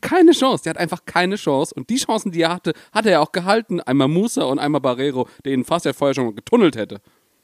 Keine 0.00 0.32
Chance, 0.32 0.64
der 0.64 0.70
hat 0.70 0.78
einfach 0.78 1.04
keine 1.06 1.36
Chance. 1.36 1.72
Und 1.74 1.88
die 1.88 1.96
Chancen, 1.96 2.32
die 2.32 2.42
er 2.42 2.52
hatte, 2.52 2.72
hat 2.92 3.06
er 3.06 3.22
auch 3.22 3.32
gehalten. 3.32 3.80
Einmal 3.80 4.08
Musa 4.08 4.42
und 4.44 4.58
einmal 4.58 4.80
Barrero, 4.80 5.28
der 5.44 5.52
ihn 5.52 5.64
fast 5.64 5.84
ja 5.86 5.92
vorher 5.92 6.14
schon 6.14 6.34
getunnelt 6.34 6.76
hätte. 6.76 7.00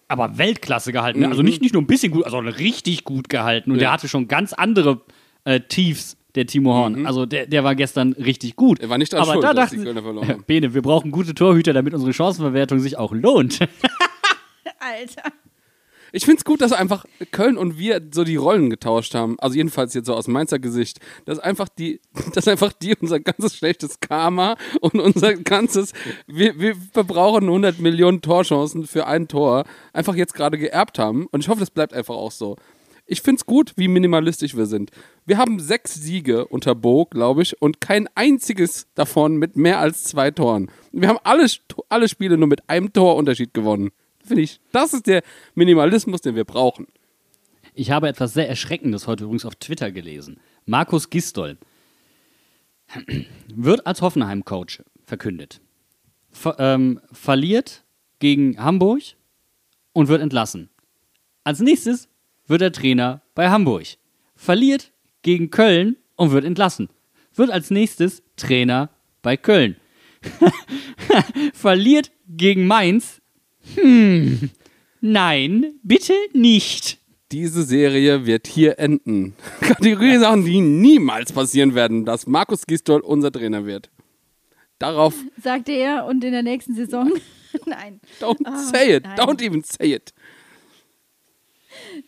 aber 0.09 0.37
Weltklasse 0.37 0.93
gehalten. 0.93 1.21
ne? 1.21 1.29
Also 1.29 1.43
nicht, 1.43 1.63
nicht 1.63 1.73
nur 1.73 1.83
ein 1.83 1.87
bisschen 1.87 2.13
gut, 2.13 2.25
also 2.25 2.39
richtig 2.39 3.05
gut 3.05 3.29
gehalten. 3.29 3.71
Und 3.71 3.79
der 3.79 3.89
Ja. 3.89 3.93
hatte 3.93 4.09
schon 4.09 4.29
ganz 4.29 4.53
andere 4.53 5.01
äh, 5.45 5.61
Tiefs, 5.61 6.17
der 6.37 6.47
Timo 6.47 6.75
Horn. 6.75 7.07
Also 7.07 7.27
der, 7.27 7.47
der 7.47 7.65
war 7.65 7.75
gestern 7.75 8.13
richtig 8.13 8.57
gut. 8.57 8.81
Er 8.81 8.89
war 8.89 8.99
nicht 8.99 9.13
dran 9.13 9.23
aber 9.23 9.33
schuld, 9.33 9.45
da 9.45 9.55
dass 9.55 9.71
die 9.71 9.77
dachten, 9.77 9.85
Kölner 9.85 10.03
verloren 10.03 10.29
haben. 10.29 10.45
Bene, 10.47 10.75
wir 10.75 10.83
brauchen 10.83 11.11
gute 11.11 11.35
Torhüter, 11.35 11.73
damit 11.73 11.95
unsere 11.95 12.13
Chancenverwertung 12.13 12.79
sich 12.79 12.97
auch 12.97 13.13
lohnt. 13.13 13.59
Alter. 14.79 15.33
Ich 16.13 16.25
finde 16.25 16.39
es 16.39 16.45
gut, 16.45 16.61
dass 16.61 16.73
einfach 16.73 17.05
Köln 17.31 17.59
und 17.59 17.79
wir 17.79 18.01
so 18.11 18.25
die 18.25 18.37
Rollen 18.37 18.71
getauscht 18.71 19.15
haben. 19.15 19.39
Also 19.39 19.57
jedenfalls 19.57 19.93
jetzt 19.95 20.07
so 20.07 20.15
aus 20.15 20.29
Mainzer 20.29 20.59
Gesicht. 20.59 20.99
Dass 21.25 21.39
einfach 21.39 21.69
die, 21.69 22.01
dass 22.35 22.49
einfach 22.49 22.73
die 22.73 22.95
unser 23.01 23.21
ganzes 23.21 23.57
schlechtes 23.57 24.01
Karma 24.01 24.57
und 24.81 25.01
unser 25.01 25.35
ganzes, 25.35 25.93
wir, 26.27 26.59
wir 26.59 26.77
verbrauchen 26.93 27.45
100 27.45 27.81
Millionen 27.81 28.23
Torchancen 28.23 28.87
für 28.87 29.07
ein 29.07 29.29
Tor, 29.29 29.65
einfach 29.93 30.15
jetzt 30.15 30.35
gerade 30.35 30.59
geerbt 30.59 30.99
haben. 30.99 31.27
Und 31.27 31.41
ich 31.41 31.49
hoffe, 31.49 31.61
das 31.61 31.71
bleibt 31.71 31.93
einfach 31.93 32.15
auch 32.15 32.33
so. 32.33 32.57
Ich 33.09 33.23
finde 33.23 33.39
es 33.39 33.47
gut, 33.47 33.73
wie 33.77 33.87
minimalistisch 33.87 34.57
wir 34.57 34.67
sind. 34.67 34.91
Wir 35.27 35.39
haben 35.39 35.61
sechs 35.61 35.95
Siege 35.95 36.47
unter 36.47 36.75
Bo, 36.75 37.07
glaube 37.07 37.43
ich, 37.43 37.61
und 37.63 37.81
kein 37.81 38.09
einziges 38.17 38.89
davon 38.97 39.37
mit 39.37 39.57
mehr 39.57 39.79
als 39.79 40.05
zwei 40.05 40.33
Toren. 40.33 40.71
Wir 40.91 41.09
haben 41.09 41.21
alle, 41.23 41.47
alle 41.89 42.09
Spiele 42.09 42.37
nur 42.37 42.49
mit 42.49 42.69
einem 42.69 42.93
Torunterschied 42.93 43.55
gewonnen. 43.55 43.93
Finde 44.25 44.43
ich, 44.43 44.61
das 44.73 44.93
ist 44.93 45.07
der 45.07 45.23
Minimalismus, 45.55 46.21
den 46.21 46.35
wir 46.35 46.45
brauchen. 46.45 46.89
Ich 47.75 47.93
habe 47.93 48.09
etwas 48.09 48.35
sehr 48.35 48.49
Erschreckendes 48.49 49.07
heute 49.07 49.25
übrigens 49.25 49.45
auf 49.45 49.55
Twitter 49.55 49.93
gelesen. 49.93 50.41
Markus 50.65 51.09
Gistol 51.09 51.59
wird 53.55 53.87
als 53.87 54.03
Hoffenheim-Coach 54.03 54.83
verkündet. 55.05 55.61
Ver 56.33 56.57
ähm, 56.59 57.01
verliert 57.13 57.85
gegen 58.19 58.59
Hamburg 58.59 59.03
und 59.93 60.09
wird 60.09 60.23
entlassen. 60.23 60.71
Als 61.45 61.61
nächstes 61.61 62.09
wird 62.47 62.63
er 62.63 62.73
Trainer 62.73 63.23
bei 63.35 63.49
Hamburg. 63.51 63.87
Verliert 64.35 64.93
gegen 65.23 65.51
Köln 65.51 65.97
und 66.17 66.31
wird 66.33 66.45
entlassen. 66.45 66.89
Wird 67.35 67.51
als 67.51 67.71
nächstes 67.71 68.23
Trainer 68.37 68.91
bei 69.23 69.37
Köln. 69.37 69.77
Verliert 71.53 72.11
gegen 72.29 72.67
Mainz. 72.67 73.21
Hm. 73.75 74.51
Nein, 75.01 75.75
bitte 75.83 76.15
nicht. 76.33 76.99
Diese 77.33 77.65
Serie 77.65 78.25
wird 78.27 78.47
hier 78.47 78.79
enden. 78.79 79.35
Kategorie 79.61 80.19
Sachen, 80.19 80.45
die 80.45 80.61
niemals 80.61 81.33
passieren 81.33 81.75
werden, 81.75 82.05
dass 82.05 82.27
Markus 82.27 82.67
Gistol 82.67 83.01
unser 83.01 83.33
Trainer 83.33 83.67
wird. 83.67 83.91
Darauf, 84.79 85.15
Sagte 85.43 85.73
er 85.73 86.05
und 86.07 86.23
in 86.23 86.33
der 86.33 86.43
nächsten 86.43 86.75
Saison. 86.75 87.11
Nein. 87.67 88.01
don't 88.21 88.37
Ah, 88.45 88.59
say 88.59 88.97
it, 88.97 89.05
nein. 89.05 89.17
don't 89.19 89.43
even 89.43 89.63
say 89.65 89.95
it. 89.95 90.13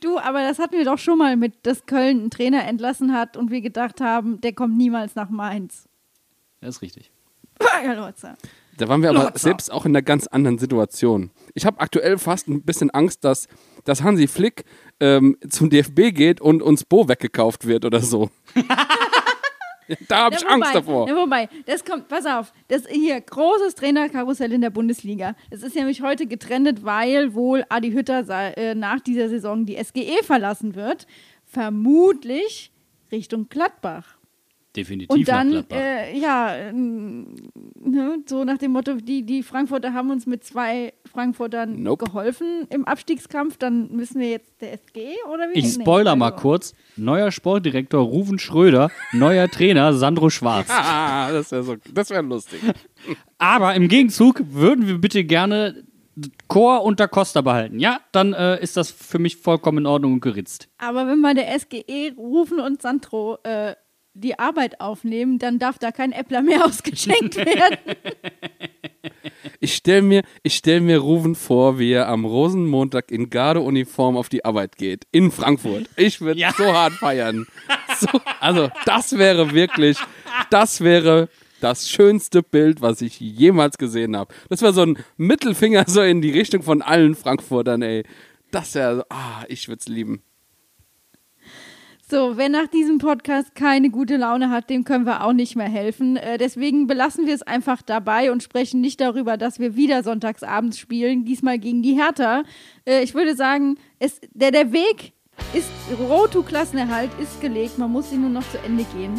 Du, 0.01 0.19
aber 0.19 0.41
das 0.43 0.59
hatten 0.59 0.77
wir 0.77 0.85
doch 0.85 0.99
schon 0.99 1.19
mal 1.19 1.37
mit, 1.37 1.67
dass 1.67 1.87
Köln 1.87 2.21
einen 2.21 2.31
Trainer 2.31 2.65
entlassen 2.65 3.13
hat 3.13 3.37
und 3.37 3.51
wir 3.51 3.61
gedacht 3.61 4.01
haben, 4.01 4.41
der 4.41 4.53
kommt 4.53 4.77
niemals 4.77 5.15
nach 5.15 5.31
Mainz. 5.31 5.89
Das 6.61 6.77
ist 6.77 6.83
richtig. 6.83 7.11
Da 8.77 8.89
waren 8.89 9.03
wir 9.03 9.11
aber 9.11 9.25
Lotzer. 9.25 9.39
selbst 9.39 9.73
auch 9.73 9.85
in 9.85 9.91
einer 9.91 10.03
ganz 10.03 10.29
anderen 10.29 10.59
Situation. 10.59 11.31
Ich 11.55 11.67
habe 11.67 11.81
aktuell 11.81 12.17
fast 12.17 12.49
ein 12.49 12.63
bisschen 12.63 12.91
Angst, 12.91 13.25
dass, 13.25 13.49
dass 13.85 14.03
Hansi 14.03 14.29
Flick 14.29 14.65
ähm, 15.01 15.37
zum 15.49 15.69
DFB 15.69 16.15
geht 16.15 16.41
und 16.41 16.63
uns 16.63 16.85
Bo 16.85 17.09
weggekauft 17.09 17.67
wird 17.67 17.85
oder 17.85 18.01
so. 18.01 18.31
da 20.09 20.25
habe 20.25 20.35
ich 20.37 20.43
Ja, 20.43 20.49
Angst 20.49 20.69
wobei, 20.69 20.73
davor. 20.73 21.09
Ja, 21.09 21.17
wobei, 21.17 21.49
das 21.67 21.85
kommt, 21.85 22.09
pass 22.09 22.27
auf, 22.27 22.53
das 22.69 22.87
hier, 22.89 23.21
großes 23.21 23.75
Trainerkarussell 23.75 24.53
in 24.53 24.61
der 24.61 24.71
Bundesliga. 24.71 25.35
Das 25.51 25.63
ist 25.63 25.75
nämlich 25.75 26.03
heute 26.03 26.27
getrennt, 26.27 26.85
weil 26.85 27.35
wohl 27.35 27.65
Adi 27.69 27.93
Hütter 27.93 28.25
äh, 28.57 28.75
nach 28.75 29.01
dieser 29.01 29.29
Saison 29.29 29.65
die 29.65 29.83
SGE 29.83 30.23
verlassen 30.23 30.75
wird. 30.75 31.07
Vermutlich 31.45 32.71
Richtung 33.11 33.49
Gladbach. 33.49 34.18
Definitiv 34.79 35.11
Und 35.11 35.27
dann, 35.27 35.49
nach 35.51 35.55
Gladbach. 35.69 35.77
äh, 35.77 36.19
ja, 36.19 36.55
ähm, 36.55 37.35
ne, 37.85 38.19
so 38.27 38.45
nach 38.45 38.59
dem 38.59 38.71
Motto, 38.71 38.95
die, 38.95 39.25
die 39.25 39.43
Frankfurter 39.43 39.93
haben 39.93 40.11
uns 40.11 40.25
mit 40.27 40.45
zwei 40.45 40.93
Frankfurtern 41.11 41.83
Nope. 41.83 42.05
geholfen 42.05 42.69
im 42.71 42.85
Abstiegskampf, 42.85 43.57
dann 43.57 43.91
müssen 43.91 44.21
wir 44.21 44.31
jetzt 44.31 44.53
der 44.61 44.75
SG 44.75 45.01
oder 45.33 45.49
wie? 45.53 45.59
ich 45.59 45.65
Nee, 45.79 45.83
spoiler 45.83 46.15
mal 46.15 46.31
also- 46.31 46.43
kurz. 46.43 46.75
Neuer 46.97 47.33
Sportdirektor 47.33 48.01
Ruven 48.05 48.39
Schröder, 48.39 48.89
neuer 49.13 49.49
Trainer 49.49 49.93
Sandro 49.95 50.31
Schwarz. 50.31 50.69
Ah, 50.71 51.31
das 51.33 51.51
wäre 51.51 51.63
so, 51.65 51.75
das 51.93 52.11
wär 52.11 52.23
lustig. 52.23 52.61
Aber 53.39 53.75
im 53.75 53.89
Gegenzug 53.89 54.41
würden 54.51 54.87
wir 54.87 54.99
bitte 54.99 55.25
gerne 55.25 55.83
Chor 56.49 56.83
unter 56.85 57.07
Costa 57.09 57.41
behalten. 57.43 57.79
Ja, 57.79 58.01
dann 58.13 58.33
äh, 58.33 58.61
ist 58.63 58.77
das 58.77 58.91
für 58.91 59.19
mich 59.21 59.37
vollkommen 59.37 59.79
in 59.79 59.87
Ordnung 59.87 60.15
und 60.15 60.21
geritzt. 60.21 60.69
Aber 60.79 61.07
wenn 61.07 61.23
bei 61.23 61.33
der 61.35 61.47
SGE 61.59 62.13
Rufen 62.17 62.59
und 62.59 62.83
Sandro 62.83 63.39
äh, 63.45 63.75
die 64.19 64.39
Arbeit 64.39 64.81
aufnehmen, 64.81 65.39
dann 65.39 65.59
darf 65.59 65.79
da 65.79 65.93
kein 65.93 66.13
Äppler 66.13 66.43
mehr 66.43 66.65
ausgeschenkt 66.67 67.37
werden. 67.37 67.79
Ich 69.61 69.75
stelle 69.75 70.03
mir, 70.03 70.23
ich 70.43 70.55
stell 70.55 70.81
mir 70.81 70.99
Ruven 70.99 71.35
vor, 71.35 71.79
wie 71.79 71.93
er 71.93 72.09
am 72.09 72.25
Rosenmontag 72.25 73.11
in 73.11 73.31
Gardeuniform 73.31 74.17
auf 74.17 74.29
die 74.29 74.45
Arbeit 74.45 74.77
geht. 74.77 75.07
In 75.11 75.31
Frankfurt. 75.31 75.89
Ich 75.97 76.21
würde 76.21 76.41
Ja. 76.41 76.53
so 76.57 76.65
hart 76.73 76.93
feiern. 76.95 77.47
So, 77.99 78.21
also, 78.41 78.71
das 78.85 79.19
wäre 79.19 79.53
wirklich, 79.53 79.99
das 80.51 80.81
wäre 80.81 81.29
das 81.61 81.89
schönste 81.89 82.43
Bild, 82.43 82.81
was 82.81 83.01
ich 83.03 83.19
jemals 83.19 83.79
gesehen 83.79 84.17
habe. 84.17 84.33
Das 84.49 84.63
wäre 84.63 84.73
so 84.73 84.83
ein 84.83 84.99
Mittelfinger 85.17 85.85
so 85.89 86.03
in 86.03 86.23
die 86.23 86.31
Richtung 86.31 86.63
von 86.63 86.83
allen 86.83 87.15
Frankfurtern, 87.17 87.83
ey. 87.83 88.05
Das 88.53 88.75
wäre, 88.77 88.99
so, 88.99 89.03
ah, 89.11 89.45
ich 89.49 89.67
würde 89.69 89.81
es 89.81 89.89
lieben. 89.89 90.23
So, 92.11 92.39
wer 92.39 92.49
nach 92.49 92.69
diesem 92.69 92.97
Podcast 92.97 93.55
keine 93.55 93.91
gute 93.91 94.17
Laune 94.17 94.49
hat, 94.49 94.71
dem 94.71 94.85
können 94.85 95.05
wir 95.05 95.25
auch 95.25 95.35
nicht 95.35 95.57
mehr 95.57 95.69
helfen. 95.69 96.17
Äh, 96.17 96.39
deswegen 96.39 96.87
belassen 96.87 97.27
wir 97.27 97.35
es 97.35 97.43
einfach 97.43 97.83
dabei 97.83 98.33
und 98.33 98.43
sprechen 98.43 98.81
nicht 98.81 99.03
darüber, 99.03 99.37
dass 99.37 99.59
wir 99.59 99.77
wieder 99.77 100.03
sonntagsabends 100.03 100.79
spielen, 100.79 101.27
diesmal 101.27 101.59
gegen 101.59 101.83
die 101.83 102.01
Hertha. 102.01 102.45
Äh, 102.87 103.03
ich 103.03 103.15
würde 103.15 103.37
sagen, 103.37 103.77
es, 103.99 104.23
der, 104.33 104.53
der 104.53 104.73
Weg 104.73 105.13
ist, 105.53 105.69
Road 106.09 106.33
to 106.33 106.43
Klassenerhalt 106.43 107.11
ist 107.21 107.43
gelegt, 107.43 107.77
man 107.77 107.93
muss 107.93 108.11
ihn 108.11 108.23
nur 108.23 108.31
noch 108.31 108.51
zu 108.51 108.59
Ende 108.65 108.85
gehen. 108.97 109.13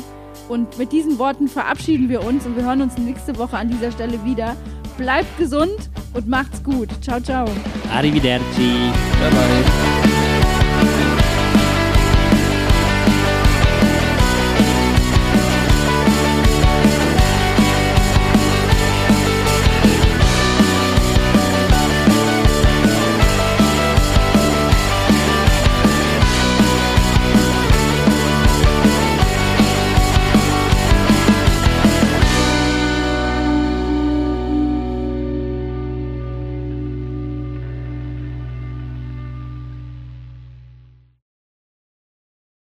Und 0.48 0.80
mit 0.80 0.92
diesen 0.92 1.20
Worten 1.20 1.48
verabschieden 1.48 2.10
wir 2.10 2.24
uns 2.26 2.48
und 2.48 2.56
wir 2.56 2.64
hören 2.64 2.82
uns 2.82 2.98
nächste 2.98 3.38
Woche 3.38 3.56
an 3.56 3.70
dieser 3.70 3.92
Stelle 3.92 4.26
wieder. 4.26 4.56
Bleibt 4.98 5.38
gesund 5.38 5.92
und 6.16 6.28
macht's 6.28 6.64
gut. 6.64 6.90
Ciao, 7.02 7.22
ciao. 7.22 7.48
Arrivederci. 7.94 8.92
Bye 9.22 9.30
bye. 9.30 10.19